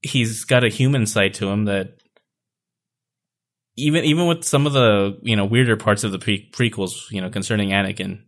He's 0.00 0.44
got 0.44 0.64
a 0.64 0.70
human 0.70 1.04
side 1.04 1.34
to 1.34 1.48
him 1.48 1.66
that 1.66 1.98
even 3.76 4.04
even 4.04 4.26
with 4.26 4.42
some 4.42 4.66
of 4.66 4.72
the, 4.72 5.18
you 5.22 5.36
know, 5.36 5.44
weirder 5.44 5.76
parts 5.76 6.02
of 6.02 6.12
the 6.12 6.18
pre- 6.18 6.48
prequels, 6.50 7.10
you 7.10 7.20
know, 7.20 7.28
concerning 7.28 7.70
Anakin, 7.70 8.22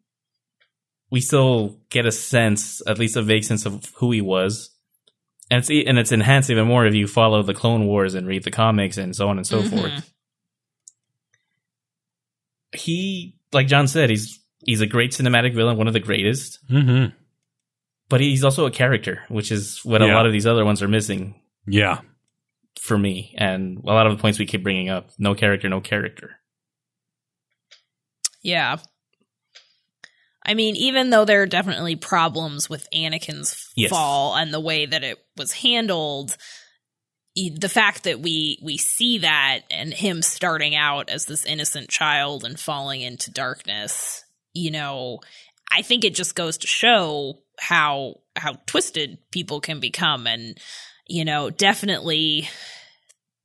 we 1.10 1.22
still 1.22 1.80
get 1.88 2.04
a 2.04 2.12
sense, 2.12 2.82
at 2.86 2.98
least 2.98 3.16
a 3.16 3.22
vague 3.22 3.44
sense 3.44 3.64
of 3.64 3.90
who 3.96 4.10
he 4.12 4.20
was. 4.20 4.74
And 5.50 5.58
it's 5.60 5.70
e- 5.70 5.86
and 5.86 5.98
it's 5.98 6.12
enhanced 6.12 6.50
even 6.50 6.66
more 6.66 6.84
if 6.86 6.94
you 6.94 7.06
follow 7.06 7.42
the 7.42 7.54
Clone 7.54 7.86
Wars 7.86 8.14
and 8.14 8.26
read 8.26 8.44
the 8.44 8.50
comics 8.50 8.98
and 8.98 9.16
so 9.16 9.28
on 9.28 9.38
and 9.38 9.46
so 9.46 9.62
Mhm. 9.62 9.70
forth. 9.70 10.12
he, 12.72 13.34
like 13.52 13.66
John 13.66 13.88
said, 13.88 14.10
he's 14.10 14.40
he's 14.64 14.80
a 14.80 14.86
great 14.86 15.12
cinematic 15.12 15.54
villain, 15.54 15.76
one 15.78 15.86
of 15.86 15.94
the 15.94 16.00
greatest. 16.00 16.58
Mm-hmm. 16.68 17.16
But 18.08 18.20
he's 18.20 18.44
also 18.44 18.66
a 18.66 18.70
character, 18.70 19.22
which 19.28 19.50
is 19.52 19.80
what 19.84 20.02
a 20.02 20.06
lot 20.06 20.26
of 20.26 20.32
these 20.32 20.46
other 20.46 20.64
ones 20.64 20.82
are 20.82 20.88
missing 20.88 21.40
Yeah. 21.66 22.00
for 22.80 22.96
me. 22.98 23.34
And 23.38 23.78
a 23.78 23.86
lot 23.86 24.06
of 24.06 24.16
the 24.16 24.20
points 24.20 24.38
we 24.38 24.46
keep 24.46 24.62
bringing 24.62 24.88
up: 24.88 25.10
no 25.18 25.34
character, 25.34 25.68
no 25.68 25.80
character. 25.80 26.40
Yeah. 28.42 28.78
I 30.48 30.54
mean, 30.54 30.76
even 30.76 31.10
though 31.10 31.26
there 31.26 31.42
are 31.42 31.46
definitely 31.46 31.94
problems 31.94 32.70
with 32.70 32.88
Anakin's 32.94 33.68
Yes. 33.76 33.90
fall 33.90 34.34
and 34.34 34.52
the 34.52 34.58
way 34.60 34.86
that 34.86 35.04
it 35.04 35.18
was 35.36 35.52
handled, 35.52 36.34
the 37.36 37.68
fact 37.68 38.04
that 38.04 38.20
we 38.20 38.58
we 38.62 38.78
see 38.78 39.18
that 39.18 39.60
and 39.70 39.92
him 39.92 40.22
starting 40.22 40.74
out 40.74 41.10
as 41.10 41.26
this 41.26 41.44
innocent 41.44 41.90
child 41.90 42.44
and 42.44 42.58
falling 42.58 43.02
into 43.02 43.30
darkness, 43.30 44.24
you 44.54 44.70
know, 44.70 45.20
I 45.70 45.82
think 45.82 46.04
it 46.04 46.14
just 46.14 46.34
goes 46.34 46.56
to 46.58 46.66
show 46.66 47.40
how 47.60 48.20
how 48.34 48.54
twisted 48.66 49.18
people 49.30 49.60
can 49.60 49.80
become 49.80 50.26
and 50.26 50.58
you 51.06 51.24
know, 51.24 51.50
definitely 51.50 52.48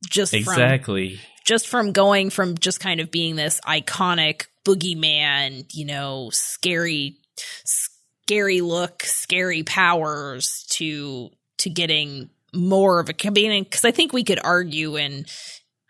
just 0.10 0.32
from 0.32 0.40
Exactly. 0.40 1.20
just 1.46 1.68
from 1.68 1.92
going 1.92 2.30
from 2.30 2.58
just 2.58 2.80
kind 2.80 3.02
of 3.02 3.12
being 3.12 3.36
this 3.36 3.60
iconic 3.68 4.46
boogeyman, 4.66 5.66
you 5.74 5.86
know, 5.86 6.30
scary, 6.32 7.18
scary 7.66 8.62
look, 8.62 9.04
scary 9.04 9.64
powers 9.64 10.66
to 10.72 11.30
to 11.60 11.70
getting 11.70 12.30
more 12.54 13.00
of 13.00 13.10
a 13.10 13.14
campaign. 13.14 13.64
Because 13.64 13.86
I 13.86 13.92
think 13.92 14.14
we 14.14 14.24
could 14.24 14.40
argue 14.44 14.96
in 14.96 15.26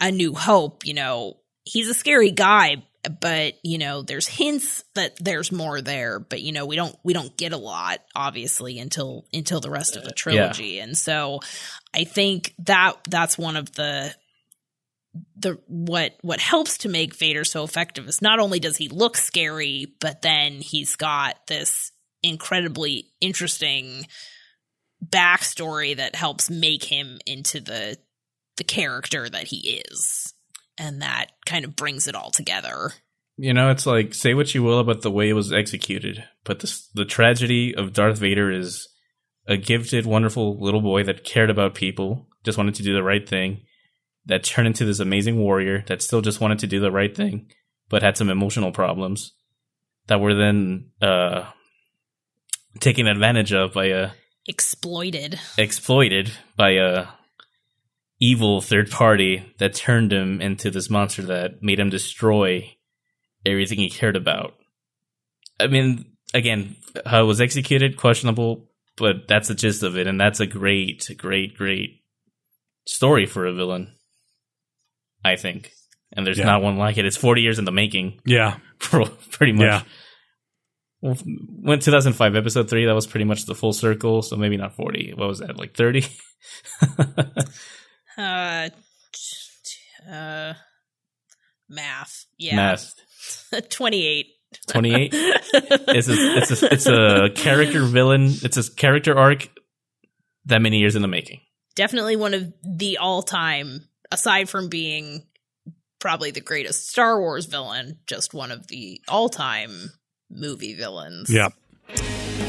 A 0.02 0.12
New 0.12 0.34
Hope, 0.34 0.86
you 0.86 0.94
know, 0.94 1.38
he's 1.64 1.90
a 1.90 1.94
scary 1.94 2.32
guy, 2.32 2.84
but 3.22 3.56
you 3.64 3.78
know, 3.78 4.02
there's 4.02 4.28
hints 4.28 4.84
that 4.96 5.16
there's 5.20 5.52
more 5.52 5.82
there, 5.82 6.20
but 6.20 6.42
you 6.42 6.52
know, 6.52 6.66
we 6.66 6.76
don't 6.76 6.96
we 7.04 7.14
don't 7.14 7.36
get 7.38 7.54
a 7.54 7.58
lot 7.58 8.00
obviously 8.16 8.80
until 8.80 9.26
until 9.34 9.60
the 9.60 9.70
rest 9.70 9.96
of 9.96 10.04
the 10.04 10.12
uh, 10.12 10.16
trilogy, 10.16 10.80
and 10.80 10.98
so 10.98 11.40
I 11.94 12.06
think 12.06 12.54
that 12.60 12.94
that's 13.10 13.38
one 13.38 13.58
of 13.58 13.74
the 13.74 14.14
the 15.36 15.60
what 15.68 16.18
what 16.22 16.40
helps 16.40 16.80
to 16.80 16.90
make 16.90 17.16
Vader 17.16 17.44
so 17.44 17.64
effective 17.64 18.08
is 18.08 18.22
not 18.22 18.40
only 18.40 18.60
does 18.60 18.78
he 18.78 18.88
look 18.88 19.18
scary, 19.18 19.94
but 20.00 20.22
then 20.22 20.54
he's 20.54 20.96
got 20.96 21.46
this 21.48 21.92
incredibly 22.24 23.12
interesting 23.22 24.08
backstory 25.04 25.96
that 25.98 26.16
helps 26.16 26.50
make 26.50 26.84
him 26.84 27.20
into 27.26 27.60
the 27.60 27.98
the 28.58 28.64
character 28.64 29.30
that 29.30 29.48
he 29.48 29.82
is. 29.88 30.34
And 30.78 31.02
that 31.02 31.28
kind 31.46 31.66
of 31.66 31.76
brings 31.76 32.08
it 32.08 32.16
all 32.16 32.32
together. 32.32 32.92
You 33.38 33.54
know, 33.54 33.70
it's 33.70 33.86
like 33.86 34.14
say 34.14 34.34
what 34.34 34.54
you 34.56 34.64
will 34.64 34.80
about 34.80 35.02
the 35.02 35.12
way 35.12 35.30
it 35.30 35.34
was 35.34 35.52
executed, 35.52 36.24
but 36.44 36.60
the 36.60 36.82
the 36.94 37.06
tragedy 37.06 37.76
of 37.76 37.94
Darth 37.94 38.18
Vader 38.18 38.52
is 38.52 38.88
a 39.48 39.58
gifted, 39.58 40.06
wonderful 40.06 40.60
little 40.60 40.82
boy 40.82 41.04
that 41.04 41.24
cared 41.26 41.50
about 41.50 41.76
people, 41.76 42.28
just 42.46 42.58
wanted 42.58 42.76
to 42.76 42.84
do 42.84 42.94
the 42.94 43.04
right 43.04 43.28
thing, 43.28 43.62
that 44.26 44.44
turned 44.44 44.68
into 44.68 44.86
this 44.86 45.00
amazing 45.00 45.38
warrior 45.38 45.84
that 45.88 46.02
still 46.02 46.22
just 46.22 46.42
wanted 46.42 46.60
to 46.60 46.68
do 46.68 46.80
the 46.80 46.92
right 46.92 47.16
thing, 47.16 47.48
but 47.90 48.04
had 48.04 48.18
some 48.18 48.30
emotional 48.30 48.72
problems 48.72 49.34
that 50.08 50.20
were 50.20 50.34
then 50.34 50.92
uh, 51.02 51.46
taken 52.80 53.08
advantage 53.08 53.54
of 53.54 53.74
by 53.74 53.86
a 53.86 54.12
Exploited. 54.46 55.40
exploited 55.58 56.34
by 56.58 56.72
a 56.72 57.08
evil 58.20 58.60
third 58.60 58.92
party 58.92 59.54
that 59.60 59.74
turned 59.74 60.12
him 60.12 60.42
into 60.42 60.70
this 60.70 60.90
monster 60.90 61.22
that 61.22 61.64
made 61.64 61.80
him 61.80 61.90
destroy 61.90 62.76
everything 63.46 63.80
he 63.80 63.90
cared 63.90 64.18
about. 64.18 64.56
I 65.60 65.68
mean, 65.68 66.06
again, 66.34 66.76
how 67.06 67.24
it 67.24 67.28
was 67.28 67.40
executed, 67.40 67.96
questionable, 67.96 68.70
but 68.98 69.28
that's 69.28 69.48
the 69.48 69.56
gist 69.56 69.84
of 69.84 69.98
it, 69.98 70.08
and 70.08 70.20
that's 70.20 70.40
a 70.40 70.46
great, 70.46 71.10
great, 71.18 71.56
great 71.56 72.02
story 72.86 73.26
for 73.26 73.46
a 73.46 73.54
villain. 73.54 73.94
I 75.24 75.36
think, 75.36 75.72
and 76.12 76.26
there's 76.26 76.38
Yeah. 76.38 76.46
not 76.46 76.62
one 76.62 76.78
like 76.78 76.98
it. 76.98 77.06
It's 77.06 77.18
40 77.18 77.42
years 77.42 77.60
in 77.60 77.66
the 77.66 77.72
making, 77.72 78.20
Yeah. 78.26 78.58
for 78.80 79.06
pretty 79.32 79.54
much. 79.54 79.64
Yeah. 79.66 79.82
Well, 81.02 81.16
when 81.26 81.80
2005 81.80 82.36
episode 82.36 82.70
three, 82.70 82.86
that 82.86 82.96
was 82.96 83.08
pretty 83.08 83.26
much 83.26 83.46
the 83.46 83.56
full 83.56 83.74
circle. 83.74 84.22
So 84.22 84.38
maybe 84.38 84.56
not 84.58 84.76
40. 84.76 85.14
What 85.16 85.28
was 85.28 85.40
that? 85.40 85.58
Like 85.58 85.76
30? 85.76 86.06
Uh 88.18 88.70
t- 88.70 90.12
uh 90.12 90.54
math. 91.70 92.26
Yeah. 92.38 92.56
Math. 92.56 92.94
28. 93.70 94.28
28. 94.68 95.10
It's 95.14 96.08
a, 96.10 96.14
it's 96.14 96.62
a, 96.62 96.74
it's 96.74 96.86
a 96.86 97.30
character 97.36 97.84
villain. 97.84 98.26
It's 98.44 98.58
a 98.58 98.72
character 98.72 99.18
arc 99.18 99.48
that 100.46 100.62
many 100.62 100.78
years 100.78 100.96
in 100.96 101.02
the 101.02 101.08
making. 101.08 101.42
Definitely 101.76 102.18
one 102.18 102.36
of 102.36 102.54
the 102.64 103.00
all-time 103.00 103.88
aside 104.14 104.48
from 104.48 104.70
being 104.70 105.24
probably 106.00 106.32
the 106.32 106.42
greatest 106.42 106.90
Star 106.90 107.20
Wars 107.20 107.48
villain, 107.48 107.98
just 108.08 108.34
one 108.34 108.52
of 108.52 108.68
the 108.68 109.02
all-time 109.08 109.92
movie 110.30 110.76
villains. 110.76 111.30
Yeah. 111.30 111.50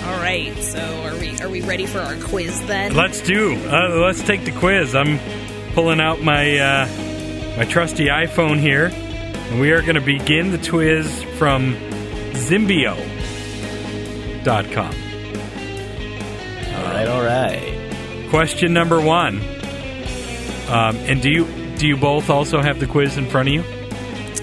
All 0.05 0.19
right. 0.19 0.55
So 0.59 0.79
are 0.79 1.17
we 1.19 1.41
are 1.41 1.49
we 1.49 1.63
ready 1.63 1.87
for 1.87 2.01
our 2.01 2.17
quiz 2.17 2.61
then? 2.67 2.95
Let's 2.95 3.21
do. 3.23 3.55
Uh, 3.67 3.97
let's 3.97 4.23
take 4.23 4.45
the 4.45 4.53
quiz. 4.53 4.95
I'm 4.95 5.19
pulling 5.73 6.01
out 6.01 6.21
my 6.23 6.59
uh, 6.59 6.87
my 7.57 7.65
trusty 7.65 8.07
iPhone 8.07 8.59
here, 8.59 8.91
and 8.93 9.61
we 9.61 9.73
are 9.73 9.81
going 9.81 9.97
to 9.97 10.01
begin 10.01 10.53
the 10.53 10.59
quiz 10.59 11.23
from 11.39 11.75
Zimbio.com. 12.35 13.05
All 16.75 16.85
right, 16.85 17.09
all 17.09 17.23
right. 17.23 18.29
Question 18.31 18.73
number 18.73 19.01
one. 19.01 19.41
Um, 20.75 20.97
and 20.97 21.23
do 21.23 21.31
you 21.31 21.47
do 21.77 21.87
you 21.87 21.97
both 21.97 22.31
also 22.31 22.61
have 22.61 22.81
the 22.81 22.87
quiz 22.87 23.17
in 23.17 23.27
front 23.27 23.49
of 23.49 23.55
you? 23.55 23.65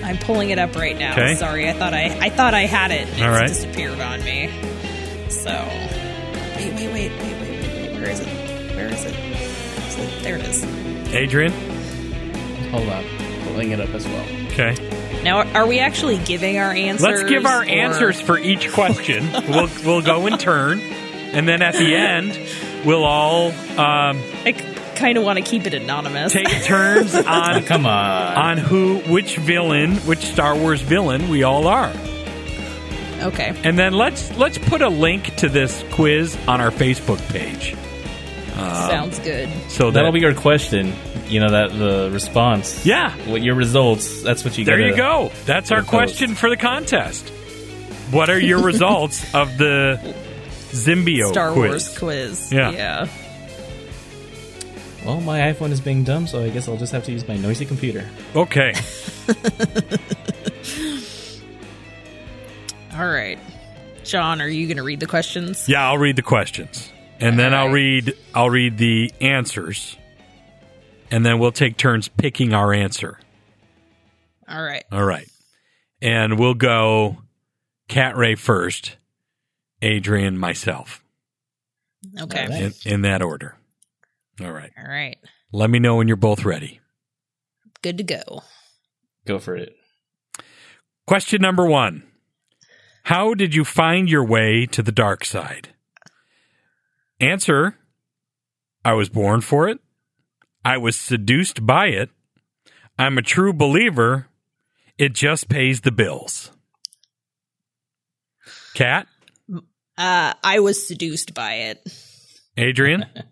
I'm 0.03 0.17
pulling 0.17 0.49
it 0.49 0.59
up 0.59 0.75
right 0.75 0.97
now. 0.97 1.11
Okay. 1.11 1.35
Sorry, 1.35 1.69
I 1.69 1.73
thought 1.73 1.93
I 1.93 2.05
I 2.21 2.29
thought 2.29 2.53
I 2.53 2.65
had 2.65 2.91
it. 2.91 3.07
It's 3.09 3.21
All 3.21 3.29
right. 3.29 3.47
disappeared 3.47 3.99
on 3.99 4.23
me. 4.23 4.49
So 5.29 5.51
wait, 6.55 6.73
wait, 6.73 6.91
wait, 6.93 7.11
wait, 7.11 7.11
wait, 7.21 7.39
wait, 7.41 7.75
wait. 7.75 7.91
Where 7.99 8.09
is 8.09 8.19
it? 8.19 8.27
Where 8.75 8.87
is 8.87 9.05
it? 9.05 9.15
Is 9.15 9.97
it- 9.99 10.23
There 10.23 10.37
it 10.37 10.41
is. 10.47 10.63
Adrian. 11.13 11.51
Hold 12.71 12.87
on. 12.89 13.03
Pulling 13.43 13.71
it 13.71 13.79
up 13.81 13.89
as 13.89 14.07
well. 14.07 14.25
Okay. 14.47 14.75
Now, 15.23 15.43
are 15.53 15.67
we 15.67 15.79
actually 15.79 16.17
giving 16.19 16.57
our 16.57 16.71
answers? 16.71 17.03
Let's 17.03 17.23
give 17.23 17.45
our 17.45 17.61
or- 17.61 17.65
answers 17.65 18.19
for 18.21 18.37
each 18.39 18.71
question. 18.71 19.29
we'll 19.49 19.69
we'll 19.85 20.01
go 20.01 20.25
in 20.27 20.37
turn, 20.37 20.79
and 20.79 21.47
then 21.47 21.61
at 21.61 21.73
the 21.73 21.93
end, 21.95 22.37
we'll 22.85 23.03
all 23.03 23.47
um, 23.51 24.21
I 24.45 24.53
kind 25.01 25.17
of 25.17 25.23
want 25.23 25.37
to 25.37 25.43
keep 25.43 25.65
it 25.67 25.73
anonymous. 25.73 26.31
take 26.31 26.47
turns 26.63 27.13
on 27.27 27.63
Come 27.63 27.85
on. 27.85 28.35
on 28.37 28.57
who, 28.57 28.99
which 28.99 29.35
villain, 29.37 29.95
which 29.97 30.19
Star 30.19 30.55
Wars 30.55 30.81
villain 30.81 31.27
we 31.29 31.43
all 31.43 31.67
are. 31.67 31.91
okay. 33.21 33.53
And 33.63 33.77
then 33.77 33.93
let's 33.93 34.35
let's 34.37 34.57
put 34.57 34.81
a 34.81 34.89
link 34.89 35.35
to 35.37 35.49
this 35.49 35.83
quiz 35.91 36.37
on 36.47 36.61
our 36.61 36.71
Facebook 36.71 37.19
page. 37.29 37.75
Sounds 38.55 39.17
good. 39.19 39.49
So 39.69 39.85
that, 39.85 39.93
That'll 39.95 40.11
be 40.11 40.19
your 40.19 40.35
question. 40.35 40.93
You 41.27 41.39
know, 41.39 41.49
that 41.51 41.71
the 41.71 42.09
response. 42.11 42.85
yeah. 42.85 43.11
What 43.29 43.41
your 43.41 43.55
results. 43.55 44.21
That's 44.21 44.43
what 44.43 44.57
you 44.57 44.65
There 44.65 44.77
gotta- 44.77 44.89
you 44.89 44.95
go. 44.97 45.31
That's 45.45 45.71
our 45.71 45.79
Good 45.81 45.87
post. 45.87 45.91
question 46.17 46.35
for 46.35 46.49
the 46.49 46.57
contest. 46.57 47.27
What 48.11 48.29
are 48.29 48.39
your 48.39 48.61
results 48.71 49.23
of 49.33 49.57
the 49.57 50.13
Zimbio 50.71 51.29
Star 51.29 51.53
quiz? 51.53 51.69
Wars 51.69 51.97
quiz. 51.97 52.51
Yeah. 52.51 52.71
Yeah. 52.71 53.07
Well, 55.05 55.19
my 55.21 55.39
iPhone 55.39 55.71
is 55.71 55.81
being 55.81 56.03
dumb, 56.03 56.27
so 56.27 56.43
I 56.43 56.49
guess 56.49 56.67
I'll 56.67 56.77
just 56.77 56.91
have 56.93 57.03
to 57.05 57.11
use 57.11 57.27
my 57.27 57.35
noisy 57.35 57.65
computer. 57.65 58.07
Okay. 58.35 58.73
All 62.93 63.07
right. 63.07 63.39
John, 64.03 64.41
are 64.41 64.47
you 64.47 64.67
going 64.67 64.77
to 64.77 64.83
read 64.83 64.99
the 64.99 65.07
questions? 65.07 65.67
Yeah, 65.67 65.87
I'll 65.87 65.97
read 65.97 66.17
the 66.17 66.21
questions. 66.21 66.91
And 67.19 67.37
then 67.37 67.53
I'll 67.53 67.61
Alright. 67.67 67.73
read 67.75 68.17
I'll 68.33 68.49
read 68.49 68.77
the 68.77 69.11
answers. 69.21 69.97
And 71.09 71.25
then 71.25 71.39
we'll 71.39 71.51
take 71.51 71.77
turns 71.77 72.07
picking 72.07 72.53
our 72.53 72.73
answer. 72.73 73.19
All 74.47 74.61
right. 74.61 74.83
All 74.91 75.03
right. 75.03 75.29
And 76.01 76.39
we'll 76.39 76.53
go 76.55 77.17
Cat 77.87 78.17
Ray 78.17 78.35
first, 78.35 78.97
Adrian, 79.81 80.37
myself. 80.37 81.03
Okay. 82.19 82.43
All 82.43 82.49
right. 82.49 82.61
In, 82.85 82.93
in 82.93 83.01
that 83.03 83.21
order. 83.21 83.55
All 84.43 84.51
right. 84.51 84.71
All 84.77 84.89
right. 84.89 85.17
Let 85.51 85.69
me 85.69 85.79
know 85.79 85.97
when 85.97 86.07
you're 86.07 86.17
both 86.17 86.45
ready. 86.45 86.79
Good 87.81 87.97
to 87.97 88.03
go. 88.03 88.43
Go 89.25 89.39
for 89.39 89.55
it. 89.55 89.75
Question 91.07 91.41
number 91.41 91.65
one 91.65 92.03
How 93.03 93.33
did 93.33 93.53
you 93.55 93.65
find 93.65 94.09
your 94.09 94.23
way 94.25 94.65
to 94.67 94.81
the 94.81 94.91
dark 94.91 95.25
side? 95.25 95.69
Answer 97.19 97.75
I 98.83 98.93
was 98.93 99.09
born 99.09 99.41
for 99.41 99.67
it. 99.69 99.79
I 100.65 100.77
was 100.77 100.95
seduced 100.95 101.65
by 101.65 101.87
it. 101.87 102.09
I'm 102.97 103.17
a 103.17 103.21
true 103.23 103.53
believer. 103.53 104.27
it 104.97 105.13
just 105.13 105.49
pays 105.49 105.81
the 105.81 105.91
bills. 105.91 106.51
Cat, 108.73 109.07
Uh, 109.97 110.33
I 110.43 110.59
was 110.59 110.87
seduced 110.87 111.33
by 111.33 111.53
it. 111.55 111.79
Adrian. 112.57 113.05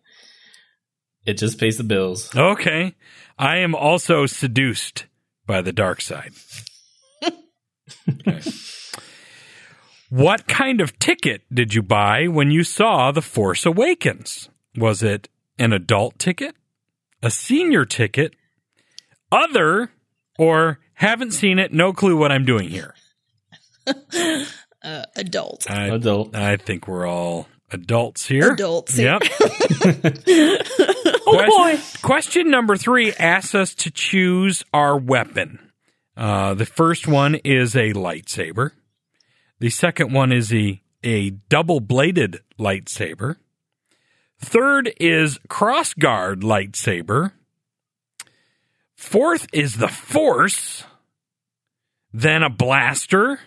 It 1.30 1.38
just 1.38 1.60
pays 1.60 1.78
the 1.78 1.84
bills. 1.84 2.36
Okay. 2.36 2.96
I 3.38 3.58
am 3.58 3.76
also 3.76 4.26
seduced 4.26 5.06
by 5.46 5.62
the 5.62 5.72
dark 5.72 6.02
side. 6.02 6.34
Okay. 7.24 8.42
What 10.10 10.48
kind 10.48 10.82
of 10.82 10.98
ticket 10.98 11.44
did 11.54 11.76
you 11.76 11.84
buy 11.84 12.28
when 12.28 12.50
you 12.50 12.64
saw 12.64 13.12
The 13.12 13.22
Force 13.22 13.64
Awakens? 13.68 14.50
Was 14.76 15.04
it 15.04 15.30
an 15.60 15.72
adult 15.72 16.18
ticket, 16.18 16.56
a 17.22 17.30
senior 17.30 17.86
ticket, 17.86 18.34
other, 19.32 19.92
or 20.40 20.80
haven't 20.94 21.34
seen 21.34 21.60
it, 21.60 21.72
no 21.72 21.94
clue 21.94 22.18
what 22.18 22.32
I'm 22.32 22.46
doing 22.46 22.70
here? 22.70 22.96
Uh, 24.82 25.04
adult. 25.18 25.70
I, 25.70 25.88
Adult. 25.88 26.34
I 26.34 26.56
think 26.56 26.88
we're 26.88 27.06
all 27.06 27.50
adults 27.72 28.28
here. 28.28 28.52
Adults. 28.54 28.98
Yep. 28.98 29.22
Oh 31.32 31.46
boy. 31.46 31.80
Question 32.02 32.50
number 32.50 32.76
three 32.76 33.14
asks 33.14 33.54
us 33.54 33.76
to 33.76 33.92
choose 33.92 34.64
our 34.74 34.98
weapon. 34.98 35.60
Uh, 36.18 36.56
the 36.56 36.66
first 36.66 37.08
one 37.08 37.36
is 37.36 37.76
a 37.76 37.94
lightsaber. 37.94 38.72
The 39.60 39.70
second 39.70 40.12
one 40.12 40.32
is 40.32 40.52
a, 40.52 40.82
a 41.04 41.30
double 41.30 41.82
bladed 41.82 42.40
lightsaber. 42.60 43.36
Third 44.40 44.92
is 45.00 45.38
crossguard 45.50 46.42
lightsaber. 46.42 47.34
Fourth 48.96 49.48
is 49.54 49.76
the 49.76 49.88
force. 49.88 50.84
Then 52.12 52.42
a 52.42 52.50
blaster. 52.50 53.40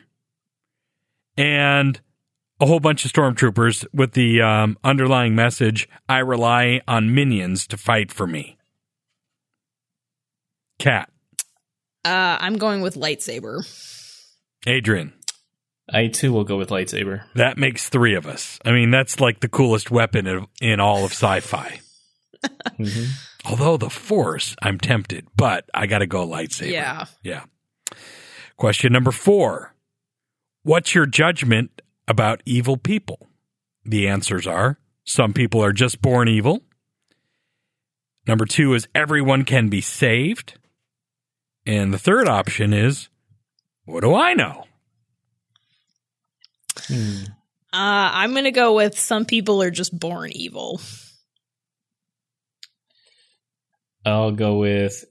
And 1.37 2.01
a 2.63 2.67
whole 2.67 2.79
bunch 2.79 3.05
of 3.05 3.11
stormtroopers 3.13 3.85
with 3.93 4.13
the 4.13 4.41
um, 4.41 4.79
underlying 4.85 5.35
message 5.35 5.89
I 6.09 6.19
rely 6.19 6.81
on 6.87 7.13
minions 7.13 7.67
to 7.67 7.77
fight 7.77 8.13
for 8.13 8.25
me. 8.27 8.57
Cat, 10.79 11.11
Uh, 12.05 12.37
I'm 12.41 12.59
going 12.59 12.81
with 12.81 12.95
lightsaber. 12.95 13.63
Adrian, 14.67 15.13
I 15.93 16.07
too 16.07 16.33
will 16.33 16.45
go 16.45 16.57
with 16.57 16.69
lightsaber. 16.71 17.25
that 17.35 17.59
makes 17.59 17.89
three 17.89 18.15
of 18.15 18.27
us. 18.27 18.59
I 18.65 18.71
mean, 18.71 18.91
that's 18.91 19.19
like 19.19 19.41
the 19.41 19.49
coolest 19.49 19.91
weapon 19.91 20.27
in, 20.29 20.47
in 20.61 20.79
all 20.81 21.05
of 21.05 21.11
sci 21.13 21.41
fi. 21.41 21.81
Mhm. 22.79 23.09
Although 23.45 23.77
the 23.77 23.91
Force, 23.91 24.55
I'm 24.63 24.79
tempted, 24.79 25.27
but 25.37 25.69
I 25.75 25.87
got 25.87 25.99
to 25.99 26.07
go 26.07 26.27
lightsaber. 26.27 26.71
Yeah. 26.71 27.07
Yeah. 27.25 27.45
Question 28.57 28.93
number 28.93 29.11
four 29.11 29.75
What's 30.63 30.95
your 30.95 31.07
judgment 31.07 31.83
about 32.13 32.43
evil 32.45 32.77
people? 32.77 33.29
The 33.85 34.07
answers 34.07 34.47
are 34.47 34.79
some 35.05 35.33
people 35.33 35.65
are 35.65 35.73
just 35.73 36.01
born 36.01 36.29
evil. 36.29 36.63
Number 38.29 38.45
two 38.45 38.75
is 38.75 38.87
everyone 38.95 39.45
can 39.45 39.69
be 39.69 39.81
saved. 39.81 40.59
And 41.67 41.93
the 41.93 41.99
third 41.99 42.29
option 42.29 42.73
is 42.73 43.09
what 43.85 44.03
do 44.03 44.15
I 44.15 44.35
know? 44.35 44.65
Hmm. 46.87 47.25
Uh, 47.73 48.13
I'm 48.13 48.33
going 48.33 48.45
to 48.45 48.51
go 48.51 48.75
with 48.75 48.99
some 48.99 49.25
people 49.25 49.63
are 49.63 49.71
just 49.71 49.99
born 49.99 50.31
evil. 50.35 50.81
I'll 54.05 54.33
go 54.33 54.59
with 54.59 55.05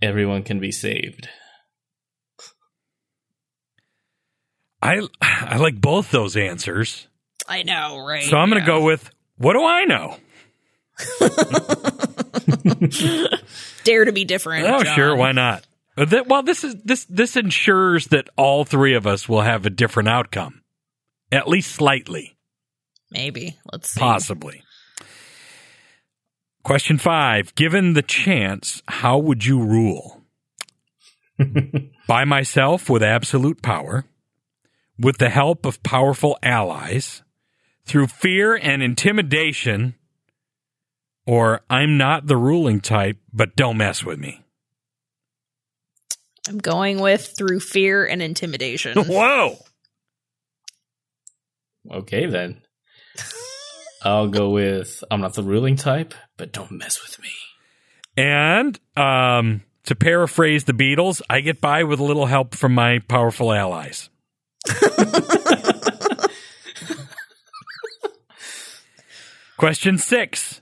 everyone 0.00 0.42
can 0.42 0.58
be 0.58 0.72
saved. 0.72 1.28
I 4.82 5.00
I 5.20 5.56
like 5.58 5.80
both 5.80 6.10
those 6.10 6.36
answers. 6.36 7.06
I 7.48 7.62
know, 7.62 8.04
right? 8.06 8.24
So 8.24 8.36
I'm 8.36 8.50
going 8.50 8.62
to 8.62 8.70
Yeah. 8.70 8.78
go 8.78 8.84
with 8.84 9.10
what 9.36 9.54
do 9.54 9.64
I 9.64 9.84
know? 9.84 10.16
Dare 13.84 14.04
to 14.04 14.12
be 14.12 14.24
different. 14.24 14.66
Oh, 14.66 14.82
John. 14.82 14.94
sure, 14.94 15.16
why 15.16 15.32
not? 15.32 15.66
Uh, 15.96 16.06
Well, 16.26 16.42
this 16.42 16.64
is 16.64 16.76
this 16.84 17.04
this 17.06 17.36
ensures 17.36 18.08
that 18.08 18.28
all 18.36 18.64
three 18.64 18.94
of 18.94 19.06
us 19.06 19.28
will 19.28 19.42
have 19.42 19.66
a 19.66 19.70
different 19.70 20.08
outcome, 20.08 20.62
at 21.32 21.48
least 21.48 21.72
slightly, 21.72 22.36
Maybe. 23.10 23.58
Let's 23.72 23.90
see. 23.90 24.00
possibly. 24.00 24.62
Question 26.62 26.98
five: 26.98 27.54
Given 27.54 27.94
the 27.94 28.02
chance, 28.02 28.82
how 28.88 29.18
would 29.18 29.44
you 29.44 29.60
rule? 29.60 30.22
By 32.08 32.24
myself 32.24 32.90
with 32.90 33.02
absolute 33.02 33.62
power, 33.62 34.04
with 34.98 35.18
the 35.18 35.30
help 35.30 35.64
of 35.64 35.82
powerful 35.82 36.38
allies, 36.42 37.22
through 37.84 38.08
fear 38.08 38.54
and 38.54 38.82
intimidation, 38.82 39.94
or 41.26 41.62
I'm 41.70 41.96
not 41.96 42.26
the 42.26 42.36
ruling 42.36 42.80
type, 42.80 43.18
but 43.32 43.56
don't 43.56 43.76
mess 43.76 44.04
with 44.04 44.18
me. 44.18 44.44
I'm 46.48 46.58
going 46.58 47.00
with 47.00 47.34
through 47.36 47.60
fear 47.60 48.06
and 48.06 48.22
intimidation. 48.22 48.96
Whoa! 49.04 49.56
Okay, 51.90 52.26
then. 52.26 52.62
I'll 54.02 54.28
go 54.28 54.50
with 54.50 55.02
I'm 55.10 55.20
not 55.20 55.34
the 55.34 55.42
ruling 55.42 55.76
type, 55.76 56.14
but 56.36 56.52
don't 56.52 56.70
mess 56.70 57.02
with 57.02 57.20
me. 57.20 57.30
And 58.16 58.78
um, 58.96 59.62
to 59.84 59.94
paraphrase 59.94 60.64
the 60.64 60.72
Beatles, 60.72 61.20
I 61.28 61.40
get 61.40 61.60
by 61.60 61.84
with 61.84 62.00
a 62.00 62.04
little 62.04 62.26
help 62.26 62.54
from 62.54 62.74
my 62.74 63.00
powerful 63.00 63.52
allies. 63.52 64.08
Question 69.56 69.98
six 69.98 70.60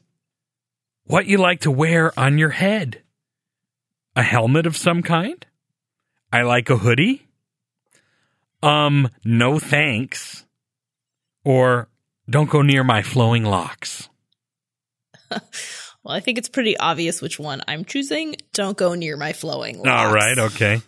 What 1.04 1.26
you 1.26 1.38
like 1.38 1.60
to 1.60 1.70
wear 1.70 2.18
on 2.18 2.38
your 2.38 2.50
head? 2.50 3.02
A 4.14 4.22
helmet 4.22 4.66
of 4.66 4.76
some 4.76 5.02
kind? 5.02 5.44
I 6.32 6.42
like 6.42 6.70
a 6.70 6.78
hoodie? 6.78 7.26
Um, 8.62 9.08
no 9.24 9.58
thanks. 9.58 10.44
Or 11.44 11.88
don't 12.28 12.50
go 12.50 12.62
near 12.62 12.82
my 12.82 13.02
flowing 13.02 13.44
locks. 13.44 14.08
Well, 16.06 16.14
I 16.14 16.20
think 16.20 16.38
it's 16.38 16.48
pretty 16.48 16.76
obvious 16.76 17.20
which 17.20 17.40
one 17.40 17.62
I'm 17.66 17.84
choosing. 17.84 18.36
Don't 18.52 18.78
go 18.78 18.94
near 18.94 19.16
my 19.16 19.32
flowing 19.32 19.78
locks. 19.78 19.88
All 19.90 20.14
right, 20.14 20.38
okay. 20.38 20.80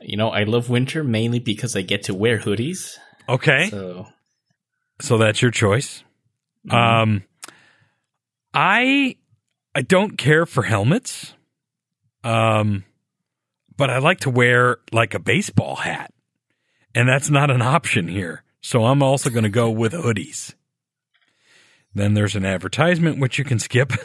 You 0.00 0.16
know, 0.16 0.30
I 0.30 0.44
love 0.44 0.70
winter 0.70 1.02
mainly 1.02 1.38
because 1.38 1.74
I 1.76 1.82
get 1.82 2.04
to 2.04 2.14
wear 2.14 2.38
hoodies. 2.38 2.96
Okay. 3.28 3.68
So 3.70 4.06
So 5.00 5.18
that's 5.18 5.42
your 5.42 5.50
choice. 5.50 6.02
Um, 6.70 7.24
I 8.52 9.16
I 9.74 9.82
don't 9.82 10.18
care 10.18 10.46
for 10.46 10.62
helmets. 10.62 11.34
Um, 12.24 12.84
but 13.76 13.90
I 13.90 13.98
like 13.98 14.20
to 14.20 14.30
wear 14.30 14.78
like 14.92 15.14
a 15.14 15.20
baseball 15.20 15.76
hat, 15.76 16.12
and 16.94 17.08
that's 17.08 17.30
not 17.30 17.50
an 17.50 17.62
option 17.62 18.08
here. 18.08 18.42
So 18.60 18.84
I'm 18.84 19.02
also 19.02 19.30
going 19.30 19.44
to 19.44 19.48
go 19.48 19.70
with 19.70 19.92
hoodies. 19.92 20.54
Then 21.94 22.14
there's 22.14 22.34
an 22.34 22.44
advertisement 22.44 23.20
which 23.20 23.38
you 23.38 23.44
can 23.44 23.58
skip. 23.60 23.92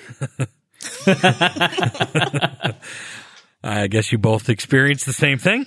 I 3.63 3.87
guess 3.87 4.11
you 4.11 4.17
both 4.17 4.49
experienced 4.49 5.05
the 5.05 5.13
same 5.13 5.37
thing. 5.37 5.65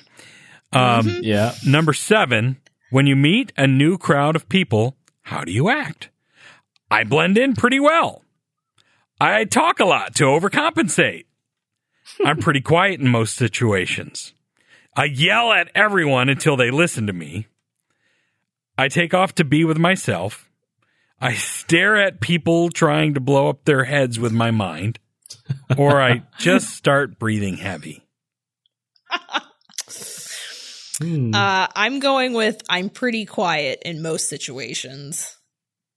Um, 0.72 1.20
yeah. 1.22 1.54
Number 1.66 1.92
seven, 1.92 2.60
when 2.90 3.06
you 3.06 3.16
meet 3.16 3.52
a 3.56 3.66
new 3.66 3.98
crowd 3.98 4.36
of 4.36 4.48
people, 4.48 4.96
how 5.22 5.44
do 5.44 5.52
you 5.52 5.68
act? 5.68 6.10
I 6.90 7.04
blend 7.04 7.38
in 7.38 7.54
pretty 7.54 7.80
well. 7.80 8.22
I 9.20 9.44
talk 9.44 9.80
a 9.80 9.84
lot 9.84 10.14
to 10.16 10.24
overcompensate. 10.24 11.24
I'm 12.24 12.38
pretty 12.38 12.60
quiet 12.62 13.00
in 13.00 13.08
most 13.08 13.34
situations. 13.34 14.34
I 14.94 15.04
yell 15.04 15.52
at 15.52 15.70
everyone 15.74 16.28
until 16.28 16.56
they 16.56 16.70
listen 16.70 17.06
to 17.06 17.12
me. 17.12 17.46
I 18.78 18.88
take 18.88 19.14
off 19.14 19.34
to 19.36 19.44
be 19.44 19.64
with 19.64 19.78
myself. 19.78 20.50
I 21.20 21.34
stare 21.34 21.96
at 21.96 22.20
people 22.20 22.68
trying 22.68 23.14
to 23.14 23.20
blow 23.20 23.48
up 23.48 23.64
their 23.64 23.84
heads 23.84 24.18
with 24.18 24.32
my 24.32 24.50
mind. 24.50 24.98
Or 25.76 26.00
I 26.00 26.22
just 26.38 26.70
start 26.70 27.18
breathing 27.18 27.56
heavy. 27.56 28.02
Hmm. 31.00 31.34
Uh, 31.34 31.66
I'm 31.74 31.98
going 32.00 32.32
with 32.32 32.62
I'm 32.68 32.88
pretty 32.88 33.24
quiet 33.26 33.82
in 33.84 34.02
most 34.02 34.28
situations. 34.28 35.36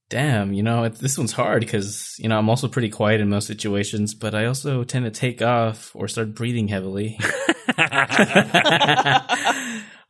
Damn, 0.10 0.54
you 0.54 0.64
know, 0.64 0.86
it, 0.86 0.96
this 0.96 1.20
one's 1.20 1.34
hard 1.34 1.60
because, 1.62 2.16
you 2.18 2.28
know, 2.28 2.40
I'm 2.40 2.50
also 2.50 2.68
pretty 2.68 2.90
quiet 2.90 3.22
in 3.22 3.30
most 3.30 3.46
situations, 3.46 4.16
but 4.16 4.34
I 4.34 4.46
also 4.46 4.84
tend 4.84 5.06
to 5.06 5.12
take 5.12 5.44
off 5.44 5.96
or 5.96 6.08
start 6.08 6.34
breathing 6.34 6.68
heavily. 6.68 7.20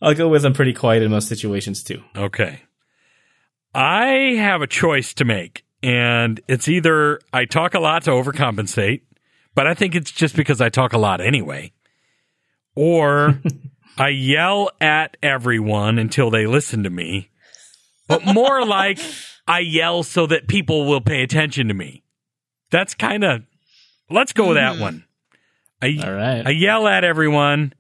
I'll 0.02 0.16
go 0.16 0.30
with 0.30 0.45
I'm 0.45 0.53
pretty 0.53 0.72
quiet 0.74 1.03
in 1.03 1.11
most 1.11 1.28
situations 1.28 1.84
too. 1.84 2.02
Okay. 2.16 2.61
I 3.76 4.36
have 4.38 4.61
a 4.61 4.68
choice 4.68 5.14
to 5.16 5.26
make, 5.26 5.66
and 5.84 6.40
it's 6.48 6.70
either 6.70 7.20
I 7.34 7.44
talk 7.44 7.74
a 7.74 7.80
lot 7.80 8.03
to 8.03 8.11
overcompensate, 8.11 9.02
but 9.53 9.68
I 9.68 9.74
think 9.74 9.95
it's 9.95 10.11
just 10.11 10.36
because 10.36 10.61
I 10.61 10.70
talk 10.70 10.94
a 10.94 10.98
lot 10.98 11.20
anyway, 11.20 11.74
or 12.74 13.41
I 13.99 14.09
yell 14.09 14.71
at 14.80 15.17
everyone 15.21 15.99
until 15.99 16.31
they 16.31 16.47
listen 16.47 16.84
to 16.84 16.89
me, 16.89 17.30
but 18.07 18.26
more 18.26 18.65
like 18.65 18.97
I 19.45 19.59
yell 19.59 20.03
so 20.03 20.26
that 20.27 20.47
people 20.47 20.88
will 20.88 21.01
pay 21.01 21.21
attention 21.21 21.67
to 21.67 21.73
me. 21.73 22.03
That's 22.71 22.93
kind 22.95 23.26
of, 23.26 23.41
let's 24.09 24.31
go 24.31 24.47
with 24.47 24.57
that 24.57 24.76
hmm. 24.76 24.81
one. 24.81 25.05
I, 25.81 25.99
All 26.03 26.13
right. 26.13 26.47
I 26.47 26.51
yell 26.51 26.88
at 26.88 27.03
everyone 27.03 27.73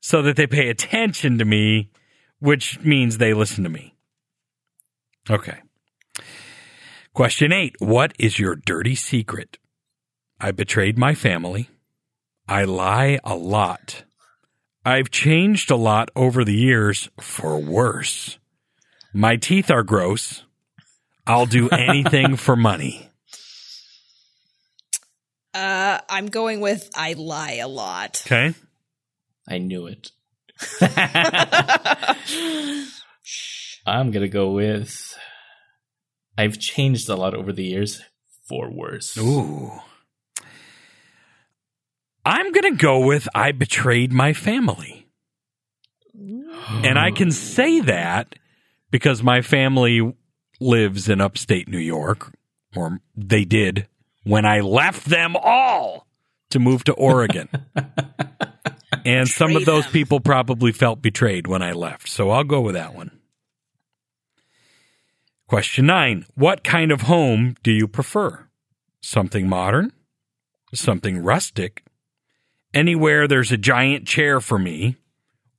so 0.00 0.22
that 0.22 0.36
they 0.36 0.46
pay 0.46 0.68
attention 0.68 1.38
to 1.38 1.44
me, 1.44 1.90
which 2.40 2.80
means 2.80 3.18
they 3.18 3.32
listen 3.32 3.62
to 3.64 3.70
me. 3.70 3.94
Okay. 5.28 5.58
Question 7.12 7.52
eight 7.52 7.76
What 7.78 8.12
is 8.18 8.38
your 8.38 8.56
dirty 8.56 8.94
secret? 8.94 9.58
I 10.40 10.50
betrayed 10.50 10.98
my 10.98 11.14
family. 11.14 11.68
I 12.48 12.64
lie 12.64 13.20
a 13.22 13.36
lot. 13.36 14.04
I've 14.90 15.12
changed 15.12 15.70
a 15.70 15.76
lot 15.76 16.10
over 16.16 16.44
the 16.44 16.52
years 16.52 17.10
for 17.20 17.60
worse. 17.60 18.40
My 19.14 19.36
teeth 19.36 19.70
are 19.70 19.84
gross. 19.84 20.42
I'll 21.28 21.46
do 21.46 21.68
anything 21.68 22.34
for 22.34 22.56
money. 22.56 23.08
Uh, 25.54 26.00
I'm 26.08 26.26
going 26.26 26.60
with 26.60 26.90
I 26.96 27.12
lie 27.12 27.60
a 27.62 27.68
lot. 27.68 28.20
Okay. 28.26 28.52
I 29.48 29.58
knew 29.58 29.86
it. 29.86 30.10
I'm 33.86 34.10
gonna 34.10 34.26
go 34.26 34.50
with. 34.50 35.16
I've 36.36 36.58
changed 36.58 37.08
a 37.08 37.14
lot 37.14 37.34
over 37.34 37.52
the 37.52 37.64
years 37.64 38.02
for 38.48 38.68
worse. 38.68 39.16
Ooh. 39.16 39.70
I'm 42.24 42.52
going 42.52 42.76
to 42.76 42.82
go 42.82 43.06
with 43.06 43.28
I 43.34 43.52
betrayed 43.52 44.12
my 44.12 44.32
family. 44.32 45.08
And 46.84 46.98
I 46.98 47.10
can 47.10 47.30
say 47.30 47.80
that 47.80 48.34
because 48.90 49.22
my 49.22 49.42
family 49.42 50.14
lives 50.60 51.08
in 51.08 51.20
upstate 51.20 51.68
New 51.68 51.78
York, 51.78 52.32
or 52.76 53.00
they 53.16 53.44
did 53.44 53.88
when 54.24 54.44
I 54.44 54.60
left 54.60 55.06
them 55.06 55.34
all 55.36 56.06
to 56.50 56.58
move 56.58 56.84
to 56.84 56.92
Oregon. 56.92 57.48
and 59.04 59.28
some 59.28 59.56
of 59.56 59.64
those 59.64 59.86
people 59.86 60.20
probably 60.20 60.72
felt 60.72 61.00
betrayed 61.00 61.46
when 61.46 61.62
I 61.62 61.72
left. 61.72 62.08
So 62.08 62.30
I'll 62.30 62.44
go 62.44 62.60
with 62.60 62.74
that 62.74 62.94
one. 62.94 63.10
Question 65.48 65.86
nine 65.86 66.26
What 66.34 66.62
kind 66.62 66.92
of 66.92 67.02
home 67.02 67.56
do 67.62 67.72
you 67.72 67.88
prefer? 67.88 68.46
Something 69.00 69.48
modern? 69.48 69.92
Something 70.74 71.18
rustic? 71.22 71.82
Anywhere 72.72 73.26
there's 73.26 73.52
a 73.52 73.56
giant 73.56 74.06
chair 74.06 74.40
for 74.40 74.58
me? 74.58 74.96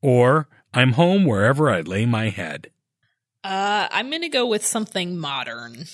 Or 0.01 0.47
I'm 0.73 0.93
home 0.93 1.25
wherever 1.25 1.69
I 1.69 1.81
lay 1.81 2.05
my 2.05 2.29
head? 2.29 2.71
Uh, 3.43 3.87
I'm 3.91 4.09
gonna 4.09 4.29
go 4.29 4.45
with 4.45 4.65
something 4.65 5.17
modern. 5.17 5.85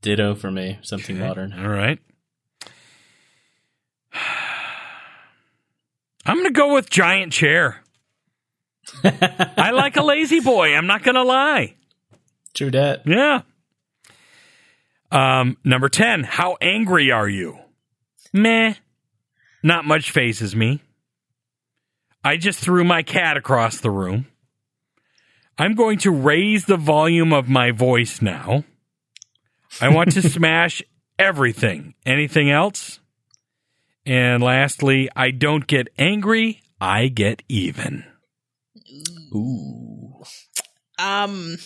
Ditto 0.00 0.34
for 0.34 0.50
me. 0.50 0.78
Something 0.82 1.18
modern. 1.18 1.52
All 1.52 1.68
right. 1.68 1.98
I'm 6.24 6.36
going 6.36 6.46
to 6.46 6.52
go 6.52 6.74
with 6.74 6.90
giant 6.90 7.32
chair. 7.32 7.82
I 9.02 9.70
like 9.70 9.96
a 9.96 10.02
lazy 10.04 10.40
boy. 10.40 10.74
I'm 10.74 10.86
not 10.86 11.02
going 11.02 11.14
to 11.14 11.22
lie. 11.22 11.74
True 12.54 12.70
dat. 12.70 13.02
Yeah. 13.06 13.42
Um, 15.10 15.56
number 15.64 15.88
10. 15.88 16.24
How 16.24 16.56
angry 16.60 17.10
are 17.10 17.28
you? 17.28 17.58
Meh. 18.32 18.74
Not 19.68 19.84
much 19.84 20.12
phases 20.12 20.56
me. 20.56 20.80
I 22.24 22.38
just 22.38 22.58
threw 22.58 22.84
my 22.84 23.02
cat 23.02 23.36
across 23.36 23.76
the 23.76 23.90
room. 23.90 24.26
I'm 25.58 25.74
going 25.74 25.98
to 25.98 26.10
raise 26.10 26.64
the 26.64 26.78
volume 26.78 27.34
of 27.34 27.50
my 27.50 27.70
voice 27.72 28.22
now. 28.22 28.64
I 29.78 29.90
want 29.90 30.12
to 30.12 30.22
smash 30.30 30.82
everything. 31.18 31.92
Anything 32.06 32.50
else? 32.50 33.00
And 34.06 34.42
lastly, 34.42 35.10
I 35.14 35.32
don't 35.32 35.66
get 35.66 35.88
angry, 35.98 36.62
I 36.80 37.08
get 37.08 37.42
even. 37.50 38.04
Ooh. 39.34 40.22
Um, 40.98 41.58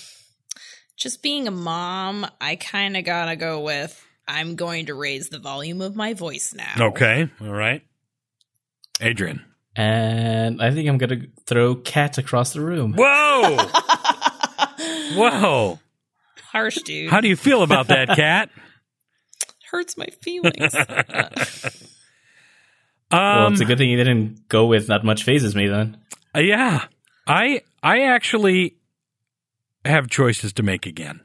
just 0.97 1.23
being 1.23 1.47
a 1.47 1.53
mom, 1.53 2.27
I 2.41 2.57
kind 2.57 2.97
of 2.97 3.05
gotta 3.05 3.37
go 3.37 3.61
with 3.61 4.05
I'm 4.27 4.57
going 4.57 4.87
to 4.87 4.95
raise 4.95 5.29
the 5.29 5.39
volume 5.39 5.81
of 5.81 5.95
my 5.95 6.15
voice 6.15 6.53
now. 6.53 6.87
Okay. 6.89 7.31
All 7.41 7.53
right. 7.53 7.83
Adrian. 9.03 9.45
And 9.77 10.63
I 10.63 10.71
think 10.71 10.89
I'm 10.89 10.99
gonna 10.99 11.23
throw 11.47 11.75
cat 11.75 12.19
across 12.19 12.53
the 12.53 12.61
room. 12.61 12.95
Whoa. 12.97 13.57
Whoa. 15.15 15.79
Harsh, 16.51 16.77
dude. 16.83 17.11
How 17.11 17.21
do 17.21 17.29
you 17.29 17.37
feel 17.37 17.63
about 17.63 17.89
that, 17.89 18.09
cat? 18.17 18.51
Hurts 19.71 19.97
my 19.97 20.07
feelings. 20.21 20.75
well, 23.11 23.47
Um, 23.47 23.53
it's 23.53 23.63
a 23.63 23.65
good 23.65 23.79
thing 23.79 23.89
you 23.91 23.97
didn't 23.97 24.49
go 24.49 24.67
with 24.67 24.89
not 24.89 25.05
much 25.05 25.25
phases 25.25 25.55
me 25.55 25.67
then. 25.69 25.97
Uh, 26.35 26.41
yeah, 26.41 26.85
I 27.27 27.63
I 27.83 28.03
actually 28.03 28.77
have 29.85 30.09
choices 30.09 30.53
to 30.55 30.63
make 30.63 30.85
again. 30.87 31.21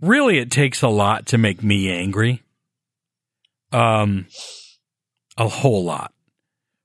really, 0.00 0.38
it 0.38 0.50
takes 0.50 0.82
a 0.82 0.88
lot 0.88 1.26
to 1.26 1.38
make 1.38 1.62
me 1.62 1.90
angry. 1.90 2.42
Um, 3.72 4.26
a 5.36 5.48
whole 5.48 5.84
lot. 5.84 6.12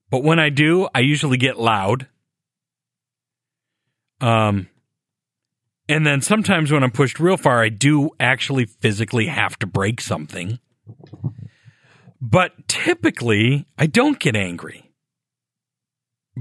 But 0.09 0.23
when 0.23 0.39
I 0.39 0.49
do, 0.49 0.87
I 0.93 0.99
usually 0.99 1.37
get 1.37 1.59
loud. 1.59 2.07
Um, 4.21 4.67
and 5.87 6.05
then 6.05 6.21
sometimes 6.21 6.71
when 6.71 6.83
I'm 6.83 6.91
pushed 6.91 7.19
real 7.19 7.37
far, 7.37 7.63
I 7.63 7.69
do 7.69 8.11
actually 8.19 8.65
physically 8.65 9.27
have 9.27 9.57
to 9.59 9.67
break 9.67 10.01
something. 10.01 10.59
But 12.21 12.67
typically, 12.67 13.65
I 13.77 13.85
don't 13.85 14.19
get 14.19 14.35
angry 14.35 14.89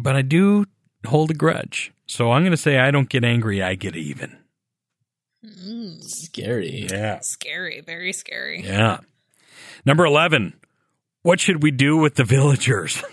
but 0.02 0.16
I 0.16 0.22
do 0.22 0.66
hold 1.06 1.30
a 1.30 1.34
grudge. 1.34 1.92
So 2.06 2.32
I'm 2.32 2.42
going 2.42 2.52
to 2.52 2.56
say 2.56 2.78
I 2.78 2.90
don't 2.90 3.08
get 3.08 3.24
angry, 3.24 3.62
I 3.62 3.74
get 3.74 3.96
even. 3.96 4.38
Mm, 5.44 6.02
Scary. 6.02 6.86
Yeah. 6.90 7.20
scary, 7.20 7.80
very 7.80 8.12
scary. 8.12 8.62
Yeah. 8.62 8.98
Number 9.84 10.04
11. 10.04 10.54
What 11.28 11.40
should 11.40 11.62
we 11.62 11.72
do 11.72 11.98
with 11.98 12.14
the 12.14 12.24
villagers? 12.24 13.04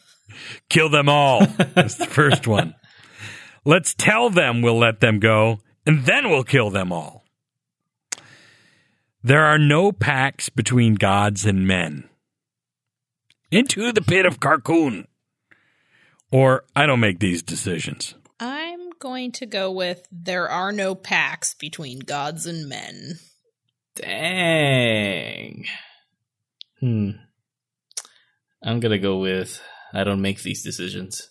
Kill 0.70 0.88
them 0.88 1.06
all. 1.06 1.44
That's 1.44 1.96
the 1.96 2.06
first 2.06 2.46
one. 2.46 2.74
Let's 3.66 3.92
tell 3.92 4.30
them 4.30 4.62
we'll 4.62 4.78
let 4.78 5.00
them 5.00 5.18
go, 5.18 5.60
and 5.84 6.06
then 6.06 6.30
we'll 6.30 6.44
kill 6.44 6.70
them 6.70 6.92
all. 6.92 7.26
There 9.22 9.44
are 9.44 9.58
no 9.58 9.92
pacts 9.92 10.48
between 10.48 10.94
gods 10.94 11.44
and 11.44 11.66
men. 11.66 12.08
Into 13.50 13.92
the 13.92 14.00
pit 14.00 14.24
of 14.24 14.40
Carkoon. 14.40 15.06
Or 16.32 16.64
I 16.74 16.86
don't 16.86 17.00
make 17.00 17.20
these 17.20 17.42
decisions. 17.42 18.14
I'm 18.40 18.88
going 18.98 19.30
to 19.32 19.44
go 19.44 19.70
with 19.70 20.08
there 20.10 20.48
are 20.48 20.72
no 20.72 20.94
pacts 20.94 21.52
between 21.52 21.98
gods 21.98 22.46
and 22.46 22.66
men. 22.66 23.18
Dang. 23.94 25.66
Hmm. 26.80 27.10
I'm 28.62 28.80
gonna 28.80 28.98
go 28.98 29.18
with 29.18 29.60
I 29.92 30.04
don't 30.04 30.20
make 30.20 30.42
these 30.42 30.62
decisions. 30.62 31.30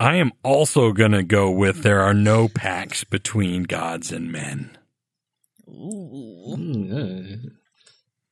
I 0.00 0.16
am 0.16 0.32
also 0.42 0.92
going 0.92 1.12
to 1.12 1.22
go 1.22 1.52
with 1.52 1.84
there 1.84 2.00
are 2.00 2.14
no 2.14 2.48
pacts 2.48 3.04
between 3.04 3.62
gods 3.62 4.10
and 4.10 4.32
men. 4.32 4.76
Ooh. 5.68 6.54
Hmm, 6.56 7.34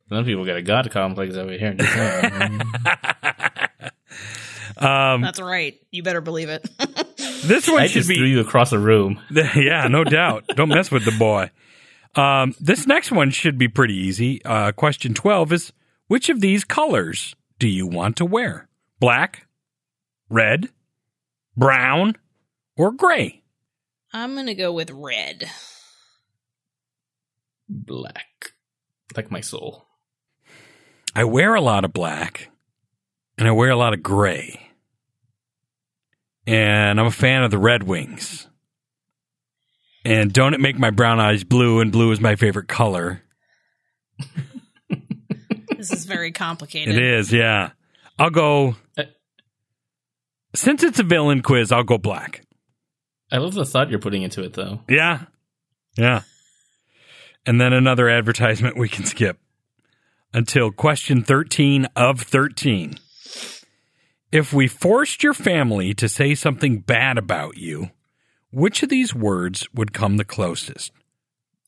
Some 0.08 0.24
people 0.24 0.44
got 0.44 0.56
a 0.56 0.62
god 0.62 0.90
complex 0.90 1.36
over 1.36 1.52
here. 1.52 1.76
Um, 4.76 5.20
That's 5.20 5.40
right. 5.40 5.78
You 5.90 6.02
better 6.02 6.22
believe 6.22 6.48
it. 6.48 6.66
this 7.44 7.68
one 7.68 7.82
I 7.82 7.86
should 7.86 8.04
just 8.04 8.08
threw 8.08 8.26
you 8.26 8.40
across 8.40 8.70
the 8.70 8.78
room. 8.78 9.20
yeah, 9.30 9.86
no 9.88 10.04
doubt. 10.04 10.44
Don't 10.56 10.70
mess 10.70 10.90
with 10.90 11.04
the 11.04 11.14
boy. 11.18 11.50
Um, 12.14 12.54
this 12.58 12.86
next 12.86 13.12
one 13.12 13.30
should 13.30 13.58
be 13.58 13.68
pretty 13.68 13.94
easy. 13.94 14.42
Uh, 14.42 14.72
question 14.72 15.12
12 15.12 15.52
is 15.52 15.72
Which 16.08 16.30
of 16.30 16.40
these 16.40 16.64
colors 16.64 17.34
do 17.60 17.68
you 17.68 17.86
want 17.86 18.16
to 18.16 18.24
wear? 18.24 18.68
Black, 18.98 19.46
red, 20.28 20.70
brown, 21.56 22.16
or 22.76 22.90
gray? 22.90 23.42
I'm 24.12 24.34
going 24.34 24.46
to 24.46 24.54
go 24.54 24.72
with 24.72 24.90
red. 24.90 25.48
Black. 27.68 28.54
Like 29.14 29.30
my 29.30 29.42
soul. 29.42 29.86
I 31.14 31.24
wear 31.24 31.54
a 31.54 31.60
lot 31.60 31.84
of 31.84 31.92
black 31.92 32.50
and 33.36 33.46
I 33.46 33.52
wear 33.52 33.70
a 33.70 33.76
lot 33.76 33.92
of 33.92 34.02
gray. 34.02 34.70
And 36.46 36.98
I'm 36.98 37.06
a 37.06 37.12
fan 37.12 37.42
of 37.42 37.50
the 37.50 37.58
Red 37.58 37.82
Wings. 37.82 38.48
And 40.04 40.32
don't 40.32 40.54
it 40.54 40.60
make 40.60 40.78
my 40.78 40.90
brown 40.90 41.20
eyes 41.20 41.44
blue? 41.44 41.80
And 41.80 41.92
blue 41.92 42.10
is 42.10 42.20
my 42.20 42.36
favorite 42.36 42.68
color. 42.68 43.22
This 45.80 45.92
is 45.92 46.04
very 46.04 46.30
complicated. 46.46 46.94
It 46.94 47.02
is, 47.02 47.32
yeah. 47.32 47.70
I'll 48.18 48.28
go. 48.28 48.76
Uh, 48.98 49.04
Since 50.54 50.82
it's 50.82 50.98
a 50.98 51.02
villain 51.02 51.40
quiz, 51.40 51.72
I'll 51.72 51.84
go 51.84 51.96
black. 51.96 52.44
I 53.32 53.38
love 53.38 53.54
the 53.54 53.64
thought 53.64 53.88
you're 53.88 53.98
putting 53.98 54.20
into 54.22 54.42
it, 54.44 54.52
though. 54.52 54.80
Yeah. 54.88 55.22
Yeah. 55.96 56.22
And 57.46 57.58
then 57.58 57.72
another 57.72 58.10
advertisement 58.10 58.76
we 58.76 58.90
can 58.90 59.06
skip 59.06 59.38
until 60.34 60.70
question 60.70 61.22
13 61.22 61.86
of 61.96 62.20
13. 62.20 62.98
If 64.30 64.52
we 64.52 64.68
forced 64.68 65.22
your 65.22 65.32
family 65.34 65.94
to 65.94 66.08
say 66.08 66.34
something 66.34 66.80
bad 66.80 67.16
about 67.16 67.56
you, 67.56 67.88
which 68.52 68.82
of 68.82 68.90
these 68.90 69.14
words 69.14 69.66
would 69.72 69.94
come 69.94 70.18
the 70.18 70.24
closest? 70.24 70.92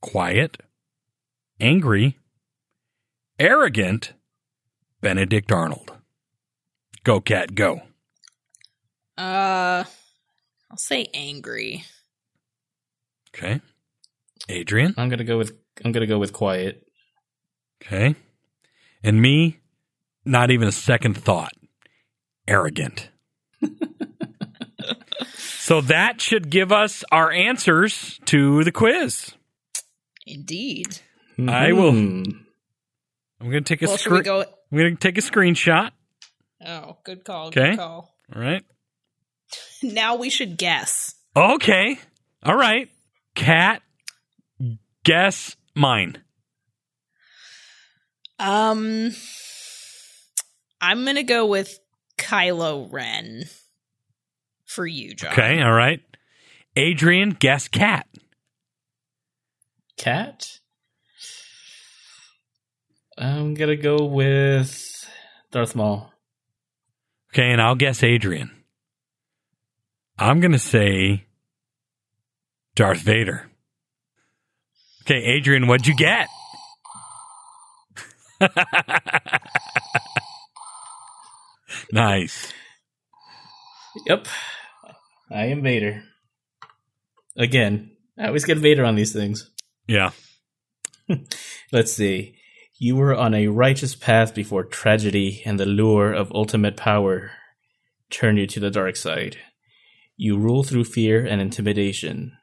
Quiet, 0.03 0.59
angry, 1.59 2.19
arrogant, 3.43 4.13
Benedict 5.01 5.51
Arnold. 5.51 5.93
Go, 7.05 7.21
cat, 7.21 7.55
go. 7.55 7.83
Uh, 9.19 9.85
I'll 10.71 10.77
say 10.77 11.09
angry. 11.13 11.85
Okay. 13.35 13.61
Adrian. 14.49 14.95
I'm 14.97 15.09
gonna 15.09 15.25
go 15.25 15.39
with 15.39 15.53
I'm 15.85 15.93
gonna 15.93 16.07
go 16.07 16.19
with 16.19 16.33
quiet. 16.33 16.87
Okay. 17.83 18.15
And 19.03 19.21
me, 19.21 19.59
not 20.25 20.51
even 20.51 20.69
a 20.69 20.73
second 20.73 21.15
thought. 21.17 21.53
Arrogant. 22.47 23.09
so 25.37 25.81
that 25.81 26.21
should 26.21 26.51
give 26.51 26.71
us 26.73 27.05
our 27.11 27.31
answers 27.33 28.21
to 28.27 28.63
the 28.65 28.73
quiz. 28.73 29.33
Indeed. 30.27 30.99
I 31.49 31.73
will- 31.73 31.93
Hmm. 31.93 32.23
I'm 33.43 33.51
going 33.51 33.65
to 33.65 33.69
take 33.69 33.83
a 33.83 33.87
Well, 33.87 33.95
we 33.95 33.99
screen. 33.99 34.23
go? 34.23 34.41
I'm 34.41 34.79
going 34.79 34.97
to 34.97 35.01
take 35.01 35.19
a 35.19 35.21
screenshot. 35.21 35.91
Oh, 36.65 36.97
good 37.05 37.25
call. 37.25 37.49
Okay. 37.49 37.71
Good 37.71 37.79
call. 37.79 38.15
All 38.35 38.41
right. 38.41 38.65
Now 39.83 40.15
we 40.17 40.31
should 40.31 40.57
guess. 40.57 41.15
Okay. 41.37 41.99
All 42.45 42.55
right. 42.57 42.89
Cat, 43.35 43.83
guess 45.05 45.57
mine. 45.75 46.23
Um, 48.39 49.11
I'm 50.81 51.05
gonna 51.05 51.23
go 51.25 51.47
with 51.47 51.79
Kylo 52.17 52.89
Ren 52.93 53.45
for 54.67 54.87
you, 54.87 55.15
John. 55.15 55.33
Okay. 55.33 55.61
All 55.61 55.73
right. 55.73 56.01
Adrian, 56.77 57.31
guess 57.31 57.67
cat. 57.69 58.07
Cat. 59.97 60.61
I'm 63.23 63.55
gonna 63.55 63.77
go 63.77 64.05
with 64.05 65.09
Darth 65.53 65.77
Maul. 65.77 66.13
Okay. 67.33 67.53
And 67.53 67.61
I'll 67.61 67.77
guess 67.77 68.03
Adrian. 68.03 68.51
I'm 70.19 70.41
going 70.41 70.53
to 70.53 70.59
say 70.59 71.25
Darth 72.75 73.01
Vader. 73.01 73.51
Okay. 75.03 75.23
Adrian, 75.37 75.67
what'd 75.67 75.87
you 75.87 75.95
get? 75.95 76.29
nice. 81.93 82.53
Yep. 84.07 84.27
I 85.31 85.47
am 85.47 85.63
Vader. 85.63 86.03
Again, 87.37 87.93
I 88.19 88.27
always 88.27 88.45
get 88.45 88.59
Vader 88.59 88.85
on 88.85 88.95
these 88.97 89.13
things. 89.13 89.51
Yeah. 89.87 90.11
Let's 91.73 91.93
see. 91.93 92.37
You 92.83 92.97
were 92.97 93.15
on 93.15 93.33
a 93.33 93.47
righteous 93.47 93.95
path 93.95 94.35
before 94.35 94.65
tragedy 94.65 95.41
and 95.45 95.61
the 95.61 95.67
lure 95.67 96.13
of 96.13 96.33
ultimate 96.33 96.77
power 96.77 97.31
turned 98.11 98.39
you 98.39 98.49
to 98.49 98.59
the 98.59 98.73
dark 98.73 98.97
side. 98.97 99.37
You 100.17 100.37
rule 100.37 100.65
through 100.65 100.87
fear 100.87 101.25
and 101.25 101.41
intimidation. 101.41 102.37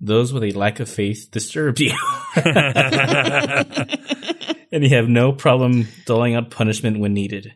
Those 0.00 0.32
with 0.32 0.44
a 0.44 0.52
lack 0.52 0.80
of 0.80 0.88
faith 0.88 1.28
disturb 1.30 1.78
you. 1.78 1.92
and 2.36 3.98
you 4.72 4.96
have 4.96 5.10
no 5.10 5.32
problem 5.32 5.88
doling 6.06 6.34
out 6.34 6.50
punishment 6.50 6.98
when 6.98 7.12
needed. 7.12 7.52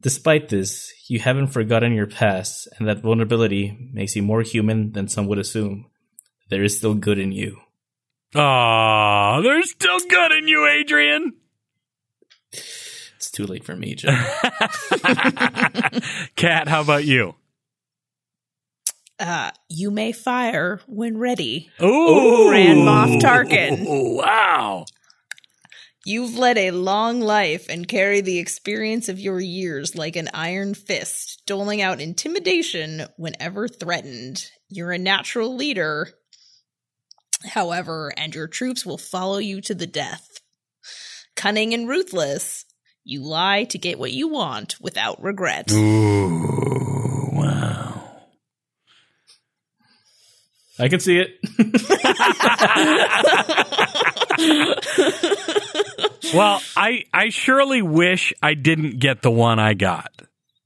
Despite 0.00 0.48
this, 0.48 0.92
you 1.08 1.18
haven't 1.18 1.48
forgotten 1.48 1.94
your 1.94 2.06
past, 2.06 2.68
and 2.78 2.86
that 2.86 3.02
vulnerability 3.02 3.90
makes 3.92 4.14
you 4.14 4.22
more 4.22 4.42
human 4.42 4.92
than 4.92 5.08
some 5.08 5.26
would 5.26 5.38
assume. 5.38 5.86
There 6.48 6.62
is 6.62 6.76
still 6.76 6.94
good 6.94 7.18
in 7.18 7.32
you. 7.32 7.58
Ah, 8.36 9.40
there's 9.42 9.72
still 9.72 9.98
good 10.08 10.30
in 10.30 10.46
you, 10.46 10.64
Adrian. 10.64 11.32
It's 13.16 13.30
too 13.30 13.46
late 13.46 13.64
for 13.64 13.74
me, 13.76 13.94
Joe. 13.94 14.10
Kat, 16.36 16.68
how 16.68 16.80
about 16.82 17.04
you? 17.04 17.34
Uh, 19.18 19.50
you 19.68 19.90
may 19.90 20.12
fire 20.12 20.80
when 20.86 21.16
ready. 21.16 21.70
Ooh, 21.82 22.48
Grand 22.48 22.80
Moff 22.80 23.20
Tarkin. 23.20 23.84
Wow. 24.16 24.84
You've 26.04 26.36
led 26.38 26.56
a 26.56 26.70
long 26.70 27.20
life 27.20 27.66
and 27.68 27.88
carry 27.88 28.20
the 28.20 28.38
experience 28.38 29.08
of 29.08 29.18
your 29.18 29.40
years 29.40 29.96
like 29.96 30.14
an 30.14 30.28
iron 30.32 30.74
fist, 30.74 31.42
doling 31.46 31.82
out 31.82 32.00
intimidation 32.00 33.06
whenever 33.16 33.66
threatened. 33.66 34.46
You're 34.68 34.92
a 34.92 34.98
natural 34.98 35.56
leader, 35.56 36.10
however, 37.44 38.12
and 38.16 38.32
your 38.36 38.46
troops 38.46 38.86
will 38.86 38.98
follow 38.98 39.38
you 39.38 39.60
to 39.62 39.74
the 39.74 39.88
death. 39.88 40.35
Cunning 41.36 41.74
and 41.74 41.88
ruthless, 41.88 42.64
you 43.04 43.22
lie 43.22 43.64
to 43.64 43.78
get 43.78 43.98
what 43.98 44.12
you 44.12 44.28
want 44.28 44.80
without 44.80 45.22
regret. 45.22 45.70
Ooh, 45.70 47.28
wow. 47.32 48.02
I 50.78 50.88
can 50.88 51.00
see 51.00 51.18
it. 51.18 51.38
Well, 56.34 56.60
I 56.76 57.04
I 57.12 57.28
surely 57.28 57.82
wish 57.82 58.32
I 58.42 58.54
didn't 58.54 58.98
get 58.98 59.22
the 59.22 59.30
one 59.30 59.58
I 59.58 59.74
got. 59.74 60.10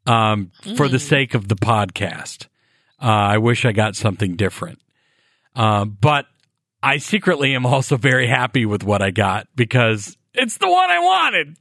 Um, 0.07 0.51
for 0.77 0.89
the 0.89 0.99
sake 0.99 1.35
of 1.35 1.47
the 1.47 1.55
podcast, 1.55 2.47
uh, 3.01 3.07
I 3.07 3.39
wish 3.39 3.65
I 3.65 3.73
got 3.73 3.95
something 3.95 4.35
different. 4.35 4.81
Uh, 5.55 5.85
but 5.85 6.27
I 6.83 6.97
secretly 6.97 7.55
am 7.55 7.67
also 7.67 7.97
very 7.97 8.27
happy 8.27 8.65
with 8.65 8.83
what 8.83 9.03
I 9.03 9.11
got 9.11 9.47
because 9.55 10.17
it's 10.35 10.57
the 10.59 10.69
one 10.69 10.91
I 10.91 10.99
wanted. 10.99 11.57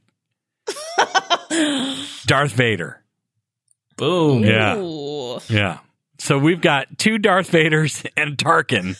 Darth 2.26 2.52
Vader. 2.52 3.02
Boom. 3.96 4.42
Yeah. 4.44 4.76
Ooh. 4.78 5.40
Yeah. 5.48 5.78
So 6.18 6.38
we've 6.38 6.60
got 6.60 6.98
two 6.98 7.18
Darth 7.18 7.50
Vaders 7.50 8.06
and 8.16 8.36
Tarkin 8.36 8.96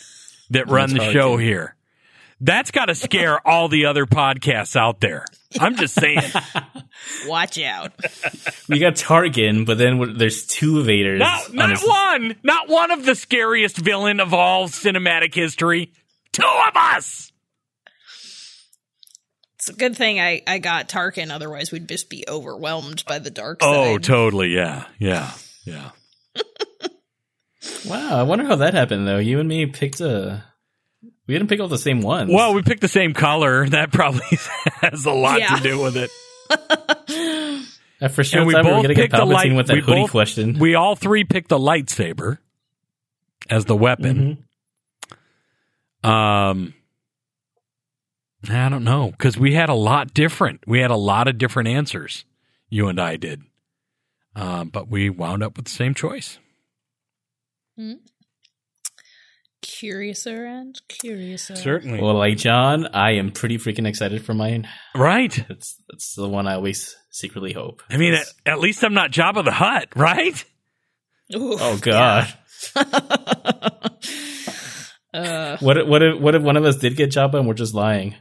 that 0.50 0.68
run 0.68 0.90
the 0.92 1.00
Tarkin. 1.00 1.12
show 1.12 1.36
here. 1.36 1.74
That's 2.42 2.70
got 2.70 2.86
to 2.86 2.94
scare 2.94 3.46
all 3.46 3.68
the 3.68 3.84
other 3.86 4.06
podcasts 4.06 4.74
out 4.74 5.00
there. 5.00 5.26
I'm 5.60 5.76
just 5.76 5.94
saying. 5.94 6.22
Watch 7.26 7.58
out. 7.60 7.92
We 8.68 8.78
got 8.78 8.94
Tarkin, 8.94 9.66
but 9.66 9.76
then 9.76 10.16
there's 10.16 10.46
two 10.46 10.82
Vaders. 10.82 11.18
Not, 11.18 11.50
on 11.50 11.54
not 11.56 11.70
his- 11.70 11.82
one. 11.86 12.36
Not 12.42 12.68
one 12.68 12.90
of 12.92 13.04
the 13.04 13.14
scariest 13.14 13.76
villain 13.76 14.20
of 14.20 14.32
all 14.32 14.68
cinematic 14.68 15.34
history. 15.34 15.92
Two 16.32 16.42
of 16.46 16.74
us. 16.76 17.30
It's 19.60 19.68
a 19.68 19.74
good 19.74 19.94
thing 19.94 20.18
I, 20.18 20.42
I 20.46 20.56
got 20.58 20.88
Tarkin, 20.88 21.30
otherwise 21.30 21.70
we'd 21.70 21.86
just 21.86 22.08
be 22.08 22.24
overwhelmed 22.26 23.04
by 23.06 23.18
the 23.18 23.30
dark 23.30 23.60
Oh, 23.62 23.94
side. 23.96 24.04
totally. 24.04 24.48
Yeah. 24.54 24.86
Yeah. 24.98 25.30
Yeah. 25.64 25.90
Wow, 27.86 28.18
I 28.18 28.22
wonder 28.22 28.46
how 28.46 28.56
that 28.56 28.72
happened 28.74 29.06
though. 29.06 29.18
You 29.18 29.38
and 29.38 29.48
me 29.48 29.66
picked 29.66 30.00
a. 30.00 30.42
We 31.26 31.34
didn't 31.34 31.48
pick 31.48 31.60
all 31.60 31.68
the 31.68 31.76
same 31.78 32.00
ones. 32.00 32.30
Well, 32.32 32.54
we 32.54 32.62
picked 32.62 32.80
the 32.80 32.88
same 32.88 33.12
color. 33.14 33.66
That 33.70 33.92
probably 33.92 34.22
has 34.80 35.04
a 35.04 35.10
lot 35.12 35.38
Yeah. 35.40 35.56
to 35.56 35.62
do 35.62 35.78
with 35.80 35.96
it. 35.96 36.10
Uh, 38.00 38.08
for 38.08 38.24
sure, 38.24 38.40
and 38.40 38.46
we 38.46 38.54
thought 38.54 38.64
we 38.64 38.70
were 38.70 38.76
both 38.76 38.82
gonna 38.84 38.94
get 38.94 39.02
picked 39.02 39.12
the 39.12 39.18
Palpatine 39.18 39.32
light. 39.32 39.52
with 39.56 39.66
that 39.66 39.74
we 39.74 39.80
hoodie 39.82 40.00
both- 40.02 40.10
question. 40.10 40.58
We 40.58 40.74
all 40.74 40.96
three 40.96 41.24
picked 41.24 41.50
the 41.50 41.58
lightsaber 41.58 42.38
as 43.50 43.66
the 43.66 43.76
weapon. 43.76 44.46
Mhm. 46.02 46.08
Um, 46.10 46.74
I 48.48 48.68
don't 48.68 48.84
know 48.84 49.10
because 49.10 49.36
we 49.36 49.54
had 49.54 49.68
a 49.68 49.74
lot 49.74 50.14
different. 50.14 50.60
We 50.66 50.80
had 50.80 50.90
a 50.90 50.96
lot 50.96 51.28
of 51.28 51.36
different 51.38 51.68
answers. 51.68 52.24
You 52.68 52.88
and 52.88 53.00
I 53.00 53.16
did, 53.16 53.42
um, 54.36 54.68
but 54.70 54.88
we 54.88 55.10
wound 55.10 55.42
up 55.42 55.56
with 55.56 55.66
the 55.66 55.70
same 55.72 55.92
choice. 55.94 56.38
Curiouser 59.62 60.46
and 60.46 60.80
curiouser. 60.88 61.54
Certainly, 61.54 62.00
Well, 62.00 62.14
like 62.14 62.38
John, 62.38 62.86
I 62.94 63.12
am 63.12 63.30
pretty 63.30 63.58
freaking 63.58 63.86
excited 63.86 64.24
for 64.24 64.32
mine. 64.32 64.66
right? 64.94 65.32
That's 65.48 65.76
that's 65.88 66.14
the 66.14 66.28
one 66.28 66.46
I 66.46 66.54
always 66.54 66.96
secretly 67.10 67.52
hope. 67.52 67.82
I 67.90 67.98
mean, 67.98 68.14
at, 68.14 68.26
at 68.46 68.58
least 68.60 68.82
I'm 68.82 68.94
not 68.94 69.10
Jabba 69.10 69.44
the 69.44 69.52
Hutt, 69.52 69.88
right? 69.96 70.42
Ooh. 71.34 71.56
Oh 71.60 71.76
God, 71.78 72.32
Uh, 75.12 75.56
what 75.58 75.76
if, 75.76 75.88
what 75.88 76.02
if 76.04 76.20
what 76.20 76.34
if 76.36 76.42
one 76.42 76.56
of 76.56 76.64
us 76.64 76.76
did 76.76 76.96
get 76.96 77.10
Jabba 77.10 77.34
and 77.34 77.48
we're 77.48 77.52
just 77.54 77.74
lying? 77.74 78.14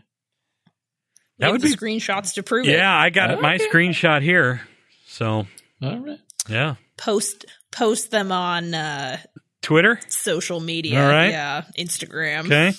That 1.40 1.48
we 1.48 1.52
would 1.53 1.61
have 1.61 1.72
be 1.72 1.78
screenshots 1.78 2.36
to 2.36 2.44
prove 2.44 2.68
it. 2.68 2.72
Yeah, 2.72 2.95
I 2.95 3.10
got 3.10 3.41
my 3.41 3.57
screenshot 3.57 4.22
here. 4.22 4.61
So 5.07 5.48
All 5.82 5.99
right. 5.99 6.20
Yeah. 6.48 6.76
Post 6.98 7.45
post 7.72 8.11
them 8.11 8.32
on 8.32 8.74
uh, 8.74 9.18
Twitter. 9.61 9.99
social 10.07 10.60
media. 10.60 11.02
All 11.02 11.10
right. 11.10 11.30
Yeah, 11.30 11.64
Instagram. 11.78 12.45
Okay. 12.45 12.74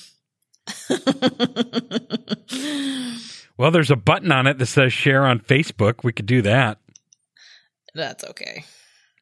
Well, 3.60 3.70
there's 3.70 3.90
a 3.90 3.96
button 3.96 4.32
on 4.32 4.46
it 4.46 4.56
that 4.56 4.64
says 4.64 4.90
share 4.90 5.26
on 5.26 5.38
Facebook. 5.38 6.02
We 6.02 6.14
could 6.14 6.24
do 6.24 6.40
that. 6.40 6.78
That's 7.94 8.24
okay. 8.24 8.64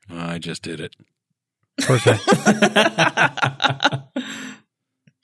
Oh, 0.08 0.16
I 0.16 0.38
just 0.38 0.62
did 0.62 0.78
it. 0.78 0.94
Of 1.76 1.86
course, 1.88 2.02
I, 2.06 4.00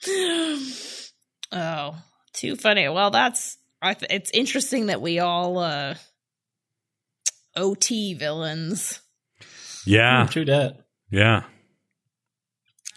oh, 1.53 1.95
too 2.33 2.57
funny. 2.57 2.89
Well, 2.89 3.09
that's 3.09 3.57
I 3.85 3.93
th- 3.93 4.11
it's 4.11 4.31
interesting 4.31 4.87
that 4.87 5.01
we 5.01 5.19
all 5.19 5.59
uh 5.59 5.95
OT 7.55 8.13
villains. 8.13 8.99
yeah, 9.85 10.27
True 10.29 10.45
that. 10.45 10.79
yeah. 11.09 11.43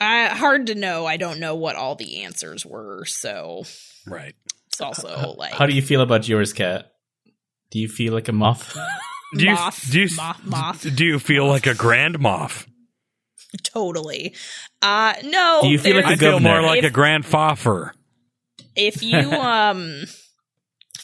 I 0.01 0.27
hard 0.29 0.69
to 0.69 0.75
know. 0.75 1.07
I 1.07 1.17
don't 1.17 1.41
know 1.41 1.57
what 1.57 1.77
all 1.77 1.95
the 1.97 2.23
answers 2.25 2.65
were, 2.65 3.05
so 3.05 3.65
Right. 4.07 4.35
it's 4.69 4.81
also 4.81 5.35
like 5.37 5.53
How 5.53 5.67
do 5.67 5.75
you 5.75 5.83
feel 5.83 6.01
about 6.01 6.29
yours, 6.29 6.53
cat? 6.53 6.93
Do 7.71 7.79
you 7.79 7.89
feel 7.89 8.13
like 8.13 8.29
a 8.29 8.33
moth? 8.33 8.77
Do 9.37 9.45
you, 9.45 9.53
moth, 9.53 9.91
do 9.93 10.01
you, 10.01 10.09
moth, 10.17 10.43
moth, 10.43 10.97
do 10.97 11.05
you 11.05 11.19
feel 11.19 11.47
like 11.47 11.67
a 11.67 11.75
grand 11.75 12.19
moth? 12.19 12.67
totally. 13.63 14.35
Uh 14.81 15.13
no. 15.25 15.59
Do 15.63 15.69
you 15.69 15.79
feel 15.79 15.97
like 15.97 16.07
there's- 16.07 16.23
a 16.23 16.27
I 16.27 16.31
feel 16.31 16.41
more 16.41 16.63
like 16.63 16.83
a 16.85 16.89
grand 16.91 17.25
foffer. 17.25 17.91
if 18.75 19.03
you 19.03 19.19
um 19.19 20.05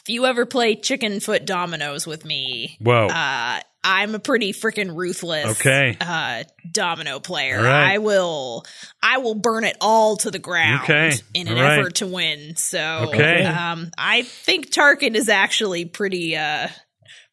if 0.05 0.09
you 0.09 0.25
ever 0.27 0.45
play 0.45 0.75
chicken 0.75 1.19
foot 1.19 1.45
dominoes 1.45 2.05
with 2.05 2.25
me, 2.25 2.77
Whoa. 2.79 3.07
uh 3.07 3.59
I'm 3.87 4.15
a 4.15 4.19
pretty 4.19 4.51
freaking 4.53 4.95
ruthless 4.95 5.59
Okay. 5.59 5.97
uh 5.99 6.43
domino 6.71 7.19
player. 7.19 7.57
Right. 7.61 7.93
I 7.93 7.97
will 7.97 8.65
I 9.01 9.17
will 9.17 9.33
burn 9.35 9.63
it 9.63 9.77
all 9.81 10.17
to 10.17 10.29
the 10.29 10.37
ground 10.39 10.83
Okay. 10.83 11.11
in 11.33 11.47
an 11.47 11.55
right. 11.55 11.79
effort 11.79 11.95
to 11.95 12.07
win. 12.07 12.55
So 12.55 13.07
Okay. 13.09 13.43
um 13.45 13.89
I 13.97 14.21
think 14.21 14.71
Tarkin 14.71 15.15
is 15.15 15.27
actually 15.27 15.85
pretty 15.85 16.35
uh 16.35 16.67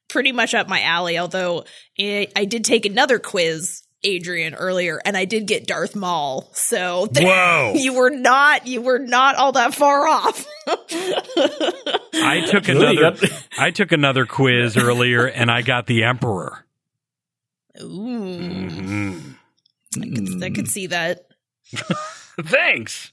pretty 0.08 0.32
much 0.32 0.54
up 0.54 0.68
my 0.68 0.80
alley, 0.82 1.18
although 1.18 1.64
I 1.98 2.28
I 2.34 2.46
did 2.46 2.64
take 2.64 2.86
another 2.86 3.18
quiz 3.18 3.82
Adrian 4.04 4.54
earlier 4.54 5.00
and 5.04 5.16
I 5.16 5.24
did 5.24 5.46
get 5.46 5.66
Darth 5.66 5.94
Maul. 5.94 6.50
So 6.54 7.08
Whoa. 7.14 7.72
you 7.76 7.94
were 7.94 8.10
not 8.10 8.66
you 8.66 8.82
were 8.82 8.98
not 8.98 9.36
all 9.36 9.52
that 9.52 9.74
far 9.74 10.06
off. 10.08 10.46
I 12.14 12.44
took 12.50 12.66
Really? 12.68 12.96
another. 12.98 13.26
I 13.58 13.70
took 13.70 13.92
another 13.92 14.26
quiz 14.26 14.76
earlier, 14.76 15.26
and 15.26 15.50
I 15.50 15.62
got 15.62 15.86
the 15.86 16.04
emperor. 16.04 16.64
Ooh. 17.80 17.88
Mhm. 17.88 19.36
I 20.42 20.50
could 20.50 20.68
see 20.68 20.86
that. 20.88 21.26
Thanks. 22.42 23.12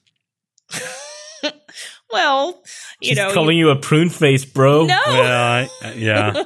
Well, 2.11 2.61
you 3.01 3.09
She's 3.09 3.17
know, 3.17 3.33
calling 3.33 3.57
you- 3.57 3.67
you 3.67 3.71
a 3.71 3.75
prune 3.77 4.09
face, 4.09 4.43
bro. 4.45 4.85
no 4.85 4.99
Well, 5.07 5.67
I, 5.83 5.91
yeah. 5.93 6.43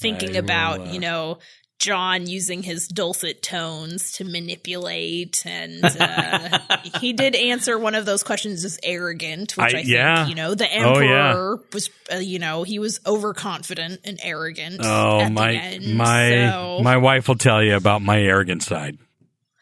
thinking 0.00 0.36
I 0.36 0.38
about, 0.38 0.80
will, 0.80 0.88
uh, 0.88 0.92
you 0.92 1.00
know, 1.00 1.38
John 1.78 2.26
using 2.26 2.62
his 2.64 2.88
dulcet 2.88 3.40
tones 3.42 4.12
to 4.12 4.24
manipulate 4.24 5.44
and 5.46 5.84
uh, 5.84 6.58
he 7.00 7.12
did 7.12 7.36
answer 7.36 7.78
one 7.78 7.94
of 7.94 8.04
those 8.04 8.22
questions 8.24 8.64
as 8.64 8.80
arrogant, 8.82 9.56
which 9.56 9.64
I, 9.64 9.68
I- 9.68 9.72
think, 9.82 9.88
yeah. 9.88 10.26
you 10.26 10.34
know, 10.34 10.54
the 10.56 10.66
Oh, 10.66 10.98
yeah. 10.98 11.28
emperor 11.30 11.60
was 11.72 11.88
uh, 12.12 12.16
you 12.16 12.38
know, 12.40 12.64
he 12.64 12.78
was 12.80 13.00
overconfident 13.06 14.00
and 14.04 14.18
arrogant 14.22 14.80
Oh 14.82 15.20
at 15.20 15.30
my 15.32 15.52
the 15.52 15.58
end. 15.58 15.94
my 15.96 16.30
so- 16.50 16.80
my 16.82 16.96
wife 16.96 17.28
will 17.28 17.36
tell 17.36 17.62
you 17.62 17.76
about 17.76 18.02
my 18.02 18.18
arrogant 18.20 18.62
side. 18.64 18.98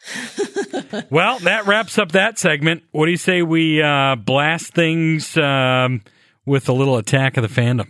well, 1.09 1.37
that 1.39 1.67
wraps 1.67 1.97
up 1.99 2.13
that 2.13 2.39
segment. 2.39 2.81
What 2.91 3.05
do 3.05 3.11
you 3.11 3.17
say 3.17 3.41
we 3.41 3.81
uh, 3.81 4.15
blast 4.15 4.73
things 4.73 5.37
um, 5.37 6.01
with 6.45 6.69
a 6.69 6.73
little 6.73 6.97
attack 6.97 7.35
of 7.37 7.43
the 7.43 7.49
fandom? 7.61 7.87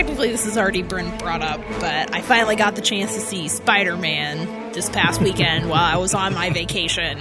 Technically 0.00 0.30
this 0.30 0.44
has 0.46 0.56
already 0.56 0.80
been 0.82 1.14
brought 1.18 1.42
up, 1.42 1.60
but 1.78 2.14
I 2.14 2.22
finally 2.22 2.56
got 2.56 2.74
the 2.74 2.80
chance 2.80 3.12
to 3.14 3.20
see 3.20 3.48
Spider 3.48 3.98
Man 3.98 4.72
this 4.72 4.88
past 4.88 5.20
weekend 5.22 5.68
while 5.68 5.84
I 5.84 5.98
was 5.98 6.14
on 6.14 6.32
my 6.32 6.48
vacation. 6.48 7.18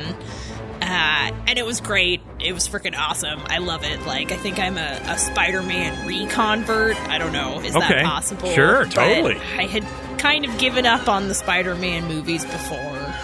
Uh, 0.82 1.32
and 1.46 1.60
it 1.60 1.66
was 1.66 1.82
great. 1.82 2.22
It 2.40 2.54
was 2.54 2.70
freaking 2.70 2.98
awesome. 2.98 3.42
I 3.48 3.58
love 3.58 3.84
it. 3.84 4.06
Like, 4.06 4.32
I 4.32 4.38
think 4.38 4.60
I'm 4.60 4.78
a, 4.78 4.98
a 5.08 5.18
Spider 5.18 5.62
Man 5.62 6.08
reconvert. 6.08 6.96
I 7.10 7.18
don't 7.18 7.34
know. 7.34 7.60
Is 7.60 7.76
Okay. 7.76 7.96
that 7.96 8.06
possible? 8.06 8.50
Sure, 8.52 8.86
But 8.86 8.92
totally. 8.94 9.36
I 9.58 9.66
had 9.66 9.84
kind 10.18 10.46
of 10.46 10.58
given 10.58 10.86
up 10.86 11.10
on 11.10 11.28
the 11.28 11.34
Spider 11.36 11.76
Man 11.76 12.06
movies 12.08 12.46
before. 12.46 12.78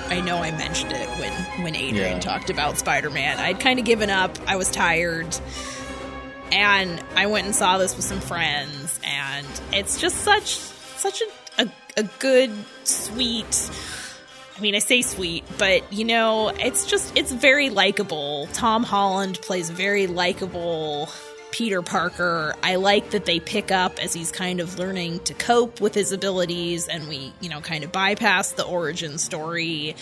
I 0.09 0.19
know 0.19 0.35
I 0.39 0.51
mentioned 0.51 0.91
it 0.91 1.07
when, 1.17 1.31
when 1.63 1.75
Adrian 1.77 2.15
Yeah. 2.15 2.19
talked 2.19 2.49
about 2.49 2.77
Spider 2.77 3.09
Man. 3.09 3.39
I'd 3.39 3.61
kind 3.61 3.79
of 3.79 3.85
given 3.85 4.09
up. 4.09 4.37
I 4.47 4.57
was 4.57 4.69
tired 4.69 5.33
and 6.51 7.03
I 7.15 7.27
went 7.27 7.45
and 7.45 7.55
saw 7.55 7.77
this 7.77 7.95
with 7.95 8.05
some 8.05 8.21
friends, 8.21 8.99
and 9.03 9.47
it's 9.73 9.99
just 9.99 10.17
such 10.17 10.57
such 10.57 11.21
a 11.21 11.25
a, 11.63 11.69
a 11.97 12.03
good, 12.19 12.51
sweet. 12.83 13.69
I 14.57 14.61
mean, 14.61 14.75
I 14.75 14.79
say 14.79 15.01
sweet, 15.01 15.43
but 15.57 15.91
you 15.91 16.05
know, 16.05 16.49
it's 16.49 16.85
just 16.85 17.17
it's 17.17 17.31
very 17.31 17.69
likable. 17.69 18.47
Tom 18.53 18.83
Holland 18.83 19.39
plays 19.41 19.69
very 19.69 20.07
likable 20.07 21.09
Peter 21.51 21.81
Parker. 21.81 22.53
I 22.63 22.75
like 22.75 23.11
that 23.11 23.25
they 23.25 23.39
pick 23.39 23.71
up 23.71 23.99
as 23.99 24.13
he's 24.13 24.31
kind 24.31 24.59
of 24.59 24.79
learning 24.79 25.19
to 25.21 25.33
cope 25.33 25.81
with 25.81 25.93
his 25.93 26.11
abilities, 26.11 26.87
and 26.87 27.07
we, 27.07 27.33
you 27.41 27.49
know, 27.49 27.61
kind 27.61 27.83
of 27.83 27.91
bypass 27.91 28.53
the 28.53 28.63
origin 28.63 29.17
story 29.17 29.95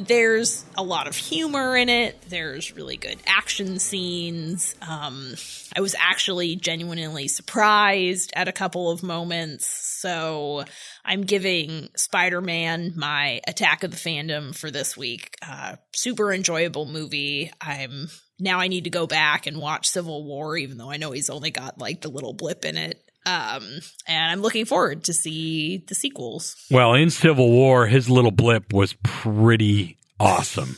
there's 0.00 0.64
a 0.78 0.82
lot 0.82 1.06
of 1.06 1.14
humor 1.14 1.76
in 1.76 1.90
it. 1.90 2.20
There's 2.28 2.74
really 2.74 2.96
good 2.96 3.18
action 3.26 3.78
scenes. 3.78 4.74
Um, 4.80 5.34
I 5.76 5.80
was 5.80 5.94
actually 5.98 6.56
genuinely 6.56 7.28
surprised 7.28 8.32
at 8.34 8.48
a 8.48 8.52
couple 8.52 8.90
of 8.90 9.02
moments. 9.02 9.66
So 9.66 10.64
I'm 11.04 11.22
giving 11.22 11.90
Spider 11.96 12.40
Man 12.40 12.94
my 12.96 13.40
attack 13.46 13.84
of 13.84 13.90
the 13.90 13.96
fandom 13.96 14.56
for 14.56 14.70
this 14.70 14.96
week. 14.96 15.36
Uh, 15.46 15.76
super 15.94 16.32
enjoyable 16.32 16.86
movie. 16.86 17.52
I'm 17.60 18.08
now 18.38 18.58
I 18.58 18.68
need 18.68 18.84
to 18.84 18.90
go 18.90 19.06
back 19.06 19.46
and 19.46 19.58
watch 19.58 19.86
Civil 19.86 20.24
War, 20.24 20.56
even 20.56 20.78
though 20.78 20.90
I 20.90 20.96
know 20.96 21.12
he's 21.12 21.28
only 21.28 21.50
got 21.50 21.78
like 21.78 22.00
the 22.00 22.08
little 22.08 22.32
blip 22.32 22.64
in 22.64 22.78
it. 22.78 23.09
Um, 23.26 23.62
and 24.06 24.32
I'm 24.32 24.40
looking 24.42 24.64
forward 24.64 25.04
to 25.04 25.12
see 25.12 25.84
the 25.86 25.94
sequels. 25.94 26.56
Well, 26.70 26.94
in 26.94 27.10
Civil 27.10 27.50
War, 27.50 27.86
his 27.86 28.08
little 28.08 28.30
blip 28.30 28.72
was 28.72 28.94
pretty 29.02 29.98
awesome. 30.18 30.76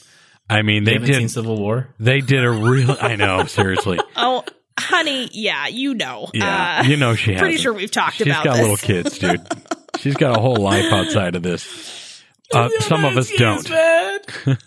I 0.50 0.62
mean, 0.62 0.84
they 0.84 0.98
did 0.98 1.14
seen 1.14 1.28
Civil 1.28 1.56
War? 1.58 1.88
they 2.00 2.20
did 2.20 2.44
a 2.44 2.50
real. 2.50 2.96
I 3.00 3.16
know, 3.16 3.44
seriously. 3.46 3.98
Oh, 4.16 4.44
honey, 4.78 5.30
yeah, 5.32 5.68
you 5.68 5.94
know. 5.94 6.28
Yeah, 6.34 6.80
Uh, 6.80 6.88
you 6.88 6.96
know 6.96 7.14
she 7.14 7.32
has. 7.32 7.40
Pretty 7.40 7.56
sure 7.58 7.72
we've 7.72 7.90
talked 7.90 8.16
She's 8.16 8.26
about 8.26 8.42
She's 8.42 8.44
got 8.44 8.52
this. 8.56 8.60
little 8.62 8.76
kids, 8.76 9.18
dude. 9.18 9.40
She's 10.00 10.14
got 10.16 10.36
a 10.36 10.40
whole 10.40 10.56
life 10.56 10.92
outside 10.92 11.36
of 11.36 11.42
this. 11.42 12.22
Uh, 12.52 12.68
some 12.80 13.04
of 13.04 13.16
us 13.16 13.30
don't. 13.30 13.66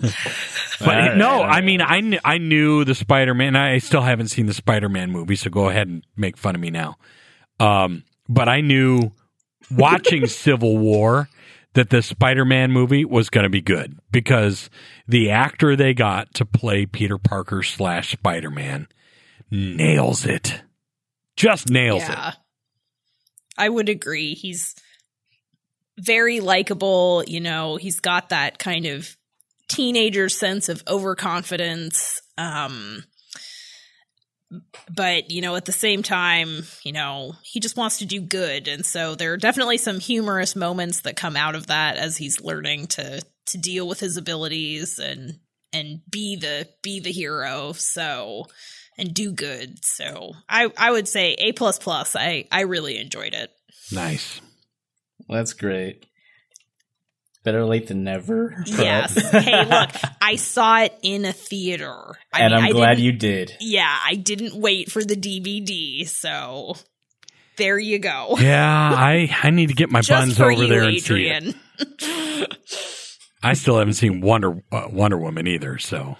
But 0.79 1.15
no, 1.15 1.41
I 1.41 1.61
mean, 1.61 1.81
I 1.81 2.01
kn- 2.01 2.19
I 2.25 2.37
knew 2.37 2.83
the 2.83 2.95
Spider 2.95 3.33
Man. 3.33 3.55
I 3.55 3.77
still 3.77 4.01
haven't 4.01 4.27
seen 4.27 4.45
the 4.45 4.53
Spider 4.53 4.89
Man 4.89 5.11
movie, 5.11 5.35
so 5.35 5.49
go 5.49 5.69
ahead 5.69 5.87
and 5.87 6.03
make 6.17 6.37
fun 6.37 6.53
of 6.55 6.61
me 6.61 6.69
now. 6.69 6.97
Um, 7.59 8.03
but 8.27 8.49
I 8.49 8.61
knew 8.61 9.11
watching 9.71 10.27
Civil 10.27 10.77
War 10.77 11.29
that 11.73 11.89
the 11.89 12.01
Spider 12.01 12.45
Man 12.45 12.71
movie 12.71 13.05
was 13.05 13.29
going 13.29 13.43
to 13.43 13.49
be 13.49 13.61
good 13.61 13.99
because 14.11 14.69
the 15.07 15.31
actor 15.31 15.75
they 15.75 15.93
got 15.93 16.33
to 16.35 16.45
play 16.45 16.85
Peter 16.85 17.17
Parker 17.17 17.63
slash 17.63 18.13
Spider 18.13 18.49
Man 18.49 18.87
nails 19.51 20.25
it. 20.25 20.61
Just 21.35 21.69
nails 21.69 22.03
yeah. 22.03 22.29
it. 22.29 22.35
I 23.57 23.69
would 23.69 23.89
agree. 23.89 24.33
He's 24.33 24.75
very 25.97 26.39
likable, 26.39 27.23
you 27.25 27.39
know, 27.39 27.77
he's 27.77 27.99
got 27.99 28.29
that 28.29 28.57
kind 28.57 28.85
of 28.85 29.15
teenager 29.67 30.29
sense 30.29 30.69
of 30.69 30.83
overconfidence. 30.87 32.21
Um 32.37 33.03
but 34.93 35.31
you 35.31 35.41
know 35.41 35.55
at 35.55 35.65
the 35.65 35.71
same 35.71 36.03
time 36.03 36.63
you 36.83 36.91
know 36.91 37.33
he 37.43 37.59
just 37.59 37.77
wants 37.77 37.99
to 37.99 38.05
do 38.05 38.21
good. 38.21 38.67
And 38.67 38.85
so 38.85 39.15
there 39.15 39.33
are 39.33 39.37
definitely 39.37 39.77
some 39.77 39.99
humorous 39.99 40.55
moments 40.55 41.01
that 41.01 41.15
come 41.15 41.35
out 41.35 41.55
of 41.55 41.67
that 41.67 41.97
as 41.97 42.17
he's 42.17 42.41
learning 42.41 42.87
to 42.87 43.21
to 43.47 43.57
deal 43.57 43.87
with 43.87 43.99
his 43.99 44.17
abilities 44.17 44.99
and 44.99 45.39
and 45.73 46.01
be 46.09 46.35
the 46.35 46.67
be 46.81 46.99
the 46.99 47.11
hero. 47.11 47.73
So 47.73 48.45
and 48.97 49.13
do 49.13 49.31
good. 49.31 49.83
So 49.83 50.33
i 50.49 50.71
i 50.77 50.91
would 50.91 51.07
say 51.07 51.33
a 51.33 51.51
plus 51.51 51.79
plus. 51.79 52.15
I 52.15 52.47
i 52.51 52.61
really 52.61 52.97
enjoyed 52.97 53.33
it. 53.33 53.51
Nice. 53.91 54.41
That's 55.29 55.53
great. 55.53 56.05
Better 57.45 57.63
late 57.63 57.87
than 57.87 58.03
never. 58.03 58.61
Yes. 58.65 59.13
hey, 59.31 59.65
look, 59.65 59.89
I 60.19 60.35
saw 60.35 60.81
it 60.81 60.97
in 61.03 61.23
a 61.25 61.31
theater. 61.31 61.93
I 62.33 62.41
and 62.41 62.53
mean, 62.53 62.63
I'm 62.63 62.69
I 62.69 62.71
glad 62.71 62.99
you 62.99 63.11
did. 63.13 63.55
Yeah, 63.61 63.95
I 64.05 64.15
didn't 64.15 64.55
wait 64.55 64.91
for 64.91 65.03
the 65.03 65.15
DVD, 65.15 66.07
so 66.07 66.75
there 67.57 67.77
you 67.79 67.99
go. 67.99 68.35
Yeah, 68.39 68.67
I 68.67 69.29
I 69.43 69.51
need 69.51 69.67
to 69.67 69.75
get 69.75 69.91
my 69.91 70.01
Just 70.01 70.09
buns 70.09 70.37
for 70.37 70.51
over 70.51 70.63
you, 70.63 70.67
there 70.67 70.83
and 70.83 70.99
see 70.99 71.27
it. 71.29 71.55
I 73.43 73.53
still 73.53 73.77
haven't 73.77 73.93
seen 73.93 74.21
Wonder 74.21 74.63
uh, 74.71 74.87
Wonder 74.91 75.17
Woman 75.19 75.45
either, 75.47 75.77
so 75.77 76.17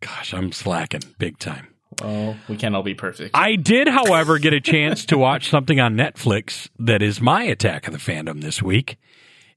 gosh, 0.00 0.32
I'm 0.32 0.52
slacking 0.52 1.02
big 1.18 1.38
time. 1.38 1.71
Well, 2.00 2.36
we 2.48 2.56
can't 2.56 2.74
all 2.74 2.82
be 2.82 2.94
perfect. 2.94 3.36
I 3.36 3.56
did, 3.56 3.88
however, 3.88 4.38
get 4.38 4.52
a 4.52 4.60
chance 4.60 5.04
to 5.06 5.18
watch 5.18 5.50
something 5.50 5.80
on 5.80 5.94
Netflix 5.94 6.68
that 6.78 7.02
is 7.02 7.20
my 7.20 7.42
attack 7.42 7.86
of 7.86 7.92
the 7.92 7.98
fandom 7.98 8.40
this 8.40 8.62
week. 8.62 8.96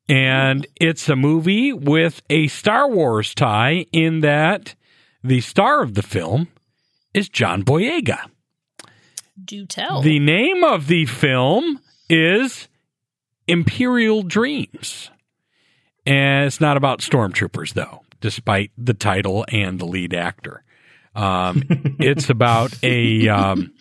And 0.07 0.67
it's 0.79 1.09
a 1.09 1.15
movie 1.15 1.73
with 1.73 2.21
a 2.29 2.47
Star 2.47 2.89
Wars 2.89 3.33
tie 3.33 3.85
in 3.91 4.19
that 4.19 4.75
the 5.23 5.41
star 5.41 5.81
of 5.81 5.95
the 5.95 6.03
film 6.03 6.49
is 7.13 7.29
John 7.29 7.63
Boyega. 7.63 8.29
Do 9.43 9.65
tell. 9.65 10.01
The 10.01 10.19
name 10.19 10.63
of 10.63 10.87
the 10.87 11.05
film 11.05 11.79
is 12.09 12.67
Imperial 13.47 14.21
Dreams. 14.21 15.09
And 16.05 16.45
it's 16.45 16.61
not 16.61 16.77
about 16.77 16.99
stormtroopers, 16.99 17.73
though, 17.73 18.03
despite 18.21 18.71
the 18.77 18.93
title 18.93 19.45
and 19.49 19.79
the 19.79 19.85
lead 19.85 20.13
actor. 20.13 20.63
Um, 21.15 21.63
it's 21.99 22.29
about 22.29 22.73
a 22.83 23.27
um, 23.29 23.73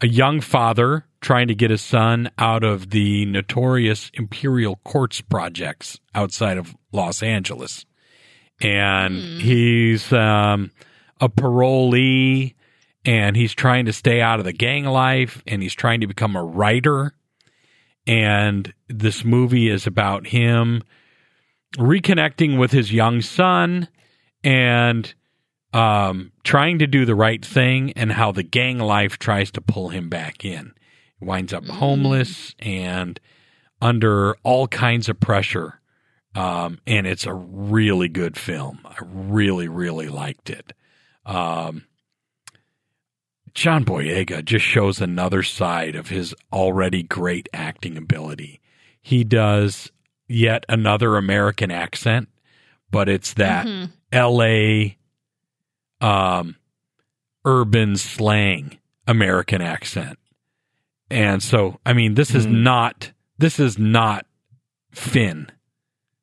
a 0.00 0.06
young 0.06 0.40
father 0.40 1.06
trying 1.20 1.48
to 1.48 1.54
get 1.54 1.70
his 1.70 1.82
son 1.82 2.30
out 2.38 2.64
of 2.64 2.90
the 2.90 3.26
notorious 3.26 4.10
Imperial 4.14 4.76
Courts 4.84 5.20
projects 5.20 5.98
outside 6.14 6.58
of 6.58 6.74
Los 6.92 7.22
Angeles, 7.22 7.86
and 8.60 9.40
he's 9.40 10.12
um, 10.12 10.70
a 11.20 11.28
parolee, 11.28 12.54
and 13.04 13.36
he's 13.36 13.54
trying 13.54 13.86
to 13.86 13.92
stay 13.92 14.20
out 14.20 14.38
of 14.38 14.44
the 14.44 14.52
gang 14.52 14.84
life, 14.84 15.42
and 15.46 15.62
he's 15.62 15.74
trying 15.74 16.00
to 16.00 16.06
become 16.06 16.36
a 16.36 16.44
writer. 16.44 17.14
And 18.06 18.72
this 18.88 19.24
movie 19.24 19.68
is 19.68 19.86
about 19.86 20.26
him 20.26 20.82
reconnecting 21.76 22.58
with 22.58 22.72
his 22.72 22.92
young 22.92 23.20
son 23.20 23.88
and 24.42 25.14
um, 25.72 26.32
trying 26.44 26.78
to 26.80 26.86
do 26.86 27.04
the 27.04 27.14
right 27.14 27.44
thing 27.44 27.92
and 27.92 28.12
how 28.12 28.32
the 28.32 28.42
gang 28.42 28.78
life 28.78 29.18
tries 29.18 29.50
to 29.52 29.60
pull 29.60 29.88
him 29.90 30.08
back 30.08 30.44
in. 30.44 30.72
He 31.18 31.24
winds 31.24 31.52
up 31.52 31.64
homeless 31.66 32.54
and 32.58 33.20
under 33.80 34.34
all 34.42 34.66
kinds 34.68 35.08
of 35.08 35.20
pressure. 35.20 35.80
Um, 36.34 36.78
and 36.86 37.06
it's 37.06 37.26
a 37.26 37.34
really 37.34 38.08
good 38.08 38.36
film. 38.36 38.80
I 38.84 38.96
really, 39.02 39.68
really 39.68 40.08
liked 40.08 40.50
it. 40.50 40.72
Um, 41.26 41.86
John 43.52 43.84
Boyega 43.84 44.44
just 44.44 44.64
shows 44.64 45.00
another 45.00 45.42
side 45.42 45.96
of 45.96 46.08
his 46.08 46.34
already 46.52 47.02
great 47.02 47.48
acting 47.52 47.96
ability. 47.96 48.60
He 49.02 49.24
does 49.24 49.90
yet 50.28 50.64
another 50.68 51.16
American 51.16 51.70
accent, 51.72 52.28
but 52.92 53.08
it's 53.08 53.34
that 53.34 53.66
Mhm. 53.66 53.90
LA 54.12 54.96
um 56.00 56.56
urban 57.44 57.96
slang 57.96 58.78
American 59.06 59.60
accent. 59.62 60.18
And 61.10 61.42
so 61.42 61.78
I 61.84 61.92
mean 61.92 62.14
this 62.14 62.34
is 62.34 62.44
Hmm. 62.46 62.62
not 62.62 63.12
this 63.38 63.58
is 63.58 63.78
not 63.78 64.26
Finn. 64.92 65.50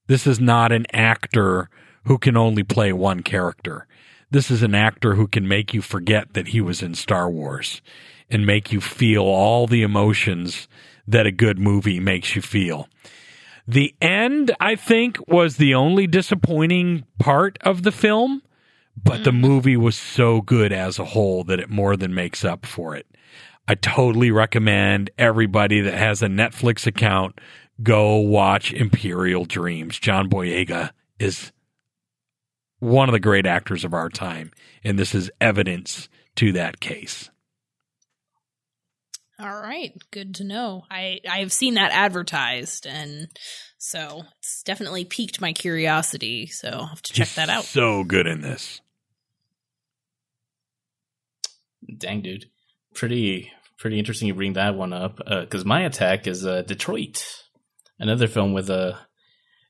This 0.08 0.28
is 0.28 0.40
not 0.40 0.72
an 0.72 0.86
actor 0.94 1.70
who 2.06 2.18
can 2.18 2.38
only 2.38 2.64
play 2.64 2.94
one 2.94 3.22
character. 3.24 3.88
This 4.30 4.52
is 4.52 4.62
an 4.62 4.76
actor 4.76 5.16
who 5.16 5.28
can 5.28 5.48
make 5.48 5.74
you 5.74 5.82
forget 5.82 6.34
that 6.34 6.50
he 6.50 6.62
was 6.62 6.82
in 6.84 6.94
Star 6.96 7.30
Wars 7.30 7.82
and 8.30 8.46
make 8.46 8.72
you 8.72 8.82
feel 8.82 9.24
all 9.24 9.68
the 9.68 9.82
emotions 9.84 10.68
that 11.08 11.26
a 11.26 11.32
good 11.32 11.58
movie 11.60 12.00
makes 12.00 12.36
you 12.36 12.42
feel. 12.42 12.90
The 13.68 13.94
end, 14.02 14.52
I 14.60 14.76
think, 14.76 15.18
was 15.28 15.58
the 15.58 15.74
only 15.74 16.08
disappointing 16.08 17.06
part 17.20 17.58
of 17.62 17.84
the 17.84 17.92
film, 17.92 18.42
but 19.04 19.24
the 19.24 19.32
mm-hmm. 19.32 19.42
movie 19.42 19.78
was 19.78 19.96
so 19.98 20.42
good 20.42 20.74
as 20.74 20.98
a 20.98 21.06
whole 21.06 21.44
that 21.46 21.60
it 21.60 21.70
more 21.70 21.96
than 21.96 22.14
makes 22.14 22.44
up 22.44 22.66
for 22.66 22.96
it. 22.96 23.06
I 23.68 23.76
totally 23.76 24.32
recommend 24.32 25.12
everybody 25.18 25.82
that 25.82 25.94
has 25.94 26.22
a 26.22 26.28
Netflix 26.28 26.88
account 26.88 27.40
go 27.84 28.16
watch 28.16 28.74
Imperial 28.74 29.46
Dreams. 29.46 30.00
John 30.00 30.30
Boyega 30.30 30.92
is 31.20 31.52
one 32.80 33.10
of 33.10 33.14
the 33.14 33.20
great 33.20 33.46
actors 33.46 33.84
of 33.84 33.94
our 33.94 34.10
time, 34.10 34.52
and 34.84 34.98
this 34.98 35.14
is 35.14 35.30
evidence 35.40 36.10
to 36.38 36.54
that 36.54 36.80
case. 36.80 37.30
All 39.40 39.62
right, 39.62 39.94
good 40.10 40.34
to 40.36 40.44
know. 40.44 40.86
I 40.90 41.20
I 41.30 41.40
have 41.40 41.52
seen 41.52 41.76
that 41.76 41.92
advertised, 41.92 42.88
and 42.88 43.28
so 43.78 44.24
it's 44.40 44.64
definitely 44.64 45.06
piqued 45.06 45.40
my 45.42 45.54
curiosity. 45.54 46.48
So 46.48 46.70
I'll 46.70 46.86
have 46.88 47.02
to 47.04 47.14
check 47.14 47.28
He's 47.28 47.36
that 47.36 47.50
out. 47.50 47.66
So 47.66 48.04
good 48.04 48.26
in 48.26 48.42
this. 48.42 48.82
Dang, 51.96 52.22
dude. 52.22 52.46
Pretty, 52.94 53.52
pretty 53.78 54.00
interesting 54.00 54.28
you 54.28 54.34
bring 54.34 54.54
that 54.54 54.76
one 54.76 54.94
up. 54.94 55.18
Because 55.18 55.66
my 55.66 55.82
attack 55.82 56.28
is 56.28 56.46
uh, 56.46 56.64
Detroit, 56.64 57.24
another 58.00 58.28
film 58.28 58.54
with 58.54 58.70
uh, 58.70 58.94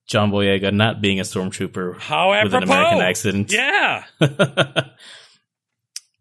John 0.07 0.31
Boyega 0.31 0.73
not 0.73 1.01
being 1.01 1.19
a 1.19 1.23
stormtrooper 1.23 1.99
How 1.99 2.31
with 2.43 2.53
an 2.53 2.63
American 2.63 2.99
accent. 2.99 3.51
Yeah. 3.51 4.05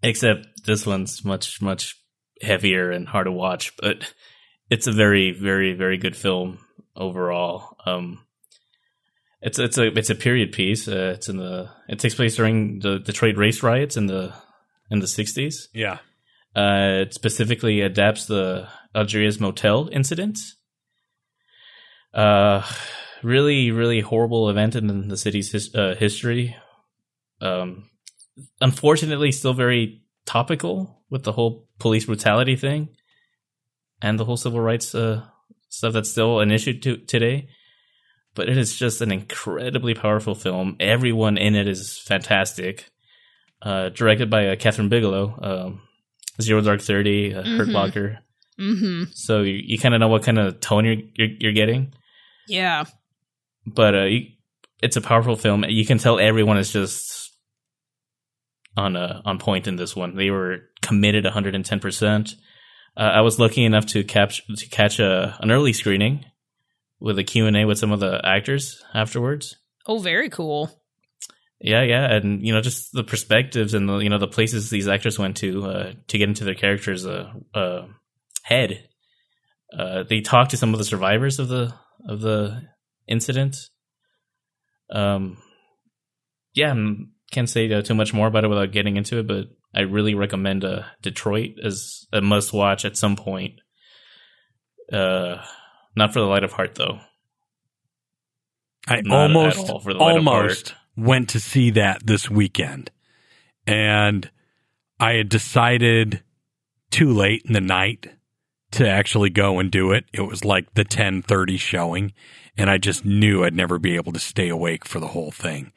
Except 0.03 0.47
this 0.65 0.87
one's 0.87 1.25
much, 1.25 1.61
much 1.63 1.97
heavier 2.43 2.91
and 2.91 3.09
hard 3.09 3.27
to 3.27 3.33
watch, 3.33 3.77
but 3.77 4.13
it's 4.71 4.87
a 4.87 4.93
very, 4.93 5.33
very, 5.33 5.75
very 5.75 5.97
good 5.97 6.17
film 6.17 6.59
overall. 6.95 7.77
Um, 7.87 8.27
it's 9.41 9.59
it's 9.59 9.79
a 9.79 9.87
it's 9.97 10.11
a 10.11 10.15
period 10.15 10.53
piece. 10.53 10.89
Uh, 10.89 11.13
it's 11.15 11.29
in 11.29 11.37
the 11.37 11.71
it 11.89 11.99
takes 11.99 12.15
place 12.15 12.37
during 12.37 12.81
the 12.81 12.99
Detroit 12.99 13.37
race 13.37 13.63
riots 13.63 13.97
in 13.97 14.07
the 14.07 14.35
in 14.91 15.01
the 15.01 15.07
sixties. 15.07 15.69
Yeah. 15.73 15.99
Uh, 16.55 17.03
it 17.03 17.15
specifically 17.15 17.83
adapts 17.83 18.27
the 18.27 18.69
Algiers 18.95 19.39
motel 19.39 19.89
incident. 19.93 20.39
Uh, 22.15 22.63
really, 23.23 23.71
really 23.71 24.01
horrible 24.01 24.49
event 24.49 24.75
in 24.75 25.09
the 25.09 25.17
city's 25.19 25.53
his, 25.53 25.75
uh, 25.75 25.95
history. 25.99 26.57
Um, 27.43 27.91
unfortunately, 28.61 29.33
still 29.33 29.53
very 29.53 30.03
topical 30.25 31.03
with 31.11 31.25
the 31.25 31.33
whole 31.33 31.69
police 31.79 32.07
brutality 32.07 32.57
thing 32.57 32.89
and 34.01 34.19
the 34.19 34.25
whole 34.25 34.39
civil 34.39 34.61
rights 34.61 34.95
uh, 34.95 35.25
stuff 35.69 35.93
that's 35.93 36.11
still 36.11 36.41
an 36.41 36.51
issue 36.51 36.79
to, 36.81 36.97
today. 36.97 37.49
But 38.35 38.49
it 38.49 38.57
is 38.57 38.77
just 38.77 39.03
an 39.03 39.13
incredibly 39.13 39.95
powerful 39.95 40.35
film. 40.35 40.77
Everyone 40.81 41.37
in 41.37 41.55
it 41.55 41.69
is 41.69 41.99
fantastic. 41.99 42.89
Uh, 43.67 43.89
directed 43.89 44.31
by 44.31 44.47
uh, 44.47 44.55
Kathryn 44.57 44.89
Bigelow, 44.89 45.35
um, 45.43 45.81
Zero 46.41 46.61
Dark 46.61 46.81
Thirty, 46.81 47.35
uh, 47.35 47.43
Hurt 47.43 47.67
Mhm. 47.69 47.73
Locker. 47.73 48.19
Mm-hmm. 48.61 49.05
So 49.13 49.43
you, 49.43 49.61
you 49.65 49.77
kind 49.79 49.93
of 49.95 49.99
know 50.01 50.07
what 50.09 50.23
kind 50.23 50.39
of 50.39 50.61
tone 50.61 50.85
you're 50.85 51.03
you're, 51.17 51.37
you're 51.41 51.53
getting. 51.53 51.93
Yeah. 52.47 52.85
But 53.67 53.95
uh, 53.97 54.05
you, 54.05 54.21
it's 54.83 54.97
a 54.97 55.01
powerful 55.01 55.35
film. 55.37 55.65
You 55.69 55.85
can 55.85 55.99
tell 55.99 56.21
everyone 56.21 56.59
is 56.59 56.73
just 56.73 57.33
on 58.77 58.95
uh, 58.97 59.21
on 59.25 59.39
point 59.41 59.67
in 59.67 59.75
this 59.77 59.97
one. 59.97 60.15
They 60.15 60.31
were 60.31 60.59
committed 60.81 61.25
110. 61.25 61.81
percent 61.81 62.31
uh, 62.97 63.01
I 63.01 63.21
was 63.23 63.39
lucky 63.41 63.65
enough 63.65 63.87
to 63.87 64.05
catch 64.05 64.47
to 64.47 64.67
catch 64.69 65.01
a, 65.01 65.37
an 65.41 65.51
early 65.51 65.73
screening 65.73 66.25
with 67.01 67.19
a 67.19 67.25
Q 67.25 67.47
and 67.47 67.57
A 67.57 67.65
with 67.65 67.79
some 67.79 67.91
of 67.93 67.99
the 68.01 68.21
actors 68.25 68.81
afterwards. 68.95 69.57
Oh, 69.89 69.99
very 69.99 70.31
cool. 70.31 70.71
Yeah, 71.61 71.83
yeah, 71.83 72.13
and 72.15 72.47
you 72.47 72.53
know, 72.53 72.61
just 72.61 72.93
the 72.93 73.05
perspectives 73.05 73.73
and 73.73 73.89
the 73.89 73.99
you 73.99 74.11
know 74.11 74.19
the 74.19 74.29
places 74.29 74.69
these 74.69 74.89
actors 74.89 75.19
went 75.19 75.39
to 75.39 75.65
uh, 75.65 75.93
to 76.09 76.19
get 76.19 76.29
into 76.29 76.45
their 76.45 76.55
characters' 76.55 77.07
uh, 77.07 77.33
uh, 77.55 77.87
head. 78.43 78.89
Uh, 79.77 80.05
they 80.09 80.21
talked 80.21 80.51
to 80.51 80.57
some 80.57 80.75
of 80.75 80.79
the 80.79 80.85
survivors 80.85 81.39
of 81.39 81.49
the 81.49 81.73
of 82.07 82.21
the 82.21 82.63
incident. 83.09 83.57
Um, 84.91 85.39
yeah, 86.53 86.75
I 86.75 86.95
can't 87.33 87.49
say 87.49 87.73
uh, 87.73 87.83
too 87.83 87.95
much 87.95 88.13
more 88.13 88.27
about 88.27 88.45
it 88.45 88.49
without 88.49 88.73
getting 88.73 88.97
into 88.97 89.19
it, 89.19 89.27
but 89.27 89.47
I 89.75 89.81
really 89.81 90.15
recommend 90.15 90.63
uh, 90.65 90.83
Detroit 91.01 91.53
as 91.65 92.07
a 92.13 92.21
must 92.21 92.53
watch 92.53 92.85
at 92.85 92.97
some 92.97 93.17
point. 93.17 93.61
Uh, 94.93 95.43
not 95.97 96.13
for 96.13 96.21
the 96.21 96.27
light 96.27 96.45
of 96.45 96.53
heart 96.53 96.75
though. 96.75 97.01
I 98.87 99.01
Not 99.01 99.35
almost 99.35 99.71
all 99.71 99.81
for 99.81 99.95
the 99.95 99.99
light 99.99 100.19
of 100.19 100.27
almost 100.29 100.75
went 100.97 101.29
to 101.31 101.41
see 101.41 101.71
that 101.71 102.07
this 102.07 102.31
weekend. 102.31 102.91
And 103.67 104.31
I 104.99 105.15
had 105.15 105.29
decided 105.29 106.23
too 106.91 107.13
late 107.13 107.43
in 107.45 107.53
the 107.53 107.61
night 107.61 108.11
to 108.73 108.89
actually 108.89 109.31
go 109.31 109.59
and 109.59 109.71
do 109.71 109.93
it. 109.93 110.05
It 110.13 110.23
was 110.23 110.45
like 110.45 110.75
the 110.75 110.85
10:30 110.85 111.59
showing 111.59 112.13
and 112.57 112.71
I 112.71 112.79
just 112.79 113.05
knew 113.05 113.45
I'd 113.45 113.55
never 113.55 113.79
be 113.79 113.97
able 113.97 114.13
to 114.13 114.19
stay 114.19 114.49
awake 114.49 114.85
for 114.85 114.99
the 114.99 115.09
whole 115.09 115.31
thing. 115.31 115.73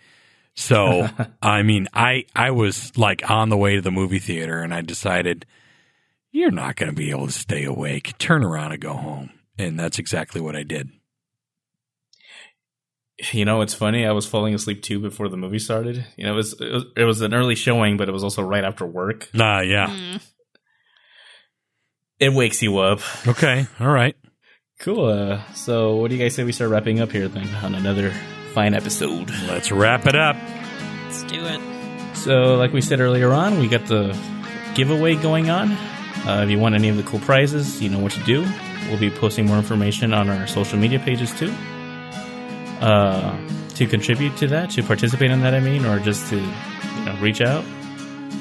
So, 0.56 1.08
I 1.42 1.64
mean, 1.64 1.88
I 1.94 2.26
I 2.36 2.52
was 2.52 2.98
like 2.98 3.30
on 3.30 3.50
the 3.50 3.58
way 3.58 3.76
to 3.76 3.82
the 3.82 3.92
movie 3.92 4.20
theater 4.20 4.62
and 4.62 4.74
I 4.74 4.82
decided 4.82 5.46
you're 6.32 6.52
not 6.52 6.76
going 6.76 6.90
to 6.90 6.96
be 6.96 7.10
able 7.10 7.28
to 7.28 7.34
stay 7.34 7.64
awake. 7.64 8.18
Turn 8.18 8.44
around 8.44 8.72
and 8.72 8.82
go 8.82 8.94
home. 8.94 9.32
And 9.58 9.80
that's 9.80 10.00
exactly 10.00 10.40
what 10.40 10.56
I 10.56 10.64
did. 10.64 10.90
You 13.34 13.44
know, 13.44 13.62
it's 13.62 13.74
funny. 13.74 14.06
I 14.06 14.12
was 14.12 14.26
falling 14.26 14.54
asleep 14.54 14.82
too 14.82 15.00
before 15.00 15.28
the 15.28 15.38
movie 15.38 15.60
started. 15.60 16.06
You 16.16 16.26
know, 16.26 16.34
it 16.34 16.36
was 16.36 16.54
it 16.54 16.72
was, 16.72 16.86
it 16.96 17.04
was 17.04 17.22
an 17.22 17.34
early 17.34 17.56
showing, 17.56 17.98
but 17.98 18.08
it 18.08 18.12
was 18.14 18.24
also 18.24 18.42
right 18.42 18.64
after 18.64 18.86
work. 18.86 19.30
Ah, 19.38 19.60
yeah. 19.60 19.88
Mm. 19.88 20.22
It 22.20 22.34
wakes 22.34 22.62
you 22.62 22.78
up. 22.80 23.00
Okay. 23.28 23.68
All 23.80 23.90
right. 23.90 24.16
Cool. 24.80 25.06
Uh, 25.06 25.44
so, 25.54 25.98
what 25.98 26.10
do 26.10 26.16
you 26.16 26.24
guys 26.24 26.36
say 26.36 26.46
we 26.46 26.54
start 26.54 26.72
wrapping 26.72 27.02
up 27.02 27.12
here 27.12 27.28
then 27.28 27.48
on 27.56 27.76
another 27.76 28.12
fine 28.54 28.74
episode? 28.74 29.30
Let's 29.48 29.72
wrap 29.72 30.06
it 30.06 30.16
up. 30.16 30.38
Let's 31.04 31.24
do 31.24 31.46
it. 31.46 32.16
So, 32.16 32.56
like 32.56 32.72
we 32.72 32.82
said 32.82 33.02
earlier 33.02 33.32
on, 33.32 33.60
we 33.60 33.68
got 33.68 33.86
the 33.88 34.18
giveaway 34.76 35.16
going 35.16 35.50
on. 35.50 35.72
Uh, 36.26 36.44
if 36.44 36.50
you 36.50 36.60
want 36.60 36.76
any 36.76 36.88
of 36.88 36.96
the 36.96 37.04
cool 37.04 37.20
prizes, 37.20 37.82
you 37.82 37.90
know 37.90 38.00
what 38.00 38.14
to 38.14 38.24
do. 38.24 38.46
We'll 38.88 39.00
be 39.00 39.10
posting 39.10 39.46
more 39.46 39.58
information 39.58 40.14
on 40.14 40.30
our 40.30 40.48
social 40.48 40.80
media 40.80 41.00
pages 41.00 41.38
too. 41.38 41.54
Uh, 42.80 43.38
to 43.76 43.86
contribute 43.86 44.36
to 44.38 44.48
that, 44.48 44.70
to 44.72 44.84
participate 44.84 45.32
in 45.32 45.42
that, 45.42 45.54
I 45.54 45.60
mean, 45.60 45.86
or 45.86 46.00
just 46.00 46.30
to 46.30 46.36
you 46.36 47.06
know, 47.06 47.18
reach 47.22 47.42
out, 47.42 47.64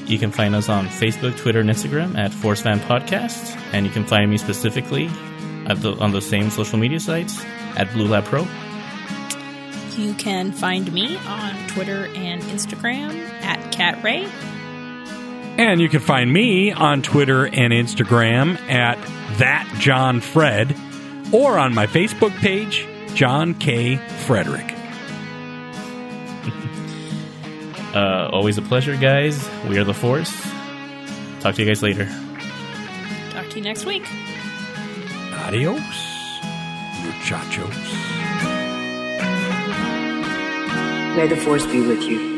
you 0.07 0.19
can 0.19 0.33
find 0.33 0.55
us 0.55 0.69
on 0.69 0.87
Facebook, 0.87 1.37
Twitter, 1.37 1.61
and 1.61 1.71
Instagram 1.71 2.17
at 2.17 2.33
Force 2.33 2.63
Fan 2.63 2.81
Podcast, 2.81 3.57
and 3.73 3.87
you 3.87 3.93
can 3.93 4.05
find 4.05 4.31
me 4.31 4.39
specifically 4.39 5.09
at 5.67 5.81
the, 5.83 5.93
on 5.99 6.13
the 6.13 6.23
same 6.23 6.51
social 6.51 6.79
media 6.79 6.99
sites 6.99 7.45
at 7.77 7.93
Blue 7.93 8.09
Lab 8.09 8.25
Pro. 8.25 8.47
You 9.97 10.15
can 10.15 10.53
find 10.53 10.93
me 10.93 11.17
on 11.19 11.69
Twitter 11.69 12.07
and 12.15 12.43
Instagram 12.43 13.19
at 13.43 13.73
Cat 13.73 14.03
Ray. 14.03 14.25
And 15.59 15.81
you 15.81 15.89
can 15.89 16.01
find 16.01 16.33
me 16.33 16.73
on 16.73 17.03
Twitter 17.03 17.47
and 17.47 17.73
Instagram 17.73 18.59
at 18.71 18.97
that 19.39 19.73
John 19.79 20.21
Fred 20.21 20.75
or 21.33 21.59
on 21.59 21.75
my 21.75 21.87
Facebook 21.87 22.35
page, 22.39 22.87
John 23.15 23.55
K. 23.55 23.97
Frederick. 24.27 24.75
Uh, 27.95 28.29
always 28.33 28.59
a 28.59 28.63
pleasure, 28.63 28.97
guys. 28.97 29.49
We 29.69 29.79
are 29.79 29.85
the 29.85 29.95
Force. 29.95 30.33
Talk 31.41 31.55
to 31.55 31.63
you 31.63 31.69
guys 31.69 31.83
later. 31.83 32.07
Talk 33.31 33.49
to 33.51 33.57
you 33.57 33.63
next 33.63 33.87
week. 33.87 34.05
Adios, 35.47 35.81
muchachos. 37.03 37.75
May 41.17 41.27
the 41.27 41.37
force 41.37 41.67
be 41.67 41.81
with 41.81 42.03
you. 42.03 42.38